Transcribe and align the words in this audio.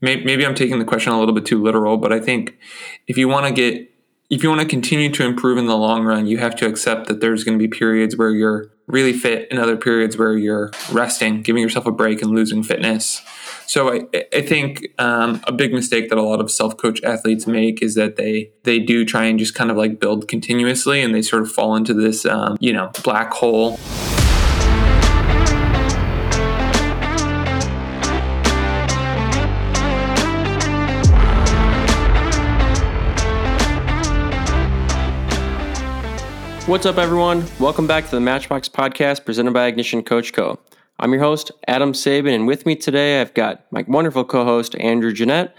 maybe 0.00 0.46
I'm 0.46 0.54
taking 0.54 0.78
the 0.78 0.84
question 0.84 1.12
a 1.12 1.18
little 1.18 1.34
bit 1.34 1.46
too 1.46 1.62
literal, 1.62 1.96
but 1.96 2.12
I 2.12 2.20
think 2.20 2.58
if 3.06 3.16
you 3.16 3.28
want 3.28 3.46
to 3.46 3.52
get 3.52 3.90
if 4.30 4.44
you 4.44 4.48
want 4.48 4.60
to 4.60 4.66
continue 4.66 5.10
to 5.10 5.24
improve 5.24 5.58
in 5.58 5.66
the 5.66 5.76
long 5.76 6.04
run, 6.04 6.26
you 6.26 6.38
have 6.38 6.54
to 6.56 6.66
accept 6.66 7.08
that 7.08 7.20
there's 7.20 7.42
going 7.42 7.58
to 7.58 7.62
be 7.62 7.68
periods 7.68 8.16
where 8.16 8.30
you're 8.30 8.70
really 8.86 9.12
fit 9.12 9.48
and 9.50 9.58
other 9.58 9.76
periods 9.76 10.16
where 10.16 10.36
you're 10.36 10.70
resting, 10.92 11.42
giving 11.42 11.62
yourself 11.62 11.86
a 11.86 11.90
break 11.90 12.22
and 12.22 12.30
losing 12.30 12.62
fitness. 12.62 13.22
So 13.66 13.92
I, 13.92 14.24
I 14.32 14.42
think 14.42 14.86
um, 14.98 15.40
a 15.44 15.52
big 15.52 15.72
mistake 15.72 16.08
that 16.10 16.18
a 16.18 16.22
lot 16.22 16.40
of 16.40 16.50
self-coach 16.50 17.02
athletes 17.02 17.46
make 17.46 17.82
is 17.82 17.94
that 17.96 18.16
they 18.16 18.50
they 18.62 18.78
do 18.78 19.04
try 19.04 19.24
and 19.24 19.38
just 19.38 19.54
kind 19.54 19.70
of 19.70 19.76
like 19.76 20.00
build 20.00 20.28
continuously, 20.28 21.02
and 21.02 21.14
they 21.14 21.22
sort 21.22 21.42
of 21.42 21.50
fall 21.50 21.76
into 21.76 21.94
this 21.94 22.24
um, 22.24 22.56
you 22.60 22.72
know 22.72 22.90
black 23.02 23.32
hole. 23.32 23.78
What's 36.70 36.86
up, 36.86 36.98
everyone? 36.98 37.44
Welcome 37.58 37.88
back 37.88 38.04
to 38.04 38.10
the 38.12 38.20
Matchbox 38.20 38.68
Podcast 38.68 39.24
presented 39.24 39.52
by 39.52 39.66
Ignition 39.66 40.04
Coach 40.04 40.32
Co. 40.32 40.56
I'm 41.00 41.12
your 41.12 41.20
host, 41.20 41.50
Adam 41.66 41.92
Saban, 41.92 42.32
and 42.32 42.46
with 42.46 42.64
me 42.64 42.76
today 42.76 43.20
I've 43.20 43.34
got 43.34 43.64
my 43.72 43.84
wonderful 43.88 44.24
co 44.24 44.44
host, 44.44 44.76
Andrew 44.78 45.12
Giniat, 45.12 45.52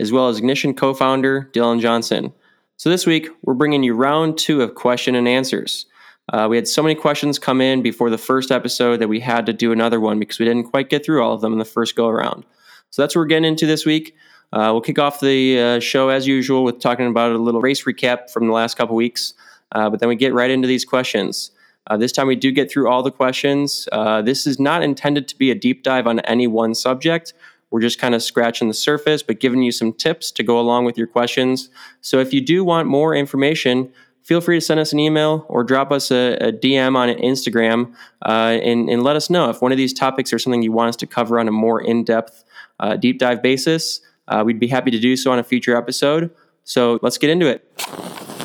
as 0.00 0.10
well 0.10 0.26
as 0.26 0.38
Ignition 0.38 0.74
co 0.74 0.92
founder, 0.92 1.48
Dylan 1.52 1.80
Johnson. 1.80 2.32
So 2.78 2.90
this 2.90 3.06
week, 3.06 3.28
we're 3.44 3.54
bringing 3.54 3.84
you 3.84 3.94
round 3.94 4.38
two 4.38 4.60
of 4.60 4.74
question 4.74 5.14
and 5.14 5.28
answers. 5.28 5.86
Uh, 6.32 6.48
we 6.50 6.56
had 6.56 6.66
so 6.66 6.82
many 6.82 6.96
questions 6.96 7.38
come 7.38 7.60
in 7.60 7.80
before 7.80 8.10
the 8.10 8.18
first 8.18 8.50
episode 8.50 8.96
that 8.96 9.08
we 9.08 9.20
had 9.20 9.46
to 9.46 9.52
do 9.52 9.70
another 9.70 10.00
one 10.00 10.18
because 10.18 10.40
we 10.40 10.46
didn't 10.46 10.72
quite 10.72 10.90
get 10.90 11.04
through 11.04 11.22
all 11.22 11.32
of 11.32 11.42
them 11.42 11.52
in 11.52 11.60
the 11.60 11.64
first 11.64 11.94
go 11.94 12.08
around. 12.08 12.44
So 12.90 13.02
that's 13.02 13.14
what 13.14 13.20
we're 13.20 13.26
getting 13.26 13.44
into 13.44 13.66
this 13.66 13.86
week. 13.86 14.16
Uh, 14.52 14.70
we'll 14.72 14.80
kick 14.80 14.98
off 14.98 15.20
the 15.20 15.60
uh, 15.60 15.78
show 15.78 16.08
as 16.08 16.26
usual 16.26 16.64
with 16.64 16.80
talking 16.80 17.06
about 17.06 17.30
a 17.30 17.38
little 17.38 17.60
race 17.60 17.84
recap 17.84 18.32
from 18.32 18.48
the 18.48 18.52
last 18.52 18.76
couple 18.76 18.96
weeks. 18.96 19.32
Uh, 19.72 19.90
but 19.90 20.00
then 20.00 20.08
we 20.08 20.16
get 20.16 20.32
right 20.32 20.50
into 20.50 20.68
these 20.68 20.84
questions. 20.84 21.50
Uh, 21.88 21.96
this 21.96 22.12
time 22.12 22.26
we 22.26 22.36
do 22.36 22.50
get 22.50 22.70
through 22.70 22.88
all 22.88 23.02
the 23.02 23.10
questions. 23.10 23.88
Uh, 23.92 24.22
this 24.22 24.46
is 24.46 24.58
not 24.58 24.82
intended 24.82 25.28
to 25.28 25.36
be 25.36 25.50
a 25.50 25.54
deep 25.54 25.82
dive 25.82 26.06
on 26.06 26.20
any 26.20 26.46
one 26.46 26.74
subject. 26.74 27.32
We're 27.70 27.80
just 27.80 27.98
kind 27.98 28.14
of 28.14 28.22
scratching 28.22 28.68
the 28.68 28.74
surface, 28.74 29.22
but 29.22 29.40
giving 29.40 29.62
you 29.62 29.72
some 29.72 29.92
tips 29.92 30.30
to 30.32 30.42
go 30.42 30.58
along 30.58 30.84
with 30.84 30.96
your 30.96 31.06
questions. 31.06 31.68
So 32.00 32.18
if 32.20 32.32
you 32.32 32.40
do 32.40 32.64
want 32.64 32.88
more 32.88 33.14
information, 33.14 33.92
feel 34.22 34.40
free 34.40 34.56
to 34.56 34.60
send 34.60 34.80
us 34.80 34.92
an 34.92 34.98
email 34.98 35.44
or 35.48 35.62
drop 35.62 35.92
us 35.92 36.10
a, 36.10 36.36
a 36.40 36.52
DM 36.52 36.96
on 36.96 37.08
Instagram 37.08 37.94
uh, 38.24 38.58
and, 38.62 38.88
and, 38.88 39.02
let 39.02 39.14
us 39.14 39.30
know 39.30 39.50
if 39.50 39.62
one 39.62 39.70
of 39.70 39.78
these 39.78 39.92
topics 39.92 40.32
are 40.32 40.38
something 40.38 40.62
you 40.62 40.72
want 40.72 40.88
us 40.88 40.96
to 40.96 41.06
cover 41.06 41.38
on 41.38 41.46
a 41.46 41.52
more 41.52 41.80
in 41.80 42.02
depth, 42.02 42.44
uh, 42.80 42.96
deep 42.96 43.18
dive 43.18 43.42
basis. 43.42 44.00
Uh, 44.26 44.42
we'd 44.44 44.58
be 44.58 44.66
happy 44.66 44.90
to 44.90 44.98
do 44.98 45.16
so 45.16 45.30
on 45.30 45.38
a 45.38 45.44
future 45.44 45.76
episode. 45.76 46.30
So 46.64 46.98
let's 47.02 47.18
get 47.18 47.30
into 47.30 47.46
it. 47.46 48.35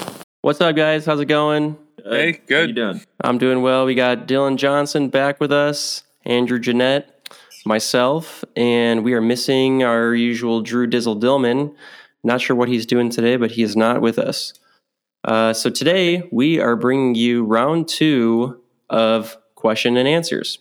What's 0.44 0.60
up, 0.60 0.76
guys? 0.76 1.06
How's 1.06 1.20
it 1.20 1.26
going? 1.26 1.78
Hey, 2.04 2.42
good. 2.48 2.56
How 2.56 2.62
you 2.62 2.74
doing? 2.74 3.02
I'm 3.24 3.38
doing 3.38 3.62
well. 3.62 3.86
We 3.86 3.94
got 3.94 4.28
Dylan 4.28 4.56
Johnson 4.56 5.10
back 5.10 5.40
with 5.40 5.52
us, 5.52 6.02
Andrew 6.26 6.58
Giniat, 6.58 7.04
myself, 7.64 8.44
and 8.56 9.04
we 9.04 9.14
are 9.14 9.22
missing 9.22 9.84
our 9.84 10.16
usual 10.16 10.62
Drew 10.62 10.88
Dizzle 10.88 11.22
Dillman. 11.22 11.76
Not 12.24 12.42
sure 12.42 12.56
what 12.56 12.70
he's 12.70 12.88
doing 12.88 13.12
today, 13.12 13.36
but 13.36 13.52
he 13.52 13.62
is 13.62 13.76
not 13.76 14.02
with 14.02 14.18
us. 14.18 14.54
Uh, 15.24 15.54
so 15.54 15.70
today 15.70 16.28
we 16.32 16.60
are 16.60 16.76
bringing 16.76 17.14
you 17.14 17.44
round 17.44 17.88
two 17.88 18.60
of 18.90 19.38
question 19.54 19.96
and 19.96 20.08
answers. 20.08 20.58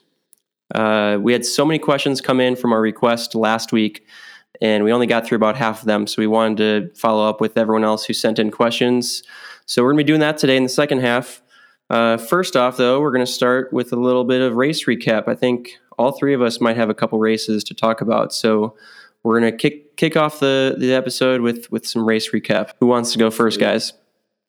Uh, 0.74 1.16
we 1.18 1.32
had 1.32 1.46
so 1.46 1.64
many 1.64 1.78
questions 1.78 2.20
come 2.20 2.38
in 2.38 2.54
from 2.54 2.74
our 2.74 2.82
request 2.82 3.34
last 3.34 3.72
week, 3.72 4.04
and 4.60 4.84
we 4.84 4.92
only 4.92 5.06
got 5.06 5.26
through 5.26 5.36
about 5.36 5.56
half 5.56 5.80
of 5.80 5.86
them. 5.86 6.06
So 6.06 6.20
we 6.20 6.26
wanted 6.26 6.58
to 6.58 7.00
follow 7.00 7.26
up 7.26 7.40
with 7.40 7.56
everyone 7.56 7.84
else 7.84 8.04
who 8.04 8.12
sent 8.12 8.38
in 8.38 8.50
questions. 8.50 9.22
So 9.70 9.84
we're 9.84 9.92
going 9.92 9.98
to 9.98 10.04
be 10.04 10.08
doing 10.08 10.20
that 10.20 10.36
today 10.36 10.56
in 10.56 10.64
the 10.64 10.68
second 10.68 10.98
half. 10.98 11.42
Uh, 11.90 12.16
first 12.16 12.56
off, 12.56 12.76
though, 12.76 13.00
we're 13.00 13.12
going 13.12 13.25
to 13.25 13.32
start 13.32 13.72
with 13.72 13.92
a 13.92 13.97
little 13.97 14.25
bit 14.25 14.42
of 14.42 14.56
race 14.56 14.86
recap. 14.86 15.28
I 15.28 15.36
think 15.36 15.78
all 15.97 16.10
three 16.10 16.34
of 16.34 16.42
us 16.42 16.60
might 16.60 16.76
have 16.76 16.91
a 16.91 16.94
couple 16.94 17.20
races 17.20 17.62
to 17.62 17.75
talk 17.75 18.00
about. 18.00 18.34
So 18.34 18.75
we're 19.22 19.38
going 19.38 19.53
to 19.53 19.56
kick 19.56 19.97
kick 19.97 20.16
off 20.16 20.41
the, 20.41 20.75
the 20.76 20.92
episode 20.92 21.41
with 21.41 21.70
with 21.70 21.86
some 21.86 22.04
race 22.04 22.32
recap. 22.32 22.72
Who 22.81 22.88
wants 22.88 23.12
to 23.12 23.19
go 23.20 23.31
first, 23.31 23.60
guys? 23.60 23.92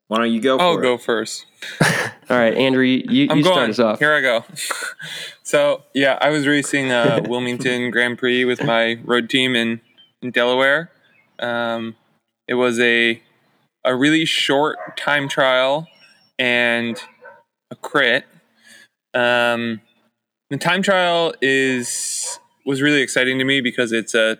Why 0.08 0.18
don't 0.18 0.34
you 0.34 0.42
go? 0.42 0.58
I'll 0.58 0.80
it? 0.80 0.82
go 0.82 0.98
first. 0.98 1.46
all 1.82 2.40
right, 2.40 2.56
Andrew, 2.56 2.82
you, 2.82 3.04
you, 3.08 3.28
you 3.36 3.44
start 3.44 3.70
us 3.70 3.78
off. 3.78 4.00
Here 4.00 4.16
I 4.16 4.22
go. 4.22 4.44
so 5.44 5.84
yeah, 5.94 6.18
I 6.20 6.32
was 6.32 6.48
racing 6.48 6.92
uh, 6.92 7.22
Wilmington 7.28 7.92
Grand 7.92 8.18
Prix 8.18 8.44
with 8.44 8.64
my 8.64 9.00
road 9.04 9.30
team 9.30 9.56
in 9.56 9.82
in 10.24 10.32
Delaware. 10.32 10.90
Um, 11.38 11.96
it 12.48 12.56
was 12.56 12.80
a 12.80 13.22
a 13.84 13.96
really 13.96 14.26
short 14.26 14.98
time 14.98 15.28
trial 15.28 15.88
and 16.38 17.02
a 17.72 17.76
crit. 17.76 18.26
Um, 19.14 19.82
the 20.50 20.58
time 20.58 20.82
trial 20.82 21.34
is 21.42 22.40
was 22.66 22.82
really 22.82 23.02
exciting 23.02 23.40
to 23.40 23.46
me 23.46 23.62
because 23.62 23.92
it's 23.92 24.14
a 24.14 24.38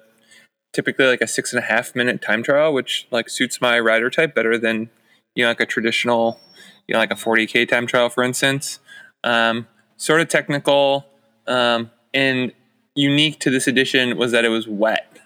typically 0.74 1.06
like 1.06 1.22
a 1.22 1.28
six 1.28 1.54
and 1.54 1.64
a 1.64 1.66
half 1.66 1.96
minute 1.96 2.22
time 2.22 2.44
trial, 2.44 2.74
which 2.74 3.08
like 3.12 3.30
suits 3.30 3.62
my 3.62 3.80
rider 3.80 4.10
type 4.10 4.36
better 4.36 4.58
than 4.58 4.90
you 5.36 5.44
know 5.44 5.50
like 5.50 5.62
a 5.62 5.66
traditional 5.66 6.40
you 6.88 6.94
know 6.94 7.00
like 7.00 7.12
a 7.12 7.16
40k 7.16 7.68
time 7.68 7.88
trial, 7.88 8.10
for 8.10 8.24
instance. 8.24 8.80
Um, 9.24 9.68
sort 9.98 10.22
of 10.22 10.30
technical 10.30 11.06
um, 11.48 11.92
and 12.14 12.52
unique 12.96 13.40
to 13.40 13.50
this 13.50 13.68
edition 13.68 14.18
was 14.18 14.32
that 14.32 14.46
it 14.46 14.50
was 14.50 14.68
wet. 14.68 15.20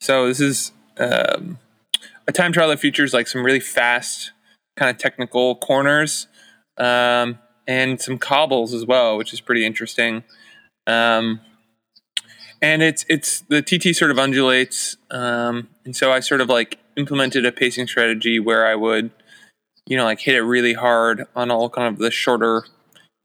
So 0.00 0.26
this 0.26 0.40
is 0.40 0.72
um, 0.98 1.58
a 2.28 2.32
time 2.32 2.52
trial 2.52 2.68
that 2.68 2.80
features 2.80 3.14
like 3.14 3.28
some 3.28 3.44
really 3.44 3.60
fast 3.60 4.32
kind 4.76 4.90
of 4.90 4.98
technical 4.98 5.56
corners 5.56 6.26
um, 6.78 7.38
and 7.66 8.00
some 8.00 8.18
cobbles 8.18 8.74
as 8.74 8.84
well, 8.86 9.16
which 9.16 9.32
is 9.32 9.40
pretty 9.40 9.64
interesting. 9.64 10.24
Um, 10.86 11.40
and 12.62 12.82
it's 12.82 13.04
it's 13.08 13.40
the 13.42 13.62
TT 13.62 13.94
sort 13.94 14.10
of 14.10 14.18
undulates, 14.18 14.96
um, 15.10 15.68
and 15.84 15.94
so 15.94 16.10
I 16.10 16.20
sort 16.20 16.40
of 16.40 16.48
like 16.48 16.78
implemented 16.96 17.44
a 17.44 17.52
pacing 17.52 17.86
strategy 17.86 18.40
where 18.40 18.66
I 18.66 18.74
would, 18.74 19.10
you 19.86 19.96
know, 19.96 20.04
like 20.04 20.20
hit 20.20 20.34
it 20.34 20.42
really 20.42 20.72
hard 20.72 21.24
on 21.34 21.50
all 21.50 21.68
kind 21.68 21.92
of 21.92 21.98
the 21.98 22.10
shorter, 22.10 22.64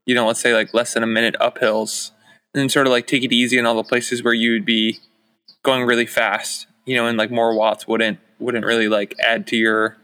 you 0.04 0.14
know, 0.14 0.26
let's 0.26 0.40
say 0.40 0.54
like 0.54 0.74
less 0.74 0.94
than 0.94 1.02
a 1.02 1.06
minute 1.06 1.34
uphills, 1.40 2.10
and 2.52 2.60
then 2.60 2.68
sort 2.68 2.86
of 2.86 2.90
like 2.90 3.06
take 3.06 3.24
it 3.24 3.32
easy 3.32 3.56
in 3.56 3.64
all 3.64 3.74
the 3.74 3.84
places 3.84 4.22
where 4.22 4.34
you'd 4.34 4.66
be 4.66 4.98
going 5.64 5.84
really 5.84 6.06
fast, 6.06 6.66
you 6.84 6.96
know, 6.96 7.06
and 7.06 7.18
like 7.18 7.30
more 7.30 7.56
watts 7.56 7.86
wouldn't 7.86 8.18
wouldn't 8.38 8.64
really 8.64 8.88
like 8.88 9.14
add 9.20 9.46
to 9.48 9.56
your 9.56 9.96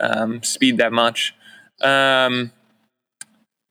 um, 0.00 0.42
speed 0.42 0.78
that 0.78 0.92
much. 0.92 1.34
Um, 1.82 2.52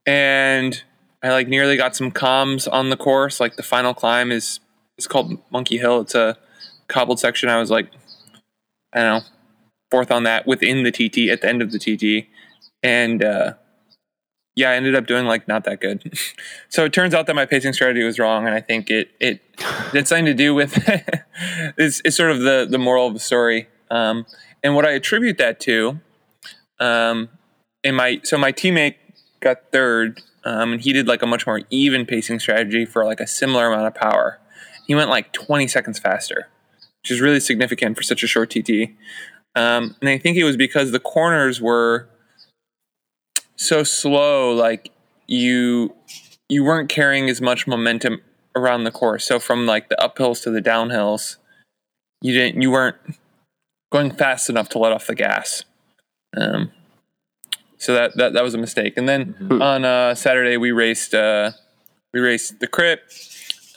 and 0.05 0.83
I 1.23 1.31
like 1.31 1.47
nearly 1.47 1.77
got 1.77 1.95
some 1.95 2.11
comms 2.11 2.67
on 2.71 2.89
the 2.89 2.97
course. 2.97 3.39
Like 3.39 3.55
the 3.55 3.63
final 3.63 3.93
climb 3.93 4.31
is 4.31 4.59
it's 4.97 5.07
called 5.07 5.37
Monkey 5.51 5.77
Hill. 5.77 6.01
It's 6.01 6.15
a 6.15 6.37
cobbled 6.87 7.19
section. 7.19 7.49
I 7.49 7.59
was 7.59 7.71
like, 7.71 7.91
I 8.93 9.01
don't 9.01 9.23
know, 9.23 9.29
fourth 9.91 10.11
on 10.11 10.23
that 10.23 10.45
within 10.45 10.83
the 10.83 10.91
TT 10.91 11.29
at 11.29 11.41
the 11.41 11.49
end 11.49 11.61
of 11.61 11.71
the 11.71 11.79
TT, 11.79 12.27
and 12.83 13.23
uh, 13.23 13.53
yeah, 14.55 14.69
I 14.69 14.75
ended 14.75 14.95
up 14.95 15.05
doing 15.05 15.25
like 15.25 15.47
not 15.47 15.65
that 15.65 15.81
good. 15.81 16.17
so 16.69 16.85
it 16.85 16.93
turns 16.93 17.13
out 17.13 17.27
that 17.27 17.35
my 17.35 17.45
pacing 17.45 17.73
strategy 17.73 18.03
was 18.03 18.17
wrong, 18.17 18.45
and 18.45 18.55
I 18.55 18.61
think 18.61 18.89
it 18.89 19.11
it 19.19 19.41
had 19.59 20.07
something 20.07 20.25
to 20.25 20.33
do 20.33 20.53
with 20.53 20.77
it's, 21.77 22.01
it's 22.05 22.15
sort 22.15 22.31
of 22.31 22.39
the 22.39 22.67
the 22.69 22.77
moral 22.77 23.07
of 23.07 23.13
the 23.13 23.19
story. 23.19 23.67
Um, 23.91 24.25
and 24.63 24.75
what 24.75 24.85
I 24.85 24.91
attribute 24.91 25.37
that 25.37 25.59
to, 25.61 25.99
um, 26.79 27.29
in 27.83 27.95
my 27.95 28.21
so 28.23 28.37
my 28.37 28.51
teammate 28.51 28.95
got 29.41 29.71
third, 29.71 30.21
um, 30.45 30.73
and 30.73 30.81
he 30.81 30.93
did 30.93 31.07
like 31.07 31.21
a 31.21 31.27
much 31.27 31.45
more 31.45 31.61
even 31.69 32.05
pacing 32.05 32.39
strategy 32.39 32.85
for 32.85 33.05
like 33.05 33.19
a 33.19 33.27
similar 33.27 33.67
amount 33.67 33.87
of 33.87 33.95
power. 33.95 34.39
He 34.87 34.95
went 34.95 35.09
like 35.09 35.33
20 35.33 35.67
seconds 35.67 35.99
faster, 35.99 36.47
which 37.01 37.11
is 37.11 37.19
really 37.19 37.39
significant 37.39 37.97
for 37.97 38.03
such 38.03 38.23
a 38.23 38.27
short 38.27 38.51
TT. 38.51 38.91
Um, 39.55 39.95
and 40.01 40.09
I 40.09 40.17
think 40.17 40.37
it 40.37 40.43
was 40.43 40.57
because 40.57 40.91
the 40.91 40.99
corners 40.99 41.59
were 41.59 42.07
so 43.55 43.83
slow, 43.83 44.53
like 44.53 44.91
you 45.27 45.93
you 46.49 46.63
weren't 46.63 46.89
carrying 46.89 47.29
as 47.29 47.41
much 47.41 47.67
momentum 47.67 48.21
around 48.55 48.83
the 48.83 48.91
course. 48.91 49.25
So 49.25 49.39
from 49.39 49.65
like 49.65 49.89
the 49.89 49.97
uphills 49.99 50.43
to 50.43 50.51
the 50.51 50.61
downhills, 50.61 51.37
you 52.21 52.33
didn't 52.33 52.61
you 52.61 52.71
weren't 52.71 52.97
going 53.91 54.11
fast 54.11 54.49
enough 54.49 54.69
to 54.69 54.79
let 54.79 54.91
off 54.91 55.07
the 55.07 55.15
gas. 55.15 55.63
Um, 56.35 56.71
so 57.77 57.93
that, 57.93 58.15
that 58.17 58.33
that 58.33 58.43
was 58.43 58.53
a 58.53 58.57
mistake. 58.57 58.93
And 58.97 59.07
then 59.07 59.33
mm-hmm. 59.33 59.61
on 59.61 59.85
uh, 59.85 60.15
Saturday 60.15 60.57
we 60.57 60.71
raced 60.71 61.13
uh, 61.13 61.51
we 62.13 62.19
raced 62.19 62.59
the 62.59 62.67
Crit. 62.67 63.01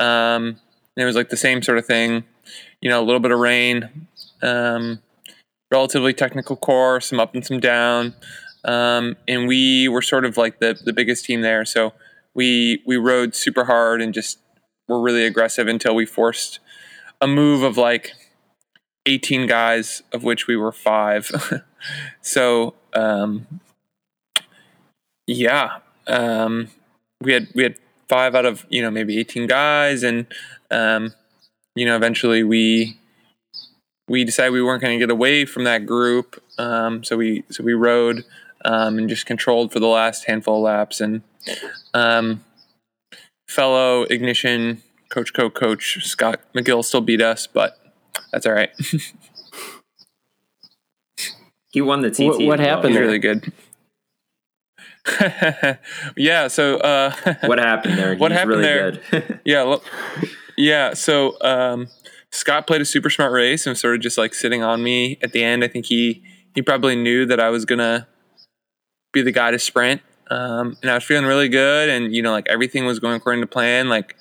Um, 0.00 0.60
it 0.96 1.04
was 1.04 1.16
like 1.16 1.28
the 1.28 1.36
same 1.36 1.62
sort 1.62 1.78
of 1.78 1.86
thing, 1.86 2.24
you 2.80 2.90
know, 2.90 3.00
a 3.00 3.04
little 3.04 3.20
bit 3.20 3.30
of 3.30 3.38
rain, 3.38 4.08
um, 4.42 5.00
relatively 5.70 6.12
technical 6.12 6.56
course, 6.56 7.06
some 7.06 7.20
up 7.20 7.34
and 7.34 7.46
some 7.46 7.60
down, 7.60 8.14
um, 8.68 9.16
and 9.26 9.48
we 9.48 9.88
were 9.88 10.02
sort 10.02 10.26
of 10.26 10.36
like 10.36 10.60
the 10.60 10.78
the 10.84 10.92
biggest 10.92 11.24
team 11.24 11.40
there. 11.40 11.64
So 11.64 11.94
we 12.34 12.82
we 12.86 12.98
rode 12.98 13.34
super 13.34 13.64
hard 13.64 14.02
and 14.02 14.12
just 14.12 14.38
were 14.86 15.00
really 15.00 15.24
aggressive 15.24 15.66
until 15.66 15.94
we 15.94 16.04
forced 16.04 16.60
a 17.20 17.26
move 17.26 17.62
of 17.62 17.78
like 17.78 18.12
18 19.06 19.46
guys, 19.46 20.02
of 20.12 20.22
which 20.22 20.46
we 20.46 20.54
were 20.54 20.70
five. 20.70 21.30
so 22.20 22.74
um, 22.92 23.46
yeah, 25.26 25.78
um, 26.06 26.68
we 27.22 27.32
had 27.32 27.48
we 27.54 27.62
had 27.62 27.78
five 28.06 28.34
out 28.34 28.44
of 28.44 28.66
you 28.68 28.82
know 28.82 28.90
maybe 28.90 29.18
18 29.18 29.46
guys, 29.46 30.02
and 30.02 30.26
um, 30.70 31.14
you 31.74 31.86
know 31.86 31.96
eventually 31.96 32.44
we 32.44 32.98
we 34.08 34.24
decided 34.24 34.52
we 34.52 34.62
weren't 34.62 34.82
going 34.82 34.98
to 34.98 35.02
get 35.02 35.10
away 35.10 35.46
from 35.46 35.64
that 35.64 35.86
group, 35.86 36.42
um, 36.58 37.02
so 37.02 37.16
we 37.16 37.44
so 37.50 37.64
we 37.64 37.72
rode 37.72 38.24
um, 38.64 38.98
and 38.98 39.08
just 39.08 39.26
controlled 39.26 39.72
for 39.72 39.80
the 39.80 39.86
last 39.86 40.24
handful 40.26 40.56
of 40.56 40.62
laps, 40.62 41.00
and 41.00 41.22
um, 41.94 42.44
fellow 43.48 44.02
ignition 44.04 44.82
coach 45.10 45.32
co 45.32 45.48
coach 45.50 46.04
Scott 46.04 46.40
McGill 46.54 46.84
still 46.84 47.00
beat 47.00 47.20
us, 47.22 47.46
but 47.46 47.78
that's 48.32 48.46
all 48.46 48.52
right. 48.52 48.70
He 51.70 51.82
won 51.82 52.00
the 52.00 52.10
TT. 52.10 52.20
What- 52.20 52.28
what 52.28 52.60
as 52.60 52.66
well. 52.66 52.76
happened 52.76 52.88
He's 52.94 52.96
there? 52.96 53.04
really 53.06 53.18
good. 53.18 53.52
yeah. 56.16 56.48
So 56.48 56.76
uh, 56.78 57.12
What 57.44 57.58
happened 57.58 57.98
there? 57.98 58.16
What 58.18 58.32
happened 58.32 58.50
really 58.60 58.62
there? 58.62 58.92
Good. 59.10 59.40
yeah, 59.44 59.62
lo- 59.62 59.82
yeah. 60.56 60.94
So 60.94 61.36
um, 61.42 61.88
Scott 62.32 62.66
played 62.66 62.80
a 62.80 62.84
super 62.86 63.10
smart 63.10 63.32
race 63.32 63.66
and 63.66 63.72
was 63.72 63.80
sort 63.80 63.94
of 63.96 64.00
just 64.00 64.16
like 64.18 64.34
sitting 64.34 64.62
on 64.62 64.82
me 64.82 65.18
at 65.22 65.32
the 65.32 65.44
end. 65.44 65.62
I 65.62 65.68
think 65.68 65.86
he 65.86 66.22
he 66.54 66.62
probably 66.62 66.96
knew 66.96 67.26
that 67.26 67.38
I 67.38 67.50
was 67.50 67.64
gonna 67.66 68.08
be 69.12 69.22
the 69.22 69.32
guy 69.32 69.50
to 69.50 69.58
sprint, 69.58 70.02
um, 70.30 70.76
and 70.82 70.90
I 70.90 70.94
was 70.94 71.04
feeling 71.04 71.26
really 71.26 71.48
good. 71.48 71.88
And 71.88 72.14
you 72.14 72.22
know, 72.22 72.32
like 72.32 72.48
everything 72.48 72.86
was 72.86 72.98
going 72.98 73.16
according 73.16 73.42
to 73.42 73.46
plan. 73.46 73.88
Like 73.88 74.16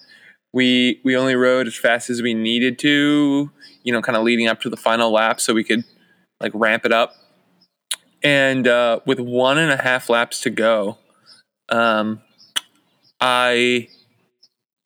we 0.54 1.01
we 1.04 1.16
only 1.16 1.36
rode 1.36 1.68
as 1.68 1.75
fast 1.75 2.10
as 2.10 2.22
we 2.22 2.34
needed 2.34 2.80
to. 2.80 3.51
You 3.84 3.94
know, 3.94 4.01
kind 4.01 4.18
of 4.18 4.24
leading 4.24 4.48
up 4.48 4.62
to 4.62 4.69
the 4.69 4.78
final 4.78 5.12
lap, 5.12 5.39
so 5.39 5.54
we 5.54 5.63
could 5.63 5.84
like 6.42 6.51
ramp 6.54 6.86
it 6.86 6.92
up. 6.92 7.13
And 8.24 8.68
uh, 8.68 9.00
with 9.06 9.19
one 9.19 9.57
and 9.57 9.72
a 9.72 9.78
half 9.78 10.10
laps 10.10 10.42
to 10.42 10.50
go, 10.50 10.98
um, 11.69 12.22
I 13.22 13.88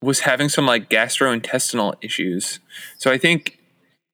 was 0.01 0.21
having 0.21 0.49
some 0.49 0.65
like 0.65 0.89
gastrointestinal 0.89 1.95
issues. 2.01 2.59
So 2.97 3.11
I 3.11 3.17
think 3.17 3.59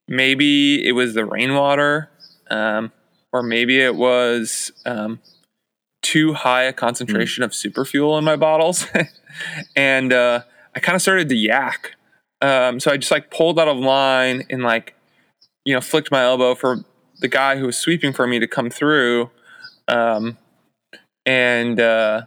maybe 0.08 0.86
it 0.86 0.92
was 0.92 1.14
the 1.14 1.26
rainwater, 1.26 2.10
um, 2.50 2.92
or 3.32 3.44
maybe 3.44 3.80
it 3.80 3.96
was 3.96 4.72
um, 4.86 5.20
too 6.02 6.34
high 6.34 6.64
a 6.64 6.74
concentration 6.74 7.44
of 7.44 7.54
super 7.54 7.86
fuel 7.86 8.18
in 8.18 8.24
my 8.24 8.36
bottles, 8.36 8.86
and 9.76 10.14
uh, 10.14 10.42
I 10.76 10.80
kind 10.80 10.96
of 10.96 11.02
started 11.02 11.30
to 11.30 11.36
yak. 11.36 11.94
Um, 12.42 12.80
so 12.80 12.92
I 12.92 12.98
just 12.98 13.12
like 13.12 13.32
pulled 13.32 13.60
out 13.60 13.68
of 13.68 13.78
line 13.78 14.46
and 14.50 14.62
like 14.64 14.96
you 15.66 15.74
know 15.74 15.82
flicked 15.82 16.12
my 16.12 16.22
elbow 16.24 16.56
for 16.56 16.84
the 17.20 17.28
guy 17.28 17.58
who 17.58 17.66
was 17.66 17.78
sweeping 17.78 18.14
for 18.14 18.28
me 18.28 18.40
to 18.40 18.48
come 18.48 18.70
through, 18.70 19.32
um, 19.88 20.38
and 21.26 21.80
uh, 21.80 22.24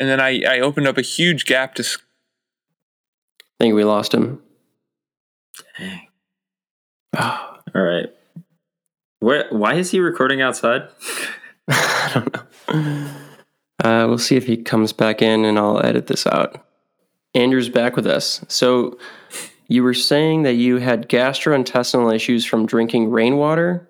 and 0.00 0.08
then 0.08 0.20
I, 0.20 0.42
I 0.42 0.60
opened 0.60 0.86
up 0.88 0.98
a 0.98 1.02
huge 1.02 1.44
gap 1.44 1.74
to 1.76 1.82
s- 1.82 1.98
I 3.40 3.64
think 3.64 3.74
we 3.74 3.84
lost 3.84 4.12
him. 4.14 4.42
Dang. 5.78 6.08
Oh. 7.16 7.44
All 7.74 7.82
right. 7.82 8.06
Where? 9.20 9.46
Why 9.50 9.74
is 9.74 9.90
he 9.90 10.00
recording 10.00 10.40
outside? 10.40 10.88
I 11.72 12.10
don't 12.14 12.34
know. 12.34 13.10
Uh, 13.84 14.06
we'll 14.08 14.18
see 14.18 14.36
if 14.36 14.46
he 14.46 14.56
comes 14.56 14.92
back 14.92 15.22
in 15.22 15.44
and 15.44 15.58
I'll 15.58 15.84
edit 15.84 16.06
this 16.06 16.26
out. 16.26 16.64
Andrew's 17.34 17.68
back 17.68 17.94
with 17.94 18.06
us. 18.06 18.44
So 18.48 18.98
you 19.68 19.82
were 19.82 19.94
saying 19.94 20.42
that 20.42 20.54
you 20.54 20.78
had 20.78 21.08
gastrointestinal 21.08 22.14
issues 22.14 22.44
from 22.44 22.66
drinking 22.66 23.10
rainwater? 23.10 23.88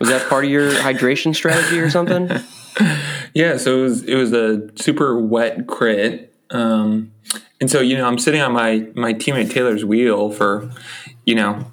Was 0.00 0.08
that 0.08 0.28
part 0.28 0.44
of 0.44 0.50
your 0.50 0.70
hydration 0.72 1.34
strategy 1.34 1.78
or 1.78 1.90
something? 1.90 2.30
Yeah, 3.36 3.58
so 3.58 3.80
it 3.80 3.82
was 3.82 4.02
it 4.04 4.14
was 4.14 4.32
a 4.32 4.70
super 4.76 5.20
wet 5.20 5.66
crit. 5.66 6.34
Um, 6.50 7.12
and 7.60 7.70
so 7.70 7.80
you 7.80 7.96
know 7.96 8.06
I'm 8.06 8.18
sitting 8.18 8.40
on 8.40 8.52
my 8.52 8.86
my 8.94 9.12
teammate 9.12 9.50
Taylor's 9.50 9.84
wheel 9.84 10.30
for 10.30 10.70
you 11.26 11.34
know 11.34 11.70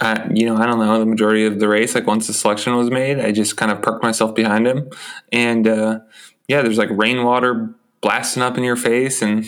You 0.00 0.46
know 0.46 0.56
I 0.56 0.66
don't 0.66 0.78
know 0.78 0.98
the 0.98 1.06
majority 1.06 1.44
of 1.44 1.60
the 1.60 1.68
race. 1.68 1.94
Like 1.94 2.06
once 2.06 2.26
the 2.26 2.32
selection 2.32 2.74
was 2.76 2.90
made, 2.90 3.20
I 3.20 3.30
just 3.30 3.56
kind 3.56 3.70
of 3.70 3.82
parked 3.82 4.02
myself 4.02 4.34
behind 4.34 4.66
him, 4.66 4.88
and 5.30 5.68
uh, 5.68 6.00
yeah, 6.48 6.62
there's 6.62 6.78
like 6.78 6.88
rainwater 6.90 7.74
blasting 8.00 8.42
up 8.42 8.56
in 8.56 8.64
your 8.64 8.76
face, 8.76 9.20
and 9.20 9.44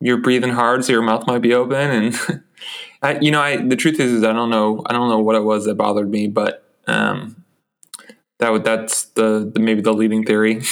you're 0.00 0.18
breathing 0.18 0.50
hard, 0.50 0.84
so 0.84 0.92
your 0.92 1.02
mouth 1.02 1.26
might 1.26 1.42
be 1.42 1.54
open, 1.54 1.90
and 1.90 2.42
I, 3.02 3.18
you 3.20 3.30
know 3.30 3.40
I 3.40 3.56
the 3.58 3.76
truth 3.76 4.00
is, 4.00 4.12
is 4.12 4.24
I 4.24 4.32
don't 4.32 4.50
know 4.50 4.82
I 4.86 4.92
don't 4.92 5.08
know 5.08 5.20
what 5.20 5.36
it 5.36 5.44
was 5.44 5.66
that 5.66 5.76
bothered 5.76 6.10
me, 6.10 6.26
but 6.26 6.64
um, 6.88 7.44
that 8.38 8.50
would 8.50 8.64
that's 8.64 9.04
the, 9.04 9.50
the 9.54 9.60
maybe 9.60 9.82
the 9.82 9.92
leading 9.92 10.24
theory. 10.24 10.62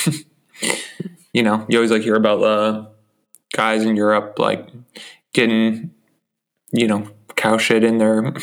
you 1.32 1.42
know, 1.42 1.64
you 1.68 1.78
always 1.78 1.92
like 1.92 2.02
hear 2.02 2.16
about 2.16 2.42
uh, 2.42 2.86
guys 3.52 3.84
in 3.84 3.94
Europe 3.96 4.38
like 4.38 4.68
getting 5.32 5.92
you 6.72 6.88
know 6.88 7.08
cow 7.36 7.58
shit 7.58 7.84
in 7.84 7.98
their 7.98 8.34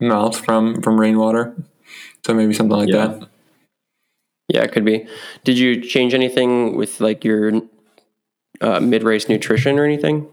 mouth 0.00 0.36
from 0.44 0.80
from 0.82 0.98
rainwater. 1.00 1.54
So 2.24 2.34
maybe 2.34 2.54
something 2.54 2.76
like 2.76 2.88
Yeah. 2.88 3.06
that. 3.06 3.28
Yeah, 4.48 4.62
it 4.62 4.72
could 4.72 4.84
be. 4.84 5.06
Did 5.44 5.58
you 5.58 5.80
change 5.80 6.12
anything 6.12 6.76
with 6.76 7.00
like 7.00 7.24
your 7.24 7.52
uh, 8.60 8.80
mid 8.80 9.02
race 9.04 9.28
nutrition 9.28 9.78
or 9.78 9.84
anything? 9.84 10.26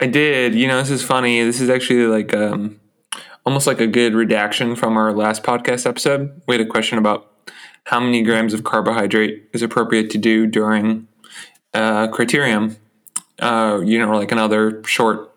I 0.00 0.06
did. 0.06 0.54
You 0.54 0.66
know, 0.66 0.78
this 0.78 0.90
is 0.90 1.02
funny. 1.02 1.42
This 1.42 1.60
is 1.60 1.68
actually 1.68 2.06
like 2.06 2.34
um, 2.34 2.80
almost 3.44 3.66
like 3.66 3.80
a 3.80 3.86
good 3.86 4.14
redaction 4.14 4.74
from 4.76 4.96
our 4.96 5.12
last 5.12 5.42
podcast 5.42 5.86
episode. 5.86 6.40
We 6.48 6.54
had 6.56 6.66
a 6.66 6.68
question 6.68 6.98
about 6.98 7.28
how 7.84 8.00
many 8.00 8.22
grams 8.22 8.54
of 8.54 8.64
carbohydrate 8.64 9.48
is 9.52 9.62
appropriate 9.62 10.10
to 10.10 10.18
do 10.18 10.46
during 10.46 11.06
uh, 11.74 12.08
criterium, 12.08 12.76
uh, 13.40 13.80
you 13.84 13.98
know, 13.98 14.16
like 14.16 14.32
another 14.32 14.82
short, 14.84 15.31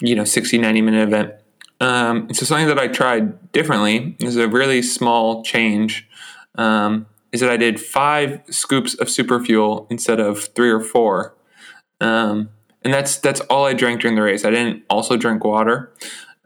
you 0.00 0.14
know, 0.14 0.24
60, 0.24 0.58
90 0.58 0.82
minute 0.82 1.08
event. 1.08 1.34
Um, 1.80 2.32
so 2.32 2.46
something 2.46 2.68
that 2.68 2.78
I 2.78 2.88
tried 2.88 3.52
differently 3.52 4.16
is 4.20 4.36
a 4.36 4.48
really 4.48 4.82
small 4.82 5.42
change. 5.42 6.08
Um, 6.56 7.06
is 7.32 7.40
that 7.40 7.50
I 7.50 7.58
did 7.58 7.78
five 7.78 8.40
scoops 8.48 8.94
of 8.94 9.10
super 9.10 9.44
fuel 9.44 9.86
instead 9.90 10.20
of 10.20 10.44
three 10.54 10.70
or 10.70 10.80
four. 10.80 11.34
Um, 12.00 12.48
and 12.82 12.94
that's 12.94 13.18
that's 13.18 13.40
all 13.42 13.66
I 13.66 13.74
drank 13.74 14.00
during 14.00 14.16
the 14.16 14.22
race. 14.22 14.44
I 14.44 14.50
didn't 14.50 14.84
also 14.88 15.16
drink 15.16 15.44
water, 15.44 15.92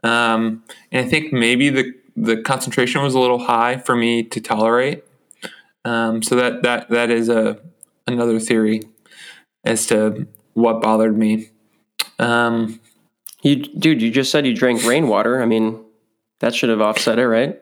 um, 0.03 0.63
and 0.91 1.05
I 1.05 1.09
think 1.09 1.31
maybe 1.31 1.69
the 1.69 1.93
the 2.17 2.41
concentration 2.41 3.01
was 3.01 3.13
a 3.13 3.19
little 3.19 3.39
high 3.39 3.77
for 3.77 3.95
me 3.95 4.23
to 4.23 4.41
tolerate. 4.41 5.03
Um, 5.85 6.21
so 6.21 6.35
that 6.35 6.63
that 6.63 6.89
that 6.89 7.09
is 7.09 7.29
a 7.29 7.59
another 8.07 8.39
theory 8.39 8.81
as 9.63 9.85
to 9.87 10.27
what 10.53 10.81
bothered 10.81 11.17
me. 11.17 11.51
Um, 12.19 12.80
You, 13.41 13.55
dude, 13.57 14.01
you 14.01 14.11
just 14.11 14.31
said 14.31 14.45
you 14.45 14.53
drank 14.55 14.83
rainwater. 14.85 15.41
I 15.41 15.45
mean, 15.45 15.83
that 16.39 16.53
should 16.53 16.69
have 16.69 16.81
offset 16.81 17.17
it, 17.19 17.27
right? 17.27 17.59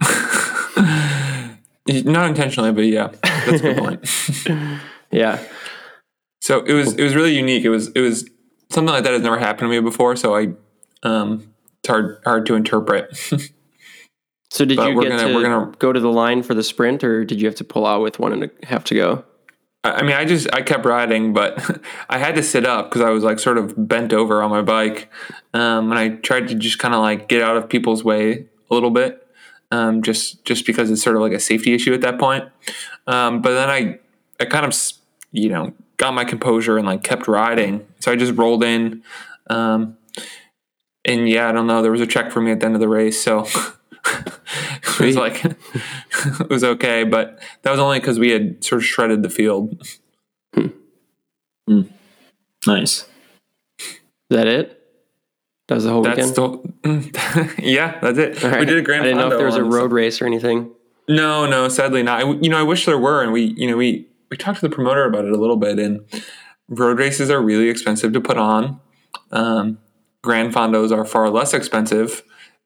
not 1.88 2.26
intentionally, 2.28 2.72
but 2.72 2.82
yeah, 2.84 3.08
that's 3.22 3.60
a 3.60 3.74
good 3.74 3.78
point. 3.78 4.80
Yeah. 5.10 5.40
So 6.40 6.64
it 6.64 6.72
was 6.72 6.94
it 6.94 7.04
was 7.04 7.14
really 7.14 7.36
unique. 7.36 7.64
It 7.64 7.68
was 7.68 7.88
it 7.90 8.00
was 8.00 8.28
something 8.70 8.92
like 8.92 9.04
that 9.04 9.12
has 9.12 9.22
never 9.22 9.38
happened 9.38 9.60
to 9.60 9.68
me 9.68 9.78
before. 9.78 10.16
So 10.16 10.34
I 10.34 10.48
um, 11.04 11.54
it's 11.78 11.88
hard 11.88 12.18
hard 12.24 12.46
to 12.46 12.56
interpret. 12.56 13.16
So 14.50 14.64
did 14.64 14.76
But 14.76 14.88
you 14.88 14.96
we're 14.96 15.02
get 15.02 15.10
gonna- 15.10 15.28
to 15.28 15.34
we're 15.34 15.42
gonna- 15.42 15.72
go 15.78 15.92
to 15.92 16.00
the 16.00 16.10
line 16.10 16.42
for 16.42 16.54
the 16.54 16.64
sprint, 16.64 17.04
or 17.04 17.24
did 17.24 17.40
you 17.40 17.46
have 17.46 17.54
to 17.56 17.64
pull 17.64 17.86
out 17.86 18.02
with 18.02 18.18
one 18.18 18.32
and 18.32 18.42
a 18.44 18.50
half 18.66 18.82
to 18.84 18.94
go? 18.96 19.24
I 19.84 20.02
mean, 20.02 20.16
I 20.16 20.24
just 20.24 20.48
I 20.52 20.62
kept 20.62 20.86
riding, 20.86 21.34
but 21.34 21.78
I 22.08 22.18
had 22.18 22.34
to 22.36 22.42
sit 22.42 22.64
up 22.64 22.88
because 22.88 23.02
I 23.02 23.10
was 23.10 23.22
like 23.22 23.38
sort 23.38 23.58
of 23.58 23.74
bent 23.76 24.14
over 24.14 24.42
on 24.42 24.50
my 24.50 24.62
bike, 24.62 25.10
um, 25.52 25.90
and 25.90 25.98
I 25.98 26.08
tried 26.08 26.48
to 26.48 26.54
just 26.54 26.78
kind 26.78 26.94
of 26.94 27.00
like 27.00 27.28
get 27.28 27.42
out 27.42 27.58
of 27.58 27.68
people's 27.68 28.02
way 28.02 28.46
a 28.70 28.74
little 28.74 28.90
bit, 28.90 29.26
um, 29.70 30.02
just 30.02 30.42
just 30.46 30.64
because 30.64 30.90
it's 30.90 31.02
sort 31.02 31.16
of 31.16 31.22
like 31.22 31.32
a 31.32 31.40
safety 31.40 31.74
issue 31.74 31.92
at 31.92 32.00
that 32.00 32.18
point. 32.18 32.44
Um, 33.06 33.42
but 33.42 33.52
then 33.52 33.68
I 33.68 33.98
I 34.40 34.46
kind 34.46 34.64
of 34.64 34.74
you 35.32 35.50
know 35.50 35.74
got 35.98 36.14
my 36.14 36.24
composure 36.24 36.78
and 36.78 36.86
like 36.86 37.02
kept 37.02 37.28
riding, 37.28 37.86
so 38.00 38.10
I 38.10 38.16
just 38.16 38.32
rolled 38.38 38.64
in, 38.64 39.02
um, 39.50 39.98
and 41.04 41.28
yeah, 41.28 41.50
I 41.50 41.52
don't 41.52 41.66
know, 41.66 41.82
there 41.82 41.92
was 41.92 42.00
a 42.00 42.06
check 42.06 42.32
for 42.32 42.40
me 42.40 42.52
at 42.52 42.60
the 42.60 42.66
end 42.66 42.74
of 42.74 42.80
the 42.80 42.88
race, 42.88 43.22
so. 43.22 43.46
it 45.00 45.06
was 45.06 45.16
like 45.16 45.44
it 45.44 46.50
was 46.50 46.64
okay, 46.64 47.04
but 47.04 47.40
that 47.62 47.70
was 47.70 47.80
only 47.80 48.00
because 48.00 48.18
we 48.18 48.30
had 48.30 48.62
sort 48.64 48.82
of 48.82 48.86
shredded 48.86 49.22
the 49.22 49.30
field. 49.30 49.82
Nice. 52.66 53.06
Is 53.78 54.00
that 54.30 54.46
it? 54.46 54.80
That 55.68 55.76
was 55.76 55.84
the 55.84 55.90
whole 55.90 56.02
That's 56.02 56.38
weekend. 56.38 56.76
the 56.82 57.54
yeah, 57.62 57.98
that's 58.00 58.18
it. 58.18 58.44
All 58.44 58.58
We 58.58 58.66
did 58.66 58.76
a 58.76 58.82
grand. 58.82 59.02
I 59.02 59.06
didn't 59.06 59.18
know 59.18 59.28
if 59.28 59.38
there 59.38 59.46
was 59.46 59.56
a 59.56 59.62
on- 59.62 59.70
road 59.70 59.92
race 59.92 60.20
or 60.20 60.26
anything. 60.26 60.70
No, 61.08 61.46
no, 61.46 61.68
sadly 61.68 62.02
not. 62.02 62.22
I, 62.22 62.30
you 62.40 62.48
know, 62.48 62.58
I 62.58 62.62
wish 62.62 62.86
there 62.86 62.98
were, 62.98 63.22
and 63.22 63.30
we, 63.32 63.54
you 63.58 63.70
know, 63.70 63.76
we 63.76 64.08
we 64.30 64.36
talked 64.36 64.60
to 64.60 64.68
the 64.68 64.74
promoter 64.74 65.04
about 65.04 65.24
it 65.26 65.32
a 65.32 65.36
little 65.36 65.56
bit, 65.56 65.78
and 65.78 66.00
road 66.68 66.98
races 66.98 67.30
are 67.30 67.42
really 67.42 67.68
expensive 67.68 68.12
to 68.14 68.20
put 68.20 68.38
on. 68.38 68.80
Um, 69.30 69.78
grand 70.22 70.54
fondos 70.54 70.96
are 70.96 71.04
far 71.04 71.28
less 71.30 71.52
expensive, 71.52 72.22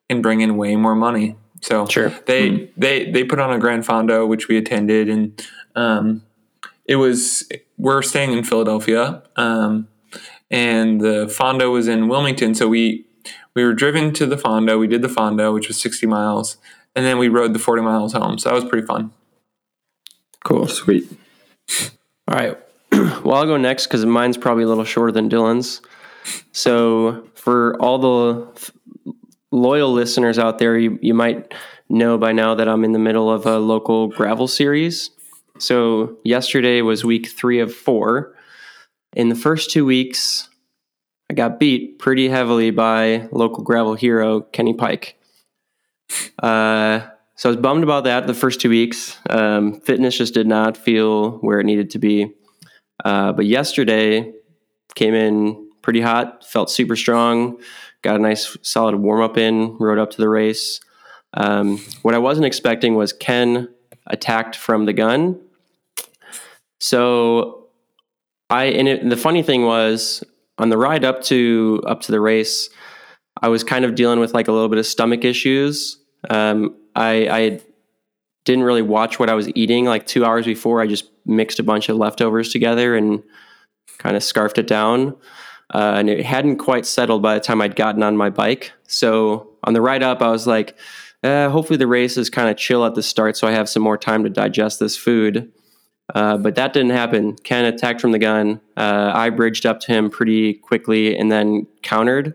and 0.08 0.22
bring 0.22 0.40
in 0.40 0.56
way 0.56 0.76
more 0.76 0.94
money. 0.94 1.36
So 1.60 1.86
Sure. 1.86 2.12
they 2.26 2.48
Hmm. 2.50 2.64
they 2.76 3.10
they 3.10 3.24
put 3.24 3.38
on 3.40 3.52
a 3.52 3.58
Grand 3.58 3.84
Fondo, 3.84 4.26
which 4.28 4.48
we 4.48 4.56
attended, 4.56 5.08
and 5.08 5.44
um, 5.74 6.22
it 6.86 6.96
was 6.96 7.48
we're 7.76 8.02
staying 8.02 8.32
in 8.32 8.44
Philadelphia, 8.44 9.22
um, 9.36 9.88
and 10.50 11.00
the 11.00 11.26
Fondo 11.26 11.72
was 11.72 11.88
in 11.88 12.08
Wilmington. 12.08 12.54
So 12.54 12.68
we 12.68 13.06
we 13.54 13.64
were 13.64 13.74
driven 13.74 14.12
to 14.14 14.26
the 14.26 14.36
Fondo. 14.36 14.78
We 14.78 14.86
did 14.86 15.02
the 15.02 15.08
Fondo, 15.08 15.52
which 15.52 15.68
was 15.68 15.80
sixty 15.80 16.06
miles, 16.06 16.56
and 16.94 17.04
then 17.04 17.18
we 17.18 17.28
rode 17.28 17.52
the 17.54 17.58
forty 17.58 17.82
miles 17.82 18.12
home. 18.12 18.38
So 18.38 18.48
that 18.50 18.54
was 18.54 18.64
pretty 18.64 18.86
fun. 18.86 19.10
Cool. 20.44 20.68
Sweet. 20.68 21.10
All 22.28 22.36
right. 22.36 22.56
well, 22.92 23.34
I'll 23.34 23.46
go 23.46 23.56
next 23.56 23.86
because 23.86 24.06
mine's 24.06 24.36
probably 24.36 24.62
a 24.64 24.68
little 24.68 24.84
shorter 24.84 25.12
than 25.12 25.28
Dylan's. 25.28 25.82
So, 26.52 27.26
for 27.34 27.74
all 27.80 27.98
the 27.98 28.70
loyal 29.50 29.92
listeners 29.92 30.38
out 30.38 30.58
there, 30.58 30.78
you, 30.78 30.98
you 31.00 31.14
might 31.14 31.54
know 31.88 32.18
by 32.18 32.32
now 32.32 32.54
that 32.54 32.68
I'm 32.68 32.84
in 32.84 32.92
the 32.92 32.98
middle 32.98 33.30
of 33.30 33.46
a 33.46 33.58
local 33.58 34.08
gravel 34.08 34.48
series. 34.48 35.10
So, 35.58 36.18
yesterday 36.24 36.82
was 36.82 37.04
week 37.04 37.28
three 37.28 37.58
of 37.60 37.74
four. 37.74 38.34
In 39.14 39.28
the 39.28 39.34
first 39.34 39.70
two 39.70 39.84
weeks, 39.84 40.48
I 41.30 41.34
got 41.34 41.58
beat 41.58 41.98
pretty 41.98 42.28
heavily 42.28 42.70
by 42.70 43.28
local 43.32 43.64
gravel 43.64 43.94
hero, 43.94 44.40
Kenny 44.40 44.74
Pike. 44.74 45.18
Uh, 46.42 47.00
so 47.34 47.48
I 47.48 47.52
was 47.52 47.60
bummed 47.60 47.84
about 47.84 48.04
that 48.04 48.26
the 48.26 48.34
first 48.34 48.60
two 48.60 48.70
weeks. 48.70 49.18
Um, 49.28 49.80
fitness 49.80 50.16
just 50.16 50.34
did 50.34 50.46
not 50.46 50.76
feel 50.76 51.38
where 51.38 51.60
it 51.60 51.66
needed 51.66 51.90
to 51.90 51.98
be. 51.98 52.32
Uh, 53.04 53.32
but 53.32 53.46
yesterday 53.46 54.32
came 54.94 55.14
in 55.14 55.70
pretty 55.82 56.00
hot, 56.00 56.44
felt 56.44 56.70
super 56.70 56.96
strong, 56.96 57.60
got 58.02 58.16
a 58.16 58.18
nice 58.18 58.56
solid 58.62 58.96
warm 58.96 59.22
up 59.22 59.36
in, 59.36 59.76
rode 59.78 59.98
up 59.98 60.10
to 60.10 60.18
the 60.18 60.28
race. 60.28 60.80
Um, 61.34 61.78
what 62.02 62.14
I 62.14 62.18
wasn't 62.18 62.46
expecting 62.46 62.94
was 62.94 63.12
Ken 63.12 63.68
attacked 64.06 64.56
from 64.56 64.86
the 64.86 64.92
gun. 64.92 65.40
So 66.80 67.66
I 68.50 68.66
and 68.66 68.88
it, 68.88 69.08
the 69.08 69.16
funny 69.16 69.42
thing 69.42 69.64
was 69.64 70.24
on 70.58 70.70
the 70.70 70.78
ride 70.78 71.04
up 71.04 71.22
to 71.24 71.82
up 71.86 72.00
to 72.02 72.12
the 72.12 72.20
race, 72.20 72.70
I 73.42 73.48
was 73.48 73.64
kind 73.64 73.84
of 73.84 73.94
dealing 73.94 74.20
with 74.20 74.34
like 74.34 74.48
a 74.48 74.52
little 74.52 74.68
bit 74.68 74.78
of 74.78 74.86
stomach 74.86 75.24
issues. 75.24 75.98
Um, 76.30 76.76
I, 76.94 77.28
I 77.28 77.60
didn't 78.44 78.64
really 78.64 78.82
watch 78.82 79.18
what 79.18 79.30
I 79.30 79.34
was 79.34 79.48
eating. 79.54 79.84
Like 79.84 80.06
two 80.06 80.24
hours 80.24 80.46
before, 80.46 80.80
I 80.80 80.86
just 80.86 81.10
mixed 81.24 81.58
a 81.58 81.62
bunch 81.62 81.88
of 81.88 81.96
leftovers 81.96 82.52
together 82.52 82.96
and 82.96 83.22
kind 83.98 84.16
of 84.16 84.22
scarfed 84.22 84.58
it 84.58 84.66
down. 84.66 85.16
Uh, 85.74 85.94
and 85.96 86.08
it 86.08 86.24
hadn't 86.24 86.56
quite 86.56 86.86
settled 86.86 87.22
by 87.22 87.34
the 87.34 87.40
time 87.40 87.60
I'd 87.60 87.76
gotten 87.76 88.02
on 88.02 88.16
my 88.16 88.30
bike. 88.30 88.72
So 88.86 89.50
on 89.64 89.74
the 89.74 89.82
ride 89.82 90.02
up, 90.02 90.22
I 90.22 90.30
was 90.30 90.46
like, 90.46 90.78
uh, 91.22 91.50
hopefully 91.50 91.76
the 91.76 91.86
race 91.86 92.16
is 92.16 92.30
kind 92.30 92.48
of 92.48 92.56
chill 92.56 92.86
at 92.86 92.94
the 92.94 93.02
start, 93.02 93.36
so 93.36 93.46
I 93.46 93.50
have 93.52 93.68
some 93.68 93.82
more 93.82 93.98
time 93.98 94.24
to 94.24 94.30
digest 94.30 94.80
this 94.80 94.96
food. 94.96 95.52
Uh, 96.14 96.38
but 96.38 96.54
that 96.54 96.72
didn't 96.72 96.92
happen. 96.92 97.36
Ken 97.36 97.66
attacked 97.66 98.00
from 98.00 98.12
the 98.12 98.18
gun. 98.18 98.60
Uh, 98.76 99.12
I 99.14 99.28
bridged 99.30 99.66
up 99.66 99.80
to 99.80 99.92
him 99.92 100.08
pretty 100.08 100.54
quickly 100.54 101.16
and 101.16 101.30
then 101.30 101.66
countered 101.82 102.34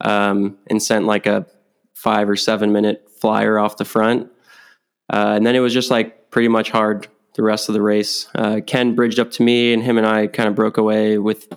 um, 0.00 0.58
and 0.66 0.82
sent 0.82 1.06
like 1.06 1.26
a 1.26 1.46
five 1.94 2.28
or 2.28 2.36
seven 2.36 2.72
minute 2.72 3.08
flyer 3.20 3.58
off 3.58 3.76
the 3.76 3.84
front. 3.84 4.30
Uh, 5.12 5.34
and 5.36 5.46
then 5.46 5.54
it 5.54 5.60
was 5.60 5.72
just 5.72 5.90
like 5.90 6.30
pretty 6.30 6.48
much 6.48 6.70
hard 6.70 7.06
the 7.34 7.42
rest 7.42 7.68
of 7.68 7.74
the 7.74 7.82
race. 7.82 8.28
Uh, 8.34 8.60
Ken 8.66 8.94
bridged 8.94 9.20
up 9.20 9.30
to 9.32 9.42
me, 9.42 9.72
and 9.72 9.82
him 9.82 9.98
and 9.98 10.06
I 10.06 10.26
kind 10.26 10.48
of 10.48 10.54
broke 10.54 10.78
away 10.78 11.18
with, 11.18 11.52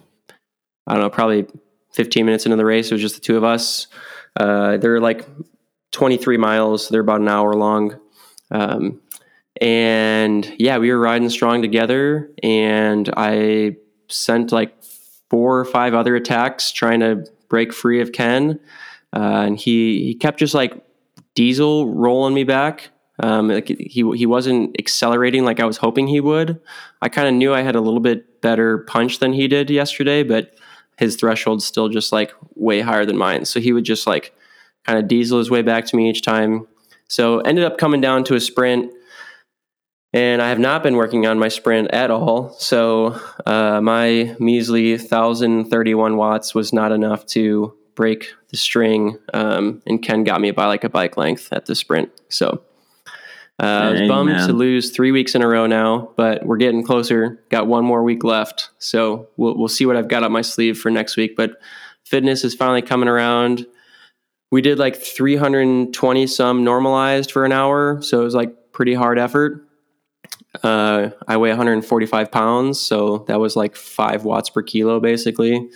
I 0.89 0.93
don't 0.93 1.03
know, 1.03 1.10
probably 1.10 1.46
15 1.93 2.25
minutes 2.25 2.46
into 2.46 2.58
the 2.58 2.65
race. 2.65 2.91
It 2.91 2.96
was 2.96 3.01
just 3.01 3.15
the 3.15 3.22
two 3.22 3.38
of 3.38 3.43
us. 3.43 3.88
Uh, 4.36 4.77
they're 4.77 5.00
like 5.00 5.27
23 5.91 6.38
miles, 6.38 6.89
they're 6.89 7.01
about 7.01 7.22
an 7.22 7.27
hour 7.27 7.53
long. 7.53 8.00
Um, 8.51 9.01
and 9.62 10.51
yeah, 10.58 10.77
we 10.77 10.91
were 10.91 11.00
riding 11.00 11.29
strong 11.29 11.62
together, 11.62 12.31
and 12.41 13.10
I 13.15 13.75
sent 14.08 14.51
like 14.51 14.84
four 15.29 15.60
or 15.60 15.65
five 15.65 15.93
other 15.93 16.15
attacks 16.15 16.72
trying 16.72 17.01
to 17.01 17.25
break 17.50 17.74
free 17.74 18.01
of 18.01 18.12
Ken. 18.12 18.60
Uh, 19.15 19.43
and 19.46 19.58
he, 19.58 20.03
he 20.05 20.15
kept 20.15 20.39
just 20.39 20.53
like 20.53 20.74
diesel 21.36 21.93
rolling 21.93 22.34
me 22.34 22.43
back. 22.43 22.89
Um, 23.22 23.50
like 23.50 23.67
he 23.67 24.10
he 24.15 24.25
wasn't 24.25 24.77
accelerating 24.79 25.43
like 25.43 25.60
I 25.60 25.65
was 25.65 25.75
hoping 25.75 26.08
he 26.08 26.22
would. 26.22 26.62
I 27.01 27.10
kind 27.10 27.27
of 27.27 27.34
knew 27.34 27.53
I 27.53 27.63
had 27.63 27.75
a 27.75 27.81
little 27.81 28.00
bit 28.00 28.41
better 28.41 28.77
punch 28.77 29.19
than 29.19 29.34
he 29.34 29.50
did 29.50 29.69
yesterday, 29.69 30.24
but 30.24 30.55
his 31.00 31.15
threshold's 31.15 31.65
still 31.65 31.88
just 31.88 32.12
like 32.12 32.34
way 32.56 32.82
higher 32.82 33.06
than 33.06 33.18
mine. 33.18 33.46
So 33.46 33.62
he 33.62 33.72
would 33.72 33.86
just 33.86 34.06
like 34.06 34.36
kind 34.86 35.00
of 35.00 35.08
diesel 35.08 35.39
his 35.39 35.50
way 35.50 35.62
back 35.62 35.86
to 35.86 35.96
me 35.96 36.10
each 36.10 36.22
time. 36.22 36.68
So 37.08 37.39
ended 37.39 37.63
up 37.63 37.77
coming 37.77 38.01
down 38.01 38.25
to 38.25 38.36
a 38.36 38.39
sprint, 38.39 38.91
and 40.13 40.41
I 40.41 40.50
have 40.50 40.60
not 40.60 40.84
been 40.84 40.98
working 40.98 41.25
on 41.25 41.39
my 41.39 41.48
sprint 41.48 41.89
at 41.91 42.12
all. 42.12 42.51
So 42.51 43.20
uh, 43.46 43.79
my 43.82 44.36
measly 44.39 44.91
1,031 44.91 46.18
watts 46.18 46.53
was 46.53 46.74
not 46.74 46.91
enough 46.91 47.25
to 47.27 47.74
break 47.96 48.34
the 48.50 48.58
string, 48.58 49.18
um, 49.34 49.82
and 49.88 50.03
Ken 50.03 50.24
got 50.24 50.41
me 50.41 50.51
by 50.51 50.65
like 50.65 50.84
a 50.84 50.89
bike 50.89 51.18
length 51.18 51.48
at 51.51 51.65
the 51.65 51.75
sprint. 51.75 52.12
So. 52.29 52.62
Uh, 53.60 53.66
I 53.66 53.92
was 53.92 54.01
bummed 54.08 54.32
man. 54.32 54.48
to 54.48 54.54
lose 54.54 54.92
three 54.92 55.12
weeks 55.12 55.36
in 55.36 55.42
a 55.42 55.48
row 55.48 55.68
now, 55.68 56.12
but 56.16 56.46
we're 56.46 56.58
getting 56.58 56.84
closer. 56.84 57.44
Got 57.50 57.68
one 57.68 57.84
more 57.84 58.04
week 58.04 58.24
left, 58.24 58.70
so 58.80 59.28
we'll 59.36 59.58
we'll 59.58 59.68
see 59.68 59.86
what 59.86 59.98
I've 59.98 60.08
got 60.08 60.24
up 60.24 60.32
my 60.32 60.42
sleeve 60.42 60.80
for 60.80 60.89
next 60.89 61.18
week. 61.18 61.36
But 61.36 61.60
fitness 62.06 62.46
is 62.46 62.56
finally 62.56 62.82
coming 62.82 63.10
around. 63.10 63.68
We 64.51 64.62
did 64.62 64.80
like 64.80 64.96
320 64.96 66.28
some 66.28 66.63
normalized 66.63 67.32
for 67.32 67.44
an 67.44 67.51
hour, 67.51 68.01
so 68.01 68.22
it 68.22 68.24
was 68.24 68.34
like 68.34 68.72
pretty 68.72 68.94
hard 68.94 69.20
effort. 69.20 69.68
Uh, 70.63 71.10
I 71.28 71.38
weigh 71.38 71.50
145 71.50 72.32
pounds, 72.32 72.80
so 72.80 73.20
that 73.28 73.39
was 73.39 73.56
like 73.56 73.75
five 73.75 74.24
watts 74.24 74.50
per 74.50 74.63
kilo, 74.63 75.00
basically. 75.00 75.70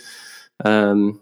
Um, 0.64 1.20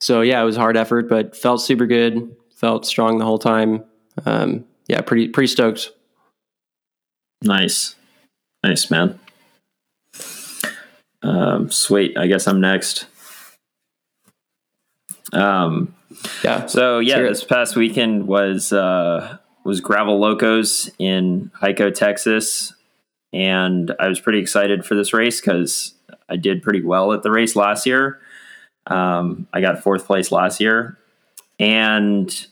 so 0.00 0.22
yeah, 0.22 0.42
it 0.42 0.44
was 0.44 0.56
hard 0.56 0.76
effort, 0.76 1.08
but 1.08 1.36
felt 1.36 1.62
super 1.62 1.86
good. 1.86 2.34
Felt 2.56 2.84
strong 2.84 3.18
the 3.18 3.24
whole 3.24 3.38
time. 3.38 3.84
Um, 4.26 4.64
yeah, 4.88 5.00
pretty 5.02 5.28
pretty 5.28 5.46
stoked. 5.46 5.92
Nice. 7.42 7.94
Nice, 8.62 8.90
man. 8.90 9.18
Um, 11.22 11.70
sweet. 11.70 12.16
I 12.16 12.26
guess 12.26 12.46
I'm 12.46 12.60
next. 12.60 13.06
Um, 15.32 15.94
Yeah. 16.42 16.66
so 16.66 16.98
yeah, 16.98 17.16
Sure. 17.16 17.28
this 17.28 17.44
past 17.44 17.76
weekend 17.76 18.26
was 18.26 18.72
uh, 18.72 19.38
was 19.64 19.80
Gravel 19.80 20.18
Locos 20.18 20.90
in 20.98 21.50
Hico, 21.62 21.94
Texas, 21.94 22.74
and 23.32 23.94
I 24.00 24.08
was 24.08 24.18
pretty 24.20 24.38
excited 24.40 24.84
for 24.84 24.94
this 24.94 25.12
race 25.12 25.40
because 25.40 25.94
I 26.28 26.36
did 26.36 26.62
pretty 26.62 26.82
well 26.82 27.12
at 27.12 27.22
the 27.22 27.30
race 27.30 27.54
last 27.56 27.86
year. 27.86 28.20
Um, 28.86 29.46
I 29.52 29.60
got 29.60 29.82
fourth 29.82 30.04
place 30.06 30.32
last 30.32 30.60
year, 30.60 30.98
and 31.58 32.46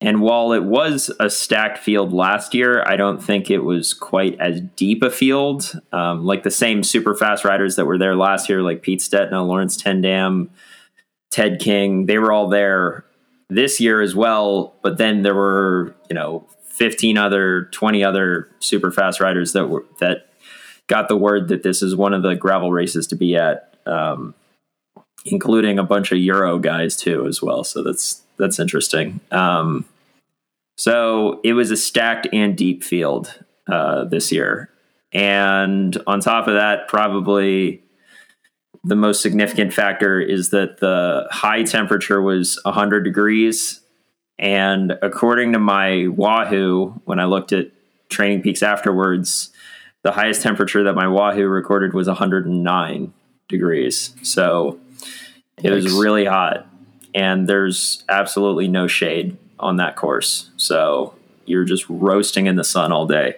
and 0.00 0.20
while 0.20 0.52
it 0.52 0.62
was 0.62 1.10
a 1.18 1.28
stacked 1.28 1.78
field 1.78 2.12
last 2.12 2.54
year, 2.54 2.84
I 2.86 2.94
don't 2.94 3.22
think 3.22 3.50
it 3.50 3.58
was 3.58 3.92
quite 3.92 4.38
as 4.38 4.60
deep 4.76 5.02
a 5.02 5.10
field. 5.10 5.80
Um, 5.92 6.24
like 6.24 6.44
the 6.44 6.52
same 6.52 6.84
super 6.84 7.16
fast 7.16 7.44
riders 7.44 7.74
that 7.76 7.84
were 7.84 7.98
there 7.98 8.14
last 8.14 8.48
year, 8.48 8.62
like 8.62 8.82
Pete 8.82 9.00
Stetina, 9.00 9.44
Lawrence 9.44 9.80
Tendam, 9.80 10.50
Ted 11.32 11.58
King, 11.58 12.06
they 12.06 12.18
were 12.18 12.30
all 12.30 12.48
there 12.48 13.04
this 13.48 13.80
year 13.80 14.00
as 14.00 14.14
well. 14.14 14.76
But 14.82 14.98
then 14.98 15.22
there 15.22 15.34
were, 15.34 15.96
you 16.08 16.14
know, 16.14 16.46
15 16.68 17.18
other, 17.18 17.64
20 17.72 18.04
other 18.04 18.48
super 18.60 18.92
fast 18.92 19.18
riders 19.18 19.52
that 19.52 19.66
were, 19.66 19.84
that 19.98 20.28
got 20.86 21.08
the 21.08 21.16
word 21.16 21.48
that 21.48 21.64
this 21.64 21.82
is 21.82 21.96
one 21.96 22.14
of 22.14 22.22
the 22.22 22.36
gravel 22.36 22.70
races 22.70 23.08
to 23.08 23.16
be 23.16 23.34
at, 23.34 23.76
um, 23.84 24.36
including 25.24 25.76
a 25.76 25.82
bunch 25.82 26.12
of 26.12 26.18
Euro 26.18 26.60
guys 26.60 26.94
too, 26.94 27.26
as 27.26 27.42
well. 27.42 27.64
So 27.64 27.82
that's, 27.82 28.22
that's 28.38 28.58
interesting. 28.58 29.20
Um, 29.30 29.84
so 30.76 31.40
it 31.42 31.54
was 31.54 31.70
a 31.70 31.76
stacked 31.76 32.28
and 32.32 32.56
deep 32.56 32.84
field 32.84 33.38
uh, 33.68 34.04
this 34.04 34.30
year. 34.30 34.70
And 35.12 35.96
on 36.06 36.20
top 36.20 36.46
of 36.46 36.54
that, 36.54 36.88
probably 36.88 37.82
the 38.84 38.96
most 38.96 39.22
significant 39.22 39.72
factor 39.72 40.20
is 40.20 40.50
that 40.50 40.78
the 40.78 41.26
high 41.30 41.62
temperature 41.64 42.22
was 42.22 42.60
100 42.62 43.02
degrees. 43.02 43.80
And 44.38 44.92
according 45.02 45.52
to 45.54 45.58
my 45.58 46.06
Wahoo, 46.08 47.00
when 47.04 47.18
I 47.18 47.24
looked 47.24 47.52
at 47.52 47.70
Training 48.08 48.42
Peaks 48.42 48.62
afterwards, 48.62 49.50
the 50.02 50.12
highest 50.12 50.42
temperature 50.42 50.84
that 50.84 50.94
my 50.94 51.08
Wahoo 51.08 51.48
recorded 51.48 51.92
was 51.92 52.06
109 52.06 53.12
degrees. 53.48 54.14
So 54.22 54.78
it 55.62 55.70
was 55.70 55.92
really 55.92 56.24
hot. 56.24 56.67
And 57.14 57.48
there's 57.48 58.04
absolutely 58.08 58.68
no 58.68 58.86
shade 58.86 59.36
on 59.58 59.76
that 59.76 59.96
course. 59.96 60.50
So 60.56 61.14
you're 61.46 61.64
just 61.64 61.84
roasting 61.88 62.46
in 62.46 62.56
the 62.56 62.64
sun 62.64 62.92
all 62.92 63.06
day. 63.06 63.36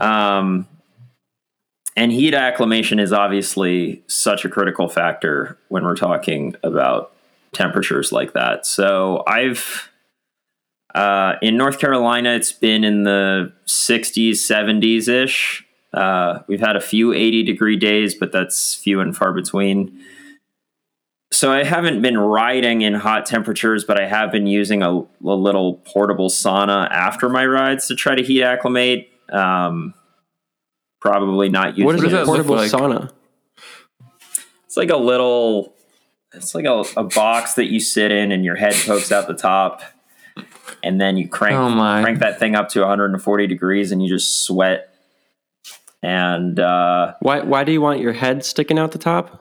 Um, 0.00 0.68
and 1.96 2.12
heat 2.12 2.34
acclimation 2.34 2.98
is 2.98 3.12
obviously 3.12 4.02
such 4.06 4.44
a 4.44 4.48
critical 4.48 4.88
factor 4.88 5.58
when 5.68 5.84
we're 5.84 5.96
talking 5.96 6.54
about 6.62 7.12
temperatures 7.52 8.12
like 8.12 8.32
that. 8.34 8.66
So 8.66 9.24
I've 9.26 9.88
Uh, 10.92 11.36
in 11.40 11.56
North 11.56 11.78
Carolina, 11.78 12.30
it's 12.34 12.50
been 12.52 12.82
in 12.82 13.04
the 13.04 13.52
60s, 13.66 14.30
70s 14.32 15.08
ish. 15.08 15.64
Uh, 15.92 16.40
we've 16.48 16.60
had 16.60 16.74
a 16.74 16.80
few 16.80 17.12
80 17.12 17.44
degree 17.44 17.76
days, 17.76 18.12
but 18.12 18.32
that's 18.32 18.74
few 18.74 19.00
and 19.00 19.16
far 19.16 19.32
between. 19.32 19.96
So 21.32 21.52
I 21.52 21.62
haven't 21.62 22.02
been 22.02 22.18
riding 22.18 22.82
in 22.82 22.94
hot 22.94 23.24
temperatures, 23.24 23.84
but 23.84 24.00
I 24.00 24.06
have 24.06 24.32
been 24.32 24.46
using 24.48 24.82
a, 24.82 24.98
a 24.98 25.06
little 25.22 25.74
portable 25.74 26.28
sauna 26.28 26.90
after 26.90 27.28
my 27.28 27.46
rides 27.46 27.86
to 27.86 27.94
try 27.94 28.16
to 28.16 28.22
heat 28.22 28.42
acclimate. 28.42 29.08
Um, 29.30 29.94
probably 31.00 31.48
not 31.48 31.78
using 31.78 31.86
What 31.86 32.04
is 32.04 32.10
that 32.12 32.26
portable 32.26 32.56
like? 32.56 32.70
sauna? 32.70 33.12
It's 34.66 34.76
like 34.76 34.90
a 34.90 34.96
little, 34.96 35.74
it's 36.34 36.54
like 36.54 36.64
a, 36.64 36.84
a 36.96 37.04
box 37.04 37.54
that 37.54 37.66
you 37.66 37.78
sit 37.78 38.10
in 38.10 38.32
and 38.32 38.44
your 38.44 38.56
head 38.56 38.74
pokes 38.74 39.12
out 39.12 39.28
the 39.28 39.34
top. 39.34 39.82
And 40.82 41.00
then 41.00 41.16
you 41.16 41.28
crank 41.28 41.56
Oh 41.56 41.68
crank 42.02 42.20
that 42.20 42.38
thing 42.38 42.54
up 42.56 42.70
to 42.70 42.80
140 42.80 43.46
degrees 43.46 43.92
and 43.92 44.02
you 44.02 44.08
just 44.08 44.44
sweat. 44.44 44.94
And 46.02 46.58
uh, 46.58 47.14
Why 47.20 47.40
why 47.40 47.64
do 47.64 47.72
you 47.72 47.80
want 47.80 48.00
your 48.00 48.14
head 48.14 48.44
sticking 48.44 48.78
out 48.78 48.92
the 48.92 48.98
top? 48.98 49.39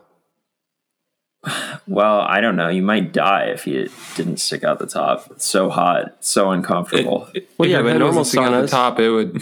Well, 1.87 2.21
I 2.21 2.41
don't 2.41 2.55
know. 2.55 2.67
You 2.69 2.81
might 2.81 3.13
die 3.13 3.45
if 3.45 3.65
you 3.65 3.89
didn't 4.15 4.37
stick 4.37 4.63
out 4.63 4.79
the 4.79 4.85
top. 4.87 5.27
It's 5.31 5.45
so 5.45 5.69
hot, 5.69 6.17
so 6.19 6.51
uncomfortable. 6.51 7.29
It- 7.33 7.49
Well, 7.57 7.67
yeah, 7.69 7.77
your 7.77 7.83
but 7.83 7.91
head 7.93 7.99
normal 7.99 8.19
wasn't 8.19 8.27
sticking 8.27 8.53
out 8.53 8.63
saunas- 8.63 8.65
the 8.65 8.67
top, 8.71 8.99
it 8.99 9.09
would. 9.09 9.41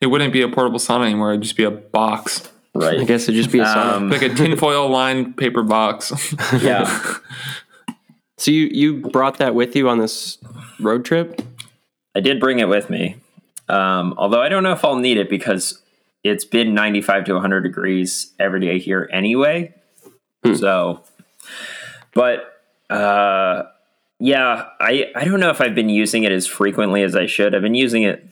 It 0.00 0.06
wouldn't 0.08 0.32
be 0.32 0.42
a 0.42 0.48
portable 0.48 0.78
sauna 0.78 1.06
anymore. 1.06 1.30
It'd 1.32 1.42
just 1.42 1.56
be 1.56 1.64
a 1.64 1.70
box, 1.70 2.46
right. 2.74 3.00
I 3.00 3.04
guess 3.04 3.22
it'd 3.24 3.36
just 3.36 3.50
be 3.50 3.60
a 3.60 3.64
sauna. 3.64 3.92
Um, 3.94 4.10
like 4.10 4.20
a 4.22 4.28
tinfoil 4.28 4.88
lined 4.90 5.36
paper 5.36 5.62
box. 5.62 6.12
yeah. 6.62 7.14
So 8.36 8.50
you 8.50 8.68
you 8.72 8.96
brought 9.00 9.38
that 9.38 9.54
with 9.54 9.76
you 9.76 9.88
on 9.88 9.98
this 10.00 10.38
road 10.80 11.04
trip? 11.04 11.40
I 12.16 12.20
did 12.20 12.40
bring 12.40 12.58
it 12.58 12.68
with 12.68 12.90
me. 12.90 13.16
Um, 13.68 14.12
although 14.18 14.42
I 14.42 14.48
don't 14.48 14.64
know 14.64 14.72
if 14.72 14.84
I'll 14.84 14.96
need 14.96 15.16
it 15.18 15.30
because 15.30 15.80
it's 16.24 16.44
been 16.44 16.74
95 16.74 17.24
to 17.26 17.34
100 17.34 17.60
degrees 17.62 18.32
every 18.40 18.60
day 18.60 18.78
here 18.80 19.08
anyway. 19.12 19.72
So, 20.56 21.00
but 22.14 22.60
uh, 22.90 23.64
yeah, 24.20 24.68
I, 24.80 25.10
I 25.14 25.24
don't 25.24 25.40
know 25.40 25.50
if 25.50 25.60
I've 25.60 25.74
been 25.74 25.88
using 25.88 26.24
it 26.24 26.32
as 26.32 26.46
frequently 26.46 27.02
as 27.02 27.16
I 27.16 27.26
should. 27.26 27.54
I've 27.54 27.62
been 27.62 27.74
using 27.74 28.04
it 28.04 28.28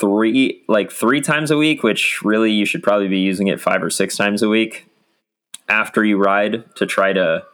three, 0.00 0.62
like 0.68 0.90
three 0.90 1.20
times 1.20 1.50
a 1.50 1.56
week, 1.56 1.82
which 1.82 2.22
really 2.22 2.52
you 2.52 2.64
should 2.64 2.82
probably 2.82 3.08
be 3.08 3.18
using 3.18 3.48
it 3.48 3.60
five 3.60 3.82
or 3.82 3.90
six 3.90 4.16
times 4.16 4.42
a 4.42 4.48
week 4.48 4.86
after 5.68 6.04
you 6.04 6.18
ride 6.18 6.64
to 6.76 6.86
try 6.86 7.12
to, 7.12 7.44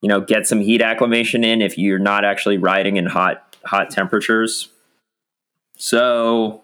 you 0.00 0.08
know, 0.08 0.20
get 0.20 0.46
some 0.46 0.60
heat 0.60 0.80
acclimation 0.80 1.44
in 1.44 1.60
if 1.60 1.76
you're 1.76 1.98
not 1.98 2.24
actually 2.24 2.58
riding 2.58 2.96
in 2.96 3.06
hot, 3.06 3.56
hot 3.64 3.90
temperatures. 3.90 4.68
So, 5.76 6.62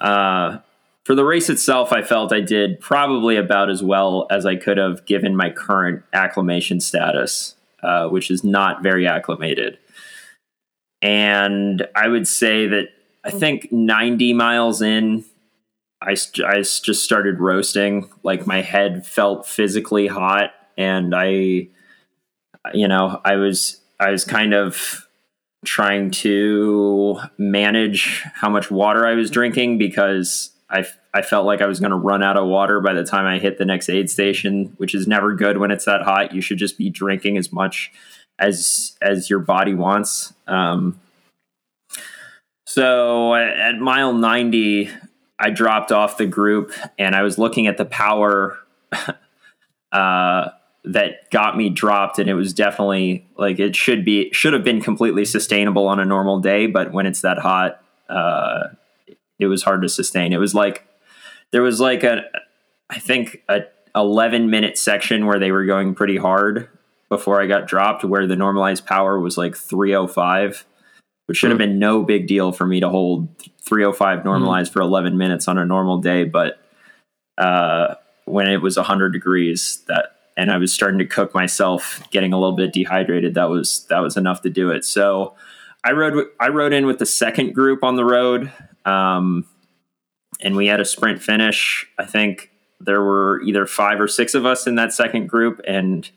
uh, 0.00 0.58
for 1.06 1.14
the 1.14 1.24
race 1.24 1.48
itself, 1.48 1.92
I 1.92 2.02
felt 2.02 2.32
I 2.32 2.40
did 2.40 2.80
probably 2.80 3.36
about 3.36 3.70
as 3.70 3.80
well 3.80 4.26
as 4.28 4.44
I 4.44 4.56
could 4.56 4.76
have 4.76 5.06
given 5.06 5.36
my 5.36 5.50
current 5.50 6.02
acclimation 6.12 6.80
status, 6.80 7.54
uh, 7.80 8.08
which 8.08 8.28
is 8.28 8.42
not 8.42 8.82
very 8.82 9.06
acclimated. 9.06 9.78
And 11.00 11.86
I 11.94 12.08
would 12.08 12.26
say 12.26 12.66
that 12.66 12.88
I 13.22 13.30
think 13.30 13.70
90 13.70 14.32
miles 14.32 14.82
in, 14.82 15.24
I, 16.02 16.16
I 16.44 16.62
just 16.62 17.04
started 17.04 17.38
roasting. 17.38 18.10
Like 18.24 18.44
my 18.44 18.62
head 18.62 19.06
felt 19.06 19.46
physically 19.46 20.08
hot, 20.08 20.54
and 20.76 21.14
I, 21.14 21.68
you 22.74 22.88
know, 22.88 23.20
I 23.24 23.36
was 23.36 23.80
I 24.00 24.10
was 24.10 24.24
kind 24.24 24.54
of 24.54 25.06
trying 25.64 26.10
to 26.10 27.20
manage 27.38 28.24
how 28.34 28.48
much 28.50 28.72
water 28.72 29.06
I 29.06 29.14
was 29.14 29.30
drinking 29.30 29.78
because 29.78 30.50
I, 30.68 30.84
I 31.14 31.22
felt 31.22 31.46
like 31.46 31.62
I 31.62 31.66
was 31.66 31.78
going 31.78 31.90
to 31.90 31.96
run 31.96 32.22
out 32.22 32.36
of 32.36 32.46
water 32.46 32.80
by 32.80 32.92
the 32.92 33.04
time 33.04 33.24
I 33.24 33.38
hit 33.38 33.58
the 33.58 33.64
next 33.64 33.88
aid 33.88 34.10
station, 34.10 34.74
which 34.78 34.94
is 34.94 35.06
never 35.06 35.34
good 35.34 35.58
when 35.58 35.70
it's 35.70 35.84
that 35.84 36.02
hot. 36.02 36.34
You 36.34 36.40
should 36.40 36.58
just 36.58 36.76
be 36.76 36.90
drinking 36.90 37.36
as 37.36 37.52
much 37.52 37.92
as 38.38 38.96
as 39.00 39.30
your 39.30 39.38
body 39.38 39.74
wants. 39.74 40.32
Um, 40.46 41.00
so 42.66 43.34
at, 43.34 43.56
at 43.56 43.78
mile 43.78 44.12
90, 44.12 44.90
I 45.38 45.50
dropped 45.50 45.92
off 45.92 46.18
the 46.18 46.26
group 46.26 46.72
and 46.98 47.14
I 47.14 47.22
was 47.22 47.38
looking 47.38 47.66
at 47.68 47.76
the 47.76 47.84
power 47.84 48.58
uh, 49.92 50.48
that 50.84 51.30
got 51.30 51.56
me 51.56 51.68
dropped, 51.68 52.18
and 52.18 52.30
it 52.30 52.34
was 52.34 52.52
definitely 52.52 53.26
like 53.36 53.58
it 53.58 53.74
should 53.74 54.04
be 54.04 54.32
should 54.32 54.52
have 54.52 54.64
been 54.64 54.80
completely 54.80 55.24
sustainable 55.24 55.88
on 55.88 55.98
a 55.98 56.04
normal 56.04 56.40
day, 56.40 56.66
but 56.66 56.92
when 56.92 57.06
it's 57.06 57.22
that 57.22 57.38
hot, 57.38 57.82
uh, 58.08 58.68
it 59.38 59.46
was 59.46 59.62
hard 59.62 59.82
to 59.82 59.88
sustain. 59.88 60.32
It 60.32 60.38
was 60.38 60.54
like 60.54 60.86
there 61.52 61.62
was 61.62 61.80
like 61.80 62.04
a 62.04 62.22
I 62.90 62.98
think 62.98 63.42
a 63.48 63.62
11 63.94 64.50
minute 64.50 64.76
section 64.76 65.26
where 65.26 65.38
they 65.38 65.50
were 65.50 65.64
going 65.64 65.94
pretty 65.94 66.16
hard 66.16 66.68
before 67.08 67.40
I 67.40 67.46
got 67.46 67.66
dropped, 67.66 68.04
where 68.04 68.26
the 68.26 68.36
normalized 68.36 68.84
power 68.84 69.18
was 69.18 69.38
like 69.38 69.56
305, 69.56 70.66
which 71.26 71.38
should 71.38 71.50
have 71.50 71.58
been 71.58 71.78
no 71.78 72.02
big 72.02 72.26
deal 72.26 72.52
for 72.52 72.66
me 72.66 72.80
to 72.80 72.88
hold 72.88 73.28
305 73.62 74.24
normalized 74.24 74.72
for 74.72 74.80
11 74.80 75.16
minutes 75.16 75.48
on 75.48 75.56
a 75.58 75.64
normal 75.64 75.98
day, 75.98 76.24
but 76.24 76.60
uh, 77.38 77.94
when 78.24 78.48
it 78.48 78.60
was 78.62 78.76
100 78.76 79.12
degrees, 79.12 79.82
that 79.88 80.12
and 80.36 80.50
I 80.50 80.58
was 80.58 80.72
starting 80.72 80.98
to 80.98 81.06
cook 81.06 81.34
myself, 81.34 82.02
getting 82.10 82.32
a 82.32 82.38
little 82.38 82.56
bit 82.56 82.72
dehydrated, 82.72 83.34
that 83.34 83.48
was 83.48 83.86
that 83.88 84.00
was 84.00 84.16
enough 84.16 84.42
to 84.42 84.50
do 84.50 84.70
it. 84.70 84.84
So 84.84 85.34
I 85.84 85.92
rode 85.92 86.26
I 86.38 86.48
rode 86.48 86.72
in 86.72 86.86
with 86.86 86.98
the 86.98 87.06
second 87.06 87.54
group 87.54 87.82
on 87.82 87.96
the 87.96 88.04
road, 88.04 88.52
um, 88.86 89.44
and 90.40 90.56
we 90.56 90.66
had 90.66 90.80
a 90.80 90.84
sprint 90.84 91.22
finish. 91.22 91.86
I 91.98 92.04
think 92.04 92.50
there 92.80 93.02
were 93.02 93.42
either 93.42 93.66
five 93.66 94.00
or 94.00 94.08
six 94.08 94.34
of 94.34 94.46
us 94.46 94.66
in 94.66 94.76
that 94.76 94.92
second 94.92 95.28
group, 95.28 95.60
and 95.66 96.08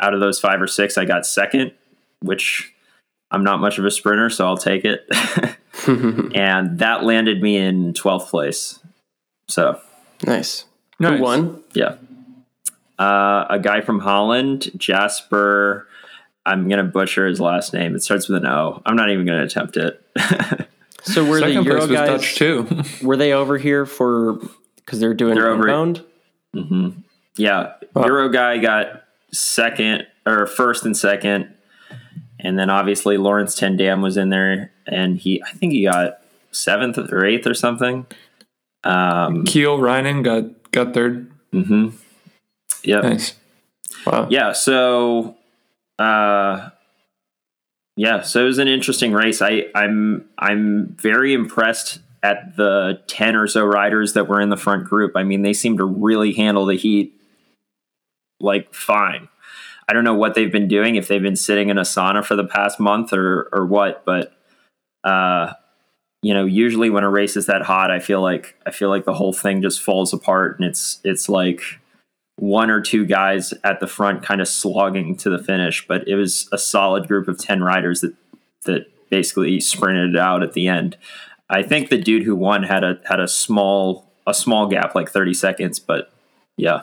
out 0.00 0.14
of 0.14 0.20
those 0.20 0.40
five 0.40 0.60
or 0.60 0.66
six, 0.66 0.98
I 0.98 1.04
got 1.04 1.24
second, 1.26 1.72
which 2.20 2.74
I'm 3.30 3.44
not 3.44 3.60
much 3.60 3.78
of 3.78 3.84
a 3.84 3.90
sprinter, 3.90 4.30
so 4.30 4.46
I'll 4.46 4.56
take 4.56 4.84
it. 4.84 5.06
and 6.34 6.78
that 6.78 7.04
landed 7.04 7.42
me 7.42 7.56
in 7.56 7.92
12th 7.92 8.28
place. 8.28 8.80
So 9.48 9.80
nice. 10.26 10.64
Nice. 11.00 11.18
Who 11.18 11.22
won? 11.22 11.62
yeah. 11.74 11.96
Uh, 12.98 13.46
a 13.48 13.60
guy 13.60 13.80
from 13.80 14.00
Holland, 14.00 14.72
Jasper. 14.76 15.86
I'm 16.44 16.68
gonna 16.68 16.84
butcher 16.84 17.26
his 17.26 17.40
last 17.40 17.72
name. 17.72 17.94
It 17.94 18.02
starts 18.02 18.28
with 18.28 18.42
an 18.42 18.48
O. 18.48 18.82
I'm 18.84 18.96
not 18.96 19.10
even 19.10 19.24
gonna 19.26 19.44
attempt 19.44 19.76
it. 19.76 20.02
So 21.02 21.24
were 21.24 21.38
Second 21.40 21.58
the 21.58 21.62
Euro 21.64 21.78
place 21.86 21.90
was 21.90 21.98
guys 21.98 22.08
Dutch 22.08 22.34
too. 22.36 22.82
were 23.06 23.16
they 23.16 23.32
over 23.32 23.56
here 23.58 23.86
for 23.86 24.38
because 24.76 25.00
they're 25.00 25.14
doing 25.14 25.34
They're 25.34 25.48
over- 25.50 25.68
inbound? 25.68 26.04
yeah, 27.36 27.74
Wow. 27.94 28.04
Euro 28.06 28.28
guy 28.28 28.58
got 28.58 29.04
second 29.32 30.06
or 30.26 30.46
first 30.46 30.84
and 30.84 30.96
second, 30.96 31.54
and 32.40 32.58
then 32.58 32.68
obviously 32.70 33.16
Laurens 33.16 33.54
Ten 33.54 33.78
Tendam 33.78 34.02
was 34.02 34.16
in 34.16 34.28
there, 34.30 34.72
and 34.86 35.18
he 35.18 35.42
I 35.42 35.50
think 35.52 35.72
he 35.72 35.84
got 35.84 36.18
seventh 36.50 36.98
or 36.98 37.24
eighth 37.24 37.46
or 37.46 37.54
something. 37.54 38.06
Um, 38.84 39.44
Kiel 39.44 39.78
Reijnen 39.78 40.22
got 40.24 40.70
got 40.72 40.94
third. 40.94 41.30
mhm. 41.52 41.92
Yep. 42.84 43.02
Nice. 43.04 43.34
Wow. 44.06 44.28
yeah 44.30 44.52
so 44.52 45.36
uh 45.98 46.70
yeah 47.98 48.22
so 48.22 48.42
it 48.42 48.46
was 48.46 48.58
an 48.58 48.68
interesting 48.68 49.12
race. 49.12 49.42
I 49.42 49.66
i'm 49.74 50.24
i'm 50.38 50.96
very 51.00 51.34
impressed 51.34 51.98
at 52.22 52.56
the 52.56 53.00
10 53.08 53.36
or 53.36 53.46
so 53.46 53.64
riders 53.64 54.12
that 54.14 54.28
were 54.28 54.40
in 54.40 54.48
the 54.48 54.56
front 54.56 54.84
group. 54.84 55.12
I 55.16 55.24
mean 55.24 55.42
they 55.42 55.52
seem 55.52 55.76
to 55.78 55.84
really 55.84 56.32
handle 56.32 56.64
the 56.64 56.76
heat 56.76 57.14
like 58.40 58.72
fine. 58.72 59.28
I 59.88 59.92
don't 59.92 60.04
know 60.04 60.14
what 60.14 60.34
they've 60.34 60.52
been 60.52 60.68
doing 60.68 60.96
if 60.96 61.08
they've 61.08 61.22
been 61.22 61.36
sitting 61.36 61.70
in 61.70 61.78
a 61.78 61.82
sauna 61.82 62.24
for 62.24 62.36
the 62.36 62.44
past 62.44 62.78
month 62.78 63.12
or 63.12 63.48
or 63.52 63.66
what 63.66 64.04
but 64.04 64.32
uh 65.02 65.52
you 66.22 66.34
know 66.34 66.44
usually 66.44 66.90
when 66.90 67.04
a 67.04 67.10
race 67.10 67.36
is 67.36 67.46
that 67.46 67.62
hot 67.62 67.90
i 67.90 67.98
feel 67.98 68.20
like 68.20 68.56
i 68.66 68.70
feel 68.70 68.88
like 68.88 69.04
the 69.04 69.14
whole 69.14 69.32
thing 69.32 69.62
just 69.62 69.82
falls 69.82 70.12
apart 70.12 70.58
and 70.58 70.68
it's 70.68 71.00
it's 71.04 71.28
like 71.28 71.62
one 72.38 72.70
or 72.70 72.80
two 72.80 73.04
guys 73.04 73.52
at 73.64 73.80
the 73.80 73.86
front 73.86 74.22
kind 74.22 74.40
of 74.40 74.46
slogging 74.46 75.16
to 75.16 75.28
the 75.28 75.42
finish, 75.42 75.86
but 75.86 76.06
it 76.06 76.14
was 76.14 76.48
a 76.52 76.58
solid 76.58 77.08
group 77.08 77.26
of 77.26 77.38
10 77.38 77.62
riders 77.62 78.00
that 78.00 78.14
that 78.64 78.86
basically 79.10 79.60
sprinted 79.60 80.14
it 80.14 80.18
out 80.18 80.42
at 80.42 80.52
the 80.52 80.68
end. 80.68 80.96
I 81.50 81.62
think 81.62 81.88
the 81.88 81.98
dude 81.98 82.24
who 82.24 82.36
won 82.36 82.62
had 82.62 82.84
a 82.84 83.00
had 83.06 83.20
a 83.20 83.28
small 83.28 84.12
a 84.26 84.34
small 84.34 84.66
gap 84.66 84.94
like 84.94 85.10
30 85.10 85.34
seconds, 85.34 85.78
but 85.78 86.12
yeah. 86.56 86.82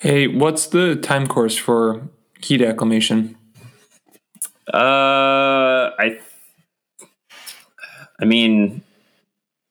Hey, 0.00 0.26
what's 0.26 0.66
the 0.66 0.96
time 0.96 1.26
course 1.26 1.56
for 1.56 2.08
heat 2.42 2.60
acclimation? 2.60 3.36
Uh 4.72 5.90
I 5.98 6.20
I 8.20 8.24
mean 8.24 8.82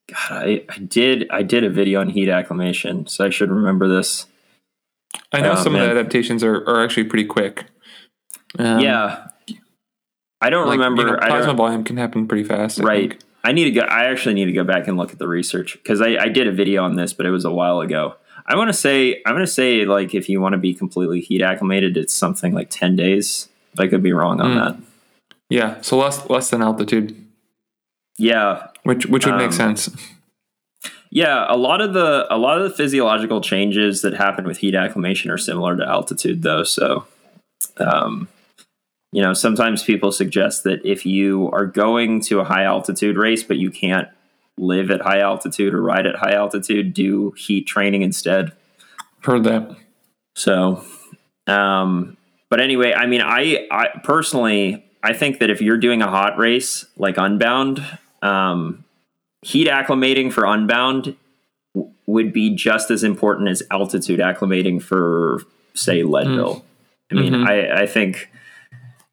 God, 0.08 0.48
I, 0.48 0.64
I 0.68 0.78
did 0.78 1.28
I 1.30 1.42
did 1.42 1.62
a 1.62 1.70
video 1.70 2.00
on 2.00 2.08
heat 2.08 2.28
acclimation, 2.28 3.06
so 3.06 3.26
I 3.26 3.30
should 3.30 3.50
remember 3.50 3.88
this. 3.88 4.26
I 5.32 5.40
know 5.40 5.52
Oh, 5.52 5.62
some 5.62 5.74
of 5.74 5.80
the 5.80 5.90
adaptations 5.90 6.42
are, 6.44 6.56
are 6.68 6.82
actually 6.84 7.04
pretty 7.04 7.24
quick. 7.26 7.66
Um, 8.58 8.80
yeah. 8.80 9.28
I 10.40 10.50
don't 10.50 10.66
Like, 10.66 10.78
remember. 10.78 11.02
you 11.02 11.08
know, 11.12 11.18
plasma 11.18 11.54
volume 11.54 11.84
can 11.84 11.96
happen 11.96 12.26
pretty 12.28 12.44
fast. 12.44 12.80
I 12.80 12.84
right. 12.84 13.10
think. 13.10 13.22
I 13.44 13.52
need 13.52 13.64
to 13.64 13.70
go. 13.70 13.80
I 13.82 14.04
actually 14.10 14.34
need 14.34 14.46
to 14.46 14.52
go 14.52 14.64
back 14.64 14.88
and 14.88 14.96
look 14.96 15.12
at 15.12 15.18
the 15.18 15.28
research 15.28 15.74
because 15.74 16.00
I, 16.00 16.16
I 16.16 16.28
did 16.28 16.46
a 16.46 16.52
video 16.52 16.82
on 16.84 16.96
this, 16.96 17.12
but 17.12 17.24
it 17.26 17.30
was 17.30 17.44
a 17.44 17.50
while 17.52 17.80
ago. 17.80 18.16
I 18.46 18.56
want 18.56 18.68
to 18.68 18.72
say 18.74 19.22
I'm 19.26 19.34
going 19.34 19.44
to 19.44 19.50
say 19.50 19.84
like 19.84 20.14
if 20.14 20.28
you 20.28 20.40
want 20.40 20.52
to 20.54 20.58
be 20.58 20.74
completely 20.74 21.20
heat 21.20 21.42
acclimated, 21.42 21.96
it's 21.96 22.12
something 22.14 22.52
like 22.52 22.68
ten 22.70 22.96
days. 22.96 23.48
But 23.74 23.84
I 23.86 23.88
could 23.88 24.02
be 24.02 24.12
wrong 24.12 24.40
on 24.40 24.50
Mm. 24.50 24.54
that. 24.76 24.76
Yeah, 25.50 25.80
so 25.82 25.96
less 25.98 26.28
less 26.28 26.50
than 26.50 26.62
altitude, 26.62 27.16
Yeah, 28.18 28.66
which 28.82 29.06
which 29.06 29.24
would 29.24 29.34
Um, 29.34 29.40
make 29.40 29.52
sense. 29.52 29.88
Yeah, 31.10 31.46
a 31.48 31.56
lot 31.56 31.80
of 31.80 31.94
the 31.94 32.26
a 32.32 32.36
lot 32.36 32.58
of 32.58 32.64
the 32.64 32.76
physiological 32.76 33.40
changes 33.40 34.02
that 34.02 34.14
happen 34.14 34.46
with 34.46 34.58
heat 34.58 34.74
acclimation 34.74 35.30
are 35.30 35.38
similar 35.38 35.76
to 35.76 35.86
altitude, 35.86 36.42
though. 36.42 36.64
So, 36.64 37.06
um, 37.78 38.28
you 39.12 39.22
know, 39.22 39.32
sometimes 39.32 39.82
people 39.82 40.12
suggest 40.12 40.64
that 40.64 40.84
if 40.84 41.06
you 41.06 41.50
are 41.52 41.64
going 41.64 42.20
to 42.22 42.40
a 42.40 42.44
high 42.44 42.64
altitude 42.64 43.16
race, 43.16 43.42
but 43.42 43.56
you 43.56 43.70
can't 43.70 44.08
live 44.58 44.90
at 44.90 45.00
high 45.00 45.20
altitude 45.20 45.72
or 45.72 45.80
ride 45.80 46.06
at 46.06 46.16
high 46.16 46.32
altitude, 46.34 46.92
do 46.92 47.32
heat 47.32 47.66
training 47.66 48.02
instead. 48.02 48.52
Heard 49.22 49.44
that. 49.44 49.76
So, 50.36 50.84
um, 51.46 52.16
but 52.50 52.60
anyway, 52.60 52.92
I 52.92 53.06
mean, 53.06 53.22
I, 53.22 53.66
I 53.70 53.88
personally, 54.04 54.84
I 55.02 55.12
think 55.12 55.38
that 55.38 55.50
if 55.50 55.60
you're 55.62 55.78
doing 55.78 56.02
a 56.02 56.08
hot 56.08 56.38
race 56.38 56.84
like 56.96 57.16
Unbound, 57.16 57.84
um, 58.22 58.84
heat 59.42 59.68
acclimating 59.68 60.32
for 60.32 60.44
Unbound 60.44 61.16
w- 61.74 61.92
would 62.06 62.32
be 62.32 62.54
just 62.54 62.90
as 62.90 63.04
important 63.04 63.48
as 63.48 63.62
altitude 63.70 64.20
acclimating 64.20 64.82
for, 64.82 65.42
say, 65.74 66.02
Leadville. 66.02 66.64
I 67.10 67.14
mean, 67.14 67.32
Mhm. 67.32 67.46
I, 67.46 67.82
I 67.82 67.86
think, 67.86 68.30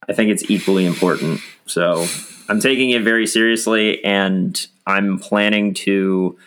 I 0.09 0.13
think 0.13 0.31
it's 0.31 0.49
equally 0.49 0.85
important. 0.85 1.41
So, 1.65 2.05
I'm 2.47 2.59
taking 2.59 2.91
it 2.91 3.01
very 3.01 3.25
seriously, 3.25 4.03
and 4.03 4.67
I'm 4.85 5.17
planning 5.17 5.73
to. 5.75 6.37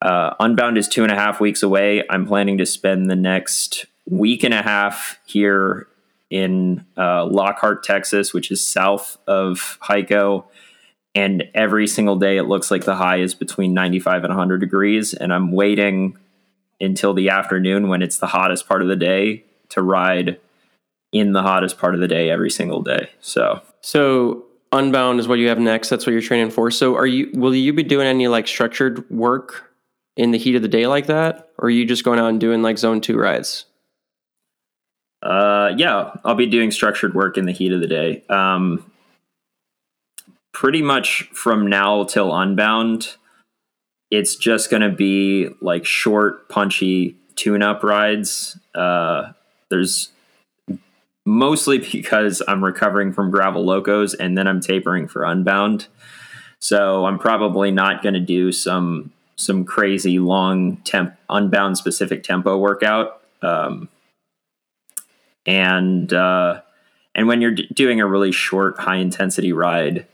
Uh, 0.00 0.32
Unbound 0.40 0.78
is 0.78 0.86
two 0.88 1.02
and 1.02 1.10
a 1.12 1.16
half 1.16 1.40
weeks 1.40 1.62
away. 1.62 2.04
I'm 2.08 2.24
planning 2.24 2.56
to 2.58 2.64
spend 2.66 3.10
the 3.10 3.16
next 3.16 3.86
week 4.08 4.44
and 4.44 4.54
a 4.54 4.62
half 4.62 5.18
here 5.26 5.88
in 6.30 6.84
uh, 6.96 7.26
Lockhart, 7.26 7.82
Texas, 7.82 8.32
which 8.32 8.50
is 8.52 8.64
south 8.64 9.18
of 9.26 9.78
Hico. 9.82 10.44
And 11.14 11.44
every 11.54 11.86
single 11.86 12.16
day, 12.16 12.36
it 12.36 12.44
looks 12.44 12.70
like 12.70 12.84
the 12.84 12.94
high 12.94 13.18
is 13.18 13.34
between 13.34 13.74
95 13.74 14.24
and 14.24 14.30
100 14.30 14.58
degrees. 14.58 15.12
And 15.12 15.32
I'm 15.32 15.52
waiting 15.52 16.16
until 16.80 17.14
the 17.14 17.28
afternoon 17.30 17.88
when 17.88 18.02
it's 18.02 18.18
the 18.18 18.28
hottest 18.28 18.68
part 18.68 18.82
of 18.82 18.88
the 18.88 18.96
day 18.96 19.44
to 19.70 19.82
ride 19.82 20.38
in 21.12 21.32
the 21.32 21.42
hottest 21.42 21.78
part 21.78 21.94
of 21.94 22.00
the 22.00 22.08
day 22.08 22.30
every 22.30 22.50
single 22.50 22.82
day. 22.82 23.10
So, 23.20 23.60
So 23.80 24.44
Unbound 24.72 25.18
is 25.18 25.26
what 25.26 25.38
you 25.38 25.48
have 25.48 25.58
next. 25.58 25.88
That's 25.88 26.06
what 26.06 26.12
you're 26.12 26.22
training 26.22 26.50
for. 26.50 26.70
So 26.70 26.94
are 26.94 27.06
you? 27.06 27.30
Will 27.34 27.54
you 27.54 27.72
be 27.72 27.82
doing 27.82 28.06
any 28.06 28.28
like 28.28 28.46
structured 28.46 29.08
work 29.10 29.72
in 30.16 30.30
the 30.30 30.38
heat 30.38 30.54
of 30.54 30.62
the 30.62 30.68
day 30.68 30.86
like 30.86 31.06
that, 31.06 31.50
or 31.58 31.66
are 31.66 31.70
you 31.70 31.84
just 31.84 32.04
going 32.04 32.20
out 32.20 32.28
and 32.28 32.40
doing 32.40 32.62
like 32.62 32.78
zone 32.78 33.00
two 33.00 33.18
rides? 33.18 33.64
Uh, 35.22 35.72
yeah, 35.76 36.12
I'll 36.24 36.36
be 36.36 36.46
doing 36.46 36.70
structured 36.70 37.14
work 37.14 37.36
in 37.36 37.46
the 37.46 37.52
heat 37.52 37.72
of 37.72 37.80
the 37.80 37.86
day. 37.88 38.22
Um, 38.28 38.89
pretty 40.60 40.82
much 40.82 41.22
from 41.32 41.66
now 41.66 42.04
till 42.04 42.36
Unbound, 42.36 43.16
it's 44.10 44.36
just 44.36 44.70
going 44.70 44.82
to 44.82 44.94
be 44.94 45.48
like 45.62 45.86
short, 45.86 46.50
punchy 46.50 47.16
tune 47.34 47.62
up 47.62 47.82
rides. 47.82 48.58
Uh, 48.74 49.32
there's 49.70 50.10
mostly 51.24 51.78
because 51.92 52.42
I'm 52.46 52.62
recovering 52.62 53.14
from 53.14 53.30
gravel 53.30 53.64
locos 53.64 54.12
and 54.12 54.36
then 54.36 54.46
I'm 54.46 54.60
tapering 54.60 55.08
for 55.08 55.24
Unbound. 55.24 55.86
So 56.58 57.06
I'm 57.06 57.18
probably 57.18 57.70
not 57.70 58.02
going 58.02 58.12
to 58.12 58.20
do 58.20 58.52
some 58.52 59.12
some 59.36 59.64
crazy 59.64 60.18
long 60.18 60.76
temp 60.84 61.16
unbound 61.30 61.78
specific 61.78 62.22
tempo 62.22 62.58
workout. 62.58 63.22
Um, 63.40 63.88
and 65.46 66.12
uh, 66.12 66.60
and 67.14 67.28
when 67.28 67.40
you're 67.40 67.52
d- 67.52 67.66
doing 67.72 68.02
a 68.02 68.06
really 68.06 68.30
short 68.30 68.78
high 68.78 68.96
intensity 68.96 69.54
ride 69.54 70.06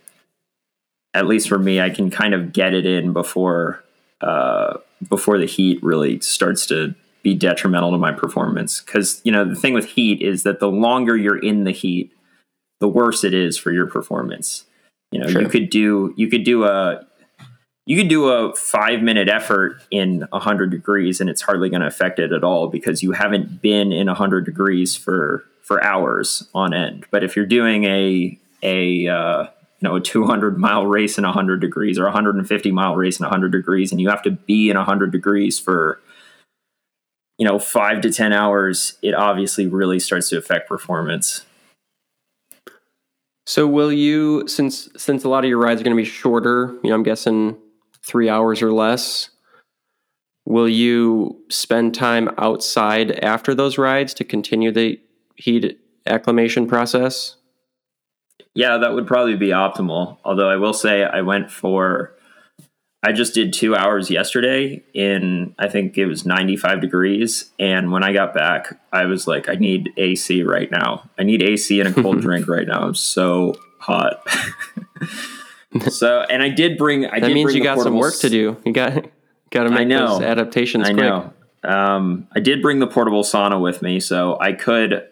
at 1.16 1.26
least 1.26 1.48
for 1.48 1.58
me 1.58 1.80
i 1.80 1.90
can 1.90 2.10
kind 2.10 2.34
of 2.34 2.52
get 2.52 2.74
it 2.74 2.86
in 2.86 3.12
before 3.12 3.82
uh, 4.20 4.78
before 5.08 5.38
the 5.38 5.46
heat 5.46 5.82
really 5.82 6.20
starts 6.20 6.66
to 6.66 6.94
be 7.22 7.34
detrimental 7.34 7.90
to 7.90 7.98
my 7.98 8.12
performance. 8.12 8.80
Because 8.80 9.20
you 9.24 9.32
know 9.32 9.44
the 9.44 9.56
thing 9.56 9.74
with 9.74 9.86
heat 9.86 10.22
is 10.22 10.44
that 10.44 10.60
the 10.60 10.70
longer 10.70 11.16
you're 11.16 11.38
in 11.38 11.64
the 11.64 11.72
heat 11.72 12.12
the 12.78 12.88
worse 12.88 13.24
it 13.24 13.34
is 13.34 13.56
for 13.56 13.72
your 13.72 13.86
performance. 13.86 14.64
You 15.10 15.20
know 15.20 15.28
Sure. 15.28 15.42
you 15.42 15.48
could 15.48 15.70
do 15.70 16.14
you 16.16 16.28
could 16.28 16.44
do 16.44 16.64
a 16.64 17.04
you 17.84 17.96
could 17.96 18.08
do 18.08 18.28
a 18.28 18.54
five 18.54 19.02
minute 19.02 19.28
effort 19.28 19.82
in 19.90 20.26
100 20.30 20.70
degrees 20.70 21.20
and 21.20 21.28
it's 21.30 21.42
hardly 21.42 21.68
going 21.68 21.80
to 21.80 21.86
affect 21.86 22.18
it 22.18 22.32
at 22.32 22.44
all 22.44 22.68
because 22.68 23.02
you 23.02 23.12
haven't 23.12 23.60
been 23.60 23.92
in 23.92 24.06
100 24.06 24.44
degrees 24.44 24.94
for 24.94 25.44
for 25.62 25.82
hours 25.82 26.48
on 26.54 26.72
end. 26.72 27.06
But 27.10 27.24
if 27.24 27.34
you're 27.34 27.44
doing 27.44 27.84
a 27.84 28.38
a 28.62 29.08
uh, 29.08 29.46
you 29.80 29.88
know 29.88 29.96
a 29.96 30.00
200 30.00 30.58
mile 30.58 30.86
race 30.86 31.18
in 31.18 31.24
100 31.24 31.60
degrees 31.60 31.98
or 31.98 32.02
a 32.02 32.06
150 32.06 32.70
mile 32.72 32.96
race 32.96 33.18
in 33.18 33.24
100 33.24 33.52
degrees 33.52 33.92
and 33.92 34.00
you 34.00 34.08
have 34.08 34.22
to 34.22 34.30
be 34.30 34.70
in 34.70 34.76
100 34.76 35.12
degrees 35.12 35.58
for 35.58 36.00
you 37.38 37.46
know 37.46 37.58
5 37.58 38.00
to 38.02 38.12
10 38.12 38.32
hours 38.32 38.98
it 39.02 39.14
obviously 39.14 39.66
really 39.66 39.98
starts 39.98 40.30
to 40.30 40.38
affect 40.38 40.68
performance 40.68 41.44
So 43.46 43.66
will 43.66 43.92
you, 43.92 44.46
since 44.48 44.88
since 44.96 45.22
a 45.24 45.28
lot 45.28 45.44
of 45.44 45.48
your 45.48 45.58
rides 45.58 45.80
are 45.80 45.84
going 45.84 45.96
to 45.96 46.02
be 46.02 46.08
shorter, 46.08 46.74
you 46.82 46.90
know, 46.90 46.96
I'm 46.96 47.04
guessing 47.04 47.56
three 48.04 48.28
hours 48.28 48.60
or 48.60 48.72
less. 48.72 49.30
Will 50.44 50.68
you 50.68 51.40
spend 51.48 51.94
time 51.94 52.28
outside 52.38 53.12
after 53.20 53.54
those 53.54 53.78
rides 53.78 54.14
to 54.14 54.24
continue 54.24 54.70
the 54.72 55.00
heat 55.36 55.78
acclimation 56.06 56.66
process? 56.66 57.36
Yeah, 58.54 58.78
that 58.78 58.94
would 58.94 59.06
probably 59.06 59.36
be 59.36 59.48
optimal. 59.48 60.18
Although 60.24 60.48
I 60.48 60.56
will 60.56 60.72
say 60.72 61.04
I 61.04 61.20
went 61.22 61.50
for 61.50 62.12
I 63.02 63.12
just 63.12 63.34
did 63.34 63.52
2 63.52 63.76
hours 63.76 64.10
yesterday 64.10 64.82
in 64.94 65.54
I 65.58 65.68
think 65.68 65.96
it 65.98 66.06
was 66.06 66.24
95 66.26 66.80
degrees 66.80 67.52
and 67.58 67.92
when 67.92 68.02
I 68.02 68.12
got 68.12 68.34
back 68.34 68.80
I 68.92 69.04
was 69.04 69.26
like 69.26 69.48
I 69.48 69.54
need 69.54 69.90
AC 69.96 70.42
right 70.42 70.70
now. 70.70 71.08
I 71.18 71.22
need 71.22 71.42
AC 71.42 71.78
and 71.80 71.88
a 71.88 72.02
cold 72.02 72.20
drink 72.22 72.48
right 72.48 72.66
now. 72.66 72.80
I'm 72.80 72.94
so 72.94 73.54
hot. 73.78 74.22
so 75.88 76.22
and 76.30 76.42
I 76.42 76.48
did 76.48 76.78
bring 76.78 77.06
I 77.06 77.20
That 77.20 77.28
did 77.28 77.34
means 77.34 77.46
bring 77.52 77.58
you 77.58 77.62
got 77.62 77.78
some 77.78 77.96
work 77.96 78.14
to 78.20 78.30
do. 78.30 78.56
You 78.64 78.72
got 78.72 79.04
got 79.50 79.64
to 79.64 79.70
make 79.70 79.88
know. 79.88 80.14
those 80.14 80.22
adaptations 80.22 80.88
I 80.88 80.92
quick. 80.92 81.04
know. 81.04 81.32
Um, 81.64 82.28
I 82.34 82.40
did 82.40 82.62
bring 82.62 82.78
the 82.78 82.86
portable 82.86 83.22
sauna 83.22 83.60
with 83.60 83.82
me, 83.82 83.98
so 83.98 84.38
I 84.40 84.52
could 84.52 85.02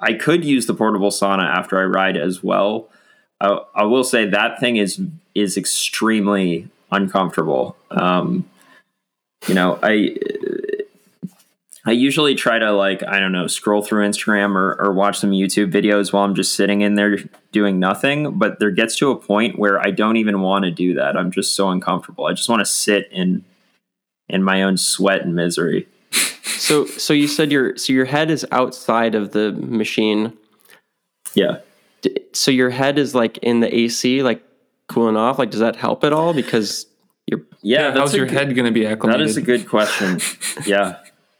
I 0.00 0.14
could 0.14 0.44
use 0.44 0.66
the 0.66 0.74
portable 0.74 1.10
sauna 1.10 1.44
after 1.44 1.78
I 1.78 1.84
ride 1.84 2.16
as 2.16 2.42
well. 2.42 2.88
I, 3.40 3.60
I 3.74 3.84
will 3.84 4.04
say 4.04 4.26
that 4.26 4.60
thing 4.60 4.76
is 4.76 5.00
is 5.34 5.56
extremely 5.56 6.68
uncomfortable. 6.90 7.76
Um, 7.90 8.48
you 9.46 9.54
know, 9.54 9.78
I 9.82 10.16
I 11.84 11.92
usually 11.92 12.34
try 12.34 12.58
to 12.58 12.72
like 12.72 13.02
I 13.02 13.18
don't 13.18 13.32
know 13.32 13.46
scroll 13.46 13.82
through 13.82 14.06
Instagram 14.06 14.54
or, 14.54 14.80
or 14.80 14.92
watch 14.92 15.18
some 15.18 15.30
YouTube 15.30 15.72
videos 15.72 16.12
while 16.12 16.24
I'm 16.24 16.34
just 16.34 16.54
sitting 16.54 16.82
in 16.82 16.94
there 16.94 17.18
doing 17.52 17.78
nothing. 17.78 18.38
But 18.38 18.58
there 18.58 18.70
gets 18.70 18.96
to 18.96 19.10
a 19.10 19.16
point 19.16 19.58
where 19.58 19.80
I 19.80 19.90
don't 19.90 20.16
even 20.16 20.42
want 20.42 20.64
to 20.64 20.70
do 20.70 20.94
that. 20.94 21.16
I'm 21.16 21.30
just 21.30 21.54
so 21.54 21.70
uncomfortable. 21.70 22.26
I 22.26 22.32
just 22.32 22.48
want 22.48 22.60
to 22.60 22.66
sit 22.66 23.08
in 23.10 23.44
in 24.28 24.42
my 24.42 24.62
own 24.62 24.76
sweat 24.76 25.22
and 25.22 25.34
misery. 25.34 25.88
So 26.70 26.86
so 26.86 27.12
you 27.12 27.26
said 27.26 27.50
your 27.50 27.76
so 27.76 27.92
your 27.92 28.04
head 28.04 28.30
is 28.30 28.46
outside 28.52 29.16
of 29.16 29.32
the 29.32 29.50
machine. 29.52 30.34
Yeah. 31.34 31.58
So 32.32 32.52
your 32.52 32.70
head 32.70 32.96
is 32.96 33.12
like 33.12 33.38
in 33.38 33.58
the 33.58 33.74
AC, 33.74 34.22
like 34.22 34.40
cooling 34.88 35.16
off. 35.16 35.36
Like, 35.36 35.50
does 35.50 35.58
that 35.60 35.74
help 35.74 36.04
at 36.04 36.12
all? 36.12 36.32
Because 36.32 36.86
you're 37.26 37.40
Yeah, 37.60 37.88
Yeah, 37.88 37.94
how's 37.94 38.14
your 38.14 38.26
good- 38.26 38.34
head 38.38 38.54
going 38.54 38.66
to 38.66 38.70
be 38.72 38.84
That 38.84 38.92
acclimated? 38.92 39.26
is 39.26 39.36
a 39.36 39.42
good 39.42 39.68
question. 39.68 40.20
yeah. 40.64 40.98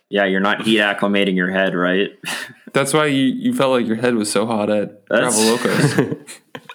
Yeah, 0.09 0.25
you're 0.25 0.41
not 0.41 0.63
heat 0.63 0.79
acclimating 0.81 1.37
your 1.37 1.51
head, 1.51 1.77
right? 1.77 2.11
That's 2.73 2.93
why 2.93 3.07
you, 3.07 3.23
you 3.27 3.55
felt 3.55 3.71
like 3.71 3.87
your 3.87 3.97
head 3.97 4.17
was 4.17 4.31
so 4.33 4.47
hot 4.47 4.69
at 4.69 5.07
That's- 5.09 5.35
Gravel 5.37 5.71
Locos. 5.71 6.17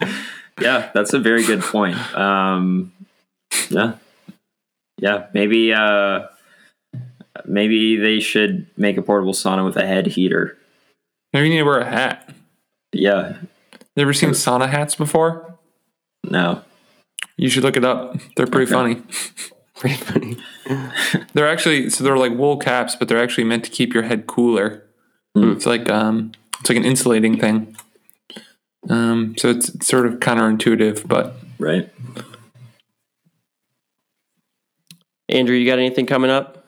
yeah, 0.61 0.89
that's 0.93 1.13
a 1.13 1.19
very 1.19 1.43
good 1.45 1.61
point. 1.61 1.97
Um, 2.15 2.93
yeah. 3.69 3.95
Yeah, 4.97 5.27
maybe 5.33 5.73
uh, 5.73 6.27
maybe 7.45 7.97
they 7.97 8.19
should 8.19 8.67
make 8.77 8.97
a 8.97 9.01
portable 9.01 9.33
sauna 9.33 9.65
with 9.65 9.77
a 9.77 9.85
head 9.85 10.07
heater. 10.07 10.57
Maybe 11.33 11.47
you 11.47 11.53
need 11.53 11.59
to 11.59 11.65
wear 11.65 11.79
a 11.79 11.89
hat. 11.89 12.33
Yeah. 12.91 13.37
You 13.95 14.01
ever 14.01 14.13
seen 14.13 14.29
sauna 14.31 14.69
hats 14.69 14.95
before? 14.95 15.57
No. 16.23 16.61
You 17.37 17.49
should 17.49 17.63
look 17.63 17.77
it 17.77 17.85
up. 17.85 18.17
They're 18.35 18.47
pretty 18.47 18.71
funny. 18.71 19.01
pretty 19.75 19.95
funny. 19.95 20.37
They're 21.33 21.49
actually 21.49 21.89
so 21.89 22.03
they're 22.03 22.17
like 22.17 22.31
wool 22.31 22.57
caps, 22.57 22.95
but 22.95 23.07
they're 23.07 23.21
actually 23.21 23.43
meant 23.43 23.65
to 23.65 23.71
keep 23.71 23.93
your 23.93 24.03
head 24.03 24.25
cooler. 24.25 24.83
Hmm. 25.35 25.51
It's 25.51 25.65
like 25.65 25.89
um, 25.89 26.31
it's 26.61 26.69
like 26.69 26.77
an 26.77 26.85
insulating 26.85 27.37
thing. 27.37 27.75
Um, 28.89 29.35
so 29.37 29.49
it's, 29.49 29.69
it's 29.69 29.87
sort 29.87 30.05
of 30.05 30.19
counterintuitive, 30.19 31.07
but 31.07 31.35
Right. 31.57 31.89
Andrew, 35.29 35.55
you 35.55 35.65
got 35.65 35.79
anything 35.79 36.05
coming 36.05 36.29
up? 36.29 36.64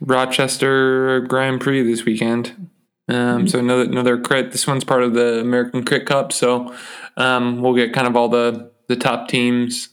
Rochester 0.00 1.20
Grand 1.20 1.60
Prix 1.60 1.82
this 1.82 2.04
weekend. 2.04 2.68
Um, 3.08 3.48
So 3.48 3.58
another 3.58 3.82
another 3.82 4.18
crit. 4.20 4.52
This 4.52 4.66
one's 4.66 4.84
part 4.84 5.02
of 5.02 5.14
the 5.14 5.40
American 5.40 5.84
Crit 5.84 6.06
Cup. 6.06 6.32
So 6.32 6.74
um, 7.16 7.60
we'll 7.60 7.74
get 7.74 7.92
kind 7.92 8.06
of 8.06 8.16
all 8.16 8.28
the 8.28 8.70
the 8.88 8.96
top 8.96 9.28
teams 9.28 9.90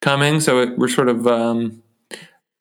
coming. 0.00 0.40
So 0.40 0.60
it, 0.60 0.78
we're 0.78 0.88
sort 0.88 1.08
of 1.08 1.26
um, 1.26 1.82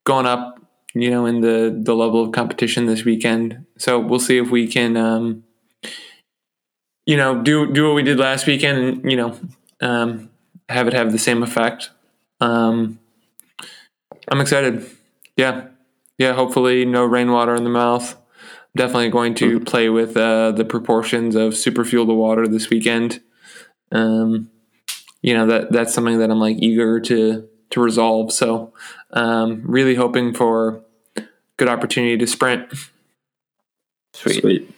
going 0.05 0.25
up, 0.25 0.59
you 0.93 1.09
know, 1.09 1.25
in 1.25 1.41
the 1.41 1.75
the 1.81 1.95
level 1.95 2.23
of 2.23 2.31
competition 2.33 2.85
this 2.85 3.05
weekend. 3.05 3.65
So 3.77 3.99
we'll 3.99 4.19
see 4.19 4.37
if 4.37 4.51
we 4.51 4.67
can, 4.67 4.97
um, 4.97 5.43
you 7.05 7.17
know, 7.17 7.41
do 7.41 7.71
do 7.71 7.87
what 7.87 7.95
we 7.95 8.03
did 8.03 8.19
last 8.19 8.45
weekend, 8.45 8.77
and 8.77 9.11
you 9.11 9.17
know, 9.17 9.39
um, 9.81 10.29
have 10.69 10.87
it 10.87 10.93
have 10.93 11.11
the 11.11 11.19
same 11.19 11.41
effect. 11.41 11.89
Um, 12.41 12.99
I'm 14.27 14.41
excited. 14.41 14.85
Yeah 15.37 15.67
yeah, 16.17 16.33
hopefully 16.33 16.85
no 16.85 17.05
rainwater 17.05 17.55
in 17.55 17.63
the 17.63 17.69
mouth. 17.69 18.17
Definitely 18.75 19.09
going 19.09 19.35
to 19.35 19.59
play 19.61 19.89
with 19.89 20.17
uh, 20.17 20.51
the 20.51 20.65
proportions 20.65 21.35
of 21.35 21.55
super 21.55 21.85
fuel 21.85 22.05
to 22.07 22.13
water 22.13 22.47
this 22.47 22.69
weekend. 22.69 23.21
Um, 23.91 24.49
you 25.21 25.33
know 25.33 25.47
that 25.47 25.71
that's 25.71 25.93
something 25.93 26.19
that 26.19 26.29
I'm 26.29 26.39
like 26.39 26.57
eager 26.59 26.99
to 26.99 27.47
to 27.71 27.81
resolve. 27.81 28.31
So 28.31 28.73
um, 29.11 29.63
really 29.65 29.95
hoping 29.95 30.33
for 30.33 30.83
good 31.57 31.69
opportunity 31.69 32.17
to 32.17 32.27
sprint. 32.27 32.71
Sweet. 34.13 34.41
Sweet. 34.41 34.71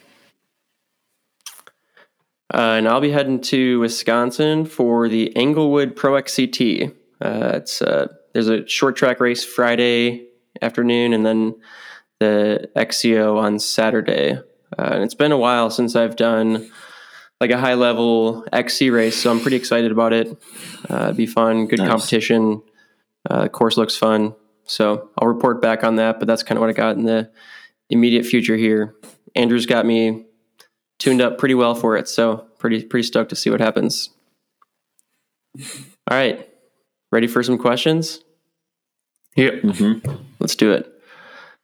Uh, 2.52 2.76
and 2.78 2.88
I'll 2.88 3.00
be 3.00 3.10
heading 3.10 3.40
to 3.42 3.80
Wisconsin 3.80 4.64
for 4.64 5.08
the 5.08 5.36
Englewood 5.36 5.94
Pro 5.94 6.12
XCT. 6.12 6.94
Uh, 7.20 7.52
it's 7.54 7.82
uh, 7.82 8.08
there's 8.32 8.48
a 8.48 8.66
short 8.66 8.96
track 8.96 9.20
race 9.20 9.44
Friday 9.44 10.27
afternoon, 10.62 11.12
and 11.12 11.24
then 11.24 11.54
the 12.20 12.68
XCO 12.76 13.36
on 13.38 13.58
Saturday. 13.58 14.32
Uh, 14.78 14.90
and 14.92 15.02
it's 15.02 15.14
been 15.14 15.32
a 15.32 15.38
while 15.38 15.70
since 15.70 15.96
I've 15.96 16.16
done 16.16 16.70
like 17.40 17.50
a 17.50 17.58
high 17.58 17.74
level 17.74 18.44
XC 18.52 18.90
race, 18.90 19.16
so 19.16 19.30
I'm 19.30 19.40
pretty 19.40 19.56
excited 19.56 19.92
about 19.92 20.12
it. 20.12 20.28
Uh, 20.90 21.04
it'd 21.04 21.16
be 21.16 21.26
fun, 21.26 21.66
good 21.66 21.78
Nice. 21.78 21.88
competition. 21.88 22.62
Uh, 23.28 23.48
course 23.48 23.76
looks 23.76 23.96
fun, 23.96 24.34
so 24.64 25.10
I'll 25.18 25.28
report 25.28 25.62
back 25.62 25.84
on 25.84 25.96
that. 25.96 26.18
But 26.18 26.26
that's 26.26 26.42
kind 26.42 26.58
of 26.58 26.60
what 26.60 26.70
I 26.70 26.72
got 26.72 26.96
in 26.96 27.04
the 27.04 27.30
immediate 27.90 28.26
future 28.26 28.56
here. 28.56 28.94
Andrew's 29.36 29.66
got 29.66 29.86
me 29.86 30.26
tuned 30.98 31.20
up 31.20 31.38
pretty 31.38 31.54
well 31.54 31.74
for 31.74 31.96
it, 31.96 32.08
so 32.08 32.46
pretty 32.58 32.82
pretty 32.84 33.06
stoked 33.06 33.30
to 33.30 33.36
see 33.36 33.50
what 33.50 33.60
happens. 33.60 34.10
All 36.10 36.16
right, 36.16 36.48
ready 37.12 37.26
for 37.26 37.42
some 37.42 37.58
questions? 37.58 38.20
Yep. 39.38 40.02
Let's 40.40 40.56
do 40.56 40.72
it. 40.72 40.92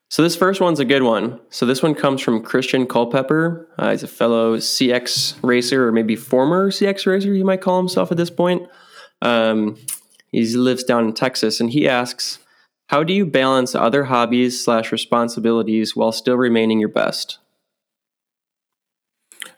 So 0.09 0.23
this 0.23 0.37
first 0.37 0.61
one's 0.61 0.79
a 0.79 0.85
good 0.85 1.03
one. 1.03 1.41
So 1.51 1.67
this 1.67 1.83
one 1.83 1.95
comes 1.95 2.21
from 2.21 2.41
Christian 2.41 2.87
Culpepper. 2.87 3.69
Uh, 3.77 3.91
he's 3.91 4.05
a 4.05 4.09
fellow 4.09 4.59
CX 4.59 5.37
racer, 5.43 5.89
or 5.89 5.93
maybe 5.93 6.15
former 6.15 6.71
CX 6.71 7.05
racer, 7.05 7.35
you 7.35 7.45
might 7.45 7.61
call 7.61 7.79
himself 7.79 8.13
at 8.13 8.17
this 8.17 8.31
point. 8.31 8.69
Um, 9.23 9.77
he 10.31 10.45
lives 10.57 10.85
down 10.85 11.05
in 11.07 11.15
Texas, 11.15 11.59
and 11.59 11.71
he 11.71 11.89
asks, 11.89 12.39
"How 12.91 13.03
do 13.03 13.13
you 13.13 13.27
balance 13.27 13.75
other 13.75 14.05
hobbies 14.05 14.65
slash 14.65 14.93
responsibilities 14.93 15.97
while 15.97 16.13
still 16.13 16.37
remaining 16.37 16.79
your 16.79 16.91
best?" 16.91 17.39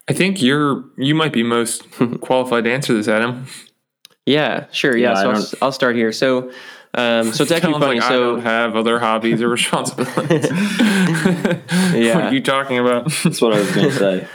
I 0.08 0.14
think 0.14 0.40
you're 0.40 0.84
you 0.96 1.14
might 1.14 1.32
be 1.34 1.42
most 1.42 1.84
qualified 2.22 2.64
to 2.64 2.72
answer 2.72 2.94
this, 2.94 3.08
Adam. 3.08 3.46
Yeah, 4.24 4.66
sure. 4.72 4.96
Yeah, 4.96 5.10
Yeah, 5.10 5.14
so 5.14 5.30
I'll, 5.30 5.66
I'll 5.66 5.72
start 5.72 5.96
here. 5.96 6.12
So, 6.12 6.50
um, 6.96 7.32
so 7.32 7.42
it's 7.42 7.52
actually 7.52 7.74
Sounds 7.74 7.84
funny. 7.84 8.00
like 8.00 8.10
I 8.10 8.14
don't 8.14 8.40
have 8.40 8.74
other 8.76 8.98
hobbies 8.98 9.42
or 9.42 9.48
responsibilities. 9.60 10.50
Yeah. 11.94 12.14
what 12.16 12.24
are 12.24 12.34
you 12.34 12.40
talking 12.42 12.78
about? 12.78 13.10
That's 13.22 13.40
what 13.40 13.52
I 13.52 13.58
was 13.60 13.70
going 13.74 13.90
to 13.90 13.94
say. 13.96 14.28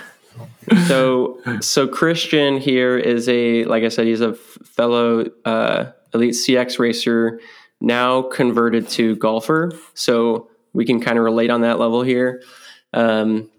so 0.87 1.39
so 1.59 1.87
Christian 1.87 2.57
here 2.57 2.97
is 2.97 3.27
a 3.27 3.65
like 3.65 3.83
I 3.83 3.89
said 3.89 4.05
he's 4.07 4.21
a 4.21 4.33
fellow 4.33 5.25
uh, 5.45 5.91
elite 6.13 6.33
CX 6.33 6.79
racer 6.79 7.39
now 7.81 8.21
converted 8.21 8.87
to 8.89 9.15
golfer 9.15 9.71
so 9.95 10.47
we 10.73 10.85
can 10.85 11.01
kind 11.01 11.17
of 11.17 11.23
relate 11.23 11.49
on 11.49 11.61
that 11.61 11.79
level 11.79 12.03
here 12.03 12.41
um, 12.93 13.49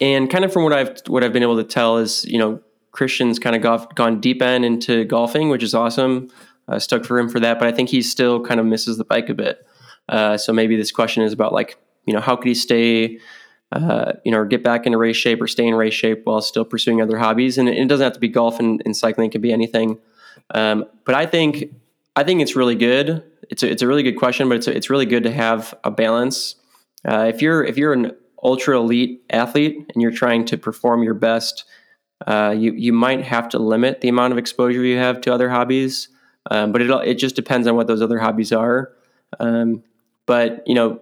and 0.00 0.28
kind 0.28 0.44
of 0.44 0.52
from 0.52 0.64
what 0.64 0.72
I've 0.72 1.00
what 1.06 1.22
I've 1.22 1.32
been 1.32 1.42
able 1.44 1.56
to 1.56 1.64
tell 1.64 1.98
is 1.98 2.24
you 2.24 2.38
know 2.38 2.60
Christian's 2.90 3.38
kind 3.38 3.54
of 3.56 3.62
gone, 3.62 3.86
gone 3.94 4.20
deep 4.20 4.42
end 4.42 4.64
into 4.64 5.04
golfing 5.04 5.48
which 5.50 5.62
is 5.62 5.72
awesome 5.74 6.30
uh, 6.68 6.78
stuck 6.78 7.04
for 7.04 7.18
him 7.18 7.28
for 7.28 7.40
that 7.40 7.58
but 7.58 7.68
I 7.68 7.72
think 7.72 7.88
he 7.88 8.02
still 8.02 8.40
kind 8.44 8.60
of 8.60 8.66
misses 8.66 8.98
the 8.98 9.04
bike 9.04 9.28
a 9.28 9.34
bit 9.34 9.66
uh, 10.08 10.36
so 10.36 10.52
maybe 10.52 10.76
this 10.76 10.92
question 10.92 11.22
is 11.22 11.32
about 11.32 11.52
like 11.52 11.76
you 12.06 12.12
know 12.12 12.20
how 12.20 12.36
could 12.36 12.48
he 12.48 12.54
stay 12.54 13.18
uh, 13.74 14.12
you 14.24 14.30
know, 14.30 14.44
get 14.44 14.62
back 14.62 14.86
into 14.86 14.96
race 14.96 15.16
shape 15.16 15.42
or 15.42 15.48
stay 15.48 15.66
in 15.66 15.74
race 15.74 15.94
shape 15.94 16.22
while 16.24 16.40
still 16.40 16.64
pursuing 16.64 17.02
other 17.02 17.18
hobbies. 17.18 17.58
And 17.58 17.68
it, 17.68 17.88
doesn't 17.88 18.04
have 18.04 18.12
to 18.12 18.20
be 18.20 18.28
golf 18.28 18.60
and, 18.60 18.80
and 18.84 18.96
cycling; 18.96 19.28
it 19.28 19.32
can 19.32 19.40
be 19.40 19.52
anything. 19.52 19.98
Um, 20.54 20.84
but 21.04 21.16
I 21.16 21.26
think 21.26 21.74
I 22.14 22.22
think 22.22 22.40
it's 22.40 22.54
really 22.54 22.76
good. 22.76 23.24
It's 23.50 23.62
a, 23.62 23.70
it's 23.70 23.82
a 23.82 23.88
really 23.88 24.04
good 24.04 24.16
question, 24.16 24.48
but 24.48 24.58
it's 24.58 24.68
a, 24.68 24.76
it's 24.76 24.90
really 24.90 25.06
good 25.06 25.24
to 25.24 25.32
have 25.32 25.74
a 25.82 25.90
balance. 25.90 26.54
Uh, 27.06 27.30
if 27.34 27.42
you're 27.42 27.64
if 27.64 27.76
you're 27.76 27.92
an 27.92 28.12
ultra 28.42 28.78
elite 28.78 29.24
athlete 29.30 29.76
and 29.92 30.02
you're 30.02 30.12
trying 30.12 30.44
to 30.44 30.56
perform 30.56 31.02
your 31.02 31.14
best, 31.14 31.64
uh, 32.28 32.54
you 32.56 32.72
you 32.74 32.92
might 32.92 33.24
have 33.24 33.48
to 33.50 33.58
limit 33.58 34.02
the 34.02 34.08
amount 34.08 34.32
of 34.32 34.38
exposure 34.38 34.84
you 34.84 34.98
have 34.98 35.20
to 35.22 35.34
other 35.34 35.50
hobbies. 35.50 36.08
Um, 36.50 36.72
but 36.72 36.82
it 36.82 36.90
it 37.06 37.14
just 37.14 37.36
depends 37.36 37.66
on 37.66 37.76
what 37.76 37.86
those 37.86 38.02
other 38.02 38.18
hobbies 38.18 38.52
are. 38.52 38.92
Um, 39.40 39.82
but 40.26 40.62
you 40.66 40.74
know, 40.74 41.00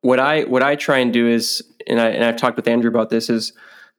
what 0.00 0.20
I 0.20 0.42
what 0.42 0.62
I 0.62 0.76
try 0.76 0.98
and 0.98 1.12
do 1.12 1.28
is, 1.28 1.62
and 1.86 2.00
I 2.00 2.08
and 2.08 2.24
I've 2.24 2.36
talked 2.36 2.56
with 2.56 2.68
Andrew 2.68 2.90
about 2.90 3.10
this 3.10 3.28
is, 3.28 3.52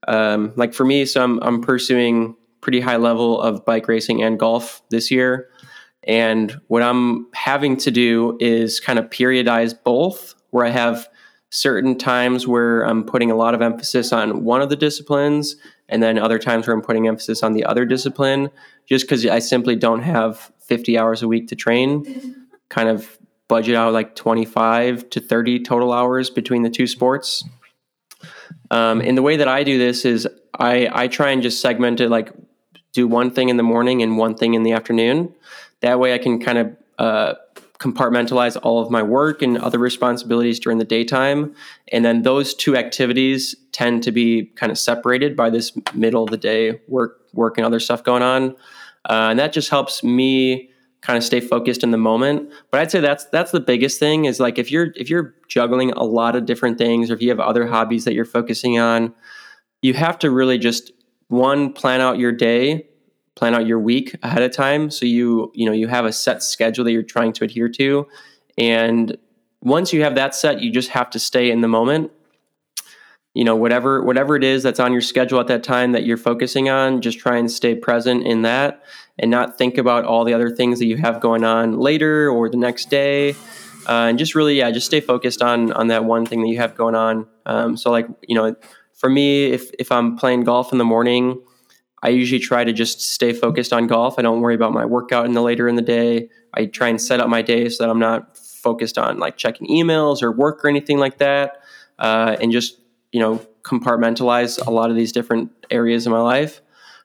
um, 0.08 0.54
like 0.56 0.74
for 0.74 0.86
me, 0.86 1.06
so 1.06 1.24
I'm 1.24 1.40
I'm 1.44 1.62
pursuing 1.62 2.36
pretty 2.62 2.80
high 2.80 2.98
level 2.98 3.40
of 3.42 3.66
bike 3.66 3.88
racing 3.88 4.24
and 4.24 4.40
golf 4.40 4.82
this 4.90 5.12
year, 5.12 5.50
and 6.04 6.60
what 6.68 6.84
I'm 6.84 7.28
having 7.34 7.78
to 7.78 7.92
do 7.92 8.38
is 8.40 8.80
kind 8.80 9.00
of 9.00 9.10
periodize 9.10 9.76
both, 9.84 10.36
where 10.52 10.66
I 10.66 10.70
have 10.70 11.08
certain 11.50 11.98
times 11.98 12.46
where 12.46 12.82
I'm 12.82 13.06
putting 13.06 13.32
a 13.32 13.36
lot 13.36 13.54
of 13.54 13.62
emphasis 13.62 14.12
on 14.12 14.44
one 14.44 14.62
of 14.62 14.70
the 14.70 14.76
disciplines, 14.76 15.56
and 15.90 16.04
then 16.04 16.18
other 16.18 16.40
times 16.40 16.68
where 16.68 16.76
I'm 16.76 16.82
putting 16.82 17.08
emphasis 17.08 17.44
on 17.44 17.54
the 17.54 17.66
other 17.66 17.86
discipline, 17.86 18.50
just 18.86 19.06
because 19.06 19.26
I 19.26 19.40
simply 19.40 19.76
don't 19.76 20.02
have 20.02 20.52
50 20.68 20.98
hours 20.98 21.24
a 21.24 21.28
week 21.28 21.48
to 21.50 21.56
train. 21.56 22.48
Kind 22.70 22.90
of 22.90 23.18
budget 23.48 23.76
out 23.76 23.94
like 23.94 24.16
25 24.16 25.10
to 25.10 25.22
30 25.22 25.64
total 25.64 25.94
hours 25.94 26.30
between 26.30 26.64
the 26.64 26.70
two 26.70 26.86
sports. 26.86 27.44
Um, 28.72 29.00
and 29.02 29.18
the 29.18 29.22
way 29.22 29.38
that 29.38 29.48
I 29.48 29.64
do 29.64 29.78
this 29.78 30.04
is 30.04 30.28
I, 30.54 30.90
I 30.92 31.08
try 31.08 31.30
and 31.32 31.42
just 31.42 31.62
segment 31.62 32.02
it 32.02 32.10
like 32.10 32.34
do 32.92 33.08
one 33.08 33.32
thing 33.32 33.50
in 33.50 33.58
the 33.58 33.64
morning 33.64 34.02
and 34.02 34.18
one 34.18 34.36
thing 34.36 34.54
in 34.54 34.64
the 34.64 34.74
afternoon. 34.74 35.34
That 35.82 36.00
way 36.00 36.14
I 36.14 36.18
can 36.18 36.40
kind 36.40 36.58
of 36.58 36.78
uh, 36.98 37.34
compartmentalize 37.80 38.58
all 38.64 38.82
of 38.82 38.90
my 38.90 39.04
work 39.04 39.42
and 39.42 39.58
other 39.58 39.78
responsibilities 39.78 40.60
during 40.60 40.80
the 40.80 40.86
daytime. 40.86 41.54
And 41.92 42.04
then 42.04 42.24
those 42.24 42.54
two 42.54 42.76
activities 42.76 43.56
tend 43.72 44.04
to 44.04 44.12
be 44.12 44.46
kind 44.56 44.72
of 44.72 44.78
separated 44.78 45.36
by 45.36 45.50
this 45.50 45.78
middle 45.94 46.24
of 46.24 46.32
the 46.32 46.38
day 46.38 46.82
work, 46.88 47.22
work 47.34 47.58
and 47.58 47.66
other 47.66 47.80
stuff 47.80 48.04
going 48.04 48.24
on. 48.24 48.56
Uh, 49.08 49.30
and 49.32 49.40
that 49.40 49.54
just 49.54 49.70
helps 49.70 50.04
me 50.04 50.70
kind 51.02 51.18
of 51.18 51.24
stay 51.24 51.40
focused 51.40 51.84
in 51.84 51.92
the 51.92 51.98
moment. 51.98 52.52
But 52.72 52.82
I'd 52.82 52.92
say 52.92 53.00
that's 53.00 53.26
that's 53.26 53.52
the 53.52 53.60
biggest 53.60 54.00
thing 54.00 54.26
is 54.26 54.40
like 54.40 54.58
if 54.58 54.72
you're 54.72 54.94
if 54.96 55.10
you're 55.10 55.34
juggling 55.48 55.92
a 55.92 56.04
lot 56.04 56.36
of 56.36 56.46
different 56.46 56.78
things 56.78 57.10
or 57.10 57.14
if 57.14 57.22
you 57.22 57.30
have 57.30 57.40
other 57.40 57.68
hobbies 57.68 58.06
that 58.06 58.14
you're 58.14 58.26
focusing 58.26 58.80
on, 58.80 59.14
you 59.82 59.94
have 59.94 60.20
to 60.20 60.32
really 60.32 60.58
just 60.58 60.92
one 61.30 61.72
plan 61.74 62.02
out 62.02 62.18
your 62.18 62.32
day, 62.32 62.88
plan 63.36 63.54
out 63.54 63.66
your 63.66 63.80
week 63.80 64.16
ahead 64.24 64.44
of 64.44 64.52
time 64.52 64.90
so 64.90 65.06
you 65.06 65.52
you 65.56 65.66
know 65.66 65.72
you 65.74 65.88
have 65.88 66.06
a 66.06 66.12
set 66.12 66.44
schedule 66.44 66.84
that 66.84 66.92
you're 66.92 67.04
trying 67.04 67.32
to 67.34 67.44
adhere 67.44 67.70
to 67.70 68.08
and 68.58 69.18
once 69.62 69.92
you 69.92 70.04
have 70.04 70.16
that 70.16 70.36
set, 70.36 70.62
you 70.62 70.72
just 70.72 70.90
have 70.90 71.10
to 71.12 71.20
stay 71.20 71.52
in 71.52 71.62
the 71.62 71.68
moment 71.68 72.12
you 73.38 73.44
know 73.44 73.56
whatever 73.56 74.02
whatever 74.02 74.36
it 74.36 74.44
is 74.44 74.64
that's 74.64 74.80
on 74.80 74.92
your 74.92 75.02
schedule 75.02 75.40
at 75.40 75.46
that 75.46 75.64
time 75.64 75.92
that 75.92 76.04
you're 76.04 76.18
focusing 76.18 76.70
on 76.70 77.02
just 77.02 77.20
try 77.20 77.38
and 77.38 77.52
stay 77.52 77.76
present 77.76 78.26
in 78.26 78.42
that 78.42 78.84
and 79.20 79.30
not 79.30 79.60
think 79.60 79.78
about 79.78 80.06
all 80.06 80.26
the 80.26 80.34
other 80.34 80.50
things 80.50 80.80
that 80.80 80.88
you 80.88 80.98
have 80.98 81.22
going 81.22 81.44
on 81.44 81.78
later 81.78 82.32
or 82.32 82.50
the 82.50 82.58
next 82.58 82.90
day. 82.90 83.36
Uh, 83.88 84.10
and 84.10 84.18
just 84.18 84.34
really 84.34 84.56
yeah 84.58 84.72
just 84.72 84.88
stay 84.88 85.00
focused 85.00 85.44
on 85.44 85.72
on 85.74 85.88
that 85.88 86.04
one 86.04 86.26
thing 86.26 86.42
that 86.42 86.48
you 86.48 86.58
have 86.58 86.76
going 86.76 86.96
on. 86.96 87.28
Um, 87.46 87.78
so 87.78 87.92
like 87.92 88.08
you 88.28 88.34
know 88.34 88.56
for 88.96 89.08
me 89.08 89.52
if 89.52 89.70
if 89.78 89.92
i'm 89.92 90.18
playing 90.18 90.44
golf 90.44 90.72
in 90.72 90.80
the 90.80 90.84
morning 90.84 91.40
i 92.02 92.10
usually 92.10 92.40
try 92.40 92.64
to 92.64 92.74
just 92.74 93.00
stay 93.00 93.34
focused 93.34 93.72
on 93.72 93.86
golf. 93.86 94.18
I 94.18 94.24
don't 94.24 94.42
worry 94.42 94.56
about 94.56 94.74
my 94.74 94.86
workout 94.86 95.26
in 95.28 95.34
the 95.34 95.44
later 95.44 95.68
in 95.68 95.76
the 95.76 95.84
day. 95.84 96.30
I 96.56 96.66
try 96.66 96.88
and 96.88 97.00
set 97.00 97.20
up 97.20 97.30
my 97.30 97.44
day 97.44 97.70
so 97.70 97.84
that 97.84 97.92
i'm 97.92 98.00
not 98.00 98.36
focused 98.36 98.98
on 98.98 99.20
like 99.20 99.38
checking 99.38 99.68
emails 99.68 100.24
or 100.24 100.32
work 100.32 100.66
or 100.66 100.68
anything 100.68 100.98
like 100.98 101.20
that 101.20 101.62
uh, 102.00 102.36
and 102.42 102.52
just 102.52 102.80
you 103.12 103.20
know 103.20 103.40
compartmentalize 103.64 104.66
a 104.66 104.72
lot 104.72 104.90
of 104.90 104.96
these 104.96 105.12
different 105.12 105.52
areas 105.70 106.06
of 106.06 106.12
my 106.12 106.22
life 106.22 106.62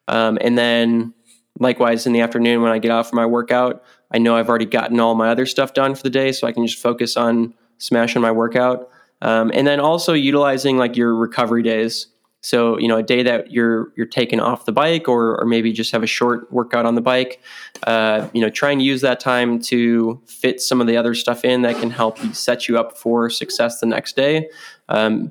Um, 0.09 0.39
and 0.41 0.57
then 0.57 1.15
likewise 1.59 2.07
in 2.07 2.13
the 2.13 2.21
afternoon 2.21 2.63
when 2.63 2.73
I 2.73 2.79
get 2.79 2.91
out 2.91 3.09
for 3.09 3.17
my 3.17 3.27
workout, 3.27 3.83
I 4.11 4.19
know 4.19 4.37
I've 4.37 4.49
already 4.49 4.67
gotten 4.67 5.01
all 5.01 5.15
my 5.15 5.29
other 5.29 5.47
stuff 5.47 5.75
done 5.75 5.95
for 5.95 6.03
the 6.03 6.11
day, 6.11 6.33
so 6.33 6.47
I 6.47 6.53
can 6.53 6.67
just 6.67 6.81
focus 6.83 7.17
on 7.17 7.55
smashing 7.79 8.23
my 8.23 8.31
workout. 8.31 8.89
Um, 9.23 9.51
and 9.55 9.67
then 9.67 9.81
also 9.81 10.13
utilizing 10.13 10.77
like 10.77 10.97
your 10.97 11.15
recovery 11.15 11.63
days. 11.63 12.09
So 12.41 12.77
you 12.79 12.89
know, 12.89 12.97
a 12.97 13.03
day 13.05 13.23
that 13.23 13.53
you're 13.53 13.93
you're 13.97 14.07
taking 14.07 14.41
off 14.41 14.65
the 14.65 14.73
bike, 14.73 15.09
or 15.09 15.41
or 15.41 15.47
maybe 15.47 15.73
just 15.73 15.93
have 15.93 16.03
a 16.03 16.09
short 16.09 16.53
workout 16.53 16.87
on 16.87 16.97
the 16.97 17.01
bike. 17.01 17.41
Uh, 17.87 18.29
you 18.33 18.41
know, 18.41 18.51
try 18.51 18.73
and 18.73 18.83
use 18.83 19.01
that 19.03 19.21
time 19.21 19.61
to 19.61 20.21
fit 20.27 20.61
some 20.61 20.81
of 20.81 20.89
the 20.89 20.97
other 20.97 21.15
stuff 21.15 21.45
in 21.45 21.63
that 21.63 21.77
can 21.79 21.91
help 21.91 22.19
set 22.35 22.67
you 22.67 22.77
up 22.79 22.99
for 22.99 23.31
success 23.31 23.79
the 23.79 23.87
next 23.87 24.17
day. 24.17 24.49
Um, 24.89 25.31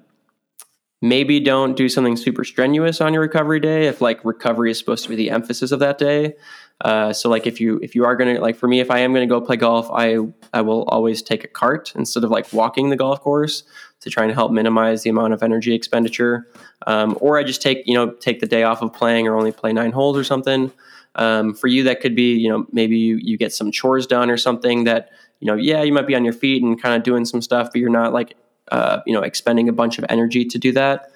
maybe 1.01 1.39
don't 1.39 1.75
do 1.75 1.89
something 1.89 2.15
super 2.15 2.43
strenuous 2.43 3.01
on 3.01 3.13
your 3.13 3.23
recovery 3.23 3.59
day 3.59 3.87
if 3.87 4.01
like 4.01 4.23
recovery 4.23 4.69
is 4.69 4.77
supposed 4.77 5.03
to 5.03 5.09
be 5.09 5.15
the 5.15 5.31
emphasis 5.31 5.71
of 5.71 5.79
that 5.79 5.97
day. 5.97 6.35
Uh, 6.81 7.13
so 7.13 7.29
like 7.29 7.45
if 7.45 7.59
you 7.59 7.79
if 7.83 7.93
you 7.93 8.05
are 8.05 8.15
gonna 8.15 8.39
like 8.39 8.55
for 8.55 8.67
me 8.67 8.79
if 8.79 8.89
I 8.89 8.99
am 8.99 9.13
gonna 9.13 9.27
go 9.27 9.41
play 9.41 9.55
golf, 9.55 9.89
I 9.91 10.17
I 10.53 10.61
will 10.61 10.83
always 10.85 11.21
take 11.21 11.43
a 11.43 11.47
cart 11.47 11.93
instead 11.95 12.23
of 12.23 12.31
like 12.31 12.51
walking 12.53 12.89
the 12.89 12.95
golf 12.95 13.21
course 13.21 13.63
to 13.99 14.09
try 14.09 14.23
and 14.23 14.33
help 14.33 14.51
minimize 14.51 15.03
the 15.03 15.09
amount 15.09 15.33
of 15.33 15.43
energy 15.43 15.75
expenditure. 15.75 16.47
Um, 16.87 17.17
or 17.21 17.37
I 17.37 17.43
just 17.43 17.61
take 17.61 17.85
you 17.85 17.93
know 17.93 18.11
take 18.11 18.39
the 18.39 18.47
day 18.47 18.63
off 18.63 18.81
of 18.81 18.93
playing 18.93 19.27
or 19.27 19.35
only 19.35 19.51
play 19.51 19.73
nine 19.73 19.91
holes 19.91 20.17
or 20.17 20.23
something. 20.23 20.71
Um, 21.15 21.53
for 21.53 21.67
you, 21.67 21.83
that 21.83 21.99
could 22.01 22.15
be 22.15 22.33
you 22.35 22.49
know 22.49 22.65
maybe 22.71 22.97
you, 22.97 23.17
you 23.21 23.37
get 23.37 23.53
some 23.53 23.71
chores 23.71 24.07
done 24.07 24.31
or 24.31 24.37
something 24.37 24.85
that 24.85 25.11
you 25.39 25.47
know 25.47 25.55
yeah 25.55 25.83
you 25.83 25.93
might 25.93 26.07
be 26.07 26.15
on 26.15 26.23
your 26.23 26.33
feet 26.33 26.63
and 26.63 26.81
kind 26.81 26.95
of 26.95 27.03
doing 27.03 27.25
some 27.25 27.41
stuff, 27.41 27.69
but 27.71 27.79
you're 27.79 27.89
not 27.89 28.11
like 28.11 28.35
uh, 28.71 29.01
you 29.05 29.13
know 29.13 29.21
expending 29.21 29.69
a 29.69 29.73
bunch 29.73 29.97
of 29.97 30.05
energy 30.09 30.45
to 30.45 30.57
do 30.57 30.71
that. 30.71 31.11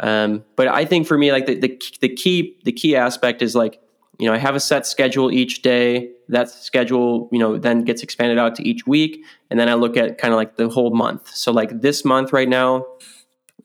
Um, 0.00 0.44
but 0.56 0.68
I 0.68 0.84
think 0.84 1.06
for 1.06 1.16
me, 1.16 1.30
like 1.30 1.46
the, 1.46 1.54
the 1.54 1.80
the 2.00 2.08
key 2.08 2.56
the 2.64 2.72
key 2.72 2.96
aspect 2.96 3.42
is 3.42 3.54
like 3.54 3.80
you 4.18 4.26
know 4.26 4.34
I 4.34 4.38
have 4.38 4.54
a 4.54 4.60
set 4.60 4.86
schedule 4.86 5.30
each 5.30 5.62
day. 5.62 6.10
That 6.28 6.48
schedule 6.48 7.28
you 7.30 7.38
know 7.38 7.58
then 7.58 7.84
gets 7.84 8.02
expanded 8.02 8.38
out 8.38 8.54
to 8.56 8.68
each 8.68 8.86
week, 8.86 9.24
and 9.50 9.60
then 9.60 9.68
I 9.68 9.74
look 9.74 9.96
at 9.96 10.18
kind 10.18 10.32
of 10.32 10.36
like 10.36 10.56
the 10.56 10.68
whole 10.68 10.94
month. 10.94 11.28
So 11.28 11.52
like 11.52 11.80
this 11.80 12.04
month 12.04 12.32
right 12.32 12.48
now, 12.48 12.86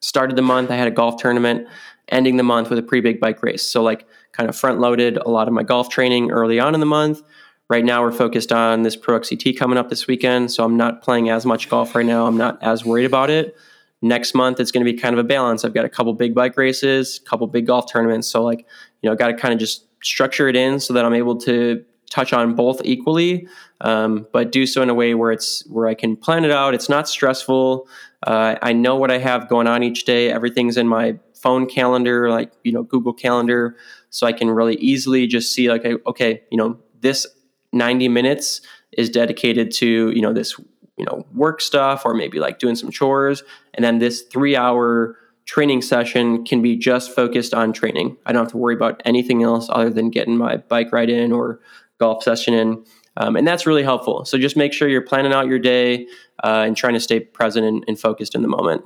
started 0.01 0.35
the 0.35 0.41
month 0.41 0.69
I 0.69 0.75
had 0.75 0.87
a 0.87 0.91
golf 0.91 1.17
tournament, 1.17 1.67
ending 2.09 2.37
the 2.37 2.43
month 2.43 2.69
with 2.69 2.79
a 2.79 2.83
pre 2.83 3.01
big 3.01 3.19
bike 3.19 3.41
race. 3.41 3.65
So 3.65 3.81
like 3.81 4.05
kind 4.31 4.49
of 4.49 4.55
front 4.55 4.79
loaded 4.79 5.17
a 5.17 5.29
lot 5.29 5.47
of 5.47 5.53
my 5.53 5.63
golf 5.63 5.89
training 5.89 6.31
early 6.31 6.59
on 6.59 6.73
in 6.73 6.79
the 6.79 6.85
month. 6.85 7.21
Right 7.69 7.85
now, 7.85 8.01
we're 8.01 8.11
focused 8.11 8.51
on 8.51 8.81
this 8.81 8.95
Pro 8.95 9.19
XCT 9.19 9.55
coming 9.55 9.77
up 9.77 9.89
this 9.89 10.07
weekend, 10.07 10.51
so 10.51 10.65
I'm 10.65 10.75
not 10.75 11.03
playing 11.03 11.29
as 11.29 11.45
much 11.45 11.69
golf 11.69 11.93
right 11.93 12.05
now. 12.05 12.25
I'm 12.25 12.35
not 12.37 12.57
as 12.63 12.83
worried 12.83 13.05
about 13.05 13.29
it. 13.29 13.55
Next 14.01 14.33
month, 14.33 14.59
it's 14.59 14.71
going 14.71 14.83
to 14.83 14.91
be 14.91 14.97
kind 14.97 15.13
of 15.13 15.19
a 15.19 15.23
balance. 15.23 15.63
I've 15.63 15.75
got 15.75 15.85
a 15.85 15.89
couple 15.89 16.11
big 16.13 16.33
bike 16.33 16.57
races, 16.57 17.21
a 17.23 17.29
couple 17.29 17.45
big 17.45 17.67
golf 17.67 17.91
tournaments. 17.91 18.27
So, 18.27 18.43
like, 18.43 18.65
you 19.01 19.09
know, 19.09 19.15
got 19.15 19.27
to 19.27 19.35
kind 19.35 19.53
of 19.53 19.59
just 19.59 19.85
structure 20.01 20.47
it 20.47 20.55
in 20.55 20.79
so 20.79 20.93
that 20.93 21.05
I'm 21.05 21.13
able 21.13 21.37
to 21.41 21.85
touch 22.09 22.33
on 22.33 22.55
both 22.55 22.81
equally, 22.83 23.47
um, 23.81 24.25
but 24.33 24.51
do 24.51 24.65
so 24.65 24.81
in 24.81 24.89
a 24.89 24.95
way 24.95 25.13
where 25.13 25.31
it's 25.31 25.63
where 25.67 25.87
I 25.87 25.93
can 25.93 26.15
plan 26.15 26.45
it 26.45 26.51
out. 26.51 26.73
It's 26.73 26.89
not 26.89 27.07
stressful. 27.07 27.87
Uh, 28.25 28.55
I 28.63 28.73
know 28.73 28.95
what 28.95 29.11
I 29.11 29.19
have 29.19 29.47
going 29.47 29.67
on 29.67 29.83
each 29.83 30.05
day. 30.05 30.31
Everything's 30.31 30.75
in 30.75 30.87
my 30.87 31.19
phone 31.35 31.67
calendar, 31.67 32.31
like 32.31 32.51
you 32.63 32.71
know 32.71 32.81
Google 32.81 33.13
Calendar, 33.13 33.77
so 34.09 34.25
I 34.25 34.33
can 34.33 34.49
really 34.49 34.75
easily 34.77 35.27
just 35.27 35.53
see 35.53 35.69
like, 35.69 35.85
okay, 36.07 36.41
you 36.49 36.57
know, 36.57 36.79
this 37.01 37.27
90 37.73 38.07
minutes 38.07 38.61
is 38.91 39.09
dedicated 39.09 39.71
to 39.71 40.11
you 40.11 40.21
know 40.21 40.33
this 40.33 40.57
you 40.97 41.05
know 41.05 41.25
work 41.33 41.61
stuff 41.61 42.03
or 42.05 42.13
maybe 42.13 42.39
like 42.39 42.59
doing 42.59 42.75
some 42.75 42.91
chores. 42.91 43.43
And 43.73 43.83
then 43.83 43.99
this 43.99 44.23
three 44.23 44.55
hour 44.55 45.15
training 45.45 45.81
session 45.81 46.45
can 46.45 46.61
be 46.61 46.75
just 46.75 47.15
focused 47.15 47.55
on 47.55 47.73
training. 47.73 48.17
I 48.25 48.33
don't 48.33 48.43
have 48.43 48.51
to 48.51 48.57
worry 48.57 48.75
about 48.75 49.01
anything 49.03 49.41
else 49.41 49.67
other 49.71 49.89
than 49.89 50.11
getting 50.11 50.37
my 50.37 50.57
bike 50.57 50.91
ride 50.91 51.09
in 51.09 51.31
or 51.31 51.59
golf 51.99 52.23
session 52.23 52.53
in. 52.53 52.85
Um, 53.17 53.35
and 53.35 53.47
that's 53.47 53.65
really 53.65 53.81
helpful. 53.81 54.25
So 54.25 54.37
just 54.37 54.55
make 54.55 54.73
sure 54.73 54.87
you're 54.87 55.01
planning 55.01 55.33
out 55.33 55.47
your 55.47 55.57
day 55.57 56.05
uh, 56.43 56.65
and 56.67 56.77
trying 56.77 56.93
to 56.93 56.99
stay 56.99 57.19
present 57.19 57.65
and, 57.65 57.83
and, 57.87 57.99
focused 57.99 58.35
in 58.35 58.43
the 58.43 58.47
moment. 58.47 58.85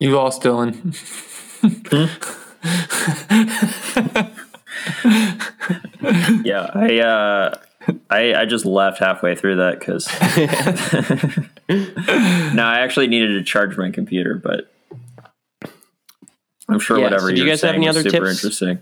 You 0.00 0.16
lost 0.16 0.42
dylan 0.42 0.92
yeah, 6.44 6.70
I 6.74 6.98
uh, 7.00 7.58
I 8.10 8.34
I 8.34 8.44
just 8.44 8.64
left 8.64 8.98
halfway 8.98 9.34
through 9.34 9.56
that 9.56 9.78
because 9.78 10.06
no, 12.54 12.64
I 12.64 12.80
actually 12.80 13.06
needed 13.06 13.34
to 13.34 13.44
charge 13.44 13.76
my 13.76 13.90
computer, 13.90 14.34
but 14.34 14.72
I'm 16.68 16.78
sure 16.78 16.98
yeah, 16.98 17.04
whatever 17.04 17.28
so 17.28 17.34
do 17.34 17.42
you 17.42 17.48
guys 17.48 17.62
have 17.62 17.74
any 17.74 17.88
other 17.88 18.02
super 18.02 18.26
tips? 18.26 18.44
interesting. 18.44 18.78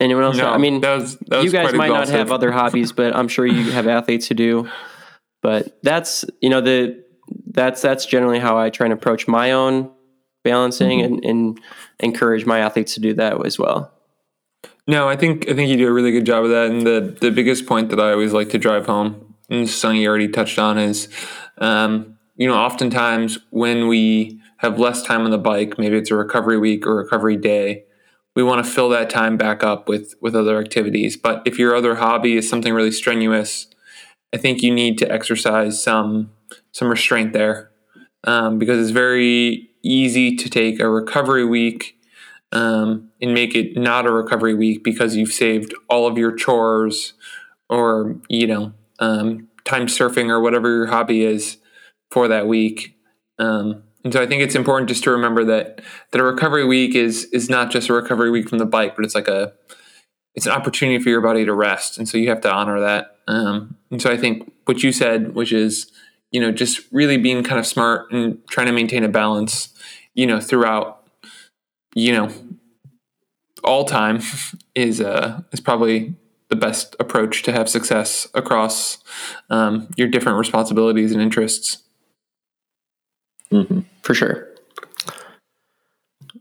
Anyone 0.00 0.24
else? 0.24 0.36
No, 0.36 0.50
I 0.50 0.58
mean, 0.58 0.80
that 0.80 0.98
was, 0.98 1.16
that 1.16 1.36
was 1.36 1.44
you 1.44 1.50
guys 1.50 1.74
might 1.74 1.88
not 1.88 2.08
have 2.08 2.30
other 2.30 2.52
hobbies, 2.52 2.92
but 2.92 3.14
I'm 3.14 3.28
sure 3.28 3.46
you 3.46 3.72
have 3.72 3.86
athletes 3.86 4.28
who 4.28 4.34
do. 4.34 4.68
But 5.42 5.78
that's 5.82 6.24
you 6.40 6.48
know 6.48 6.60
the 6.60 7.02
that's 7.46 7.82
that's 7.82 8.06
generally 8.06 8.38
how 8.38 8.58
I 8.58 8.70
try 8.70 8.86
and 8.86 8.92
approach 8.92 9.26
my 9.26 9.52
own 9.52 9.90
balancing 10.44 11.00
mm-hmm. 11.00 11.14
and, 11.14 11.24
and 11.24 11.60
encourage 12.00 12.46
my 12.46 12.60
athletes 12.60 12.94
to 12.94 13.00
do 13.00 13.14
that 13.14 13.44
as 13.44 13.58
well. 13.58 13.91
No, 14.86 15.08
I 15.08 15.16
think 15.16 15.48
I 15.48 15.54
think 15.54 15.70
you 15.70 15.76
do 15.76 15.88
a 15.88 15.92
really 15.92 16.10
good 16.10 16.26
job 16.26 16.44
of 16.44 16.50
that. 16.50 16.70
And 16.70 16.86
the 16.86 17.16
the 17.20 17.30
biggest 17.30 17.66
point 17.66 17.90
that 17.90 18.00
I 18.00 18.12
always 18.12 18.32
like 18.32 18.50
to 18.50 18.58
drive 18.58 18.86
home, 18.86 19.34
and 19.48 19.68
something 19.68 20.00
you 20.00 20.08
already 20.08 20.28
touched 20.28 20.58
on, 20.58 20.78
is 20.78 21.08
um, 21.58 22.18
you 22.36 22.48
know, 22.48 22.54
oftentimes 22.54 23.38
when 23.50 23.86
we 23.86 24.40
have 24.58 24.78
less 24.78 25.02
time 25.02 25.22
on 25.22 25.30
the 25.30 25.38
bike, 25.38 25.78
maybe 25.78 25.96
it's 25.96 26.10
a 26.10 26.16
recovery 26.16 26.58
week 26.58 26.86
or 26.86 26.96
recovery 26.96 27.36
day, 27.36 27.84
we 28.34 28.42
want 28.42 28.64
to 28.64 28.70
fill 28.70 28.88
that 28.88 29.10
time 29.10 29.36
back 29.36 29.62
up 29.62 29.88
with 29.88 30.14
with 30.20 30.34
other 30.34 30.58
activities. 30.58 31.16
But 31.16 31.42
if 31.44 31.58
your 31.58 31.76
other 31.76 31.96
hobby 31.96 32.36
is 32.36 32.48
something 32.48 32.74
really 32.74 32.92
strenuous, 32.92 33.68
I 34.32 34.38
think 34.38 34.62
you 34.62 34.74
need 34.74 34.98
to 34.98 35.12
exercise 35.12 35.82
some 35.82 36.32
some 36.72 36.88
restraint 36.88 37.32
there 37.32 37.70
um, 38.24 38.58
because 38.58 38.80
it's 38.80 38.90
very 38.90 39.70
easy 39.84 40.34
to 40.36 40.48
take 40.48 40.80
a 40.80 40.88
recovery 40.88 41.44
week 41.44 41.98
um, 42.52 43.10
and 43.20 43.34
make 43.34 43.54
it 43.54 43.76
not 43.76 44.06
a 44.06 44.12
recovery 44.12 44.54
week 44.54 44.84
because 44.84 45.16
you've 45.16 45.32
saved 45.32 45.74
all 45.88 46.06
of 46.06 46.18
your 46.18 46.34
chores 46.34 47.14
or 47.68 48.16
you 48.28 48.46
know 48.46 48.72
um, 48.98 49.48
time 49.64 49.86
surfing 49.86 50.28
or 50.28 50.40
whatever 50.40 50.68
your 50.68 50.86
hobby 50.86 51.24
is 51.24 51.56
for 52.10 52.28
that 52.28 52.46
week. 52.46 52.96
Um, 53.38 53.82
and 54.04 54.12
so 54.12 54.22
I 54.22 54.26
think 54.26 54.42
it's 54.42 54.54
important 54.54 54.88
just 54.88 55.04
to 55.04 55.10
remember 55.10 55.44
that 55.44 55.80
that 56.10 56.20
a 56.20 56.24
recovery 56.24 56.66
week 56.66 56.94
is 56.94 57.24
is 57.26 57.48
not 57.48 57.70
just 57.70 57.88
a 57.88 57.92
recovery 57.92 58.30
week 58.30 58.48
from 58.48 58.58
the 58.58 58.66
bike, 58.66 58.96
but 58.96 59.04
it's 59.04 59.14
like 59.14 59.28
a 59.28 59.52
it's 60.34 60.46
an 60.46 60.52
opportunity 60.52 61.02
for 61.02 61.08
your 61.08 61.20
body 61.20 61.44
to 61.44 61.54
rest, 61.54 61.98
and 61.98 62.08
so 62.08 62.18
you 62.18 62.28
have 62.28 62.40
to 62.42 62.52
honor 62.52 62.80
that. 62.80 63.16
Um, 63.28 63.76
and 63.90 64.00
so 64.00 64.10
I 64.10 64.16
think 64.16 64.50
what 64.64 64.82
you 64.82 64.92
said, 64.92 65.34
which 65.34 65.52
is 65.52 65.90
you 66.32 66.40
know 66.40 66.50
just 66.50 66.80
really 66.90 67.16
being 67.16 67.42
kind 67.44 67.60
of 67.60 67.66
smart 67.66 68.10
and 68.12 68.46
trying 68.48 68.66
to 68.66 68.72
maintain 68.72 69.04
a 69.04 69.08
balance, 69.08 69.72
you 70.14 70.26
know, 70.26 70.40
throughout 70.40 71.01
you 71.94 72.12
know, 72.12 72.30
all 73.64 73.84
time 73.84 74.20
is 74.74 75.00
uh, 75.00 75.40
is 75.52 75.60
probably 75.60 76.14
the 76.48 76.56
best 76.56 76.94
approach 77.00 77.42
to 77.44 77.52
have 77.52 77.68
success 77.68 78.28
across 78.34 78.98
um, 79.48 79.88
your 79.96 80.08
different 80.08 80.38
responsibilities 80.38 81.12
and 81.12 81.22
interests. 81.22 81.82
Mm-hmm. 83.50 83.80
For 84.02 84.14
sure. 84.14 84.48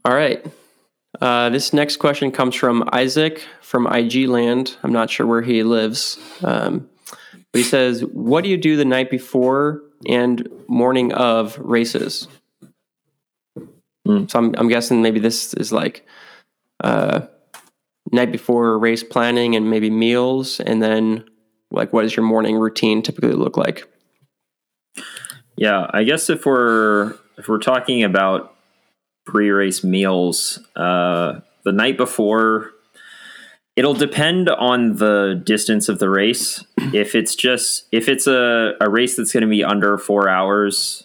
All 0.04 0.14
right. 0.14 0.46
Uh, 1.20 1.50
this 1.50 1.72
next 1.72 1.98
question 1.98 2.32
comes 2.32 2.56
from 2.56 2.88
Isaac 2.92 3.46
from 3.62 3.86
IG 3.88 4.28
Land. 4.28 4.76
I'm 4.84 4.94
not 4.94 5.10
sure 5.10 5.28
where 5.28 5.42
he 5.42 5.64
lives. 5.64 6.18
Um, 6.44 6.90
but 7.52 7.60
he 7.60 7.64
says, 7.64 8.02
What 8.06 8.44
do 8.44 8.50
you 8.50 8.58
do 8.58 8.76
the 8.76 8.86
night 8.86 9.10
before 9.10 9.82
and 10.08 10.48
morning 10.68 11.14
of 11.14 11.58
races? 11.60 12.28
Mm. 14.08 14.30
So 14.30 14.40
I'm, 14.40 14.56
I'm 14.58 14.68
guessing 14.68 15.02
maybe 15.02 15.20
this 15.20 15.54
is 15.54 15.72
like 15.72 16.06
uh, 16.84 17.22
night 18.12 18.32
before 18.32 18.78
race 18.78 19.04
planning 19.04 19.56
and 19.56 19.70
maybe 19.70 19.90
meals, 19.90 20.60
and 20.60 20.82
then 20.82 21.26
like 21.72 21.94
what 21.94 22.04
does 22.04 22.16
your 22.16 22.26
morning 22.26 22.58
routine 22.58 23.02
typically 23.02 23.34
look 23.34 23.58
like? 23.58 23.88
Yeah, 25.56 25.88
I 25.92 26.04
guess 26.04 26.30
if 26.30 26.46
we're 26.46 27.16
if 27.38 27.48
we're 27.48 27.60
talking 27.60 28.04
about 28.04 28.56
pre-race 29.26 29.84
meals, 29.84 30.60
uh, 30.76 31.40
the 31.64 31.72
night 31.72 31.98
before, 31.98 32.72
it'll 33.76 33.94
depend 33.94 34.50
on 34.50 34.96
the 34.98 35.42
distance 35.46 35.90
of 35.90 36.00
the 36.00 36.10
race. 36.10 36.64
if 36.94 37.16
it's 37.16 37.36
just 37.36 37.86
if 37.92 38.10
it's 38.10 38.28
a, 38.28 38.74
a 38.82 38.90
race 38.90 39.16
that's 39.16 39.34
going 39.34 39.42
to 39.42 39.48
be 39.48 39.64
under 39.64 39.98
four 39.98 40.28
hours, 40.28 41.04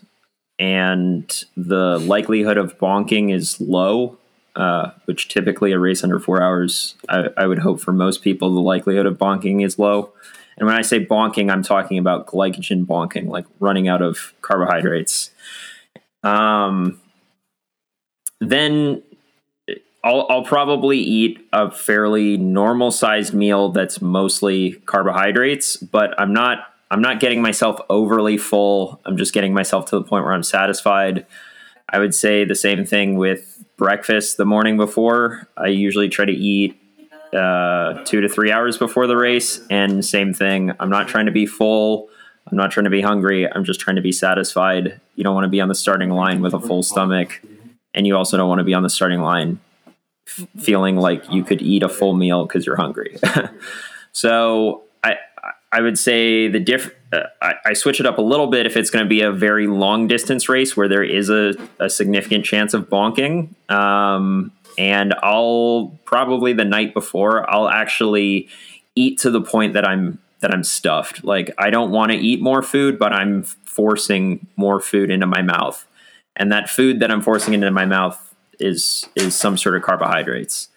and 0.59 1.45
the 1.57 1.99
likelihood 1.99 2.57
of 2.57 2.79
bonking 2.79 3.33
is 3.33 3.61
low, 3.61 4.19
uh, 4.55 4.93
which 5.05 5.29
typically 5.29 5.73
a 5.73 5.79
race 5.79 6.03
under 6.03 6.19
four 6.19 6.43
hours, 6.43 6.95
I, 7.09 7.29
I, 7.37 7.47
would 7.47 7.59
hope 7.59 7.81
for 7.81 7.93
most 7.93 8.23
people, 8.23 8.55
the 8.55 8.61
likelihood 8.61 9.05
of 9.05 9.19
bonking 9.19 9.65
is 9.65 9.79
low. 9.79 10.13
And 10.57 10.67
when 10.67 10.75
I 10.75 10.83
say 10.83 11.05
bonking, 11.05 11.53
I'm 11.53 11.63
talking 11.63 11.99
about 11.99 12.27
glycogen 12.27 12.87
bonking, 12.87 13.29
like 13.29 13.45
running 13.61 13.89
out 13.89 14.01
of 14.01 14.33
carbohydrates. 14.41 15.31
Um, 16.23 17.01
then 18.41 19.03
I'll, 20.03 20.27
I'll 20.31 20.45
probably 20.45 20.99
eat 20.99 21.47
a 21.53 21.71
fairly 21.71 22.37
normal 22.39 22.91
sized 22.91 23.35
meal 23.35 23.71
that's 23.71 24.01
mostly 24.01 24.73
carbohydrates, 24.87 25.77
but 25.77 26.19
I'm 26.19 26.33
not 26.33 26.73
I'm 26.91 27.03
not 27.03 27.21
getting 27.21 27.43
myself 27.43 27.81
overly 27.91 28.39
full. 28.39 29.01
I'm 29.05 29.17
just 29.17 29.35
getting 29.35 29.53
myself 29.53 29.87
to 29.87 29.97
the 29.97 30.05
point 30.05 30.25
where 30.25 30.33
I'm 30.33 30.43
satisfied. 30.43 31.27
I 31.89 31.99
would 31.99 32.15
say 32.15 32.45
the 32.45 32.55
same 32.55 32.85
thing 32.85 33.17
with 33.17 33.65
breakfast 33.77 34.37
the 34.37 34.45
morning 34.45 34.77
before. 34.77 35.49
I 35.57 35.69
usually 35.69 36.09
try 36.09 36.25
to 36.25 36.33
eat 36.33 36.81
uh, 37.33 38.05
two 38.05 38.21
to 38.21 38.29
three 38.29 38.51
hours 38.51 38.79
before 38.79 39.07
the 39.07 39.17
race, 39.17 39.61
and 39.69 40.05
same 40.05 40.33
thing. 40.33 40.73
I'm 40.81 40.91
not 40.91 41.09
trying 41.09 41.27
to 41.27 41.33
be 41.33 41.47
full. 41.47 42.09
I'm 42.51 42.57
not 42.57 42.71
trying 42.71 42.85
to 42.85 42.91
be 42.91 43.01
hungry. 43.01 43.51
I'm 43.51 43.65
just 43.65 43.81
trying 43.81 43.97
to 43.97 44.03
be 44.03 44.13
satisfied. 44.13 45.01
You 45.17 45.25
don't 45.25 45.35
want 45.35 45.45
to 45.45 45.51
be 45.51 45.61
on 45.61 45.69
the 45.69 45.75
starting 45.75 46.11
line 46.11 46.41
with 46.41 46.55
a 46.55 46.61
full 46.61 46.83
stomach, 46.83 47.43
and 47.95 48.07
you 48.07 48.17
also 48.17 48.37
don't 48.37 48.49
want 48.49 48.61
to 48.61 48.65
be 48.65 48.75
on 48.75 48.85
the 48.85 48.91
starting 48.91 49.21
line 49.21 49.61
f- 50.27 50.47
feeling 50.59 50.97
like 50.97 51.31
you 51.31 51.43
could 51.43 51.61
eat 51.61 51.83
a 51.83 51.89
full 51.89 52.15
meal 52.15 52.47
because 52.47 52.65
you're 52.65 52.77
hungry. 52.77 53.17
so 54.13 54.85
I 55.77 55.83
would 55.83 55.99
say 55.99 56.49
the 56.49 56.59
diff. 56.59 56.91
Uh, 57.13 57.25
I, 57.43 57.55
I, 57.67 57.73
switch 57.75 58.01
it 58.01 58.07
up 58.07 58.17
a 58.17 58.23
little 58.23 58.47
bit 58.47 58.65
if 58.65 58.79
it's 58.79 58.89
going 58.89 59.05
to 59.05 59.09
be 59.09 59.21
a 59.21 59.31
very 59.31 59.67
long 59.67 60.09
distance 60.09 60.49
race 60.49 60.75
where 60.75 60.89
there 60.89 61.05
is 61.05 61.29
a, 61.29 61.53
a 61.79 61.91
significant 61.91 62.47
chance 62.47 62.73
of 62.73 62.89
bonking. 62.89 63.51
Um, 63.71 64.53
and 64.79 65.13
I'll 65.23 65.99
probably 66.07 66.55
the 66.55 66.65
night 66.65 66.95
before 66.95 67.49
I'll 67.53 67.69
actually 67.69 68.49
eat 68.95 69.19
to 69.19 69.31
the 69.31 69.43
point 69.43 69.75
that 69.75 69.87
I'm 69.87 70.19
that 70.41 70.51
I'm 70.51 70.65
stuffed. 70.65 71.23
Like 71.25 71.53
I 71.59 71.69
don't 71.69 71.91
want 71.91 72.11
to 72.11 72.17
eat 72.17 72.41
more 72.41 72.63
food, 72.63 72.99
but 72.99 73.13
I'm 73.13 73.43
forcing 73.43 74.47
more 74.57 74.81
food 74.81 75.11
into 75.11 75.27
my 75.27 75.43
mouth. 75.43 75.87
And 76.37 76.51
that 76.53 76.71
food 76.71 77.01
that 77.01 77.11
I'm 77.11 77.21
forcing 77.21 77.53
into 77.53 77.71
my 77.71 77.85
mouth 77.85 78.35
is 78.59 79.07
is 79.15 79.35
some 79.35 79.59
sort 79.59 79.77
of 79.77 79.83
carbohydrates. 79.83 80.69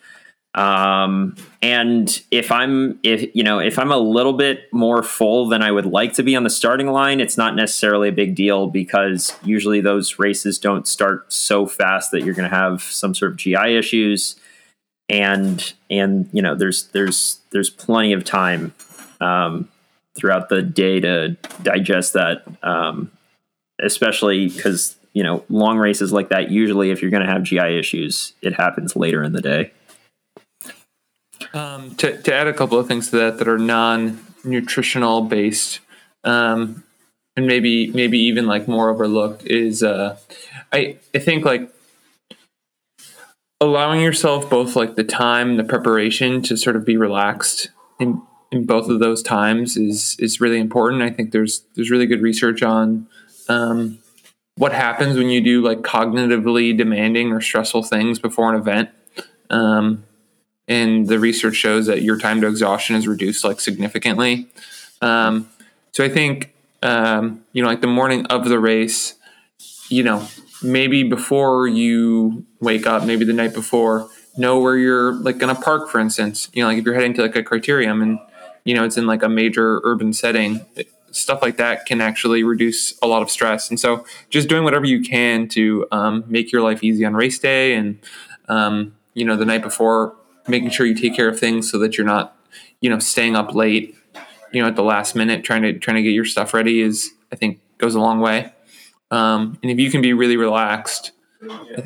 Um, 0.55 1.35
and 1.61 2.21
if 2.31 2.51
I'm 2.51 2.99
if 3.03 3.33
you 3.35 3.43
know 3.43 3.59
if 3.59 3.77
I'm 3.77 3.91
a 3.91 3.97
little 3.97 4.33
bit 4.33 4.61
more 4.73 5.03
full 5.03 5.47
than 5.47 5.61
I 5.61 5.71
would 5.71 5.85
like 5.85 6.13
to 6.13 6.23
be 6.23 6.35
on 6.35 6.43
the 6.43 6.49
starting 6.49 6.87
line, 6.87 7.19
it's 7.19 7.37
not 7.37 7.55
necessarily 7.55 8.09
a 8.09 8.11
big 8.11 8.35
deal 8.35 8.67
because 8.67 9.35
usually 9.43 9.79
those 9.79 10.17
races 10.17 10.57
don't 10.57 10.87
start 10.87 11.31
so 11.31 11.67
fast 11.67 12.11
that 12.11 12.23
you're 12.23 12.33
going 12.33 12.49
to 12.49 12.55
have 12.55 12.81
some 12.81 13.13
sort 13.13 13.31
of 13.31 13.37
GI 13.37 13.77
issues. 13.77 14.39
And 15.07 15.73
and 15.89 16.29
you 16.33 16.41
know 16.41 16.55
there's 16.55 16.87
there's 16.89 17.39
there's 17.51 17.69
plenty 17.69 18.13
of 18.13 18.23
time 18.23 18.73
um, 19.21 19.69
throughout 20.15 20.49
the 20.49 20.61
day 20.61 20.99
to 20.99 21.29
digest 21.61 22.13
that, 22.13 22.43
um, 22.63 23.11
especially 23.81 24.49
because 24.49 24.95
you 25.13 25.23
know 25.23 25.43
long 25.49 25.77
races 25.77 26.11
like 26.11 26.29
that. 26.29 26.51
Usually, 26.51 26.91
if 26.91 27.01
you're 27.01 27.11
going 27.11 27.25
to 27.25 27.31
have 27.31 27.43
GI 27.43 27.77
issues, 27.79 28.33
it 28.41 28.53
happens 28.53 28.95
later 28.95 29.23
in 29.23 29.33
the 29.33 29.41
day. 29.41 29.71
Um, 31.53 31.95
to, 31.95 32.21
to 32.21 32.33
add 32.33 32.47
a 32.47 32.53
couple 32.53 32.77
of 32.77 32.87
things 32.87 33.09
to 33.09 33.17
that 33.17 33.39
that 33.39 33.47
are 33.47 33.57
non 33.57 34.19
nutritional 34.43 35.21
based, 35.21 35.79
um, 36.23 36.83
and 37.35 37.47
maybe 37.47 37.87
maybe 37.91 38.19
even 38.19 38.45
like 38.45 38.67
more 38.67 38.89
overlooked 38.89 39.45
is 39.45 39.81
uh, 39.81 40.17
I 40.71 40.97
I 41.13 41.19
think 41.19 41.45
like 41.45 41.73
allowing 43.61 44.01
yourself 44.01 44.49
both 44.49 44.75
like 44.75 44.95
the 44.95 45.03
time, 45.03 45.57
the 45.57 45.63
preparation 45.63 46.41
to 46.43 46.57
sort 46.57 46.75
of 46.75 46.85
be 46.85 46.97
relaxed 46.97 47.69
in 47.99 48.21
in 48.51 48.65
both 48.65 48.89
of 48.89 48.99
those 48.99 49.21
times 49.21 49.77
is 49.77 50.15
is 50.19 50.41
really 50.41 50.59
important. 50.59 51.01
I 51.01 51.09
think 51.09 51.31
there's 51.31 51.63
there's 51.75 51.91
really 51.91 52.05
good 52.05 52.21
research 52.21 52.63
on 52.63 53.07
um, 53.47 53.99
what 54.55 54.73
happens 54.73 55.17
when 55.17 55.29
you 55.29 55.41
do 55.41 55.61
like 55.61 55.79
cognitively 55.79 56.75
demanding 56.77 57.31
or 57.31 57.41
stressful 57.41 57.83
things 57.83 58.19
before 58.19 58.53
an 58.53 58.59
event. 58.59 58.89
Um, 59.49 60.03
and 60.69 61.07
the 61.07 61.19
research 61.19 61.55
shows 61.55 61.87
that 61.87 62.03
your 62.03 62.17
time 62.17 62.39
to 62.39 62.47
exhaustion 62.47 62.95
is 62.95 63.07
reduced 63.07 63.43
like 63.43 63.59
significantly. 63.59 64.47
Um, 65.01 65.49
so 65.91 66.05
I 66.05 66.09
think 66.09 66.53
um, 66.81 67.43
you 67.51 67.61
know, 67.61 67.67
like 67.67 67.81
the 67.81 67.87
morning 67.87 68.25
of 68.27 68.47
the 68.47 68.59
race, 68.59 69.15
you 69.89 70.03
know, 70.03 70.27
maybe 70.63 71.03
before 71.03 71.67
you 71.67 72.45
wake 72.59 72.87
up, 72.87 73.05
maybe 73.05 73.25
the 73.25 73.33
night 73.33 73.53
before, 73.53 74.09
know 74.37 74.59
where 74.59 74.77
you're 74.77 75.13
like 75.13 75.37
going 75.37 75.53
to 75.53 75.61
park, 75.61 75.89
for 75.89 75.99
instance. 75.99 76.49
You 76.53 76.63
know, 76.63 76.69
like 76.69 76.77
if 76.77 76.85
you're 76.85 76.93
heading 76.93 77.13
to 77.15 77.21
like 77.21 77.35
a 77.35 77.43
criterium 77.43 78.01
and 78.01 78.19
you 78.63 78.75
know 78.75 78.85
it's 78.85 78.97
in 78.97 79.07
like 79.07 79.23
a 79.23 79.29
major 79.29 79.81
urban 79.83 80.13
setting, 80.13 80.65
stuff 81.11 81.41
like 81.41 81.57
that 81.57 81.85
can 81.85 82.01
actually 82.01 82.43
reduce 82.43 82.97
a 83.01 83.07
lot 83.07 83.21
of 83.21 83.29
stress. 83.29 83.69
And 83.69 83.79
so, 83.79 84.05
just 84.29 84.47
doing 84.47 84.63
whatever 84.63 84.85
you 84.85 85.01
can 85.01 85.47
to 85.49 85.87
um, 85.91 86.23
make 86.27 86.51
your 86.51 86.61
life 86.61 86.83
easy 86.83 87.03
on 87.05 87.13
race 87.13 87.39
day 87.39 87.73
and 87.73 87.99
um, 88.47 88.95
you 89.13 89.25
know 89.25 89.35
the 89.35 89.45
night 89.45 89.61
before 89.61 90.15
making 90.49 90.69
sure 90.69 90.85
you 90.85 90.95
take 90.95 91.15
care 91.15 91.27
of 91.27 91.39
things 91.39 91.69
so 91.69 91.77
that 91.79 91.97
you're 91.97 92.07
not, 92.07 92.35
you 92.81 92.89
know, 92.89 92.99
staying 92.99 93.35
up 93.35 93.53
late, 93.53 93.95
you 94.51 94.61
know, 94.61 94.67
at 94.67 94.75
the 94.75 94.83
last 94.83 95.15
minute 95.15 95.43
trying 95.43 95.61
to 95.61 95.73
trying 95.77 95.95
to 95.95 96.03
get 96.03 96.11
your 96.11 96.25
stuff 96.25 96.53
ready 96.53 96.81
is 96.81 97.11
I 97.31 97.35
think 97.35 97.61
goes 97.77 97.95
a 97.95 97.99
long 97.99 98.19
way. 98.19 98.51
Um, 99.11 99.57
and 99.63 99.71
if 99.71 99.79
you 99.79 99.89
can 99.89 100.01
be 100.01 100.13
really 100.13 100.37
relaxed, 100.37 101.11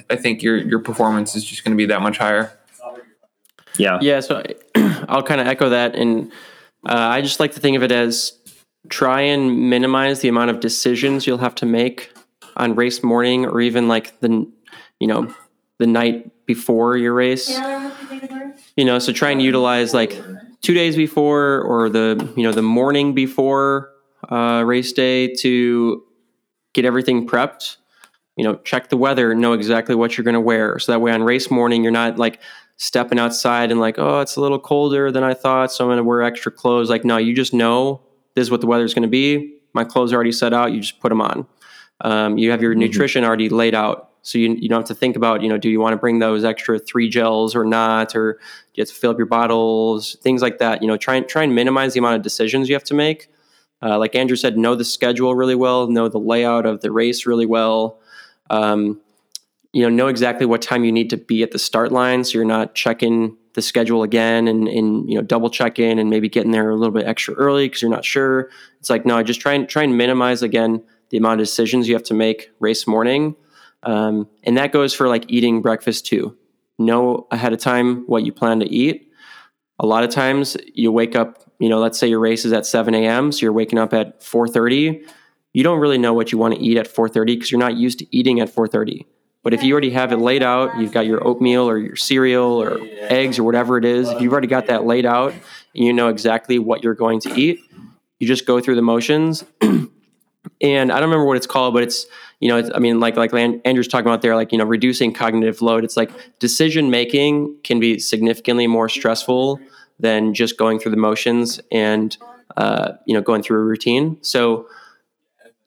I 0.09 0.15
think 0.15 0.41
your 0.41 0.57
your 0.57 0.79
performance 0.79 1.35
is 1.35 1.43
just 1.43 1.63
going 1.63 1.75
to 1.75 1.77
be 1.77 1.85
that 1.87 2.01
much 2.01 2.17
higher. 2.17 2.57
Yeah. 3.77 3.99
Yeah. 4.01 4.19
So 4.19 4.43
I'll 5.07 5.23
kind 5.23 5.41
of 5.41 5.47
echo 5.47 5.69
that, 5.69 5.95
and 5.95 6.31
uh, 6.87 6.97
I 6.97 7.21
just 7.21 7.39
like 7.39 7.53
to 7.53 7.59
think 7.59 7.77
of 7.77 7.83
it 7.83 7.91
as 7.91 8.33
try 8.89 9.21
and 9.21 9.69
minimize 9.69 10.19
the 10.19 10.27
amount 10.27 10.51
of 10.51 10.59
decisions 10.59 11.25
you'll 11.25 11.37
have 11.37 11.55
to 11.55 11.65
make 11.65 12.11
on 12.57 12.75
race 12.75 13.03
morning, 13.03 13.45
or 13.45 13.61
even 13.61 13.87
like 13.87 14.19
the 14.19 14.47
you 14.99 15.07
know 15.07 15.33
the 15.79 15.87
night 15.87 16.45
before 16.45 16.97
your 16.97 17.13
race. 17.13 17.49
You 18.75 18.85
know, 18.85 18.99
so 18.99 19.11
try 19.11 19.31
and 19.31 19.41
utilize 19.41 19.93
like 19.93 20.19
two 20.61 20.73
days 20.73 20.95
before 20.95 21.61
or 21.61 21.89
the 21.89 22.31
you 22.35 22.43
know 22.43 22.51
the 22.51 22.61
morning 22.61 23.13
before 23.13 23.91
uh, 24.29 24.63
race 24.65 24.93
day 24.93 25.33
to 25.35 26.03
get 26.73 26.85
everything 26.85 27.27
prepped. 27.27 27.77
You 28.35 28.43
know, 28.43 28.55
check 28.57 28.89
the 28.89 28.97
weather, 28.97 29.35
know 29.35 29.53
exactly 29.53 29.93
what 29.93 30.17
you're 30.17 30.23
going 30.23 30.33
to 30.33 30.41
wear, 30.41 30.79
so 30.79 30.91
that 30.91 30.99
way 30.99 31.11
on 31.11 31.21
race 31.21 31.51
morning 31.51 31.83
you're 31.83 31.91
not 31.91 32.17
like 32.17 32.39
stepping 32.77 33.19
outside 33.19 33.71
and 33.71 33.79
like, 33.79 33.99
oh, 33.99 34.21
it's 34.21 34.35
a 34.35 34.41
little 34.41 34.59
colder 34.59 35.11
than 35.11 35.23
I 35.23 35.35
thought, 35.35 35.71
so 35.71 35.83
I'm 35.83 35.89
going 35.89 35.97
to 35.97 36.03
wear 36.03 36.23
extra 36.23 36.51
clothes. 36.51 36.89
Like, 36.89 37.05
no, 37.05 37.17
you 37.17 37.35
just 37.35 37.53
know 37.53 38.01
this 38.35 38.43
is 38.43 38.51
what 38.51 38.61
the 38.61 38.67
weather's 38.67 38.93
going 38.93 39.03
to 39.03 39.07
be. 39.07 39.57
My 39.73 39.83
clothes 39.83 40.11
are 40.11 40.15
already 40.15 40.31
set 40.31 40.53
out. 40.53 40.71
You 40.71 40.81
just 40.81 40.99
put 40.99 41.09
them 41.09 41.21
on. 41.21 41.45
Um, 42.01 42.37
you 42.37 42.51
have 42.51 42.61
your 42.61 42.71
mm-hmm. 42.71 42.79
nutrition 42.81 43.23
already 43.23 43.49
laid 43.49 43.75
out 43.75 44.12
so 44.23 44.37
you, 44.37 44.53
you 44.53 44.69
don't 44.69 44.79
have 44.79 44.87
to 44.87 44.95
think 44.95 45.17
about, 45.17 45.43
you 45.43 45.49
know, 45.49 45.57
do 45.57 45.69
you 45.69 45.81
want 45.81 45.91
to 45.93 45.97
bring 45.97 46.19
those 46.19 46.45
extra 46.45 46.79
three 46.79 47.09
gels 47.09 47.55
or 47.55 47.65
not, 47.65 48.15
or 48.15 48.33
do 48.33 48.39
you 48.75 48.81
have 48.81 48.87
to 48.87 48.95
fill 48.95 49.11
up 49.11 49.17
your 49.17 49.27
bottles, 49.27 50.15
things 50.21 50.41
like 50.41 50.59
that. 50.59 50.81
You 50.81 50.87
know, 50.87 50.95
try 50.95 51.15
and 51.15 51.27
try 51.27 51.43
and 51.43 51.53
minimize 51.53 51.93
the 51.93 51.99
amount 51.99 52.15
of 52.15 52.21
decisions 52.21 52.69
you 52.69 52.75
have 52.75 52.85
to 52.85 52.93
make. 52.93 53.29
Uh, 53.81 53.99
like 53.99 54.15
Andrew 54.15 54.37
said, 54.37 54.57
know 54.57 54.75
the 54.75 54.85
schedule 54.85 55.35
really 55.35 55.55
well, 55.55 55.87
know 55.87 56.07
the 56.07 56.19
layout 56.19 56.65
of 56.65 56.79
the 56.79 56.89
race 56.89 57.25
really 57.25 57.45
well. 57.45 57.99
Um, 58.49 59.01
you 59.73 59.83
know, 59.83 59.89
know 59.89 60.07
exactly 60.07 60.45
what 60.45 60.61
time 60.61 60.85
you 60.85 60.91
need 60.93 61.09
to 61.09 61.17
be 61.17 61.43
at 61.43 61.51
the 61.51 61.59
start 61.59 61.91
line, 61.91 62.23
so 62.23 62.37
you're 62.37 62.45
not 62.45 62.75
checking 62.75 63.35
the 63.55 63.61
schedule 63.61 64.03
again 64.03 64.47
and, 64.47 64.69
and 64.69 65.07
you 65.09 65.15
know 65.15 65.21
double 65.21 65.49
check 65.49 65.79
in 65.79 65.99
and 65.99 66.09
maybe 66.09 66.29
getting 66.29 66.51
there 66.51 66.69
a 66.69 66.75
little 66.75 66.93
bit 66.93 67.05
extra 67.05 67.33
early 67.35 67.67
because 67.67 67.81
you're 67.81 67.91
not 67.91 68.05
sure. 68.05 68.49
It's 68.79 68.89
like 68.89 69.05
no, 69.05 69.21
just 69.21 69.41
try 69.41 69.51
and 69.51 69.67
try 69.67 69.83
and 69.83 69.97
minimize 69.97 70.41
again 70.41 70.81
the 71.09 71.17
amount 71.17 71.41
of 71.41 71.45
decisions 71.45 71.89
you 71.89 71.93
have 71.93 72.03
to 72.03 72.13
make 72.13 72.51
race 72.59 72.87
morning 72.87 73.35
um, 73.83 74.27
and 74.43 74.57
that 74.57 74.71
goes 74.71 74.93
for 74.93 75.07
like 75.07 75.25
eating 75.27 75.61
breakfast 75.61 76.05
too. 76.05 76.37
Know 76.79 77.27
ahead 77.31 77.53
of 77.53 77.59
time 77.59 78.03
what 78.07 78.23
you 78.23 78.31
plan 78.31 78.59
to 78.59 78.69
eat. 78.69 79.11
A 79.79 79.85
lot 79.85 80.03
of 80.03 80.09
times 80.09 80.57
you 80.73 80.91
wake 80.91 81.15
up, 81.15 81.43
you 81.59 81.69
know, 81.69 81.79
let's 81.79 81.97
say 81.97 82.07
your 82.07 82.19
race 82.19 82.45
is 82.45 82.53
at 82.53 82.65
7 82.65 82.93
a.m. 82.93 83.31
So 83.31 83.41
you're 83.41 83.53
waking 83.53 83.79
up 83.79 83.93
at 83.93 84.21
4.30. 84.21 85.07
You 85.53 85.63
don't 85.63 85.79
really 85.79 85.97
know 85.97 86.13
what 86.13 86.31
you 86.31 86.37
want 86.37 86.55
to 86.55 86.59
eat 86.59 86.77
at 86.77 86.87
4.30 86.87 87.25
because 87.25 87.51
you're 87.51 87.59
not 87.59 87.77
used 87.77 87.99
to 87.99 88.15
eating 88.15 88.39
at 88.39 88.53
4.30. 88.53 89.05
But 89.43 89.53
if 89.53 89.61
you 89.61 89.73
already 89.73 89.91
have 89.91 90.13
it 90.13 90.17
laid 90.17 90.41
out, 90.41 90.77
you've 90.79 90.93
got 90.93 91.05
your 91.05 91.25
oatmeal 91.27 91.69
or 91.69 91.77
your 91.77 91.97
cereal 91.97 92.61
or 92.61 92.79
eggs 93.09 93.37
or 93.37 93.43
whatever 93.43 93.77
it 93.77 93.83
is, 93.83 94.09
if 94.09 94.21
you've 94.21 94.31
already 94.31 94.47
got 94.47 94.67
that 94.67 94.85
laid 94.85 95.05
out 95.05 95.33
and 95.33 95.83
you 95.83 95.91
know 95.91 96.07
exactly 96.07 96.59
what 96.59 96.81
you're 96.81 96.93
going 96.93 97.19
to 97.21 97.39
eat, 97.39 97.59
you 98.19 98.27
just 98.27 98.45
go 98.45 98.61
through 98.61 98.75
the 98.75 98.81
motions. 98.81 99.43
and 100.63 100.91
I 100.91 100.95
don't 100.95 101.09
remember 101.09 101.25
what 101.25 101.37
it's 101.37 101.45
called, 101.45 101.73
but 101.73 101.83
it's 101.83 102.07
you 102.39 102.49
know, 102.49 102.69
I 102.73 102.79
mean, 102.79 102.99
like 102.99 103.15
like 103.15 103.33
Andrew's 103.33 103.87
talking 103.87 104.07
about 104.07 104.21
there, 104.21 104.35
like 104.35 104.51
you 104.51 104.57
know, 104.57 104.65
reducing 104.65 105.13
cognitive 105.13 105.61
load. 105.61 105.83
It's 105.83 105.97
like 105.97 106.11
decision 106.39 106.89
making 106.89 107.57
can 107.63 107.79
be 107.79 107.99
significantly 107.99 108.65
more 108.65 108.89
stressful 108.89 109.59
than 109.99 110.33
just 110.33 110.57
going 110.57 110.79
through 110.79 110.91
the 110.91 110.97
motions 110.97 111.59
and 111.71 112.17
uh, 112.57 112.93
you 113.05 113.13
know 113.13 113.21
going 113.21 113.43
through 113.43 113.59
a 113.59 113.63
routine. 113.63 114.17
So 114.21 114.67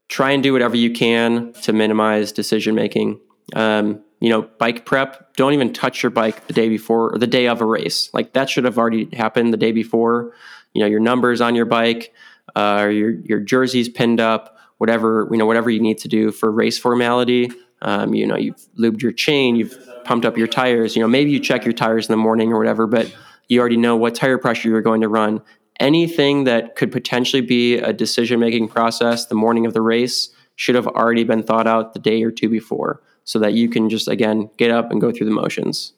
try 0.09 0.30
and 0.30 0.42
do 0.42 0.53
whatever 0.53 0.76
you 0.76 0.90
can 0.90 1.53
to 1.62 1.72
minimize 1.72 2.32
decision 2.32 2.74
making. 2.74 3.20
Um, 3.55 4.03
you 4.20 4.30
know, 4.30 4.42
bike 4.59 4.86
prep. 4.86 5.36
Don't 5.36 5.53
even 5.53 5.74
touch 5.74 6.03
your 6.03 6.11
bike 6.11 6.47
the 6.47 6.55
day 6.55 6.70
before 6.70 7.14
or 7.14 7.18
the 7.18 7.26
day 7.26 7.49
of 7.49 7.61
a 7.61 7.66
race. 7.66 8.09
Like 8.14 8.32
that 8.32 8.49
should 8.49 8.64
have 8.64 8.78
already 8.78 9.14
happened 9.14 9.53
the 9.53 9.59
day 9.59 9.72
before. 9.72 10.32
You 10.72 10.80
know, 10.80 10.86
your 10.86 11.01
numbers 11.01 11.40
on 11.40 11.55
your 11.55 11.66
bike, 11.66 12.14
uh, 12.55 12.88
your 12.90 13.11
your 13.11 13.40
jerseys 13.40 13.90
pinned 13.90 14.20
up 14.20 14.56
whatever 14.79 15.29
you 15.31 15.39
know 15.39 15.47
whatever 15.47 15.70
you 15.70 15.81
need 15.81 15.99
to 15.99 16.09
do 16.09 16.31
for 16.31 16.51
race 16.51 16.79
formality. 16.79 17.51
Um, 17.83 18.14
you 18.14 18.27
know, 18.27 18.37
you've 18.37 18.61
lubed 18.79 19.03
your 19.03 19.12
chain, 19.12 19.55
you've 19.55 19.77
pumped 20.05 20.24
up 20.24 20.39
your 20.39 20.47
tires. 20.47 20.97
You 20.97 21.03
know, 21.03 21.09
maybe 21.09 21.31
you 21.31 21.41
check 21.41 21.64
your 21.64 21.74
tires 21.74 22.09
in 22.09 22.12
the 22.12 22.16
morning 22.16 22.53
or 22.53 22.59
whatever, 22.59 22.87
but 22.87 23.14
you 23.49 23.61
already 23.61 23.77
know 23.77 23.97
what 23.97 24.14
tire 24.14 24.39
pressure 24.39 24.68
you're 24.68 24.83
going 24.83 25.03
to 25.03 25.09
run. 25.09 25.43
Anything 25.79 26.45
that 26.45 26.74
could 26.74 26.91
potentially 26.91 27.43
be 27.43 27.77
a 27.77 27.93
decision 27.93 28.41
making 28.41 28.68
process 28.68 29.27
the 29.27 29.35
morning 29.35 29.66
of 29.66 29.74
the 29.74 29.83
race 29.83 30.31
should 30.55 30.74
have 30.74 30.87
already 30.87 31.22
been 31.22 31.43
thought 31.43 31.66
out 31.66 31.93
the 31.93 31.99
day 31.99 32.22
or 32.22 32.31
two 32.31 32.49
before 32.49 33.03
so 33.24 33.39
that 33.39 33.53
you 33.53 33.68
can 33.68 33.91
just, 33.91 34.09
again, 34.09 34.49
get 34.57 34.70
up 34.70 34.91
and 34.91 35.01
go 35.01 35.12
through 35.12 35.27
the 35.27 35.33
motions. 35.33 35.93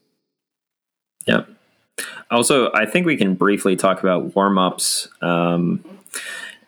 yeah 1.27 1.45
Also, 2.31 2.73
I 2.73 2.87
think 2.87 3.07
we 3.07 3.17
can 3.17 3.35
briefly 3.35 3.77
talk 3.77 4.01
about 4.01 4.35
warm 4.35 4.59
ups. 4.59 5.09
Um, 5.23 5.85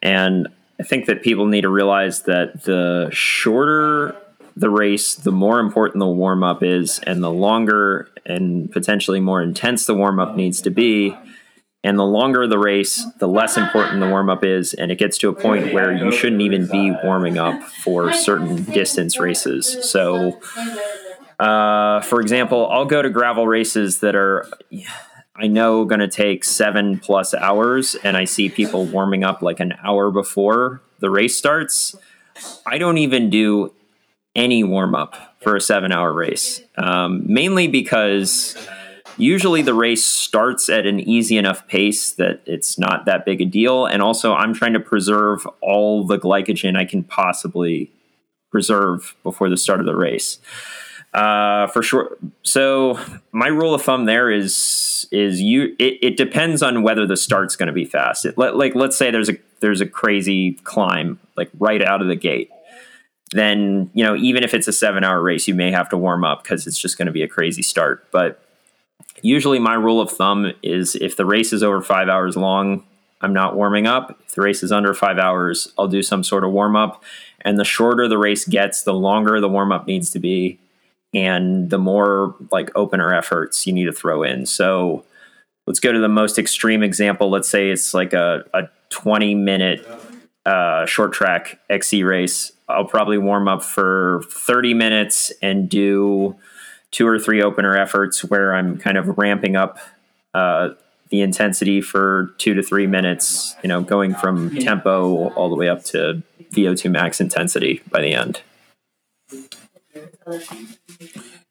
and 0.03 0.49
I 0.81 0.83
think 0.83 1.07
that 1.07 1.23
people 1.23 1.47
need 1.47 1.61
to 1.61 1.69
realize 1.69 2.23
that 2.23 2.63
the 2.65 3.11
shorter 3.13 4.17
the 4.57 4.71
race, 4.71 5.15
the 5.15 5.31
more 5.31 5.61
important 5.61 6.01
the 6.01 6.07
warm 6.07 6.43
up 6.43 6.63
is, 6.63 6.99
and 7.01 7.23
the 7.23 7.31
longer 7.31 8.09
and 8.27 8.71
potentially 8.73 9.21
more 9.21 9.43
intense 9.43 9.87
the 9.87 9.95
warm 9.95 10.19
up 10.19 10.37
needs 10.37 10.61
to 10.63 10.71
be. 10.71 11.17
And 11.83 11.99
the 11.99 12.05
longer 12.05 12.47
the 12.47 12.59
race, 12.59 13.07
the 13.19 13.29
less 13.29 13.57
important 13.57 14.01
the 14.01 14.09
warm 14.09 14.29
up 14.29 14.45
is. 14.45 14.75
And 14.75 14.91
it 14.91 14.99
gets 14.99 15.17
to 15.19 15.31
a 15.31 15.33
point 15.33 15.73
where 15.73 15.93
you 15.93 16.13
shouldn't 16.13 16.43
even 16.43 16.67
be 16.67 16.93
warming 17.03 17.39
up 17.39 17.63
for 17.63 18.13
certain 18.13 18.65
distance 18.65 19.19
races. 19.19 19.91
So, 19.91 20.41
uh, 21.39 22.03
for 22.03 22.21
example, 22.21 22.69
I'll 22.71 22.85
go 22.85 23.01
to 23.01 23.09
gravel 23.09 23.47
races 23.47 24.01
that 24.01 24.15
are, 24.15 24.47
I 25.41 25.47
know, 25.47 25.87
going 25.87 26.01
to 26.01 26.09
take 26.09 26.45
seven 26.45 26.99
plus 26.99 27.33
hours, 27.33 27.95
and 28.05 28.15
I 28.15 28.25
see 28.25 28.51
people 28.51 28.85
warming 28.85 29.25
up 29.25 29.41
like 29.41 29.59
an 29.59 29.73
hour 29.83 30.11
before 30.11 30.83
the 30.99 31.09
race 31.09 31.35
starts. 31.35 31.97
I 32.67 32.77
don't 32.77 32.99
even 32.99 33.31
do 33.31 33.73
any 34.37 34.63
warm 34.63 34.95
up 34.95 35.37
for 35.41 35.57
a 35.57 35.61
seven 35.61 35.93
hour 35.93 36.13
race, 36.13 36.61
um, 36.77 37.23
mainly 37.27 37.69
because 37.69 38.55
usually 39.17 39.63
the 39.63 39.73
race 39.73 40.05
starts 40.05 40.69
at 40.69 40.85
an 40.85 41.01
easy 41.01 41.39
enough 41.39 41.67
pace 41.67 42.13
that 42.13 42.43
it's 42.45 42.79
not 42.79 43.07
that 43.07 43.25
big 43.25 43.41
a 43.41 43.47
deal. 43.47 43.87
And 43.87 44.03
also, 44.03 44.35
I'm 44.35 44.53
trying 44.53 44.75
to 44.75 44.81
preserve 44.81 45.49
all 45.63 46.07
the 46.07 46.19
glycogen 46.19 46.77
I 46.77 46.85
can 46.85 47.03
possibly 47.03 47.91
preserve 48.51 49.17
before 49.23 49.49
the 49.49 49.57
start 49.57 49.81
of 49.81 49.87
the 49.87 49.97
race. 49.97 50.39
Uh, 51.13 51.67
for 51.69 51.83
sure. 51.83 52.17
So 52.43 53.01
my 53.33 53.49
rule 53.49 53.75
of 53.75 53.83
thumb 53.83 54.05
there 54.05 54.31
is 54.31 55.09
is 55.11 55.41
you. 55.41 55.75
It, 55.79 55.99
it 56.03 56.17
depends 56.17 56.63
on 56.63 56.83
whether 56.83 57.07
the 57.07 57.17
start's 57.17 57.57
going 57.57 57.67
to 57.67 57.73
be 57.73 57.85
fast. 57.85 58.25
It, 58.25 58.39
like 58.39 58.77
let's 58.77 58.97
say 58.97 59.11
there's 59.11 59.29
a 59.29 59.37
there's 59.61 59.81
a 59.81 59.87
crazy 59.87 60.53
climb 60.65 61.19
like 61.37 61.51
right 61.59 61.83
out 61.83 62.03
of 62.03 62.09
the 62.09 62.17
gate 62.17 62.51
then 63.33 63.91
you 63.95 64.05
know 64.05 64.17
even 64.17 64.43
if 64.43 64.55
it's 64.55 64.69
a 64.69 64.73
seven 64.73 65.05
hour 65.05 65.23
race 65.23 65.47
you 65.47 65.55
may 65.55 65.71
have 65.71 65.89
to 65.89 65.97
warm 65.97 66.25
up 66.25 66.43
because 66.43 66.67
it's 66.67 66.79
just 66.79 66.99
going 66.99 67.07
to 67.07 67.13
be 67.13 67.23
a 67.23 67.29
crazy 67.29 67.63
start 67.63 68.07
but 68.11 68.43
usually 69.23 69.59
my 69.59 69.75
rule 69.75 70.01
of 70.01 70.11
thumb 70.11 70.53
is 70.63 70.95
if 70.97 71.17
the 71.17 71.27
race 71.27 71.53
is 71.53 71.63
over 71.63 71.81
five 71.81 72.09
hours 72.09 72.37
long 72.37 72.85
i'm 73.21 73.33
not 73.33 73.55
warming 73.55 73.87
up 73.87 74.19
if 74.27 74.35
the 74.35 74.43
race 74.43 74.63
is 74.63 74.73
under 74.73 74.93
five 74.95 75.19
hours 75.19 75.73
i'll 75.79 75.89
do 75.89 76.03
some 76.03 76.25
sort 76.25 76.45
of 76.45 76.51
warm 76.51 76.75
up 76.75 77.03
and 77.43 77.59
the 77.59 77.65
shorter 77.65 78.09
the 78.09 78.19
race 78.19 78.45
gets 78.45 78.83
the 78.83 78.95
longer 78.95 79.41
the 79.41 79.49
warm 79.49 79.71
up 79.73 79.87
needs 79.87 80.11
to 80.11 80.19
be 80.19 80.59
and 81.13 81.71
the 81.71 81.79
more 81.79 82.37
like 82.51 82.71
opener 82.75 83.15
efforts 83.15 83.67
you 83.67 83.73
need 83.73 83.87
to 83.87 83.93
throw 83.93 84.23
in. 84.23 84.47
So 84.47 85.05
let's 85.67 85.81
go 85.81 85.93
to 85.93 85.99
the 85.99 86.09
most 86.09 86.39
extreme 86.39 86.83
example. 86.83 87.31
Let's 87.31 87.49
say 87.49 87.71
it's 87.71 87.95
like 87.95 88.13
a, 88.13 88.45
a 88.55 88.69
20 88.91 89.35
minute 89.35 89.87
uh, 90.47 90.87
short 90.87 91.13
track 91.13 91.59
xc 91.71 92.07
race. 92.07 92.53
I'll 92.69 92.85
probably 92.85 93.19
warm 93.19 93.49
up 93.49 93.63
for 93.63 94.23
30 94.31 94.75
minutes 94.75 95.33
and 95.43 95.69
do 95.69 96.37
two 96.91 97.07
or 97.07 97.19
three 97.19 97.43
opener 97.43 97.77
efforts 97.77 98.25
where 98.25 98.55
I'm 98.55 98.79
kind 98.79 98.97
of 98.97 99.19
ramping 99.19 99.57
up 99.57 99.79
uh, 100.35 100.71
the 101.11 101.21
intensity 101.23 101.81
for 101.81 102.35
two 102.39 102.55
to 102.55 102.63
three 102.63 102.87
minutes, 102.87 103.57
you 103.63 103.69
know, 103.69 103.81
going 103.81 104.15
from 104.15 104.57
tempo 104.57 105.31
all 105.31 105.49
the 105.49 105.57
way 105.57 105.69
up 105.69 105.85
to 105.87 106.23
VO2 106.53 106.91
max 106.91 107.21
intensity 107.21 107.83
by 107.91 108.01
the 108.01 108.15
end. 108.15 108.41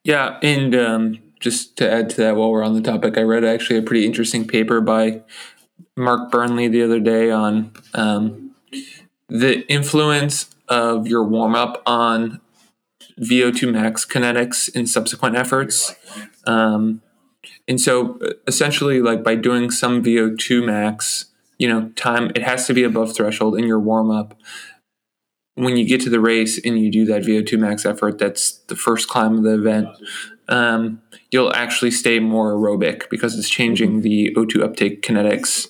Yeah, 0.04 0.40
and 0.42 0.76
um, 0.76 1.20
just 1.40 1.78
to 1.78 1.92
add 1.92 2.10
to 2.12 2.18
that, 2.18 2.36
while 2.36 2.52
we're 2.52 2.64
on 2.64 2.74
the 2.74 2.82
topic, 2.82 3.18
I 3.18 3.22
read 3.22 3.44
actually 3.44 3.78
a 3.78 3.82
pretty 3.82 4.06
interesting 4.06 4.48
paper 4.48 4.82
by 4.82 5.22
Mark 5.96 6.32
Burnley 6.32 6.68
the 6.68 6.84
other 6.84 7.00
day 7.00 7.32
on 7.32 7.74
um, 7.94 8.56
the 9.28 9.68
influence 9.68 10.56
of 10.68 11.08
your 11.08 11.24
warm 11.24 11.56
up 11.56 11.82
on 11.86 12.42
VO2 13.20 13.72
max 13.72 14.06
kinetics 14.06 14.74
in 14.74 14.88
subsequent 14.88 15.36
efforts. 15.36 15.96
Um, 16.46 17.02
and 17.68 17.80
so 17.80 18.20
essentially, 18.48 19.02
like 19.02 19.24
by 19.24 19.36
doing 19.36 19.72
some 19.72 20.04
VO2 20.04 20.66
max, 20.66 21.26
you 21.58 21.68
know, 21.68 21.90
time, 21.96 22.32
it 22.36 22.44
has 22.44 22.66
to 22.68 22.74
be 22.74 22.84
above 22.84 23.16
threshold 23.16 23.58
in 23.58 23.66
your 23.66 23.80
warm 23.80 24.10
up. 24.10 24.40
When 25.60 25.76
you 25.76 25.86
get 25.86 26.02
to 26.02 26.10
the 26.10 26.20
race 26.22 26.58
and 26.64 26.80
you 26.80 26.90
do 26.90 27.06
that 27.06 27.24
VO2 27.24 27.60
max 27.60 27.86
effort, 27.86 28.18
that's 28.18 28.52
the 28.68 28.76
first 28.76 29.10
climb 29.10 29.38
of 29.38 29.44
the 29.44 29.56
event. 29.56 29.90
Um, 30.48 31.02
you'll 31.32 31.54
actually 31.54 31.92
stay 31.92 32.20
more 32.20 32.54
aerobic 32.54 33.10
because 33.10 33.38
it's 33.38 33.50
changing 33.50 34.02
the 34.02 34.34
O2 34.36 34.64
uptake 34.64 35.02
kinetics. 35.02 35.68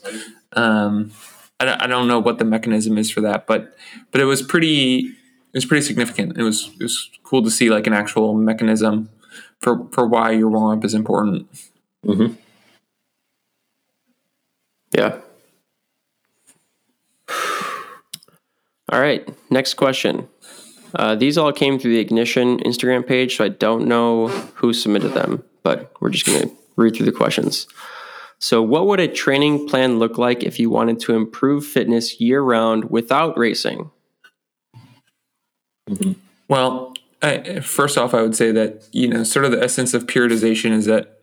Um, 0.56 1.12
I, 1.60 1.86
I 1.86 1.88
don't 1.88 2.08
know 2.08 2.20
what 2.20 2.38
the 2.38 2.46
mechanism 2.46 2.98
is 2.98 3.10
for 3.10 3.22
that, 3.22 3.48
but 3.48 3.76
but 4.12 4.22
it 4.22 4.26
was 4.26 4.42
pretty 4.42 5.00
it 5.00 5.58
was 5.58 5.66
pretty 5.66 5.86
significant. 5.86 6.38
It 6.38 6.44
was 6.44 6.70
it 6.80 6.84
was 6.84 7.10
cool 7.24 7.44
to 7.44 7.50
see 7.50 7.70
like 7.70 7.88
an 7.88 7.94
actual 7.94 8.36
mechanism 8.36 9.10
for 9.60 9.88
for 9.92 10.08
why 10.08 10.32
your 10.32 10.50
warm 10.50 10.78
up 10.78 10.86
is 10.86 10.94
important. 10.94 11.48
Mm-hmm. 12.06 12.36
Yeah. 14.92 15.20
All 19.00 19.06
right. 19.06 19.26
Next 19.50 19.76
question. 19.76 20.28
Uh, 20.94 21.16
these 21.16 21.38
all 21.38 21.54
came 21.54 21.80
through 21.80 21.94
the 21.94 22.00
Ignition 22.00 22.60
Instagram 22.60 23.08
page, 23.08 23.38
so 23.38 23.46
I 23.46 23.48
don't 23.48 23.88
know 23.88 24.28
who 24.56 24.74
submitted 24.74 25.14
them, 25.14 25.42
but 25.64 25.94
we're 26.02 26.10
just 26.10 26.26
going 26.26 26.42
to 26.42 26.56
read 26.76 26.98
through 26.98 27.06
the 27.06 27.14
questions. 27.14 27.66
So, 28.40 28.62
what 28.62 28.88
would 28.88 29.00
a 29.00 29.08
training 29.08 29.70
plan 29.70 30.00
look 30.00 30.18
like 30.18 30.44
if 30.44 30.60
you 30.60 30.70
wanted 30.70 31.00
to 31.00 31.16
improve 31.16 31.66
fitness 31.66 32.20
year 32.20 32.42
round 32.42 32.92
without 32.92 33.38
racing? 33.38 33.90
Well, 36.50 36.94
I, 37.22 37.62
first 37.62 37.98
off, 37.98 38.14
I 38.14 38.22
would 38.22 38.36
say 38.36 38.52
that 38.52 38.86
you 38.92 39.08
know, 39.08 39.24
sort 39.24 39.46
of 39.46 39.52
the 39.52 39.64
essence 39.64 39.94
of 39.94 40.08
periodization 40.08 40.72
is 40.72 40.88
that 40.88 41.22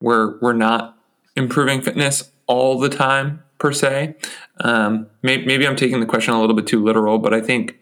we're 0.00 0.38
we're 0.40 0.54
not 0.54 0.96
improving 1.36 1.82
fitness 1.82 2.30
all 2.48 2.78
the 2.78 2.88
time 2.88 3.44
per 3.58 3.72
se. 3.72 4.16
Um, 4.60 5.06
maybe, 5.22 5.46
maybe 5.46 5.66
I'm 5.66 5.76
taking 5.76 6.00
the 6.00 6.06
question 6.06 6.34
a 6.34 6.40
little 6.40 6.56
bit 6.56 6.66
too 6.66 6.82
literal, 6.82 7.18
but 7.18 7.32
I 7.32 7.40
think 7.40 7.78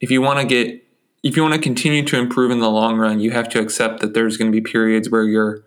if 0.00 0.10
you 0.10 0.22
want 0.22 0.38
to 0.40 0.46
get 0.46 0.84
if 1.22 1.36
you 1.36 1.42
want 1.42 1.54
to 1.54 1.60
continue 1.60 2.02
to 2.04 2.18
improve 2.18 2.50
in 2.50 2.60
the 2.60 2.70
long 2.70 2.96
run, 2.96 3.20
you 3.20 3.30
have 3.32 3.48
to 3.50 3.60
accept 3.60 4.00
that 4.00 4.14
there's 4.14 4.38
going 4.38 4.50
to 4.50 4.56
be 4.56 4.62
periods 4.62 5.10
where 5.10 5.24
you're 5.24 5.62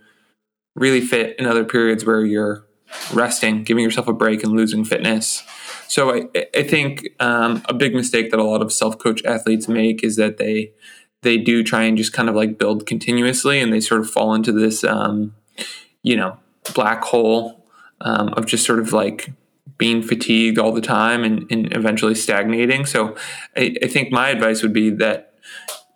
really 0.75 1.01
fit 1.01 1.35
and 1.37 1.47
other 1.47 1.63
periods 1.63 2.05
where 2.05 2.25
you're 2.25 2.65
resting, 3.13 3.63
giving 3.63 3.83
yourself 3.83 4.07
a 4.07 4.13
break, 4.13 4.43
and 4.43 4.53
losing 4.53 4.83
fitness. 4.83 5.43
So 5.87 6.15
I, 6.15 6.45
I 6.55 6.63
think 6.63 7.09
um, 7.19 7.61
a 7.69 7.73
big 7.73 7.93
mistake 7.93 8.31
that 8.31 8.39
a 8.39 8.43
lot 8.43 8.63
of 8.63 8.71
self-coach 8.71 9.23
athletes 9.25 9.67
make 9.67 10.03
is 10.03 10.15
that 10.15 10.37
they 10.37 10.71
they 11.21 11.37
do 11.37 11.63
try 11.63 11.83
and 11.83 11.97
just 11.97 12.11
kind 12.13 12.29
of 12.29 12.35
like 12.35 12.57
build 12.57 12.85
continuously, 12.85 13.59
and 13.59 13.71
they 13.71 13.79
sort 13.79 14.01
of 14.01 14.09
fall 14.09 14.33
into 14.33 14.51
this 14.51 14.83
um, 14.83 15.35
you 16.01 16.15
know 16.15 16.37
black 16.73 17.03
hole 17.03 17.62
um, 18.03 18.29
of 18.29 18.45
just 18.45 18.65
sort 18.65 18.79
of 18.79 18.93
like 18.93 19.31
being 19.77 20.03
fatigued 20.03 20.59
all 20.59 20.71
the 20.71 20.81
time 20.81 21.23
and, 21.23 21.51
and 21.51 21.75
eventually 21.75 22.15
stagnating. 22.15 22.85
So 22.85 23.15
I, 23.57 23.75
I 23.81 23.87
think 23.87 24.11
my 24.11 24.29
advice 24.29 24.61
would 24.61 24.73
be 24.73 24.89
that 24.91 25.33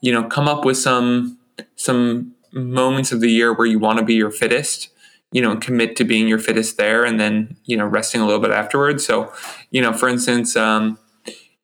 you 0.02 0.12
know 0.12 0.24
come 0.24 0.48
up 0.48 0.66
with 0.66 0.78
some 0.78 1.38
some 1.76 2.34
moments 2.54 3.12
of 3.12 3.22
the 3.22 3.30
year 3.30 3.54
where 3.54 3.68
you 3.68 3.80
want 3.80 4.00
to 4.00 4.06
be 4.06 4.16
your 4.16 4.32
fittest 4.32 4.90
you 5.32 5.42
know 5.42 5.56
commit 5.58 5.96
to 5.96 6.04
being 6.04 6.28
your 6.28 6.40
fittest 6.40 6.78
there 6.78 7.04
and 7.04 7.20
then 7.20 7.56
you 7.66 7.76
know 7.76 7.86
resting 7.86 8.22
a 8.22 8.26
little 8.26 8.42
bit 8.42 8.52
afterwards 8.52 9.06
so 9.06 9.32
you 9.72 9.82
know 9.82 9.94
for 9.94 10.08
instance 10.08 10.56
um, 10.56 10.98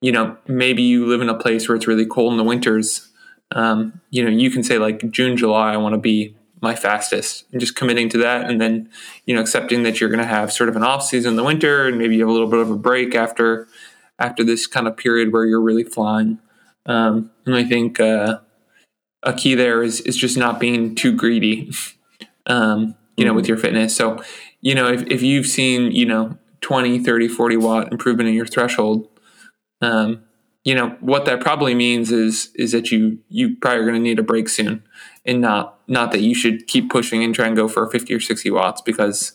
you 0.01 0.11
know 0.11 0.37
maybe 0.47 0.83
you 0.83 1.05
live 1.05 1.21
in 1.21 1.29
a 1.29 1.37
place 1.37 1.67
where 1.67 1.75
it's 1.75 1.87
really 1.87 2.05
cold 2.05 2.33
in 2.33 2.37
the 2.37 2.43
winters 2.43 3.11
um, 3.51 4.01
you 4.09 4.23
know 4.23 4.29
you 4.29 4.51
can 4.51 4.63
say 4.63 4.77
like 4.77 5.09
june 5.11 5.37
july 5.37 5.73
i 5.73 5.77
want 5.77 5.93
to 5.93 5.99
be 5.99 6.35
my 6.63 6.75
fastest 6.75 7.45
and 7.51 7.59
just 7.59 7.75
committing 7.75 8.09
to 8.09 8.17
that 8.17 8.49
and 8.49 8.59
then 8.59 8.89
you 9.25 9.35
know 9.35 9.41
accepting 9.41 9.83
that 9.83 9.99
you're 9.99 10.09
going 10.09 10.19
to 10.19 10.25
have 10.25 10.51
sort 10.51 10.69
of 10.69 10.75
an 10.75 10.83
off 10.83 11.03
season 11.03 11.31
in 11.31 11.35
the 11.35 11.43
winter 11.43 11.87
and 11.87 11.97
maybe 11.97 12.15
you 12.15 12.21
have 12.21 12.29
a 12.29 12.31
little 12.31 12.49
bit 12.49 12.59
of 12.59 12.71
a 12.71 12.75
break 12.75 13.13
after 13.13 13.67
after 14.17 14.43
this 14.43 14.65
kind 14.65 14.87
of 14.87 14.97
period 14.97 15.31
where 15.31 15.45
you're 15.45 15.61
really 15.61 15.83
flying 15.83 16.39
um, 16.85 17.29
and 17.45 17.55
i 17.55 17.63
think 17.63 17.99
uh, 17.99 18.39
a 19.23 19.33
key 19.33 19.55
there 19.55 19.81
is 19.81 20.01
is 20.01 20.15
just 20.15 20.37
not 20.37 20.59
being 20.59 20.95
too 20.95 21.13
greedy, 21.13 21.71
um, 22.45 22.95
you 23.17 23.25
know, 23.25 23.31
mm-hmm. 23.31 23.37
with 23.37 23.47
your 23.47 23.57
fitness. 23.57 23.95
So, 23.95 24.21
you 24.61 24.75
know, 24.75 24.87
if, 24.91 25.03
if 25.07 25.21
you've 25.21 25.47
seen, 25.47 25.91
you 25.91 26.05
know, 26.05 26.37
20, 26.61 26.99
30, 26.99 27.27
40 27.27 27.57
watt 27.57 27.91
improvement 27.91 28.29
in 28.29 28.35
your 28.35 28.45
threshold, 28.45 29.07
um, 29.81 30.23
you 30.63 30.73
know 30.75 30.95
what 31.01 31.25
that 31.25 31.41
probably 31.41 31.75
means 31.75 32.11
is 32.11 32.49
is 32.55 32.71
that 32.71 32.91
you 32.91 33.19
you 33.29 33.55
probably 33.57 33.79
are 33.79 33.83
going 33.83 33.95
to 33.95 33.99
need 33.99 34.19
a 34.19 34.23
break 34.23 34.47
soon, 34.47 34.83
and 35.25 35.41
not 35.41 35.79
not 35.87 36.11
that 36.11 36.21
you 36.21 36.33
should 36.33 36.67
keep 36.67 36.89
pushing 36.89 37.23
and 37.23 37.35
try 37.35 37.47
and 37.47 37.55
go 37.55 37.67
for 37.67 37.89
50 37.89 38.13
or 38.13 38.19
60 38.19 38.49
watts 38.51 38.81
because 38.81 39.33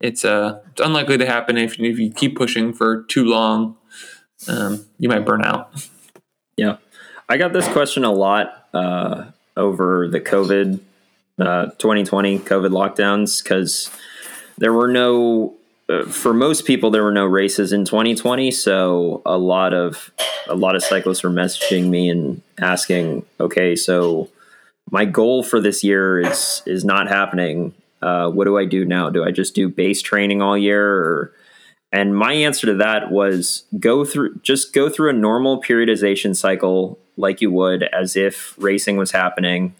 it's 0.00 0.24
uh 0.24 0.60
it's 0.70 0.80
unlikely 0.80 1.18
to 1.18 1.26
happen 1.26 1.56
if 1.56 1.78
if 1.78 1.98
you 1.98 2.12
keep 2.12 2.36
pushing 2.36 2.72
for 2.72 3.02
too 3.04 3.24
long. 3.24 3.76
Um, 4.48 4.86
you 4.98 5.08
might 5.08 5.24
burn 5.24 5.44
out. 5.44 5.88
Yeah, 6.56 6.78
I 7.28 7.36
got 7.36 7.52
this 7.52 7.68
question 7.68 8.04
a 8.04 8.10
lot 8.10 8.68
uh, 8.74 9.26
over 9.56 10.08
the 10.08 10.20
COVID 10.20 10.80
uh, 11.38 11.66
2020 11.78 12.40
COVID 12.40 12.70
lockdowns 12.70 13.42
because 13.42 13.90
there 14.58 14.72
were 14.72 14.88
no 14.88 15.56
for 16.08 16.32
most 16.32 16.64
people 16.64 16.90
there 16.90 17.02
were 17.02 17.12
no 17.12 17.26
races 17.26 17.72
in 17.72 17.84
2020 17.84 18.50
so 18.50 19.20
a 19.26 19.36
lot 19.36 19.74
of 19.74 20.10
a 20.48 20.54
lot 20.54 20.74
of 20.74 20.82
cyclists 20.82 21.22
were 21.22 21.30
messaging 21.30 21.88
me 21.88 22.08
and 22.08 22.40
asking 22.58 23.24
okay 23.40 23.76
so 23.76 24.28
my 24.92 25.06
goal 25.06 25.42
for 25.42 25.60
this 25.60 25.82
year 25.82 26.20
is 26.20 26.62
is 26.66 26.84
not 26.84 27.08
happening. 27.08 27.74
Uh, 28.00 28.28
what 28.28 28.44
do 28.44 28.58
i 28.58 28.64
do 28.64 28.84
now? 28.84 29.10
Do 29.10 29.24
i 29.24 29.30
just 29.30 29.54
do 29.54 29.68
base 29.68 30.02
training 30.02 30.42
all 30.42 30.56
year? 30.56 30.86
Or 30.86 31.32
and 31.90 32.16
my 32.16 32.32
answer 32.32 32.66
to 32.68 32.74
that 32.74 33.10
was 33.10 33.64
go 33.80 34.04
through 34.04 34.36
just 34.42 34.72
go 34.72 34.88
through 34.88 35.10
a 35.10 35.14
normal 35.14 35.60
periodization 35.62 36.36
cycle 36.36 36.98
like 37.16 37.40
you 37.40 37.50
would 37.50 37.82
as 37.84 38.16
if 38.16 38.54
racing 38.58 38.96
was 38.96 39.10
happening. 39.10 39.74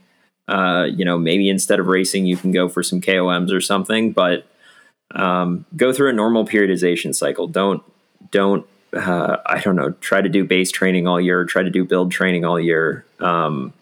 Uh, 0.48 0.84
you 0.84 1.04
know 1.04 1.16
maybe 1.16 1.48
instead 1.48 1.78
of 1.78 1.86
racing 1.86 2.26
you 2.26 2.36
can 2.36 2.50
go 2.50 2.68
for 2.68 2.82
some 2.82 3.00
koms 3.00 3.52
or 3.52 3.60
something 3.60 4.10
but 4.10 4.44
um, 5.14 5.64
go 5.76 5.92
through 5.92 6.10
a 6.10 6.12
normal 6.12 6.46
periodization 6.46 7.14
cycle. 7.14 7.46
Don't 7.46 7.82
don't 8.30 8.66
uh, 8.94 9.38
I 9.46 9.60
don't 9.60 9.76
know. 9.76 9.90
Try 10.00 10.20
to 10.20 10.28
do 10.28 10.44
base 10.44 10.70
training 10.70 11.06
all 11.06 11.20
year. 11.20 11.44
Try 11.44 11.62
to 11.62 11.70
do 11.70 11.84
build 11.84 12.12
training 12.12 12.44
all 12.44 12.60
year. 12.60 13.04
Um, 13.20 13.72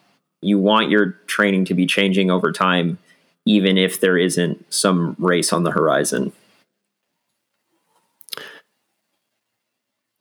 you 0.40 0.58
want 0.58 0.90
your 0.90 1.12
training 1.26 1.66
to 1.66 1.74
be 1.74 1.86
changing 1.86 2.30
over 2.30 2.52
time, 2.52 2.98
even 3.44 3.76
if 3.76 4.00
there 4.00 4.16
isn't 4.16 4.72
some 4.72 5.16
race 5.18 5.52
on 5.52 5.64
the 5.64 5.70
horizon. 5.70 6.32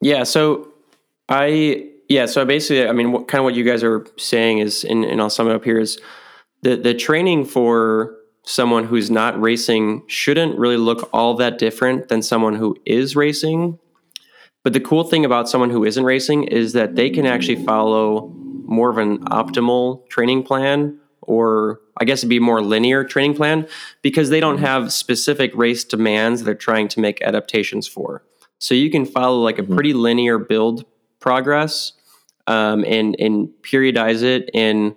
Yeah. 0.02 0.24
So 0.24 0.70
I 1.28 1.88
yeah. 2.08 2.26
So 2.26 2.44
basically, 2.46 2.88
I 2.88 2.92
mean, 2.92 3.12
what, 3.12 3.28
kind 3.28 3.40
of 3.40 3.44
what 3.44 3.56
you 3.56 3.64
guys 3.64 3.84
are 3.84 4.06
saying 4.18 4.60
is, 4.60 4.84
and, 4.84 5.06
and 5.06 5.22
I'll 5.22 5.30
sum 5.30 5.50
it 5.50 5.56
up 5.56 5.64
here 5.64 5.80
is 5.80 6.00
the 6.62 6.76
the 6.76 6.94
training 6.94 7.46
for 7.46 8.16
someone 8.50 8.84
who's 8.84 9.12
not 9.12 9.40
racing 9.40 10.02
shouldn't 10.08 10.58
really 10.58 10.76
look 10.76 11.08
all 11.14 11.36
that 11.36 11.60
different 11.60 12.08
than 12.08 12.24
someone 12.24 12.56
who 12.56 12.76
is 12.84 13.16
racing. 13.16 13.78
But 14.64 14.74
the 14.74 14.80
cool 14.80 15.04
thing 15.04 15.24
about 15.24 15.48
someone 15.48 15.70
who 15.70 15.86
isn't 15.86 16.04
racing 16.04 16.46
is 16.46 16.74
that 16.74 16.96
they 16.96 17.12
can 17.12 17.28
actually 17.28 17.64
follow 17.64 18.34
more 18.66 18.90
of 18.90 18.98
an 18.98 19.20
optimal 19.26 20.08
training 20.10 20.42
plan 20.42 21.00
or 21.22 21.80
I 21.98 22.06
guess 22.06 22.22
it'd 22.22 22.30
be 22.30 22.40
more 22.40 22.64
linear 22.64 23.04
training 23.04 23.36
plan 23.36 23.68
because 24.02 24.32
they 24.32 24.40
don't 24.40 24.58
have 24.58 24.92
specific 24.92 25.52
race 25.54 25.84
demands 25.84 26.44
they're 26.44 26.56
trying 26.56 26.88
to 26.90 27.00
make 27.00 27.22
adaptations 27.22 27.88
for. 27.88 28.24
So 28.58 28.74
you 28.74 28.90
can 28.90 29.06
follow 29.06 29.42
like 29.42 29.60
a 29.60 29.62
mm-hmm. 29.62 29.76
pretty 29.76 29.94
linear 29.94 30.40
build 30.40 30.86
progress 31.20 31.94
um, 32.48 32.84
and 32.88 33.16
and 33.20 33.50
periodize 33.62 34.24
it 34.24 34.50
in 34.56 34.96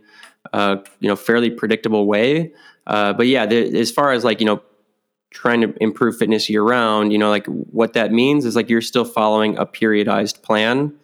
a 0.55 0.79
you 1.01 1.09
know 1.09 1.17
fairly 1.17 1.51
predictable 1.51 2.07
way 2.07 2.53
uh, 2.87 3.13
but 3.13 3.27
yeah, 3.27 3.47
the, 3.47 3.79
as 3.79 3.91
far 3.91 4.13
as 4.13 4.25
like 4.25 4.41
you 4.41 4.47
know 4.47 4.63
trying 5.31 5.63
to 5.63 5.75
improve 5.81 6.17
fitness 6.17 6.49
year 6.49 6.63
round, 6.63 7.13
you 7.13 7.19
know, 7.19 7.31
like 7.31 7.47
what 7.47 7.95
that 7.95 8.13
means 8.13 8.45
is 8.45 8.55
like 8.55 8.69
you're 8.69 8.81
still 8.81 9.05
following 9.05 9.57
a 9.57 9.67
periodized 9.67 10.43
plan. 10.43 10.95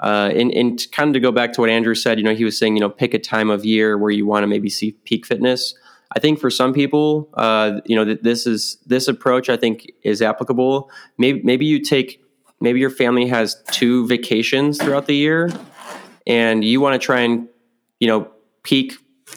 Uh, 0.00 0.30
and, 0.34 0.50
and 0.52 0.84
kind 0.90 1.08
of 1.08 1.14
to 1.14 1.20
go 1.20 1.30
back 1.30 1.52
to 1.52 1.60
what 1.60 1.70
Andrew 1.70 1.94
said, 1.94 2.18
you 2.18 2.24
know, 2.24 2.34
he 2.34 2.44
was 2.44 2.58
saying, 2.58 2.76
you 2.76 2.80
know, 2.80 2.88
pick 2.88 3.14
a 3.14 3.20
time 3.20 3.50
of 3.50 3.64
year 3.64 3.96
where 3.96 4.10
you 4.10 4.26
want 4.26 4.42
to 4.42 4.48
maybe 4.48 4.68
see 4.68 4.92
peak 5.04 5.24
fitness. 5.24 5.74
I 6.14 6.18
think 6.18 6.40
for 6.40 6.50
some 6.50 6.74
people, 6.74 7.30
uh, 7.34 7.80
you 7.86 7.96
know, 7.96 8.14
this 8.14 8.46
is 8.46 8.78
this 8.84 9.08
approach. 9.08 9.48
I 9.48 9.56
think 9.56 9.90
is 10.02 10.20
applicable. 10.20 10.90
Maybe 11.18 11.40
maybe 11.42 11.64
you 11.64 11.80
take 11.80 12.22
maybe 12.60 12.80
your 12.80 12.90
family 12.90 13.26
has 13.28 13.62
two 13.70 14.06
vacations 14.06 14.78
throughout 14.78 15.06
the 15.06 15.16
year, 15.16 15.50
and 16.26 16.62
you 16.64 16.80
want 16.80 17.00
to 17.00 17.04
try 17.04 17.20
and 17.20 17.48
you 17.98 18.08
know 18.08 18.30
peak 18.62 18.94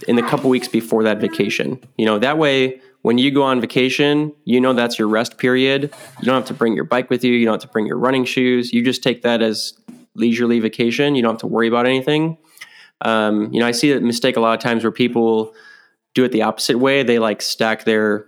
in 0.08 0.16
the 0.16 0.24
couple 0.24 0.50
weeks 0.50 0.68
before 0.68 1.04
that 1.04 1.20
vacation. 1.20 1.80
You 1.98 2.06
know, 2.06 2.20
that 2.20 2.38
way 2.38 2.82
when 3.02 3.18
you 3.18 3.32
go 3.32 3.44
on 3.44 3.62
vacation, 3.62 4.34
you 4.46 4.60
know 4.60 4.74
that's 4.74 4.98
your 4.98 5.08
rest 5.08 5.38
period. 5.38 5.94
You 6.20 6.26
don't 6.26 6.36
have 6.36 6.46
to 6.46 6.54
bring 6.54 6.74
your 6.74 6.86
bike 6.86 7.10
with 7.10 7.24
you, 7.24 7.34
you 7.34 7.46
don't 7.46 7.54
have 7.54 7.62
to 7.62 7.68
bring 7.68 7.86
your 7.86 7.98
running 7.98 8.26
shoes. 8.26 8.74
You 8.74 8.84
just 8.84 9.04
take 9.04 9.22
that 9.22 9.42
as 9.42 9.74
leisurely 10.16 10.60
vacation. 10.60 11.16
You 11.16 11.22
don't 11.22 11.34
have 11.34 11.42
to 11.42 11.48
worry 11.48 11.68
about 11.68 11.86
anything. 11.86 12.38
Um, 13.02 13.54
you 13.54 13.60
know, 13.60 13.68
I 13.68 13.72
see 13.72 13.94
that 13.94 14.02
mistake 14.02 14.38
a 14.38 14.40
lot 14.40 14.54
of 14.54 14.60
times 14.60 14.84
where 14.84 14.92
people 14.92 15.54
do 16.14 16.24
it 16.24 16.32
the 16.32 16.42
opposite 16.42 16.80
way. 16.80 17.04
They 17.04 17.20
like 17.20 17.42
stack 17.42 17.84
their 17.84 18.26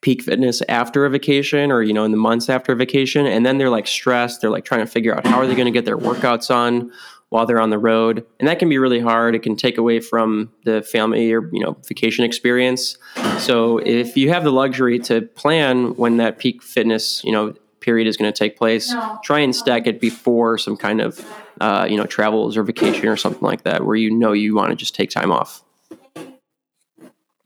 peak 0.00 0.22
fitness 0.22 0.62
after 0.68 1.06
a 1.06 1.10
vacation 1.10 1.70
or 1.70 1.80
you 1.80 1.92
know 1.92 2.04
in 2.04 2.10
the 2.10 2.16
months 2.16 2.48
after 2.48 2.72
a 2.72 2.76
vacation 2.76 3.24
and 3.24 3.46
then 3.46 3.56
they're 3.56 3.70
like 3.70 3.86
stressed 3.86 4.40
they're 4.40 4.50
like 4.50 4.64
trying 4.64 4.80
to 4.80 4.86
figure 4.86 5.14
out 5.14 5.24
how 5.24 5.38
are 5.38 5.46
they 5.46 5.54
going 5.54 5.64
to 5.64 5.70
get 5.70 5.84
their 5.84 5.96
workouts 5.96 6.52
on 6.52 6.90
while 7.32 7.46
they're 7.46 7.60
on 7.60 7.70
the 7.70 7.78
road. 7.78 8.26
And 8.38 8.46
that 8.46 8.58
can 8.58 8.68
be 8.68 8.76
really 8.76 9.00
hard. 9.00 9.34
It 9.34 9.42
can 9.42 9.56
take 9.56 9.78
away 9.78 10.00
from 10.00 10.52
the 10.64 10.82
family 10.82 11.32
or 11.32 11.48
you 11.50 11.64
know 11.64 11.78
vacation 11.88 12.24
experience. 12.24 12.98
So 13.38 13.78
if 13.78 14.18
you 14.18 14.28
have 14.28 14.44
the 14.44 14.52
luxury 14.52 14.98
to 15.00 15.22
plan 15.22 15.94
when 15.94 16.18
that 16.18 16.38
peak 16.38 16.62
fitness 16.62 17.24
you 17.24 17.32
know 17.32 17.54
period 17.80 18.06
is 18.06 18.16
going 18.16 18.30
to 18.30 18.38
take 18.38 18.56
place 18.56 18.94
try 19.24 19.40
and 19.40 19.56
stack 19.56 19.88
it 19.88 20.00
before 20.00 20.56
some 20.56 20.76
kind 20.76 21.00
of 21.00 21.26
uh, 21.60 21.84
you 21.88 21.96
know 21.96 22.04
travels 22.04 22.56
or 22.56 22.62
vacation 22.62 23.08
or 23.08 23.16
something 23.16 23.42
like 23.42 23.62
that 23.62 23.84
where 23.84 23.96
you 23.96 24.10
know 24.10 24.32
you 24.32 24.54
want 24.54 24.68
to 24.68 24.76
just 24.76 24.94
take 24.94 25.10
time 25.10 25.32
off. 25.32 25.64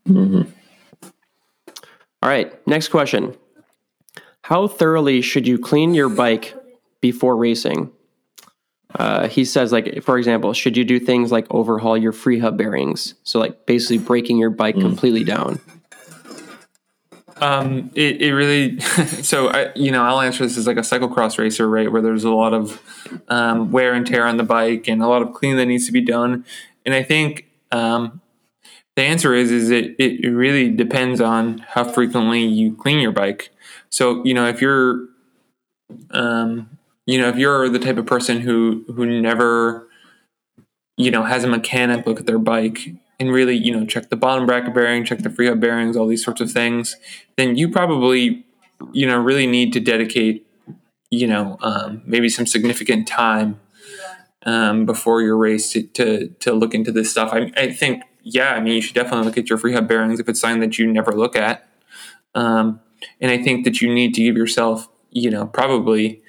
Mm-hmm. 0.07 0.41
All 2.21 2.29
right 2.29 2.67
next 2.67 2.89
question. 2.89 3.35
How 4.41 4.67
thoroughly 4.67 5.21
should 5.21 5.47
you 5.47 5.57
clean 5.57 5.93
your 5.93 6.09
bike 6.09 6.53
before 6.99 7.37
racing 7.37 7.91
uh, 8.97 9.27
he 9.27 9.45
says, 9.45 9.71
like, 9.71 10.03
for 10.03 10.17
example, 10.17 10.53
should 10.53 10.75
you 10.75 10.83
do 10.83 10.99
things 10.99 11.31
like 11.31 11.45
overhaul 11.49 11.97
your 11.97 12.11
free 12.11 12.39
hub 12.39 12.57
bearings? 12.57 13.13
So, 13.23 13.39
like, 13.39 13.65
basically 13.65 13.99
breaking 13.99 14.37
your 14.37 14.49
bike 14.49 14.75
mm. 14.75 14.81
completely 14.81 15.23
down. 15.23 15.59
Um, 17.39 17.91
it, 17.93 18.21
it 18.21 18.33
really, 18.33 18.79
so 19.21 19.49
I, 19.49 19.71
you 19.75 19.91
know, 19.91 20.03
I'll 20.03 20.21
answer 20.21 20.43
this 20.43 20.57
as 20.57 20.65
like 20.65 20.77
a 20.77 20.81
cyclocross 20.81 21.37
racer, 21.37 21.69
right? 21.69 21.91
Where 21.91 22.01
there's 22.01 22.23
a 22.23 22.31
lot 22.31 22.53
of 22.53 22.81
um, 23.27 23.71
wear 23.71 23.93
and 23.93 24.05
tear 24.05 24.25
on 24.25 24.37
the 24.37 24.43
bike 24.43 24.87
and 24.87 25.01
a 25.03 25.07
lot 25.07 25.21
of 25.21 25.33
cleaning 25.33 25.57
that 25.57 25.67
needs 25.67 25.85
to 25.85 25.91
be 25.91 26.01
done. 26.01 26.45
And 26.85 26.95
I 26.95 27.03
think 27.03 27.45
um, 27.71 28.21
the 28.95 29.03
answer 29.03 29.35
is, 29.35 29.51
is 29.51 29.69
it, 29.69 29.95
it 29.99 30.27
really 30.27 30.69
depends 30.69 31.21
on 31.21 31.59
how 31.59 31.83
frequently 31.83 32.43
you 32.43 32.75
clean 32.75 32.99
your 32.99 33.11
bike. 33.11 33.49
So, 33.89 34.23
you 34.23 34.33
know, 34.33 34.47
if 34.47 34.61
you're, 34.61 35.07
um, 36.11 36.76
you 37.07 37.19
know, 37.19 37.29
if 37.29 37.37
you're 37.37 37.69
the 37.69 37.79
type 37.79 37.97
of 37.97 38.05
person 38.05 38.41
who 38.41 38.83
who 38.93 39.05
never, 39.05 39.87
you 40.97 41.09
know, 41.09 41.23
has 41.23 41.43
a 41.43 41.47
mechanic 41.47 42.05
look 42.05 42.19
at 42.19 42.27
their 42.27 42.37
bike 42.37 42.89
and 43.19 43.31
really, 43.31 43.55
you 43.55 43.71
know, 43.75 43.85
check 43.85 44.09
the 44.09 44.15
bottom 44.15 44.45
bracket 44.45 44.75
bearing, 44.75 45.03
check 45.03 45.19
the 45.19 45.29
free 45.29 45.47
hub 45.47 45.59
bearings, 45.59 45.95
all 45.97 46.05
these 46.05 46.23
sorts 46.23 46.41
of 46.41 46.51
things, 46.51 46.97
then 47.37 47.55
you 47.55 47.71
probably, 47.71 48.45
you 48.91 49.07
know, 49.07 49.17
really 49.17 49.47
need 49.47 49.73
to 49.73 49.79
dedicate, 49.79 50.45
you 51.09 51.25
know, 51.25 51.57
um, 51.61 52.03
maybe 52.05 52.29
some 52.29 52.45
significant 52.45 53.07
time 53.07 53.59
um, 54.45 54.85
before 54.85 55.21
your 55.21 55.37
race 55.37 55.71
to, 55.71 55.83
to, 55.83 56.27
to 56.39 56.53
look 56.53 56.75
into 56.75 56.91
this 56.91 57.09
stuff. 57.09 57.31
I, 57.33 57.51
I 57.57 57.71
think, 57.71 58.03
yeah, 58.21 58.51
I 58.53 58.59
mean, 58.59 58.73
you 58.73 58.81
should 58.81 58.95
definitely 58.95 59.25
look 59.25 59.37
at 59.37 59.49
your 59.49 59.57
free 59.57 59.73
hub 59.73 59.87
bearings 59.87 60.19
if 60.19 60.29
it's 60.29 60.41
something 60.41 60.59
that 60.59 60.77
you 60.77 60.91
never 60.91 61.13
look 61.13 61.35
at. 61.35 61.67
Um, 62.35 62.81
and 63.19 63.31
I 63.31 63.41
think 63.41 63.63
that 63.63 63.81
you 63.81 63.91
need 63.91 64.13
to 64.15 64.21
give 64.21 64.35
yourself, 64.35 64.89
you 65.09 65.31
know, 65.31 65.47
probably 65.47 66.21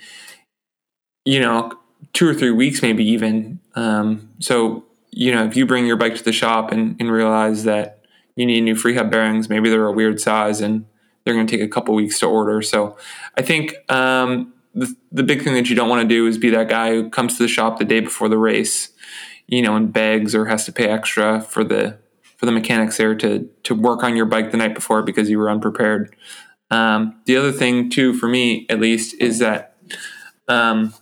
you 1.29 1.39
know, 1.39 1.70
two 2.14 2.26
or 2.26 2.33
three 2.33 2.51
weeks, 2.51 2.81
maybe 2.81 3.05
even. 3.05 3.61
Um, 3.74 4.31
so, 4.39 4.87
you 5.11 5.31
know, 5.31 5.45
if 5.45 5.57
you 5.57 5.66
bring 5.66 5.87
your 5.87 5.99
bike 5.99 6.14
to 6.14 6.24
the 6.24 6.33
shop 6.33 6.72
and, 6.72 6.97
and 6.99 7.12
realize 7.12 7.64
that 7.64 8.01
you 8.35 8.47
need 8.47 8.62
new 8.62 8.74
free 8.74 8.95
hub 8.95 9.11
bearings, 9.11 9.51
maybe 9.51 9.68
they're 9.68 9.85
a 9.85 9.93
weird 9.93 10.22
size 10.22 10.62
and 10.62 10.87
they're 11.22 11.35
going 11.35 11.47
to 11.47 11.55
take 11.55 11.62
a 11.62 11.68
couple 11.68 11.95
weeks 11.95 12.18
to 12.20 12.26
order. 12.26 12.62
So, 12.62 12.97
I 13.37 13.43
think 13.43 13.74
um, 13.93 14.55
the, 14.74 14.97
the 15.12 15.22
big 15.22 15.43
thing 15.43 15.53
that 15.53 15.68
you 15.68 15.76
don't 15.76 15.91
want 15.91 16.01
to 16.01 16.09
do 16.09 16.26
is 16.26 16.39
be 16.39 16.49
that 16.49 16.70
guy 16.70 16.95
who 16.95 17.11
comes 17.11 17.37
to 17.37 17.43
the 17.43 17.49
shop 17.49 17.79
the 17.79 17.85
day 17.85 18.01
before 18.01 18.31
the 18.31 18.39
race, 18.39 18.89
you 19.49 19.61
know, 19.61 19.76
and 19.76 19.93
begs 19.93 20.35
or 20.35 20.47
has 20.47 20.64
to 20.64 20.72
pay 20.72 20.89
extra 20.89 21.43
for 21.43 21.62
the 21.62 21.99
for 22.39 22.47
the 22.47 22.53
mechanics 22.53 22.97
there 22.97 23.14
to 23.16 23.51
to 23.64 23.74
work 23.74 24.03
on 24.03 24.16
your 24.16 24.24
bike 24.24 24.51
the 24.51 24.57
night 24.57 24.74
before 24.74 25.03
because 25.03 25.29
you 25.29 25.39
were 25.39 25.51
unprepared. 25.51 26.16
Um, 26.70 27.20
the 27.26 27.37
other 27.37 27.53
thing, 27.53 27.91
too, 27.91 28.14
for 28.14 28.29
me 28.29 28.66
at 28.70 28.81
least, 28.81 29.14
is 29.20 29.41
that 29.41 29.76
um, 30.49 30.95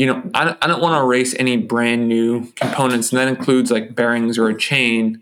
you 0.00 0.06
know, 0.06 0.22
I, 0.32 0.56
I 0.62 0.66
don't 0.66 0.80
want 0.80 0.94
to 0.94 1.00
erase 1.00 1.34
any 1.38 1.58
brand 1.58 2.08
new 2.08 2.50
components, 2.52 3.12
and 3.12 3.18
that 3.18 3.28
includes 3.28 3.70
like 3.70 3.94
bearings 3.94 4.38
or 4.38 4.48
a 4.48 4.56
chain 4.56 5.20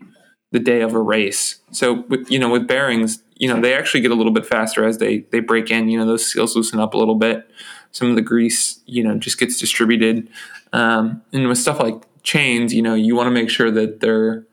the 0.53 0.59
day 0.59 0.79
of 0.79 0.93
a 0.93 1.01
race. 1.01 1.59
So 1.71 2.05
with 2.07 2.31
you 2.31 2.39
know 2.39 2.47
with 2.47 2.65
bearings, 2.65 3.21
you 3.35 3.49
know 3.49 3.59
they 3.59 3.73
actually 3.73 3.99
get 3.99 4.11
a 4.11 4.15
little 4.15 4.31
bit 4.31 4.45
faster 4.45 4.85
as 4.85 4.97
they 4.97 5.25
they 5.31 5.41
break 5.41 5.69
in. 5.69 5.89
You 5.89 5.99
know 5.99 6.05
those 6.05 6.31
seals 6.31 6.55
loosen 6.55 6.79
up 6.79 6.93
a 6.93 6.97
little 6.97 7.15
bit. 7.15 7.45
some 7.91 8.09
of 8.09 8.15
the 8.15 8.21
grease, 8.21 8.79
you 8.85 9.03
know, 9.03 9.17
just 9.17 9.37
gets 9.37 9.59
distributed. 9.59 10.29
Um, 10.71 11.23
and 11.33 11.49
with 11.49 11.57
stuff 11.57 11.81
like 11.81 12.01
chains, 12.23 12.73
you 12.73 12.81
know, 12.81 12.95
you 12.95 13.17
want 13.17 13.27
to 13.27 13.31
make 13.31 13.49
sure 13.49 13.71
that 13.71 13.99
they're 13.99 14.47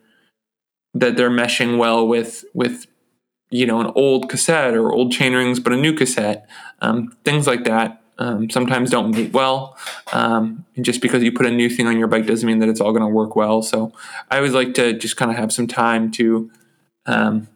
that 0.92 1.16
they're 1.16 1.30
meshing 1.30 1.78
well 1.78 2.04
with 2.04 2.44
with 2.52 2.88
you 3.50 3.64
know 3.64 3.80
an 3.80 3.92
old 3.94 4.28
cassette 4.28 4.74
or 4.74 4.92
old 4.92 5.12
chain 5.12 5.34
rings, 5.34 5.60
but 5.60 5.72
a 5.72 5.76
new 5.76 5.92
cassette, 5.92 6.48
um, 6.80 7.16
things 7.24 7.46
like 7.46 7.62
that. 7.62 8.02
Um, 8.18 8.48
sometimes 8.48 8.90
don't 8.90 9.10
mate 9.10 9.32
well. 9.32 9.76
Um, 10.12 10.64
and 10.74 10.84
just 10.84 11.02
because 11.02 11.22
you 11.22 11.32
put 11.32 11.46
a 11.46 11.50
new 11.50 11.68
thing 11.68 11.86
on 11.86 11.98
your 11.98 12.08
bike 12.08 12.26
doesn't 12.26 12.46
mean 12.46 12.60
that 12.60 12.68
it's 12.68 12.80
all 12.80 12.92
going 12.92 13.02
to 13.02 13.08
work 13.08 13.36
well. 13.36 13.62
So 13.62 13.92
I 14.30 14.36
always 14.36 14.54
like 14.54 14.74
to 14.74 14.94
just 14.94 15.16
kind 15.16 15.30
of 15.30 15.36
have 15.36 15.52
some 15.52 15.66
time 15.66 16.10
to, 16.12 16.50
um, 17.04 17.48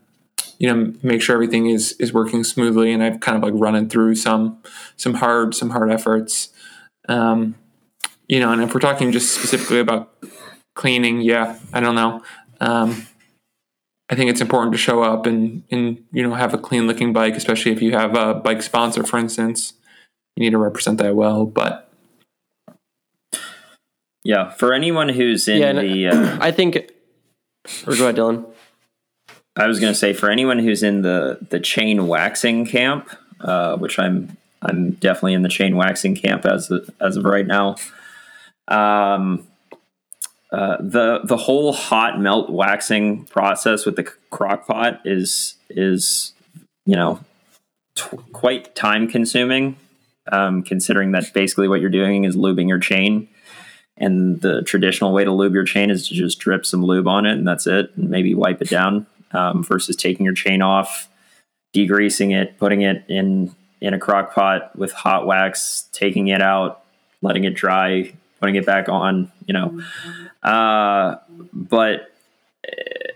you 0.59 0.73
know, 0.73 0.93
make 1.03 1.23
sure 1.23 1.35
everything 1.35 1.67
is 1.67 1.93
is 1.93 2.13
working 2.13 2.45
smoothly. 2.45 2.93
And 2.93 3.03
I've 3.03 3.21
kind 3.21 3.37
of 3.37 3.43
like 3.43 3.55
running 3.61 3.89
through 3.89 4.17
some 4.17 4.63
some 4.97 5.15
hard 5.15 5.55
some 5.55 5.71
hard 5.71 5.91
efforts. 5.91 6.51
Um, 7.09 7.55
you 8.29 8.39
know, 8.39 8.53
and 8.53 8.63
if 8.63 8.75
we're 8.75 8.81
talking 8.81 9.11
just 9.11 9.35
specifically 9.35 9.81
about 9.81 10.13
cleaning, 10.75 11.21
yeah, 11.21 11.59
I 11.73 11.81
don't 11.81 11.95
know. 11.95 12.23
Um, 12.61 13.07
I 14.11 14.15
think 14.15 14.29
it's 14.29 14.41
important 14.41 14.73
to 14.73 14.79
show 14.79 15.03
up 15.03 15.25
and 15.25 15.63
and 15.71 16.05
you 16.13 16.23
know 16.23 16.35
have 16.35 16.53
a 16.53 16.59
clean 16.59 16.87
looking 16.87 17.13
bike, 17.13 17.35
especially 17.35 17.73
if 17.73 17.81
you 17.81 17.93
have 17.93 18.15
a 18.17 18.35
bike 18.35 18.63
sponsor, 18.63 19.05
for 19.05 19.19
instance. 19.19 19.73
You 20.41 20.47
need 20.47 20.53
to 20.53 20.59
represent 20.59 20.97
that 21.01 21.14
well, 21.14 21.45
but 21.45 21.93
yeah, 24.24 24.49
for 24.49 24.72
anyone 24.72 25.11
who's 25.11 25.47
in 25.47 25.59
Yeah, 25.61 25.72
the, 25.74 26.09
uh, 26.12 26.38
I 26.41 26.51
think. 26.51 26.76
Or 27.86 27.95
go 27.95 28.05
ahead, 28.05 28.16
Dylan. 28.16 28.47
I 29.55 29.66
was 29.66 29.78
going 29.78 29.93
to 29.93 29.99
say 29.99 30.14
for 30.14 30.30
anyone 30.30 30.59
who's 30.59 30.82
in 30.82 31.03
the 31.03 31.41
the 31.51 31.61
chain 31.61 32.07
waxing 32.07 32.64
camp, 32.64 33.11
uh, 33.43 33.76
which 33.76 33.99
I'm 33.99 34.38
I'm 34.62 34.93
definitely 34.93 35.34
in 35.34 35.43
the 35.43 35.51
chain 35.51 35.76
waxing 35.76 36.14
camp 36.14 36.47
as 36.47 36.70
of, 36.70 36.88
as 37.03 37.18
of 37.18 37.26
right 37.26 37.47
now. 37.47 37.76
Um, 38.66 39.47
uh, 40.51 40.78
the 40.80 41.20
the 41.22 41.36
whole 41.36 41.74
hot 41.74 42.18
melt 42.18 42.49
waxing 42.49 43.26
process 43.26 43.84
with 43.84 43.97
the 43.97 44.05
crock 44.30 44.66
pot 44.66 45.03
is 45.05 45.57
is 45.68 46.32
you 46.86 46.97
know 46.97 47.20
t- 47.95 48.16
quite 48.32 48.74
time 48.74 49.07
consuming 49.07 49.76
um, 50.31 50.62
considering 50.62 51.12
that 51.12 51.33
basically 51.33 51.68
what 51.68 51.81
you're 51.81 51.91
doing 51.91 52.25
is 52.25 52.37
lubing 52.37 52.68
your 52.68 52.79
chain. 52.79 53.29
And 53.97 54.41
the 54.41 54.62
traditional 54.62 55.12
way 55.12 55.25
to 55.25 55.33
lube 55.33 55.53
your 55.53 55.64
chain 55.64 55.91
is 55.91 56.09
to 56.09 56.14
just 56.14 56.39
drip 56.39 56.64
some 56.64 56.83
lube 56.83 57.07
on 57.07 57.27
it 57.27 57.33
and 57.33 57.47
that's 57.47 57.66
it. 57.66 57.91
And 57.97 58.09
maybe 58.09 58.35
wipe 58.35 58.62
it 58.62 58.71
down 58.71 59.07
um, 59.33 59.62
versus 59.62 59.97
taking 59.97 60.25
your 60.25 60.35
chain 60.35 60.62
off 60.62 61.09
degreasing 61.75 62.35
it 62.35 62.59
putting 62.59 62.83
it 62.83 63.05
in 63.09 63.55
in 63.81 63.95
a 63.95 63.99
crock 63.99 64.35
pot 64.35 64.77
with 64.77 64.93
hot 64.93 65.27
wax 65.27 65.89
taking 65.93 66.29
it 66.29 66.43
out 66.43 66.83
letting 67.23 67.45
it 67.45 67.55
dry 67.55 68.12
putting 68.41 68.57
it 68.57 68.66
back 68.66 68.89
on 68.89 69.31
you 69.47 69.55
know. 69.55 69.81
Uh, 70.43 71.16
but 71.53 72.12
uh, 72.66 73.12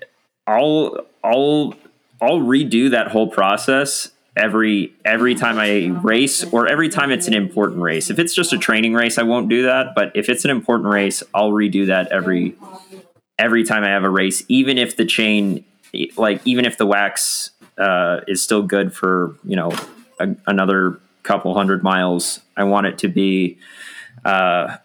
i'll 0.46 1.06
i'll 1.22 1.74
i'll 2.20 2.40
redo 2.40 2.90
that 2.90 3.08
whole 3.08 3.28
process 3.28 4.10
every 4.36 4.92
every 5.04 5.34
time 5.34 5.58
I 5.58 5.86
race 6.02 6.44
or 6.44 6.66
every 6.66 6.88
time 6.88 7.10
it's 7.10 7.28
an 7.28 7.34
important 7.34 7.80
race. 7.80 8.10
If 8.10 8.18
it's 8.18 8.34
just 8.34 8.52
a 8.52 8.58
training 8.58 8.94
race, 8.94 9.18
I 9.18 9.22
won't 9.22 9.48
do 9.48 9.62
that. 9.64 9.94
But 9.94 10.12
if 10.14 10.28
it's 10.28 10.44
an 10.44 10.50
important 10.50 10.92
race, 10.92 11.22
I'll 11.34 11.52
redo 11.52 11.86
that 11.86 12.08
every 12.08 12.56
every 13.38 13.64
time 13.64 13.84
I 13.84 13.88
have 13.88 14.04
a 14.04 14.10
race, 14.10 14.44
even 14.48 14.78
if 14.78 14.96
the 14.96 15.04
chain, 15.04 15.64
like 16.16 16.40
even 16.44 16.64
if 16.64 16.78
the 16.78 16.86
wax 16.86 17.50
uh, 17.78 18.20
is 18.28 18.42
still 18.42 18.62
good 18.62 18.94
for 18.94 19.36
you 19.44 19.56
know 19.56 19.72
a, 20.20 20.34
another 20.46 21.00
couple 21.24 21.54
hundred 21.54 21.82
miles. 21.82 22.40
I 22.56 22.64
want 22.64 22.86
it 22.86 22.98
to 22.98 23.08
be. 23.08 23.58
Uh, 24.24 24.76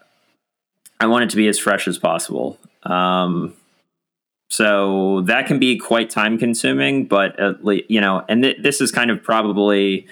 I 0.98 1.06
want 1.06 1.24
it 1.24 1.30
to 1.30 1.36
be 1.36 1.46
as 1.46 1.58
fresh 1.58 1.86
as 1.86 1.98
possible. 1.98 2.58
Um, 2.82 3.54
so 4.50 5.22
that 5.22 5.46
can 5.46 5.60
be 5.60 5.78
quite 5.78 6.10
time 6.10 6.36
consuming, 6.36 7.06
but 7.06 7.38
at 7.38 7.64
least, 7.64 7.88
you 7.88 8.00
know, 8.00 8.24
and 8.28 8.42
th- 8.42 8.58
this 8.60 8.80
is 8.80 8.90
kind 8.90 9.10
of 9.10 9.22
probably 9.22 10.08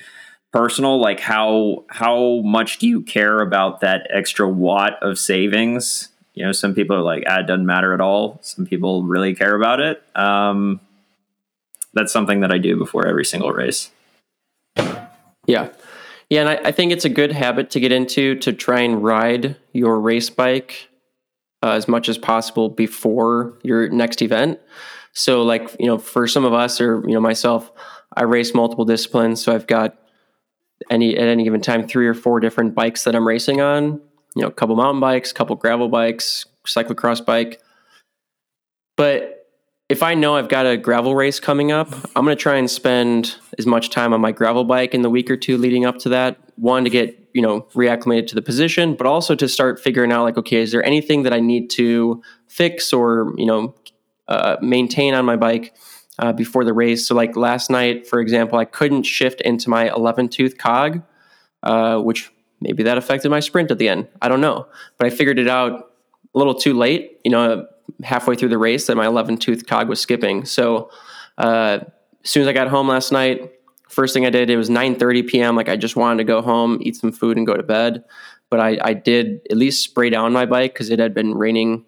personal. 0.52 1.00
Like 1.00 1.18
how 1.18 1.84
how 1.88 2.40
much 2.42 2.78
do 2.78 2.86
you 2.88 3.02
care 3.02 3.40
about 3.40 3.80
that 3.80 4.06
extra 4.10 4.48
watt 4.48 5.02
of 5.02 5.18
savings? 5.18 6.08
You 6.34 6.46
know, 6.46 6.52
some 6.52 6.72
people 6.72 6.94
are 6.94 7.02
like, 7.02 7.24
ah, 7.26 7.40
it 7.40 7.48
doesn't 7.48 7.66
matter 7.66 7.92
at 7.92 8.00
all. 8.00 8.38
Some 8.40 8.64
people 8.64 9.02
really 9.02 9.34
care 9.34 9.56
about 9.56 9.80
it. 9.80 10.02
Um, 10.14 10.80
that's 11.92 12.12
something 12.12 12.40
that 12.40 12.52
I 12.52 12.58
do 12.58 12.76
before 12.76 13.08
every 13.08 13.24
single 13.24 13.50
race. 13.50 13.90
Yeah. 15.48 15.70
Yeah, 16.30 16.42
and 16.42 16.48
I, 16.50 16.68
I 16.68 16.72
think 16.72 16.92
it's 16.92 17.06
a 17.06 17.08
good 17.08 17.32
habit 17.32 17.70
to 17.70 17.80
get 17.80 17.90
into 17.90 18.36
to 18.36 18.52
try 18.52 18.80
and 18.80 19.02
ride 19.02 19.56
your 19.72 19.98
race 19.98 20.28
bike 20.28 20.87
uh, 21.62 21.70
as 21.70 21.88
much 21.88 22.08
as 22.08 22.18
possible 22.18 22.68
before 22.68 23.58
your 23.62 23.88
next 23.88 24.22
event. 24.22 24.58
So, 25.12 25.42
like, 25.42 25.74
you 25.80 25.86
know, 25.86 25.98
for 25.98 26.28
some 26.28 26.44
of 26.44 26.52
us 26.52 26.80
or, 26.80 27.02
you 27.06 27.14
know, 27.14 27.20
myself, 27.20 27.72
I 28.16 28.22
race 28.22 28.54
multiple 28.54 28.84
disciplines. 28.84 29.42
So 29.42 29.54
I've 29.54 29.66
got 29.66 29.96
any, 30.90 31.16
at 31.16 31.26
any 31.26 31.44
given 31.44 31.60
time, 31.60 31.86
three 31.86 32.06
or 32.06 32.14
four 32.14 32.40
different 32.40 32.74
bikes 32.74 33.04
that 33.04 33.14
I'm 33.14 33.26
racing 33.26 33.60
on, 33.60 34.00
you 34.36 34.42
know, 34.42 34.48
a 34.48 34.52
couple 34.52 34.76
mountain 34.76 35.00
bikes, 35.00 35.32
couple 35.32 35.56
gravel 35.56 35.88
bikes, 35.88 36.46
cyclocross 36.66 37.24
bike. 37.24 37.60
But 38.96 39.37
if 39.88 40.02
I 40.02 40.14
know 40.14 40.36
I've 40.36 40.48
got 40.48 40.66
a 40.66 40.76
gravel 40.76 41.14
race 41.14 41.40
coming 41.40 41.72
up, 41.72 41.92
I'm 42.14 42.24
going 42.24 42.36
to 42.36 42.42
try 42.42 42.56
and 42.56 42.70
spend 42.70 43.36
as 43.58 43.66
much 43.66 43.90
time 43.90 44.12
on 44.12 44.20
my 44.20 44.32
gravel 44.32 44.64
bike 44.64 44.94
in 44.94 45.02
the 45.02 45.08
week 45.08 45.30
or 45.30 45.36
two 45.36 45.56
leading 45.56 45.86
up 45.86 45.98
to 46.00 46.10
that. 46.10 46.36
One 46.56 46.84
to 46.84 46.90
get 46.90 47.28
you 47.32 47.40
know 47.40 47.62
reacclimated 47.72 48.26
to 48.28 48.34
the 48.34 48.42
position, 48.42 48.94
but 48.94 49.06
also 49.06 49.34
to 49.34 49.48
start 49.48 49.80
figuring 49.80 50.12
out 50.12 50.24
like, 50.24 50.36
okay, 50.36 50.60
is 50.60 50.72
there 50.72 50.84
anything 50.84 51.22
that 51.22 51.32
I 51.32 51.40
need 51.40 51.70
to 51.70 52.22
fix 52.48 52.92
or 52.92 53.32
you 53.38 53.46
know 53.46 53.74
uh, 54.26 54.56
maintain 54.60 55.14
on 55.14 55.24
my 55.24 55.36
bike 55.36 55.74
uh, 56.18 56.32
before 56.32 56.64
the 56.64 56.74
race? 56.74 57.06
So 57.06 57.14
like 57.14 57.36
last 57.36 57.70
night, 57.70 58.06
for 58.06 58.20
example, 58.20 58.58
I 58.58 58.66
couldn't 58.66 59.04
shift 59.04 59.40
into 59.40 59.70
my 59.70 59.88
11 59.94 60.28
tooth 60.28 60.58
cog, 60.58 61.02
uh, 61.62 61.98
which 61.98 62.30
maybe 62.60 62.82
that 62.82 62.98
affected 62.98 63.30
my 63.30 63.40
sprint 63.40 63.70
at 63.70 63.78
the 63.78 63.88
end. 63.88 64.08
I 64.20 64.28
don't 64.28 64.42
know, 64.42 64.66
but 64.98 65.06
I 65.06 65.10
figured 65.10 65.38
it 65.38 65.48
out 65.48 65.92
a 66.34 66.38
little 66.38 66.54
too 66.54 66.74
late. 66.74 67.20
You 67.24 67.30
know 67.30 67.68
halfway 68.02 68.34
through 68.34 68.48
the 68.48 68.58
race 68.58 68.86
that 68.86 68.96
my 68.96 69.06
11 69.06 69.38
tooth 69.38 69.66
cog 69.66 69.88
was 69.88 70.00
skipping. 70.00 70.44
So 70.44 70.90
uh, 71.36 71.80
as 72.24 72.30
soon 72.30 72.42
as 72.42 72.48
I 72.48 72.52
got 72.52 72.68
home 72.68 72.88
last 72.88 73.12
night, 73.12 73.52
first 73.88 74.14
thing 74.14 74.26
I 74.26 74.30
did, 74.30 74.50
it 74.50 74.56
was 74.56 74.70
9:30 74.70 75.26
p.m. 75.26 75.56
Like 75.56 75.68
I 75.68 75.76
just 75.76 75.96
wanted 75.96 76.18
to 76.18 76.24
go 76.24 76.42
home, 76.42 76.78
eat 76.80 76.96
some 76.96 77.12
food, 77.12 77.36
and 77.36 77.46
go 77.46 77.54
to 77.54 77.62
bed. 77.62 78.04
But 78.50 78.60
I, 78.60 78.78
I 78.82 78.94
did 78.94 79.40
at 79.50 79.56
least 79.56 79.82
spray 79.82 80.10
down 80.10 80.32
my 80.32 80.46
bike 80.46 80.72
because 80.72 80.90
it 80.90 80.98
had 80.98 81.14
been 81.14 81.34
raining 81.34 81.84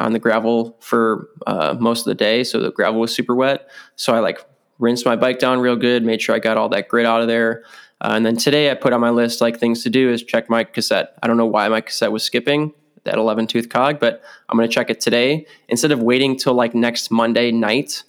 on 0.00 0.12
the 0.12 0.18
gravel 0.18 0.76
for 0.80 1.28
uh, 1.46 1.76
most 1.78 2.00
of 2.00 2.06
the 2.06 2.14
day, 2.14 2.44
so 2.44 2.60
the 2.60 2.70
gravel 2.70 3.00
was 3.00 3.14
super 3.14 3.34
wet. 3.34 3.68
So 3.96 4.14
I 4.14 4.20
like 4.20 4.44
rinsed 4.78 5.06
my 5.06 5.16
bike 5.16 5.38
down 5.38 5.60
real 5.60 5.76
good, 5.76 6.04
made 6.04 6.20
sure 6.20 6.34
I 6.34 6.40
got 6.40 6.56
all 6.56 6.68
that 6.70 6.88
grit 6.88 7.06
out 7.06 7.20
of 7.20 7.28
there. 7.28 7.64
Uh, 8.00 8.12
and 8.14 8.26
then 8.26 8.36
today 8.36 8.70
I 8.70 8.74
put 8.74 8.92
on 8.92 9.00
my 9.00 9.10
list 9.10 9.40
like 9.40 9.58
things 9.58 9.82
to 9.84 9.90
do 9.90 10.10
is 10.10 10.22
check 10.22 10.50
my 10.50 10.64
cassette. 10.64 11.16
I 11.22 11.26
don't 11.26 11.36
know 11.36 11.46
why 11.46 11.68
my 11.68 11.80
cassette 11.80 12.12
was 12.12 12.24
skipping 12.24 12.72
that 13.04 13.16
11 13.16 13.46
tooth 13.46 13.68
cog, 13.68 14.00
but 14.00 14.22
I'm 14.48 14.56
going 14.56 14.68
to 14.68 14.74
check 14.74 14.90
it 14.90 15.00
today 15.00 15.46
instead 15.68 15.92
of 15.92 16.02
waiting 16.02 16.36
till 16.36 16.54
like 16.54 16.74
next 16.74 17.10
Monday 17.10 17.52
night, 17.52 18.02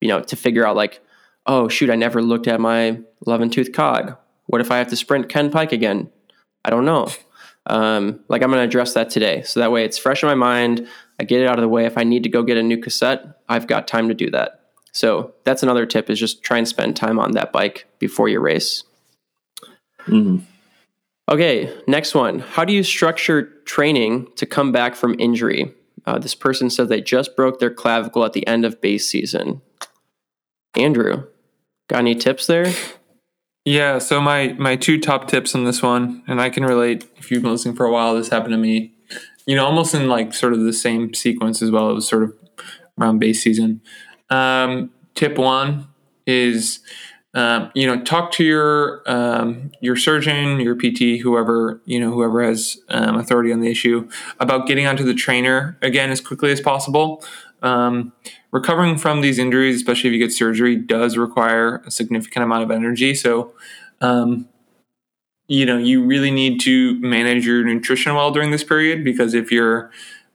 you 0.00 0.08
know, 0.08 0.20
to 0.20 0.36
figure 0.36 0.66
out 0.66 0.76
like, 0.76 1.00
oh 1.46 1.68
shoot, 1.68 1.90
I 1.90 1.96
never 1.96 2.22
looked 2.22 2.46
at 2.46 2.60
my 2.60 3.00
11 3.26 3.50
tooth 3.50 3.72
cog. 3.72 4.16
What 4.46 4.60
if 4.60 4.70
I 4.70 4.78
have 4.78 4.88
to 4.88 4.96
sprint 4.96 5.28
Ken 5.28 5.50
Pike 5.50 5.72
again? 5.72 6.10
I 6.64 6.70
don't 6.70 6.84
know. 6.84 7.08
Um, 7.66 8.20
like 8.28 8.42
I'm 8.42 8.50
going 8.50 8.60
to 8.60 8.68
address 8.68 8.94
that 8.94 9.10
today. 9.10 9.42
So 9.42 9.60
that 9.60 9.72
way 9.72 9.84
it's 9.84 9.98
fresh 9.98 10.22
in 10.22 10.28
my 10.28 10.34
mind. 10.34 10.88
I 11.20 11.24
get 11.24 11.40
it 11.40 11.46
out 11.46 11.58
of 11.58 11.62
the 11.62 11.68
way. 11.68 11.86
If 11.86 11.96
I 11.96 12.04
need 12.04 12.24
to 12.24 12.28
go 12.28 12.42
get 12.42 12.56
a 12.56 12.62
new 12.62 12.78
cassette, 12.78 13.40
I've 13.48 13.66
got 13.66 13.86
time 13.86 14.08
to 14.08 14.14
do 14.14 14.30
that. 14.30 14.60
So 14.92 15.34
that's 15.44 15.62
another 15.62 15.86
tip 15.86 16.10
is 16.10 16.18
just 16.18 16.42
try 16.42 16.58
and 16.58 16.68
spend 16.68 16.96
time 16.96 17.18
on 17.18 17.32
that 17.32 17.52
bike 17.52 17.86
before 17.98 18.28
your 18.28 18.42
race. 18.42 18.84
Mm-hmm. 20.06 20.44
Okay, 21.32 21.74
next 21.86 22.14
one. 22.14 22.40
How 22.40 22.62
do 22.62 22.74
you 22.74 22.82
structure 22.82 23.44
training 23.64 24.28
to 24.36 24.44
come 24.44 24.70
back 24.70 24.94
from 24.94 25.18
injury? 25.18 25.72
Uh, 26.04 26.18
this 26.18 26.34
person 26.34 26.68
says 26.68 26.90
they 26.90 27.00
just 27.00 27.36
broke 27.36 27.58
their 27.58 27.72
clavicle 27.72 28.22
at 28.26 28.34
the 28.34 28.46
end 28.46 28.66
of 28.66 28.82
base 28.82 29.08
season. 29.08 29.62
Andrew, 30.76 31.24
got 31.88 32.00
any 32.00 32.14
tips 32.14 32.46
there? 32.46 32.70
Yeah, 33.64 33.96
so 33.96 34.20
my 34.20 34.54
my 34.58 34.76
two 34.76 35.00
top 35.00 35.26
tips 35.26 35.54
on 35.54 35.64
this 35.64 35.80
one, 35.80 36.22
and 36.26 36.38
I 36.38 36.50
can 36.50 36.66
relate. 36.66 37.06
If 37.16 37.30
you've 37.30 37.40
been 37.40 37.52
listening 37.52 37.76
for 37.76 37.86
a 37.86 37.92
while, 37.92 38.14
this 38.14 38.28
happened 38.28 38.52
to 38.52 38.58
me. 38.58 38.92
You 39.46 39.56
know, 39.56 39.64
almost 39.64 39.94
in 39.94 40.08
like 40.08 40.34
sort 40.34 40.52
of 40.52 40.60
the 40.60 40.72
same 40.74 41.14
sequence 41.14 41.62
as 41.62 41.70
well. 41.70 41.88
It 41.88 41.94
was 41.94 42.06
sort 42.06 42.24
of 42.24 42.34
around 43.00 43.20
base 43.20 43.42
season. 43.42 43.80
Um, 44.28 44.90
tip 45.14 45.38
one 45.38 45.88
is 46.26 46.80
um, 47.34 47.70
you 47.74 47.86
know, 47.86 48.02
talk 48.02 48.30
to 48.32 48.44
your 48.44 49.02
um, 49.06 49.72
your 49.80 49.96
surgeon, 49.96 50.60
your 50.60 50.76
PT, 50.76 51.20
whoever 51.22 51.80
you 51.86 51.98
know, 51.98 52.10
whoever 52.10 52.42
has 52.42 52.78
um, 52.88 53.16
authority 53.16 53.52
on 53.52 53.60
the 53.60 53.70
issue 53.70 54.08
about 54.38 54.66
getting 54.66 54.86
onto 54.86 55.04
the 55.04 55.14
trainer 55.14 55.78
again 55.80 56.10
as 56.10 56.20
quickly 56.20 56.52
as 56.52 56.60
possible. 56.60 57.24
Um, 57.62 58.12
recovering 58.50 58.98
from 58.98 59.20
these 59.20 59.38
injuries, 59.38 59.76
especially 59.76 60.10
if 60.10 60.14
you 60.14 60.18
get 60.18 60.32
surgery, 60.32 60.76
does 60.76 61.16
require 61.16 61.76
a 61.86 61.90
significant 61.90 62.44
amount 62.44 62.64
of 62.64 62.70
energy. 62.70 63.14
So, 63.14 63.54
um, 64.00 64.48
you 65.46 65.64
know, 65.64 65.78
you 65.78 66.04
really 66.04 66.30
need 66.30 66.60
to 66.62 67.00
manage 67.00 67.46
your 67.46 67.64
nutrition 67.64 68.14
well 68.14 68.30
during 68.30 68.50
this 68.50 68.64
period 68.64 69.04
because 69.04 69.32
if 69.32 69.50
your 69.50 69.90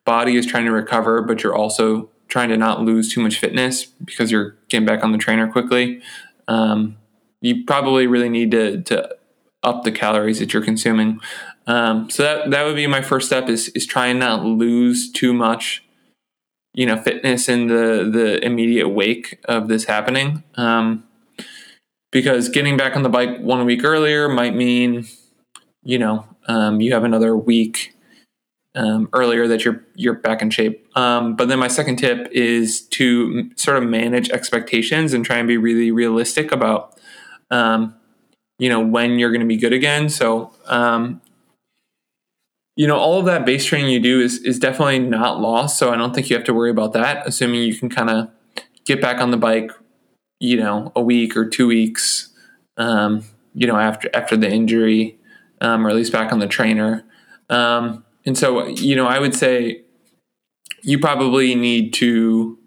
body 0.06 0.36
is 0.36 0.46
trying 0.46 0.66
to 0.66 0.72
recover, 0.72 1.22
but 1.22 1.44
you're 1.44 1.56
also 1.56 2.10
trying 2.28 2.50
to 2.50 2.58
not 2.58 2.82
lose 2.82 3.14
too 3.14 3.22
much 3.22 3.40
fitness 3.40 3.86
because 3.86 4.32
you're 4.32 4.56
getting 4.70 4.86
back 4.86 5.04
on 5.04 5.12
the 5.12 5.18
trainer 5.18 5.50
quickly, 5.52 6.02
um, 6.48 6.98
you 7.42 7.66
probably 7.66 8.08
really 8.08 8.30
need 8.30 8.52
to, 8.52 8.82
to 8.84 9.16
up 9.64 9.84
the 9.84 9.92
calories 9.92 10.40
that 10.40 10.54
you're 10.54 10.64
consuming. 10.64 11.20
Um, 11.66 12.10
so 12.10 12.24
that 12.24 12.52
that 12.52 12.64
would 12.64 12.76
be 12.76 12.88
my 12.88 13.02
first 13.02 13.28
step 13.28 13.50
is 13.50 13.70
is 13.70 13.86
try 13.86 14.08
and 14.08 14.20
not 14.20 14.44
lose 14.44 15.12
too 15.12 15.34
much, 15.34 15.84
you 16.74 16.86
know, 16.86 16.98
fitness 16.98 17.50
in 17.50 17.68
the 17.68 18.10
the 18.12 18.44
immediate 18.46 18.90
wake 18.90 19.40
of 19.46 19.68
this 19.68 19.86
happening. 19.86 20.44
Um, 20.56 21.04
because 22.12 22.48
getting 22.50 22.78
back 22.78 22.96
on 22.96 23.04
the 23.04 23.10
bike 23.10 23.40
one 23.42 23.66
week 23.66 23.84
earlier 23.84 24.30
might 24.30 24.56
mean, 24.56 25.06
you 25.84 26.00
know, 26.00 26.26
um, 26.48 26.80
you 26.80 26.94
have 26.94 27.04
another 27.04 27.36
week 27.36 27.94
um, 28.78 29.10
earlier 29.12 29.48
that 29.48 29.66
you're 29.66 29.84
you're 29.96 30.14
back 30.14 30.42
in 30.42 30.50
shape. 30.50 30.88
Um, 30.96 31.36
but 31.36 31.50
then 31.50 31.60
my 31.60 31.68
second 31.68 31.98
tip 31.98 32.30
is 32.32 32.82
to 32.90 33.50
sort 33.56 33.78
of 33.78 33.90
manage 33.90 34.30
expectations 34.30 35.14
and 35.14 35.26
try 35.26 35.38
and 35.38 35.48
be 35.48 35.58
really 35.58 35.92
realistic 35.92 36.52
about, 36.52 36.98
um, 37.52 37.96
you 38.60 38.70
know, 38.70 38.80
when 38.80 39.20
you're 39.20 39.32
going 39.32 39.42
to 39.42 39.48
be 39.48 39.58
good 39.58 39.74
again. 39.74 40.08
So, 40.08 40.54
um, 40.68 41.22
you 42.76 42.88
know, 42.88 42.98
all 42.98 43.20
of 43.20 43.26
that 43.26 43.46
base 43.46 43.66
training 43.66 43.92
you 43.92 44.00
do 44.00 44.22
is 44.22 44.38
is 44.44 44.60
definitely 44.60 45.00
not 45.00 45.42
lost. 45.42 45.78
So 45.78 45.92
I 45.92 45.98
don't 45.98 46.14
think 46.14 46.30
you 46.30 46.38
have 46.38 46.46
to 46.46 46.54
worry 46.54 46.72
about 46.72 46.94
that, 46.94 47.28
assuming 47.28 47.64
you 47.64 47.76
can 47.76 47.90
kind 47.90 48.10
of 48.10 48.30
get 48.86 49.02
back 49.02 49.20
on 49.20 49.32
the 49.32 49.38
bike 49.38 49.72
you 50.40 50.58
know 50.58 50.92
a 50.96 51.02
week 51.02 51.36
or 51.36 51.46
two 51.46 51.68
weeks 51.68 52.30
um, 52.78 53.24
you 53.54 53.68
know 53.68 53.78
after 53.78 54.10
after 54.14 54.38
the 54.38 54.50
injury 54.50 55.18
um, 55.62 55.86
or 55.86 55.90
at 55.90 55.96
least 55.96 56.12
back 56.12 56.32
on 56.32 56.40
the 56.40 56.48
trainer 56.48 57.04
and 58.28 58.38
so 58.38 58.68
you 58.68 58.96
know 58.96 59.08
i 59.08 59.18
would 59.18 59.34
say 59.34 59.82
you 60.84 61.00
probably 61.00 61.56
need 61.56 61.94
to 61.94 62.60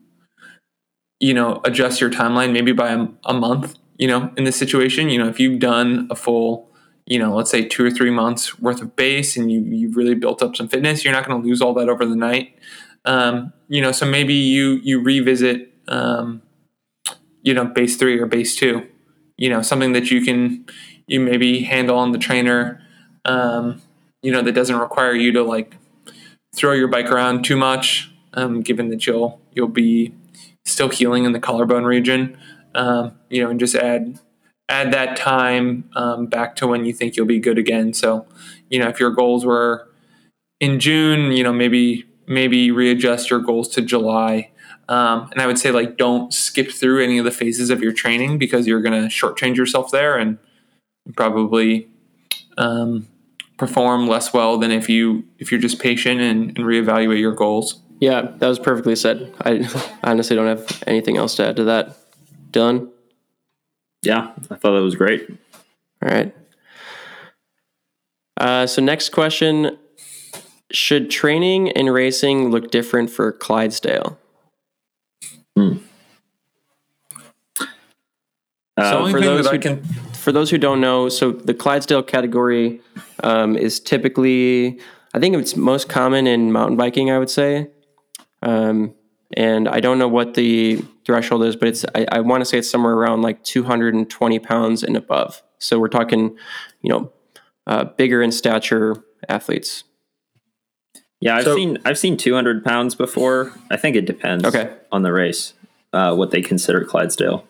you 1.20 1.32
know 1.32 1.60
adjust 1.64 2.00
your 2.00 2.10
timeline 2.10 2.52
maybe 2.52 2.72
by 2.72 2.90
a, 2.90 3.06
a 3.24 3.34
month 3.34 3.78
you 4.00 4.08
know 4.08 4.32
in 4.36 4.44
this 4.44 4.56
situation. 4.56 5.10
You 5.10 5.18
know 5.18 5.28
if 5.28 5.38
you've 5.38 5.60
done 5.60 6.08
a 6.10 6.16
full 6.16 6.70
you 7.06 7.18
know 7.18 7.34
let's 7.36 7.50
say 7.50 7.64
two 7.64 7.84
or 7.84 7.90
three 7.90 8.10
months 8.10 8.58
worth 8.58 8.80
of 8.82 8.96
base 8.96 9.36
and 9.36 9.52
you 9.52 9.60
you've 9.62 9.96
really 9.96 10.14
built 10.14 10.42
up 10.42 10.56
some 10.56 10.68
fitness 10.68 11.04
you're 11.04 11.12
not 11.12 11.26
going 11.26 11.40
to 11.40 11.46
lose 11.46 11.62
all 11.62 11.74
that 11.74 11.88
over 11.88 12.04
the 12.04 12.16
night. 12.16 12.58
Um, 13.04 13.52
you 13.68 13.80
know 13.80 13.92
so 13.92 14.06
maybe 14.06 14.34
you 14.34 14.80
you 14.82 15.00
revisit 15.02 15.72
um, 15.88 16.42
you 17.42 17.54
know 17.54 17.66
base 17.66 17.96
three 17.96 18.18
or 18.18 18.26
base 18.26 18.56
two 18.56 18.86
you 19.36 19.48
know 19.48 19.62
something 19.62 19.92
that 19.92 20.10
you 20.10 20.22
can 20.22 20.64
you 21.06 21.20
maybe 21.20 21.62
handle 21.62 21.98
on 21.98 22.12
the 22.12 22.18
trainer 22.18 22.82
um, 23.24 23.80
you 24.22 24.32
know 24.32 24.42
that 24.42 24.52
doesn't 24.52 24.76
require 24.76 25.14
you 25.14 25.32
to 25.32 25.42
like 25.42 25.76
throw 26.54 26.72
your 26.72 26.88
bike 26.88 27.10
around 27.10 27.44
too 27.44 27.56
much 27.56 28.10
um, 28.34 28.60
given 28.60 28.88
that 28.88 29.06
you'll 29.06 29.40
you'll 29.52 29.68
be 29.68 30.14
still 30.64 30.88
healing 30.88 31.24
in 31.24 31.32
the 31.32 31.40
collarbone 31.40 31.84
region. 31.84 32.36
Um, 32.74 33.18
you 33.28 33.42
know 33.42 33.50
and 33.50 33.58
just 33.58 33.74
add 33.74 34.20
add 34.68 34.92
that 34.92 35.16
time 35.16 35.90
um, 35.96 36.26
back 36.26 36.54
to 36.56 36.66
when 36.66 36.84
you 36.84 36.92
think 36.92 37.16
you'll 37.16 37.26
be 37.26 37.40
good 37.40 37.58
again. 37.58 37.92
So 37.92 38.26
you 38.68 38.78
know 38.78 38.88
if 38.88 39.00
your 39.00 39.10
goals 39.10 39.44
were 39.44 39.88
in 40.60 40.78
june 40.78 41.32
you 41.32 41.42
know 41.42 41.52
maybe 41.52 42.04
maybe 42.26 42.70
readjust 42.70 43.30
your 43.30 43.40
goals 43.40 43.68
to 43.68 43.82
july. 43.82 44.50
Um, 44.88 45.28
and 45.32 45.40
I 45.40 45.46
would 45.46 45.58
say 45.58 45.70
like 45.70 45.96
don't 45.96 46.32
skip 46.32 46.70
through 46.70 47.02
any 47.02 47.18
of 47.18 47.24
the 47.24 47.30
phases 47.30 47.70
of 47.70 47.82
your 47.82 47.92
training 47.92 48.38
because 48.38 48.66
you're 48.66 48.82
going 48.82 49.00
to 49.00 49.08
shortchange 49.08 49.56
yourself 49.56 49.90
there 49.90 50.16
and 50.16 50.38
probably 51.16 51.88
um, 52.58 53.06
perform 53.60 54.08
less 54.08 54.32
well 54.32 54.56
than 54.56 54.70
if 54.70 54.88
you 54.88 55.22
if 55.38 55.52
you're 55.52 55.60
just 55.60 55.78
patient 55.78 56.18
and, 56.18 56.56
and 56.56 56.66
reevaluate 56.66 57.20
your 57.20 57.34
goals. 57.34 57.82
Yeah, 58.00 58.32
that 58.38 58.48
was 58.48 58.58
perfectly 58.58 58.96
said. 58.96 59.32
I 59.42 59.68
honestly 60.02 60.34
don't 60.34 60.46
have 60.46 60.82
anything 60.86 61.18
else 61.18 61.36
to 61.36 61.48
add 61.48 61.56
to 61.56 61.64
that. 61.64 61.94
Dylan? 62.50 62.88
Yeah, 64.02 64.32
I 64.50 64.54
thought 64.56 64.72
that 64.72 64.82
was 64.82 64.94
great. 64.94 65.28
All 66.02 66.10
right. 66.10 66.34
Uh, 68.38 68.66
so 68.66 68.80
next 68.80 69.10
question: 69.10 69.76
Should 70.72 71.10
training 71.10 71.70
and 71.72 71.92
racing 71.92 72.50
look 72.50 72.70
different 72.70 73.10
for 73.10 73.30
Clydesdale? 73.30 74.18
Hmm. 75.54 75.76
Uh, 78.78 79.10
for 79.10 79.20
those 79.20 79.46
who 79.50 79.58
can, 79.58 79.84
for 80.14 80.32
those 80.32 80.48
who 80.48 80.56
don't 80.56 80.80
know, 80.80 81.10
so 81.10 81.32
the 81.32 81.52
Clydesdale 81.52 82.02
category 82.02 82.80
um, 83.22 83.56
is 83.56 83.80
typically, 83.80 84.80
I 85.14 85.18
think 85.18 85.36
it's 85.36 85.56
most 85.56 85.88
common 85.88 86.26
in 86.26 86.52
mountain 86.52 86.76
biking. 86.76 87.10
I 87.10 87.18
would 87.18 87.30
say, 87.30 87.68
um, 88.42 88.94
and 89.36 89.68
I 89.68 89.80
don't 89.80 89.98
know 89.98 90.08
what 90.08 90.34
the 90.34 90.84
threshold 91.04 91.44
is, 91.44 91.56
but 91.56 91.68
it's 91.68 91.84
I, 91.94 92.06
I 92.10 92.20
want 92.20 92.40
to 92.40 92.44
say 92.44 92.58
it's 92.58 92.70
somewhere 92.70 92.94
around 92.94 93.22
like 93.22 93.44
220 93.44 94.38
pounds 94.40 94.82
and 94.82 94.96
above. 94.96 95.42
So 95.58 95.78
we're 95.78 95.88
talking, 95.88 96.36
you 96.82 96.90
know, 96.90 97.12
uh, 97.66 97.84
bigger 97.84 98.22
in 98.22 98.32
stature 98.32 98.96
athletes. 99.28 99.84
Yeah, 101.20 101.36
I've 101.36 101.44
so, 101.44 101.54
seen 101.54 101.78
I've 101.84 101.98
seen 101.98 102.16
200 102.16 102.64
pounds 102.64 102.94
before. 102.94 103.52
I 103.70 103.76
think 103.76 103.94
it 103.94 104.06
depends. 104.06 104.44
Okay. 104.44 104.74
on 104.90 105.02
the 105.02 105.12
race, 105.12 105.52
uh, 105.92 106.14
what 106.14 106.30
they 106.30 106.40
consider 106.40 106.84
Clydesdale. 106.84 107.46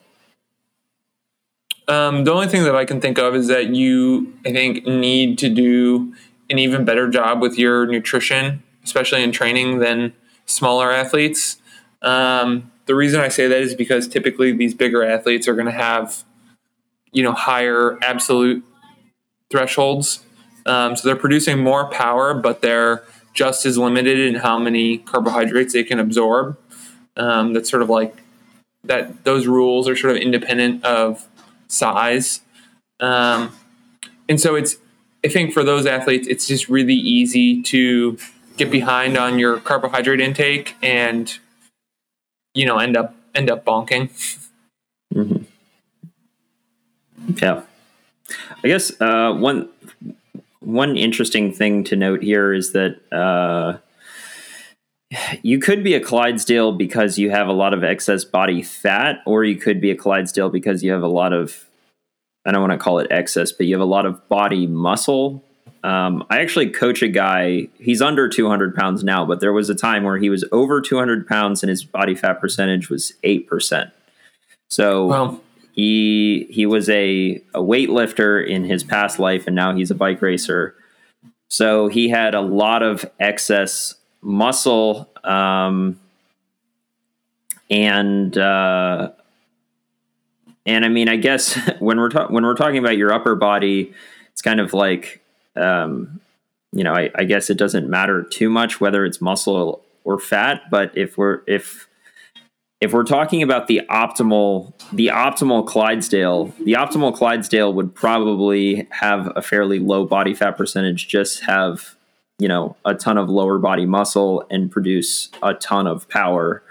Um, 1.91 2.23
the 2.23 2.33
only 2.33 2.47
thing 2.47 2.63
that 2.63 2.77
I 2.77 2.85
can 2.85 3.01
think 3.01 3.19
of 3.19 3.35
is 3.35 3.49
that 3.49 3.75
you, 3.75 4.33
I 4.47 4.53
think, 4.53 4.87
need 4.87 5.39
to 5.39 5.49
do 5.49 6.15
an 6.49 6.57
even 6.57 6.85
better 6.85 7.11
job 7.11 7.43
with 7.43 7.59
your 7.59 7.85
nutrition, 7.85 8.63
especially 8.85 9.25
in 9.25 9.33
training, 9.33 9.81
than 9.81 10.13
smaller 10.47 10.93
athletes. 10.93 11.61
Um, 12.01 12.71
the 12.87 12.95
reason 12.95 13.21
I 13.21 13.27
say 13.27 13.49
that 13.49 13.61
is 13.61 13.75
because 13.75 14.07
typically 14.07 14.53
these 14.53 14.73
bigger 14.73 15.03
athletes 15.03 15.49
are 15.49 15.55
going 15.55 15.67
to 15.67 15.73
have, 15.73 16.23
you 17.11 17.25
know, 17.25 17.33
higher 17.33 17.99
absolute 18.03 18.65
thresholds. 19.51 20.25
Um, 20.67 20.95
so 20.95 21.09
they're 21.09 21.17
producing 21.17 21.59
more 21.59 21.91
power, 21.91 22.35
but 22.35 22.63
they're 22.63 23.03
just 23.35 23.67
as 23.67 23.77
limited 23.77 24.17
in 24.17 24.37
how 24.37 24.61
many 24.61 24.99
carbohydrates 24.99 25.73
they 25.73 25.83
can 25.83 25.99
absorb. 25.99 26.57
Um, 27.17 27.53
that's 27.53 27.69
sort 27.69 27.83
of 27.83 27.91
like 27.91 28.15
that. 28.85 29.25
Those 29.25 29.49
rules 29.49 29.89
are 29.89 29.97
sort 29.97 30.15
of 30.15 30.23
independent 30.23 30.85
of 30.85 31.27
size, 31.71 32.41
um, 33.01 33.53
and 34.29 34.41
so 34.41 34.55
it's. 34.55 34.77
I 35.23 35.29
think 35.29 35.53
for 35.53 35.63
those 35.63 35.85
athletes, 35.85 36.27
it's 36.29 36.47
just 36.47 36.71
really 36.71 36.95
easy 36.95 37.63
to 37.65 38.17
get 38.57 38.71
behind 38.71 39.19
on 39.19 39.39
your 39.39 39.61
carbohydrate 39.61 40.21
intake 40.21 40.77
and 40.83 41.39
you 42.55 42.65
know 42.65 42.79
end 42.79 42.97
up 42.97 43.15
end 43.35 43.51
up 43.51 43.65
bonking. 43.65 44.11
Mm-hmm. 45.15 45.43
Yeah, 47.37 47.63
I 48.65 48.69
guess 48.69 48.99
uh, 49.01 49.35
one 49.35 49.69
one 50.61 50.97
interesting 50.97 51.53
thing 51.53 51.85
to 51.85 51.97
note 51.97 52.23
here 52.23 52.53
is 52.53 52.73
that 52.73 53.01
uh, 53.13 53.79
you 55.43 55.59
could 55.59 55.83
be 55.83 55.95
a 55.95 56.01
Clydesdale 56.01 56.73
because 56.73 57.19
you 57.19 57.31
have 57.31 57.49
a 57.49 57.53
lot 57.53 57.75
of 57.75 57.83
excess 57.85 58.25
body 58.25 58.63
fat, 58.63 59.19
or 59.27 59.45
you 59.45 59.57
could 59.57 59.81
be 59.81 59.91
a 59.91 59.97
Clydesdale 59.97 60.51
because 60.51 60.83
you 60.83 60.93
have 60.93 61.03
a 61.03 61.09
lot 61.09 61.33
of, 61.33 61.69
I 62.47 62.53
don't 62.53 62.61
want 62.61 62.73
to 62.73 62.79
call 62.79 62.99
it 62.99 63.09
excess, 63.11 63.53
but 63.53 63.67
you 63.67 63.75
have 63.75 63.83
a 63.83 63.91
lot 63.91 64.07
of 64.07 64.29
body 64.29 64.67
muscle. 64.67 65.45
Um, 65.83 66.25
I 66.29 66.41
actually 66.41 66.71
coach 66.71 67.03
a 67.03 67.09
guy, 67.09 67.69
he's 67.79 68.03
under 68.03 68.29
200 68.29 68.75
pounds 68.75 69.03
now, 69.03 69.25
but 69.25 69.41
there 69.41 69.53
was 69.53 69.71
a 69.71 69.75
time 69.75 70.05
where 70.05 70.19
he 70.19 70.29
was 70.29 70.45
over 70.53 70.81
200 70.81 71.27
pounds 71.27 71.63
and 71.63 71.71
his 71.71 71.85
body 71.85 72.15
fat 72.15 72.35
percentage 72.35 72.91
was 72.91 73.15
8%. 73.25 73.91
So 74.69 75.07
wow 75.07 75.41
he 75.73 76.47
he 76.51 76.67
was 76.67 76.89
a, 76.91 77.43
a 77.55 77.61
weightlifter 77.61 78.47
in 78.47 78.65
his 78.65 78.85
past 78.85 79.19
life 79.19 79.47
and 79.47 79.55
now 79.55 79.75
he's 79.75 79.91
a 79.91 79.95
bike 79.95 80.21
racer 80.21 80.75
so 81.49 81.89
he 81.89 82.09
had 82.09 82.35
a 82.35 82.41
lot 82.41 82.83
of 82.83 83.05
excess 83.19 83.95
muscle 84.23 85.09
um, 85.25 85.99
and 87.71 88.37
uh, 88.37 89.11
and 90.67 90.85
I 90.85 90.89
mean 90.89 91.09
I 91.09 91.17
guess 91.17 91.59
when 91.79 91.99
we're 91.99 92.11
ta- 92.11 92.29
when 92.29 92.45
we're 92.45 92.55
talking 92.55 92.79
about 92.79 92.97
your 92.97 93.13
upper 93.13 93.35
body 93.35 93.93
it's 94.33 94.43
kind 94.43 94.61
of 94.61 94.73
like 94.73 95.23
um, 95.57 96.21
you 96.73 96.85
know 96.85 96.93
I, 96.93 97.11
I 97.15 97.25
guess 97.25 97.51
it 97.51 97.59
doesn't 97.59 97.89
matter 97.89 98.23
too 98.23 98.51
much 98.51 98.81
whether 98.81 99.05
it's 99.05 99.21
muscle 99.21 99.83
or 100.05 100.19
fat 100.19 100.63
but 100.71 100.97
if 100.97 101.17
we're 101.17 101.41
if 101.47 101.89
if 102.81 102.95
we're 102.95 103.05
talking 103.05 103.43
about 103.43 103.67
the 103.67 103.83
optimal 103.91 104.73
the 104.93 105.09
optimal 105.09 105.67
Clydesdale, 105.67 106.47
the 106.65 106.73
optimal 106.73 107.15
Clydesdale 107.15 107.73
would 107.75 107.95
probably 107.95 108.89
have 108.91 109.31
a 109.37 109.43
fairly 109.43 109.79
low 109.79 110.07
body 110.07 110.35
fat 110.35 110.57
percentage, 110.57 111.07
just 111.07 111.43
have 111.45 111.97
you 112.41 112.49
know 112.49 112.75
a 112.85 112.95
ton 112.95 113.19
of 113.19 113.29
lower 113.29 113.59
body 113.59 113.87
muscle 113.87 114.45
and 114.51 114.71
produce 114.71 115.29
a 115.43 115.55
ton 115.55 115.87
of 115.87 116.09
power. 116.09 116.63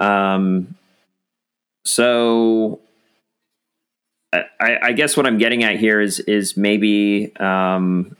Um, 0.00 0.76
so 1.84 2.80
I, 4.32 4.44
I, 4.82 4.92
guess 4.92 5.16
what 5.16 5.26
I'm 5.26 5.38
getting 5.38 5.64
at 5.64 5.76
here 5.76 6.00
is 6.00 6.20
is 6.20 6.56
maybe 6.56 7.34
um, 7.36 8.16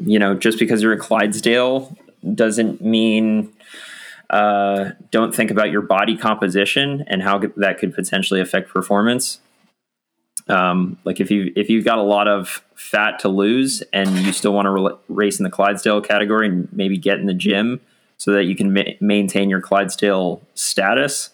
you 0.00 0.18
know 0.18 0.34
just 0.34 0.58
because 0.58 0.82
you're 0.82 0.92
in 0.92 0.98
Clydesdale 0.98 1.96
doesn't 2.34 2.80
mean 2.80 3.52
uh, 4.30 4.90
don't 5.10 5.34
think 5.34 5.50
about 5.50 5.70
your 5.70 5.82
body 5.82 6.16
composition 6.16 7.04
and 7.06 7.22
how 7.22 7.38
that 7.56 7.78
could 7.78 7.94
potentially 7.94 8.40
affect 8.40 8.68
performance. 8.70 9.40
Um, 10.48 10.98
like 11.04 11.20
if 11.20 11.30
you 11.30 11.52
if 11.54 11.70
you've 11.70 11.84
got 11.84 11.98
a 11.98 12.02
lot 12.02 12.26
of 12.26 12.64
fat 12.74 13.18
to 13.20 13.28
lose 13.28 13.82
and 13.92 14.10
you 14.18 14.32
still 14.32 14.52
want 14.52 14.66
to 14.66 14.70
re- 14.70 14.96
race 15.08 15.38
in 15.38 15.44
the 15.44 15.50
Clydesdale 15.50 16.00
category 16.00 16.48
and 16.48 16.68
maybe 16.72 16.98
get 16.98 17.18
in 17.18 17.26
the 17.26 17.34
gym 17.34 17.80
so 18.16 18.32
that 18.32 18.44
you 18.44 18.56
can 18.56 18.72
ma- 18.72 18.82
maintain 19.00 19.48
your 19.50 19.60
Clydesdale 19.60 20.42
status, 20.54 21.30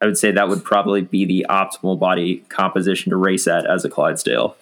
I 0.00 0.06
would 0.06 0.16
say 0.18 0.30
that 0.30 0.48
would 0.48 0.64
probably 0.64 1.02
be 1.02 1.24
the 1.24 1.46
optimal 1.48 1.98
body 1.98 2.38
composition 2.48 3.10
to 3.10 3.16
race 3.16 3.46
at 3.46 3.66
as 3.66 3.84
a 3.84 3.90
Clydesdale. 3.90 4.56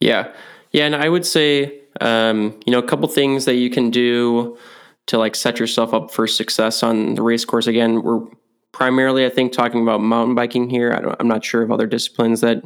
Yeah. 0.00 0.32
Yeah. 0.72 0.86
And 0.86 0.96
I 0.96 1.08
would 1.08 1.24
say, 1.24 1.80
um, 2.00 2.58
you 2.66 2.72
know, 2.72 2.78
a 2.78 2.86
couple 2.86 3.08
things 3.08 3.44
that 3.44 3.54
you 3.54 3.70
can 3.70 3.90
do 3.90 4.58
to 5.06 5.18
like 5.18 5.34
set 5.34 5.58
yourself 5.58 5.92
up 5.94 6.10
for 6.10 6.26
success 6.26 6.82
on 6.82 7.14
the 7.14 7.22
race 7.22 7.44
course. 7.44 7.66
Again, 7.66 8.02
we're 8.02 8.20
primarily, 8.72 9.24
I 9.24 9.28
think, 9.28 9.52
talking 9.52 9.82
about 9.82 10.00
mountain 10.00 10.34
biking 10.34 10.70
here. 10.70 10.92
I 10.92 11.16
am 11.20 11.28
not 11.28 11.44
sure 11.44 11.62
of 11.62 11.70
other 11.70 11.86
disciplines 11.86 12.40
that 12.40 12.64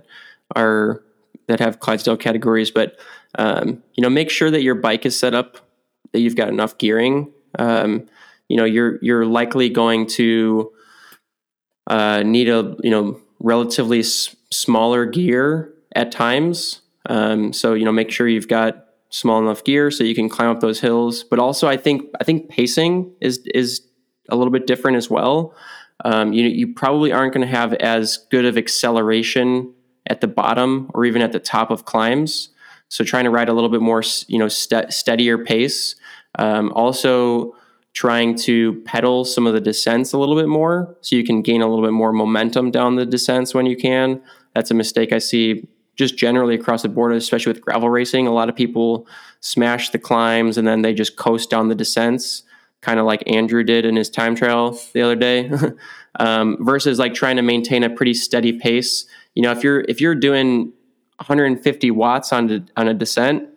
are 0.55 1.03
that 1.49 1.61
have 1.61 1.81
Clydesdale 1.81 2.17
categories, 2.17 2.71
but 2.71 2.99
um, 3.39 3.83
you 3.95 4.03
know, 4.03 4.11
make 4.11 4.31
sure 4.31 4.51
that 4.51 4.63
your 4.63 4.75
bike 4.75 5.07
is 5.07 5.19
set 5.19 5.35
up 5.35 5.59
that 6.13 6.21
you've 6.21 6.37
got 6.37 6.49
enough 6.49 6.79
gearing 6.79 7.33
um, 7.59 8.07
you 8.49 8.57
know 8.57 8.65
you're 8.65 8.99
you're 9.03 9.27
likely 9.27 9.69
going 9.69 10.07
to 10.07 10.73
uh, 11.89 12.23
need 12.23 12.49
a 12.49 12.77
you 12.83 12.91
know 12.91 13.21
relatively 13.41 14.01
s- 14.01 14.35
smaller 14.53 15.07
gear 15.07 15.73
at 15.95 16.13
times. 16.13 16.83
Um, 17.09 17.53
so 17.53 17.75
you 17.75 17.85
know 17.85 17.93
make 17.93 18.11
sure 18.11 18.29
you've 18.29 18.49
got 18.49 18.85
small 19.11 19.41
enough 19.41 19.65
gear 19.65 19.91
so 19.91 20.05
you 20.05 20.15
can 20.15 20.29
climb 20.29 20.51
up 20.51 20.61
those 20.61 20.81
hills. 20.81 21.25
But 21.25 21.39
also 21.39 21.69
I 21.69 21.77
think 21.77 22.05
I 22.21 22.25
think 22.25 22.49
pacing 22.49 23.13
is 23.21 23.39
is 23.55 23.83
a 24.29 24.37
little 24.37 24.53
bit 24.53 24.67
different 24.67 24.97
as 24.97 25.11
well. 25.11 25.55
Um, 26.05 26.33
you 26.33 26.47
you 26.47 26.75
probably 26.75 27.13
aren't 27.13 27.33
going 27.33 27.47
to 27.47 27.53
have 27.53 27.73
as 27.75 28.19
good 28.31 28.45
of 28.45 28.57
acceleration 28.57 29.73
at 30.07 30.21
the 30.21 30.29
bottom 30.29 30.91
or 30.95 31.05
even 31.05 31.23
at 31.23 31.33
the 31.33 31.41
top 31.41 31.71
of 31.71 31.85
climbs. 31.85 32.51
So 32.89 33.03
trying 33.03 33.25
to 33.25 33.31
ride 33.31 33.49
a 33.49 33.53
little 33.53 33.71
bit 33.71 33.81
more, 33.81 34.03
you 34.29 34.39
know, 34.39 34.47
st- 34.47 34.93
steadier 34.93 35.39
pace 35.39 35.97
um, 36.39 36.73
also, 36.75 37.55
trying 37.95 38.35
to 38.35 38.83
pedal 38.83 39.25
some 39.25 39.47
of 39.47 39.55
the 39.55 39.61
descents 39.61 40.13
a 40.13 40.19
little 40.19 40.37
bit 40.37 40.49
more 40.49 40.95
so 41.01 41.17
you 41.17 41.25
can 41.25 41.41
gain 41.41 41.63
a 41.63 41.67
little 41.67 41.85
bit 41.85 41.93
more 41.93 42.13
momentum 42.13 42.71
down 42.71 42.97
the 42.97 43.07
descents 43.07 43.55
when 43.55 43.65
you 43.65 43.77
can. 43.77 44.21
That's 44.55 44.71
a 44.71 44.75
mistake 44.75 45.13
I 45.13 45.19
see 45.19 45.67
just 45.97 46.19
generally 46.19 46.55
across 46.55 46.83
the 46.83 46.91
board, 46.91 47.15
especially 47.15 47.53
with 47.53 47.63
gravel 47.63 47.89
racing. 47.89 48.27
A 48.27 48.33
lot 48.33 48.51
of 48.51 48.55
people 48.55 49.09
smash 49.41 49.91
the 49.91 49.99
climbs 49.99 50.59
and 50.59 50.69
then 50.69 50.83
they 50.83 50.93
just 50.93 51.17
coast 51.17 51.49
down 51.49 51.69
the 51.69 51.75
descents, 51.75 52.43
kind 52.87 53.01
of 53.01 53.07
like 53.07 53.29
Andrew 53.29 53.65
did 53.65 53.85
in 53.85 53.97
his 53.97 54.09
time 54.09 54.37
trial 54.37 54.79
the 54.93 55.03
other 55.03 55.17
day. 55.17 55.51
um, 56.21 56.57
versus 56.61 57.01
like 57.01 57.15
trying 57.15 57.35
to 57.35 57.43
maintain 57.43 57.83
a 57.83 57.91
pretty 57.91 58.15
steady 58.15 58.53
pace. 58.53 59.07
You 59.35 59.43
know, 59.43 59.51
if 59.51 59.65
you're 59.65 59.81
if 59.81 60.01
you're 60.01 60.15
doing 60.15 60.73
150 61.17 61.91
watts 61.91 62.33
on 62.33 62.69
on 62.77 62.87
a 62.87 62.95
descent, 62.95 63.49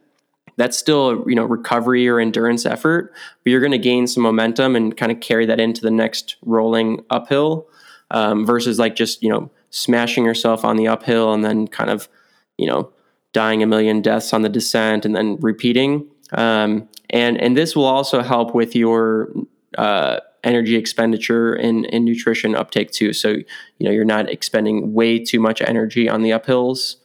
that's 0.58 0.78
still 0.78 1.24
you 1.28 1.36
know 1.36 1.46
recovery 1.46 2.08
or 2.08 2.20
endurance 2.20 2.66
effort 2.66 3.14
but 3.44 3.50
you're 3.50 3.62
going 3.62 3.72
to 3.72 3.78
gain 3.78 4.08
some 4.08 4.24
momentum 4.24 4.76
and 4.76 4.98
kind 4.98 5.10
of 5.10 5.22
carry 5.22 5.46
that 5.46 5.60
into 5.60 5.82
the 5.82 5.92
next 5.92 6.36
rolling 6.42 7.02
uphill 7.10 7.66
um, 8.12 8.46
versus 8.46 8.78
like 8.78 8.94
just 8.94 9.24
you 9.24 9.30
know 9.30 9.50
smashing 9.70 10.26
yourself 10.26 10.66
on 10.66 10.76
the 10.76 10.88
uphill 10.88 11.34
and 11.34 11.46
then 11.46 11.66
kind 11.66 11.90
of 11.90 12.10
you 12.58 12.68
know 12.68 12.92
dying 13.32 13.64
a 13.64 13.66
million 13.66 14.02
deaths 14.02 14.34
on 14.34 14.42
the 14.42 14.50
descent 14.50 15.06
and 15.06 15.16
then 15.16 15.38
repeating 15.40 16.06
um, 16.34 16.88
and 17.10 17.40
and 17.40 17.58
this 17.58 17.76
will 17.76 17.86
also 17.86 18.22
help 18.22 18.54
with 18.54 18.76
your 18.76 19.32
uh, 19.78 20.20
energy 20.44 20.76
expenditure 20.76 21.54
and, 21.54 21.88
nutrition 22.06 22.56
uptake 22.56 22.92
too 22.92 23.14
so 23.14 23.30
you 23.32 23.46
know 23.82 23.92
you're 23.92 24.06
not 24.06 24.30
expending 24.30 24.94
way 24.94 25.20
too 25.20 25.40
much 25.40 25.62
energy 25.62 26.08
on 26.08 26.22
the 26.22 26.30
uphills 26.32 26.96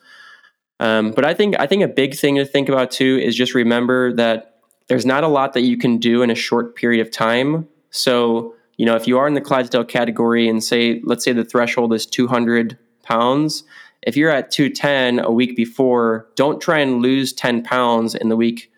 um, 0.81 1.13
but 1.13 1.25
I 1.25 1.35
think 1.35 1.59
I 1.59 1.67
think 1.67 1.83
a 1.83 1.89
big 1.89 2.15
thing 2.15 2.37
to 2.37 2.45
think 2.45 2.69
about 2.69 2.91
too 2.91 3.19
is 3.23 3.37
just 3.37 3.55
remember 3.55 4.13
that 4.15 4.61
there's 4.89 5.07
not 5.07 5.25
a 5.25 5.29
lot 5.29 5.53
that 5.55 5.63
you 5.63 5.77
can 5.77 5.99
do 5.99 6.23
in 6.23 6.31
a 6.31 6.35
short 6.35 6.77
period 6.77 7.01
of 7.01 7.11
time. 7.11 7.69
So 7.91 8.55
you 8.77 8.85
know 8.85 8.97
if 8.97 9.07
you 9.07 9.19
are 9.19 9.29
in 9.29 9.35
the 9.35 9.41
Clydesdale 9.41 9.85
category 9.85 10.49
and 10.49 10.63
say 10.63 11.01
let's 11.05 11.25
say 11.25 11.33
the 11.33 11.45
threshold 11.45 11.95
is 11.95 12.07
200 12.07 12.77
pounds, 13.03 13.63
if 14.03 14.17
you're 14.17 14.31
at 14.31 14.51
210 14.51 15.21
a 15.21 15.31
week 15.31 15.57
before, 15.57 16.29
don't 16.35 16.61
try 16.61 16.81
and 16.81 17.01
lose 17.01 17.33
10 17.33 17.63
pounds 17.63 18.15
in 18.15 18.29
the 18.29 18.37
week 18.37 18.71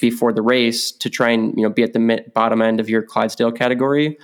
before 0.00 0.32
the 0.32 0.42
race 0.42 0.92
to 0.92 1.10
try 1.10 1.30
and 1.30 1.54
you 1.56 1.62
know 1.62 1.70
be 1.70 1.82
at 1.82 1.92
the 1.92 2.24
bottom 2.34 2.62
end 2.62 2.80
of 2.80 2.88
your 2.88 3.02
Clydesdale 3.02 3.52
category. 3.52 4.18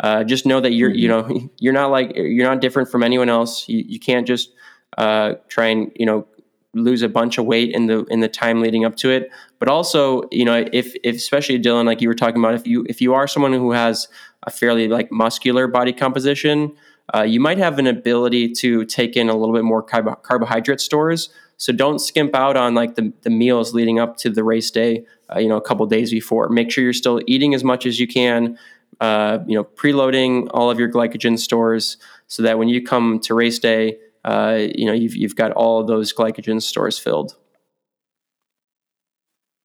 Uh, 0.00 0.24
just 0.24 0.46
know 0.46 0.60
that 0.60 0.72
you're 0.72 0.90
you 0.90 1.08
mm-hmm. 1.08 1.32
know 1.32 1.50
you're 1.58 1.72
not 1.72 1.90
like 1.90 2.12
you're 2.16 2.46
not 2.46 2.60
different 2.60 2.90
from 2.90 3.02
anyone 3.02 3.28
else. 3.28 3.68
You, 3.68 3.84
you 3.86 4.00
can't 4.00 4.26
just 4.26 4.50
uh, 4.98 5.34
try 5.48 5.66
and 5.66 5.92
you 5.96 6.06
know 6.06 6.26
lose 6.74 7.02
a 7.02 7.08
bunch 7.08 7.38
of 7.38 7.44
weight 7.44 7.74
in 7.74 7.86
the 7.86 8.04
in 8.04 8.20
the 8.20 8.28
time 8.28 8.60
leading 8.62 8.84
up 8.84 8.96
to 8.96 9.10
it 9.10 9.30
but 9.58 9.68
also 9.68 10.22
you 10.30 10.44
know 10.44 10.64
if, 10.72 10.94
if 11.04 11.16
especially 11.16 11.58
dylan 11.58 11.84
like 11.84 12.00
you 12.00 12.08
were 12.08 12.14
talking 12.14 12.42
about 12.42 12.54
if 12.54 12.66
you 12.66 12.84
if 12.88 13.00
you 13.00 13.12
are 13.12 13.28
someone 13.28 13.52
who 13.52 13.72
has 13.72 14.08
a 14.44 14.50
fairly 14.50 14.88
like 14.88 15.12
muscular 15.12 15.66
body 15.66 15.92
composition 15.92 16.74
uh, 17.14 17.20
you 17.20 17.40
might 17.40 17.58
have 17.58 17.78
an 17.78 17.86
ability 17.86 18.50
to 18.50 18.86
take 18.86 19.16
in 19.16 19.28
a 19.28 19.36
little 19.36 19.54
bit 19.54 19.64
more 19.64 19.84
carb- 19.84 20.22
carbohydrate 20.22 20.80
stores 20.80 21.28
so 21.62 21.72
don't 21.72 22.00
skimp 22.00 22.34
out 22.34 22.56
on 22.56 22.74
like 22.74 22.96
the, 22.96 23.12
the 23.22 23.30
meals 23.30 23.72
leading 23.72 24.00
up 24.00 24.16
to 24.16 24.28
the 24.28 24.42
race 24.42 24.68
day 24.68 25.04
uh, 25.32 25.38
you 25.38 25.48
know 25.48 25.56
a 25.56 25.60
couple 25.60 25.86
days 25.86 26.10
before 26.10 26.48
make 26.48 26.72
sure 26.72 26.82
you're 26.82 26.92
still 26.92 27.20
eating 27.28 27.54
as 27.54 27.62
much 27.62 27.86
as 27.86 28.00
you 28.00 28.08
can 28.08 28.58
uh, 29.00 29.38
you 29.46 29.54
know 29.54 29.62
preloading 29.62 30.48
all 30.50 30.70
of 30.70 30.78
your 30.80 30.90
glycogen 30.90 31.38
stores 31.38 31.98
so 32.26 32.42
that 32.42 32.58
when 32.58 32.68
you 32.68 32.82
come 32.82 33.20
to 33.20 33.32
race 33.32 33.60
day 33.60 33.96
uh, 34.24 34.58
you 34.74 34.86
know 34.86 34.92
you've 34.92 35.14
you've 35.14 35.36
got 35.36 35.52
all 35.52 35.84
those 35.84 36.12
glycogen 36.12 36.60
stores 36.60 36.98
filled. 36.98 37.36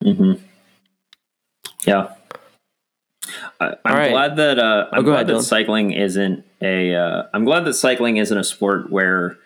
Mm-hmm. 0.04 0.44
Yeah. 1.86 2.14
I, 3.60 3.68
am 3.68 3.78
right. 3.86 4.12
glad 4.12 4.36
that 4.38 4.60
uh, 4.60 4.88
I'm 4.92 5.00
oh, 5.00 5.04
glad 5.04 5.14
ahead, 5.14 5.28
that 5.28 5.34
Dylan. 5.34 5.44
cycling 5.44 5.92
isn't 5.92 6.46
a. 6.62 6.94
am 6.94 7.28
uh, 7.34 7.46
glad 7.46 7.66
that 7.66 7.74
cycling 7.74 8.18
isn't 8.18 8.38
a 8.38 8.44
sport 8.44 8.92
where 8.92 9.38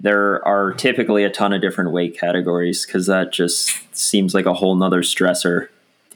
there 0.00 0.46
are 0.46 0.72
typically 0.72 1.24
a 1.24 1.30
ton 1.30 1.52
of 1.52 1.60
different 1.60 1.92
weight 1.92 2.18
categories 2.18 2.86
because 2.86 3.06
that 3.06 3.32
just 3.32 3.96
seems 3.96 4.34
like 4.34 4.46
a 4.46 4.54
whole 4.54 4.74
nother 4.76 5.02
stressor. 5.02 5.68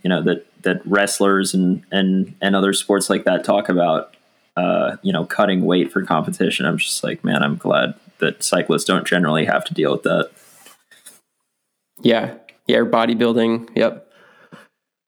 You 0.02 0.10
know 0.10 0.22
that 0.22 0.46
that 0.62 0.82
wrestlers 0.84 1.54
and 1.54 1.84
and 1.90 2.34
and 2.40 2.54
other 2.56 2.72
sports 2.72 3.10
like 3.10 3.24
that 3.24 3.44
talk 3.44 3.68
about. 3.68 4.16
Uh, 4.54 4.96
you 5.00 5.14
know, 5.14 5.24
cutting 5.24 5.64
weight 5.64 5.90
for 5.90 6.02
competition. 6.02 6.66
I'm 6.66 6.76
just 6.76 7.02
like, 7.02 7.24
man, 7.24 7.42
I'm 7.42 7.56
glad 7.56 7.94
that 8.18 8.42
cyclists 8.42 8.84
don't 8.84 9.06
generally 9.06 9.46
have 9.46 9.64
to 9.64 9.72
deal 9.72 9.92
with 9.92 10.02
that. 10.02 10.30
Yeah, 12.02 12.34
yeah, 12.66 12.80
bodybuilding. 12.80 13.70
Yep. 13.74 14.08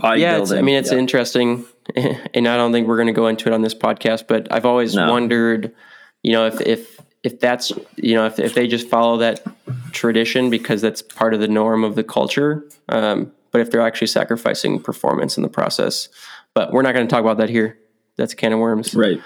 Bodybuilding. 0.00 0.50
Yeah, 0.50 0.58
I 0.58 0.62
mean, 0.62 0.76
it's 0.76 0.92
interesting, 0.92 1.66
and 1.96 2.48
I 2.48 2.56
don't 2.56 2.72
think 2.72 2.88
we're 2.88 2.96
going 2.96 3.08
to 3.08 3.12
go 3.12 3.26
into 3.26 3.50
it 3.50 3.52
on 3.52 3.60
this 3.60 3.74
podcast. 3.74 4.26
But 4.26 4.50
I've 4.50 4.64
always 4.64 4.94
no. 4.94 5.10
wondered, 5.10 5.74
you 6.22 6.32
know, 6.32 6.46
if 6.46 6.60
if 6.62 7.00
if 7.24 7.40
that's 7.40 7.72
you 7.96 8.14
know 8.14 8.26
if 8.26 8.38
if 8.38 8.54
they 8.54 8.68
just 8.68 8.88
follow 8.88 9.16
that 9.16 9.42
tradition 9.90 10.50
because 10.50 10.80
that's 10.80 11.02
part 11.02 11.34
of 11.34 11.40
the 11.40 11.48
norm 11.48 11.82
of 11.82 11.96
the 11.96 12.04
culture, 12.04 12.64
um, 12.90 13.32
but 13.50 13.60
if 13.60 13.70
they're 13.70 13.80
actually 13.80 14.06
sacrificing 14.06 14.78
performance 14.78 15.36
in 15.36 15.42
the 15.42 15.48
process. 15.48 16.08
But 16.52 16.72
we're 16.72 16.82
not 16.82 16.94
going 16.94 17.06
to 17.06 17.10
talk 17.10 17.22
about 17.22 17.38
that 17.38 17.48
here. 17.48 17.78
That's 18.16 18.34
a 18.34 18.36
can 18.36 18.52
of 18.52 18.60
worms. 18.60 18.94
Right. 18.94 19.20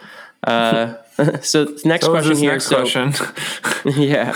Uh, 0.45 0.95
so 1.43 1.77
next 1.85 2.07
so 2.07 2.13
question 2.13 2.37
here. 2.37 2.53
Next 2.53 2.67
so, 2.67 2.77
question. 2.77 3.13
yeah. 3.97 4.35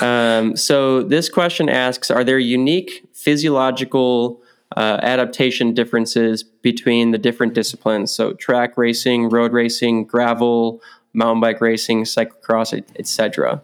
Um, 0.00 0.56
so 0.56 1.02
this 1.02 1.28
question 1.28 1.68
asks: 1.68 2.10
Are 2.10 2.24
there 2.24 2.38
unique 2.38 3.06
physiological 3.12 4.42
uh, 4.74 5.00
adaptation 5.02 5.74
differences 5.74 6.42
between 6.42 7.10
the 7.10 7.18
different 7.18 7.52
disciplines? 7.52 8.10
So 8.10 8.32
track 8.32 8.78
racing, 8.78 9.28
road 9.28 9.52
racing, 9.52 10.06
gravel, 10.06 10.80
mountain 11.12 11.40
bike 11.40 11.60
racing, 11.60 12.04
cyclocross, 12.04 12.82
etc. 12.98 13.62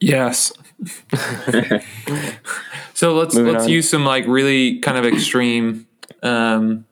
Yes. 0.00 0.52
so 2.94 3.14
let's 3.14 3.34
Moving 3.34 3.52
let's 3.52 3.64
on. 3.64 3.70
use 3.70 3.90
some 3.90 4.04
like 4.04 4.26
really 4.26 4.78
kind 4.78 4.96
of 4.96 5.04
extreme 5.04 5.86
um, 6.22 6.84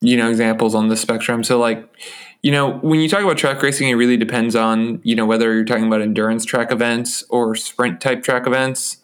you 0.00 0.16
know 0.16 0.30
examples 0.30 0.74
on 0.74 0.88
the 0.88 0.96
spectrum 0.96 1.44
so 1.44 1.58
like 1.58 1.88
you 2.42 2.50
know 2.50 2.78
when 2.78 3.00
you 3.00 3.08
talk 3.08 3.22
about 3.22 3.36
track 3.36 3.60
racing 3.62 3.88
it 3.88 3.94
really 3.94 4.16
depends 4.16 4.56
on 4.56 5.00
you 5.02 5.14
know 5.14 5.26
whether 5.26 5.52
you're 5.54 5.64
talking 5.64 5.86
about 5.86 6.00
endurance 6.00 6.44
track 6.44 6.72
events 6.72 7.24
or 7.28 7.54
sprint 7.54 8.00
type 8.00 8.22
track 8.22 8.46
events 8.46 8.98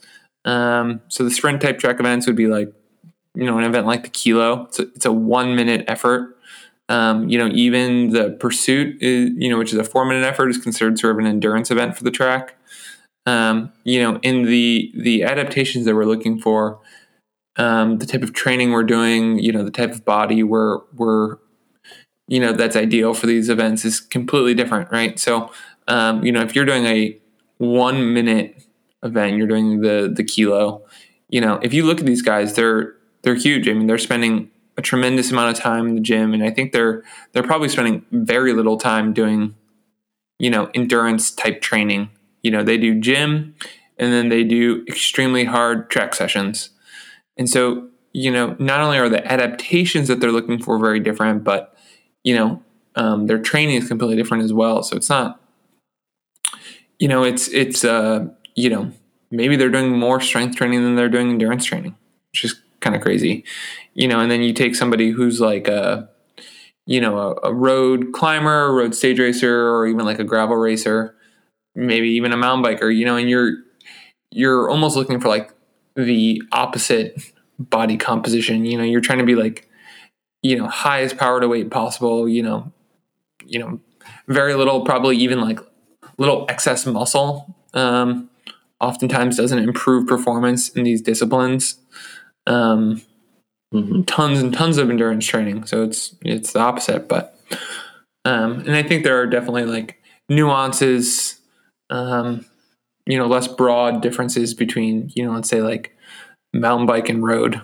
um, 0.47 1.01
so 1.09 1.25
the 1.25 1.31
sprint 1.31 1.61
type 1.61 1.79
track 1.79 1.99
events 2.01 2.27
would 2.27 2.37
be 2.37 2.47
like 2.47 2.73
you 3.35 3.45
know 3.45 3.59
an 3.59 3.65
event 3.65 3.87
like 3.87 4.05
the 4.05 4.09
kilo 4.09 4.65
it's 4.65 4.79
a, 4.79 4.83
it's 4.95 5.05
a 5.05 5.13
one 5.13 5.55
minute 5.57 5.85
effort 5.89 6.34
Um, 6.89 7.29
you 7.29 7.39
know, 7.39 7.49
even 7.49 8.11
the 8.11 8.33
pursuit 8.33 9.03
is, 9.03 9.31
you 9.37 9.49
know, 9.49 9.59
which 9.59 9.73
is 9.73 9.79
a 9.79 9.85
four 9.85 10.05
minute 10.05 10.25
effort, 10.25 10.51
is 10.51 10.59
considered 10.59 10.99
sort 10.99 11.13
of 11.13 11.19
an 11.19 11.27
endurance 11.27 11.71
event 11.71 11.97
for 11.97 12.05
the 12.05 12.11
track. 12.11 12.57
Um, 13.27 13.73
you 13.85 14.03
know, 14.03 14.19
in 14.23 14.43
the 14.45 14.93
the 14.95 15.23
adaptations 15.25 15.87
that 15.87 15.95
we're 15.95 16.05
looking 16.05 16.39
for, 16.39 16.79
um, 17.57 17.99
the 17.99 18.07
type 18.07 18.23
of 18.23 18.33
training 18.35 18.73
we're 18.73 18.83
doing, 18.85 19.39
you 19.39 19.53
know, 19.53 19.65
the 19.65 19.71
type 19.71 19.93
of 19.93 20.05
body 20.05 20.43
we're 20.43 20.81
we're, 20.95 21.39
you 22.29 22.41
know, 22.41 22.53
that's 22.53 22.77
ideal 22.77 23.15
for 23.15 23.27
these 23.27 23.49
events 23.49 23.85
is 23.85 24.01
completely 24.01 24.55
different, 24.55 24.91
right? 24.91 25.19
So, 25.19 25.51
um, 25.89 26.25
you 26.25 26.33
know, 26.33 26.43
if 26.43 26.55
you're 26.55 26.65
doing 26.67 26.85
a 26.87 27.19
one 27.59 28.13
minute 28.13 28.63
event, 29.03 29.37
you're 29.37 29.47
doing 29.47 29.81
the 29.81 30.13
the 30.15 30.25
kilo, 30.25 30.83
you 31.29 31.41
know, 31.41 31.59
if 31.63 31.73
you 31.73 31.85
look 31.85 32.01
at 32.01 32.07
these 32.07 32.23
guys, 32.23 32.55
they're 32.55 32.95
they're 33.23 33.35
huge. 33.35 33.69
I 33.69 33.73
mean, 33.73 33.87
they're 33.87 33.99
spending 33.99 34.51
a 34.77 34.83
tremendous 34.83 35.31
amount 35.31 35.57
of 35.57 35.63
time 35.63 35.87
in 35.87 35.95
the 35.95 36.01
gym, 36.01 36.35
and 36.35 36.43
I 36.43 36.51
think 36.51 36.73
they're 36.73 37.03
they're 37.33 37.43
probably 37.43 37.69
spending 37.69 38.05
very 38.11 38.53
little 38.53 38.77
time 38.77 39.13
doing, 39.13 39.55
you 40.39 40.51
know, 40.51 40.71
endurance 40.75 41.31
type 41.31 41.61
training. 41.61 42.11
You 42.43 42.51
know, 42.51 42.63
they 42.63 42.77
do 42.77 43.01
gym, 43.01 43.55
and 43.99 44.13
then 44.13 44.29
they 44.29 44.45
do 44.45 44.85
extremely 44.89 45.45
hard 45.45 45.91
track 45.91 46.15
sessions, 46.15 46.71
and 47.37 47.49
so 47.49 47.89
you 48.15 48.31
know, 48.31 48.55
not 48.61 48.81
only 48.81 48.97
are 48.97 49.09
the 49.09 49.27
adaptations 49.31 50.07
that 50.09 50.21
they're 50.21 50.33
looking 50.33 50.63
for 50.63 50.79
very 50.79 51.01
different, 51.01 51.43
but 51.43 51.77
you 52.23 52.35
know, 52.35 52.63
um, 52.95 53.27
their 53.27 53.41
training 53.41 53.75
is 53.75 53.89
completely 53.89 54.17
different 54.17 54.45
as 54.45 54.53
well. 54.53 54.83
So 54.85 54.97
it's 54.97 55.11
not, 55.11 55.41
you 56.99 57.09
know, 57.09 57.25
it's 57.25 57.49
it's 57.49 57.85
uh, 57.85 58.29
you 58.55 58.71
know, 58.71 58.93
maybe 59.31 59.57
they're 59.57 59.69
doing 59.69 59.99
more 59.99 60.21
strength 60.21 60.57
training 60.57 60.83
than 60.83 60.95
they're 60.95 61.09
doing 61.09 61.29
endurance 61.31 61.65
training, 61.65 61.97
which 62.31 62.45
is 62.45 62.63
kind 62.85 62.95
of 62.95 63.03
crazy, 63.03 63.45
you 63.95 64.07
know. 64.07 64.21
And 64.21 64.31
then 64.31 64.43
you 64.43 64.53
take 64.53 64.77
somebody 64.77 65.11
who's 65.11 65.41
like 65.41 65.67
a, 65.67 66.09
you 66.87 67.01
know, 67.01 67.19
a, 67.19 67.49
a 67.49 67.53
road 67.53 68.13
climber, 68.13 68.73
road 68.73 68.95
stage 68.95 69.19
racer, 69.19 69.71
or 69.71 69.87
even 69.87 70.05
like 70.05 70.21
a 70.21 70.25
gravel 70.25 70.57
racer, 70.57 71.17
maybe 71.75 72.11
even 72.11 72.33
a 72.33 72.37
mountain 72.37 72.65
biker, 72.65 72.95
you 72.95 73.05
know, 73.05 73.17
and 73.17 73.29
you're 73.29 73.55
you're 74.31 74.71
almost 74.71 74.97
looking 74.97 75.19
for 75.19 75.29
like 75.29 75.53
the 75.97 76.43
opposite 76.53 77.21
body 77.59 77.97
composition. 77.97 78.65
You 78.65 78.79
know, 78.79 78.85
you're 78.85 79.01
trying 79.01 79.21
to 79.21 79.25
be 79.25 79.35
like, 79.35 79.69
you 80.43 80.57
know, 80.57 80.69
highest 80.69 81.17
power 81.17 81.41
to 81.41 81.49
weight 81.49 81.71
possible. 81.71 82.29
You 82.29 82.43
know, 82.43 82.73
you 83.47 83.59
know, 83.59 83.81
very 84.29 84.55
little, 84.55 84.85
probably 84.85 85.17
even 85.17 85.41
like 85.41 85.59
little 86.19 86.47
excess 86.49 86.87
muscle. 86.87 87.57
Um, 87.73 88.31
oftentimes 88.81 89.37
doesn't 89.37 89.59
improve 89.59 90.07
performance 90.07 90.69
in 90.69 90.85
these 90.85 91.01
disciplines. 91.01 91.79
Um, 92.47 93.03
mm-hmm. 93.73 94.03
Tons 94.03 94.41
and 94.41 94.53
tons 94.53 94.79
of 94.79 94.91
endurance 94.91 95.27
training, 95.27 95.67
so 95.67 95.83
it's 95.83 96.15
it's 96.23 96.53
the 96.53 96.61
opposite. 96.61 97.09
But 97.09 97.39
um, 98.25 98.61
and 98.61 98.77
I 98.77 98.83
think 98.83 99.05
there 99.05 99.21
are 99.21 99.27
definitely 99.27 99.65
like 99.65 100.03
nuances, 100.29 101.41
um, 101.91 102.45
you 103.07 103.19
know, 103.19 103.27
less 103.27 103.49
broad 103.49 104.03
differences 104.03 104.55
between 104.55 105.11
you 105.15 105.25
know, 105.25 105.33
let's 105.33 105.49
say 105.49 105.63
like 105.63 105.97
mountain 106.53 106.87
bike 106.87 107.09
and 107.09 107.25
road, 107.25 107.61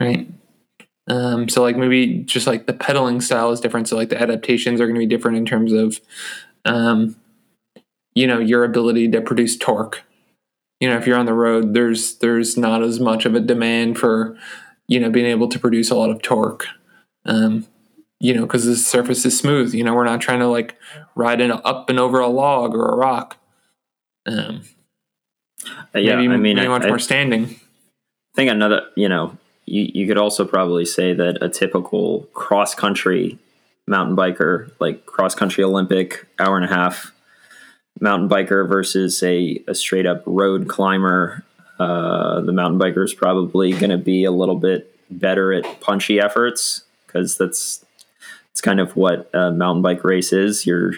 right? 0.00 0.28
Um, 1.08 1.48
so 1.48 1.62
like 1.62 1.76
maybe 1.76 2.22
just 2.22 2.46
like 2.46 2.66
the 2.66 2.72
pedaling 2.72 3.20
style 3.20 3.50
is 3.50 3.60
different. 3.60 3.88
So 3.88 3.96
like 3.96 4.10
the 4.10 4.20
adaptations 4.20 4.80
are 4.80 4.86
going 4.86 4.94
to 4.94 5.00
be 5.00 5.06
different 5.06 5.38
in 5.38 5.44
terms 5.44 5.72
of, 5.72 6.00
um, 6.64 7.16
you 8.14 8.26
know, 8.26 8.38
your 8.38 8.64
ability 8.64 9.10
to 9.10 9.20
produce 9.20 9.56
torque 9.56 10.02
you 10.80 10.88
know 10.88 10.96
if 10.96 11.06
you're 11.06 11.18
on 11.18 11.26
the 11.26 11.34
road 11.34 11.74
there's 11.74 12.16
there's 12.18 12.56
not 12.56 12.82
as 12.82 12.98
much 12.98 13.24
of 13.26 13.34
a 13.34 13.40
demand 13.40 13.98
for 13.98 14.36
you 14.88 14.98
know 14.98 15.10
being 15.10 15.26
able 15.26 15.48
to 15.48 15.58
produce 15.58 15.90
a 15.90 15.94
lot 15.94 16.10
of 16.10 16.20
torque. 16.22 16.66
Um, 17.26 17.66
you 18.18 18.34
know 18.34 18.42
because 18.42 18.64
the 18.64 18.76
surface 18.76 19.24
is 19.24 19.38
smooth 19.38 19.74
you 19.74 19.84
know 19.84 19.94
we're 19.94 20.04
not 20.04 20.20
trying 20.20 20.40
to 20.40 20.48
like 20.48 20.76
ride 21.14 21.40
in 21.40 21.52
up 21.52 21.88
and 21.88 22.00
over 22.00 22.18
a 22.18 22.28
log 22.28 22.74
or 22.74 22.86
a 22.86 22.96
rock. 22.96 23.36
Um, 24.26 24.62
uh, 25.94 25.98
yeah 25.98 26.16
maybe, 26.16 26.28
i 26.28 26.36
mean 26.36 26.42
maybe 26.54 26.68
much 26.68 26.84
I, 26.84 26.88
more 26.88 26.98
standing. 26.98 27.44
I 27.44 28.36
think 28.36 28.50
another 28.50 28.82
you 28.96 29.08
know 29.08 29.36
you, 29.66 29.90
you 29.94 30.06
could 30.06 30.18
also 30.18 30.44
probably 30.44 30.84
say 30.84 31.12
that 31.14 31.42
a 31.42 31.48
typical 31.48 32.22
cross 32.32 32.74
country 32.74 33.38
mountain 33.86 34.16
biker 34.16 34.70
like 34.78 35.06
cross 35.06 35.34
country 35.34 35.64
olympic 35.64 36.26
hour 36.38 36.56
and 36.56 36.64
a 36.64 36.68
half 36.68 37.12
mountain 38.00 38.28
biker 38.28 38.68
versus 38.68 39.22
a, 39.22 39.62
a 39.68 39.74
straight 39.74 40.06
up 40.06 40.22
road 40.26 40.68
climber, 40.68 41.44
uh, 41.78 42.40
the 42.40 42.52
mountain 42.52 42.80
biker 42.80 43.04
is 43.04 43.14
probably 43.14 43.72
going 43.72 43.90
to 43.90 43.98
be 43.98 44.24
a 44.24 44.30
little 44.30 44.56
bit 44.56 44.94
better 45.10 45.52
at 45.52 45.80
punchy 45.80 46.20
efforts 46.20 46.84
because 47.06 47.36
that's 47.36 47.84
it's 48.50 48.60
kind 48.60 48.80
of 48.80 48.96
what 48.96 49.30
a 49.32 49.50
mountain 49.50 49.82
bike 49.82 50.04
race 50.04 50.32
is. 50.32 50.66
You're 50.66 50.94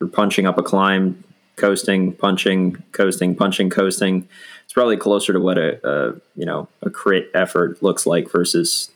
you're 0.00 0.08
punching 0.08 0.46
up 0.46 0.58
a 0.58 0.62
climb, 0.62 1.22
coasting, 1.56 2.12
punching, 2.12 2.82
coasting, 2.92 3.34
punching, 3.34 3.70
coasting. 3.70 4.28
It's 4.64 4.72
probably 4.72 4.96
closer 4.96 5.32
to 5.32 5.40
what 5.40 5.58
a, 5.58 5.80
a 5.88 6.14
you 6.36 6.46
know 6.46 6.68
a 6.82 6.90
crit 6.90 7.30
effort 7.34 7.82
looks 7.82 8.06
like 8.06 8.30
versus 8.30 8.90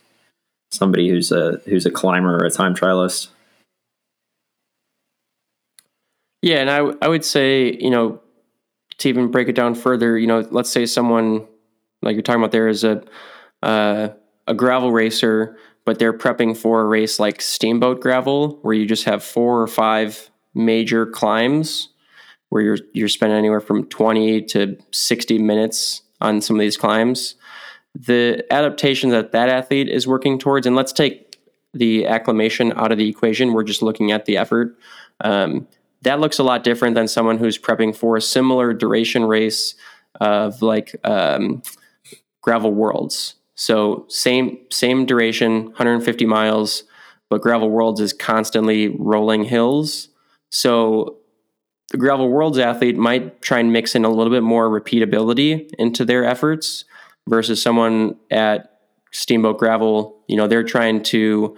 somebody 0.71 1.09
who's 1.09 1.31
a 1.31 1.61
who's 1.65 1.85
a 1.85 1.91
climber 1.91 2.37
or 2.37 2.45
a 2.45 2.51
time 2.51 2.75
trialist. 2.75 3.27
Yeah, 6.45 6.57
and 6.57 6.69
I 6.69 6.77
I 7.01 7.07
would 7.07 7.25
say 7.25 7.75
you 7.79 7.89
know 7.89 8.21
to 8.99 9.09
even 9.09 9.31
break 9.31 9.49
it 9.49 9.55
down 9.55 9.73
further, 9.73 10.15
you 10.15 10.27
know, 10.27 10.47
let's 10.51 10.69
say 10.69 10.85
someone 10.85 11.47
like 12.03 12.13
you're 12.13 12.21
talking 12.21 12.39
about 12.39 12.51
there 12.51 12.67
is 12.67 12.83
a 12.83 13.03
uh, 13.63 14.09
a 14.45 14.53
gravel 14.53 14.91
racer, 14.91 15.57
but 15.85 15.97
they're 15.97 16.13
prepping 16.13 16.55
for 16.55 16.81
a 16.81 16.85
race 16.85 17.19
like 17.19 17.41
Steamboat 17.41 17.99
Gravel, 17.99 18.59
where 18.61 18.75
you 18.75 18.85
just 18.85 19.05
have 19.05 19.23
four 19.23 19.59
or 19.59 19.65
five 19.65 20.29
major 20.53 21.07
climbs, 21.07 21.89
where 22.49 22.61
you're 22.61 22.77
you're 22.93 23.07
spending 23.07 23.39
anywhere 23.39 23.59
from 23.59 23.87
20 23.87 24.43
to 24.43 24.77
60 24.91 25.39
minutes 25.39 26.03
on 26.21 26.41
some 26.41 26.57
of 26.57 26.59
these 26.59 26.77
climbs. 26.77 27.33
The 27.95 28.45
adaptation 28.53 29.09
that 29.09 29.31
that 29.31 29.49
athlete 29.49 29.89
is 29.89 30.05
working 30.05 30.37
towards, 30.37 30.67
and 30.67 30.75
let's 30.75 30.93
take 30.93 31.39
the 31.73 32.05
acclimation 32.05 32.71
out 32.73 32.91
of 32.91 32.99
the 32.99 33.09
equation. 33.09 33.51
We're 33.51 33.63
just 33.63 33.81
looking 33.81 34.11
at 34.11 34.25
the 34.25 34.37
effort. 34.37 34.77
Um, 35.21 35.67
that 36.05 36.19
looks 36.19 36.39
a 36.39 36.43
lot 36.43 36.63
different 36.63 36.95
than 36.95 37.07
someone 37.07 37.37
who's 37.37 37.57
prepping 37.57 37.95
for 37.95 38.15
a 38.15 38.21
similar 38.21 38.73
duration 38.73 39.25
race 39.25 39.75
of 40.21 40.61
like 40.61 40.95
um, 41.03 41.61
gravel 42.41 42.73
worlds. 42.73 43.35
So 43.55 44.05
same 44.07 44.59
same 44.71 45.05
duration, 45.05 45.65
150 45.65 46.25
miles, 46.25 46.83
but 47.29 47.41
gravel 47.41 47.69
worlds 47.69 47.99
is 47.99 48.13
constantly 48.13 48.89
rolling 48.89 49.45
hills. 49.45 50.09
So 50.49 51.17
the 51.91 51.97
gravel 51.97 52.29
worlds 52.29 52.59
athlete 52.59 52.97
might 52.97 53.41
try 53.41 53.59
and 53.59 53.73
mix 53.73 53.95
in 53.95 54.05
a 54.05 54.09
little 54.09 54.31
bit 54.31 54.43
more 54.43 54.69
repeatability 54.69 55.69
into 55.79 56.05
their 56.05 56.23
efforts 56.23 56.85
versus 57.27 57.61
someone 57.61 58.15
at 58.29 58.79
steamboat 59.11 59.57
gravel. 59.57 60.21
You 60.27 60.37
know, 60.37 60.47
they're 60.47 60.63
trying 60.63 61.01
to 61.03 61.55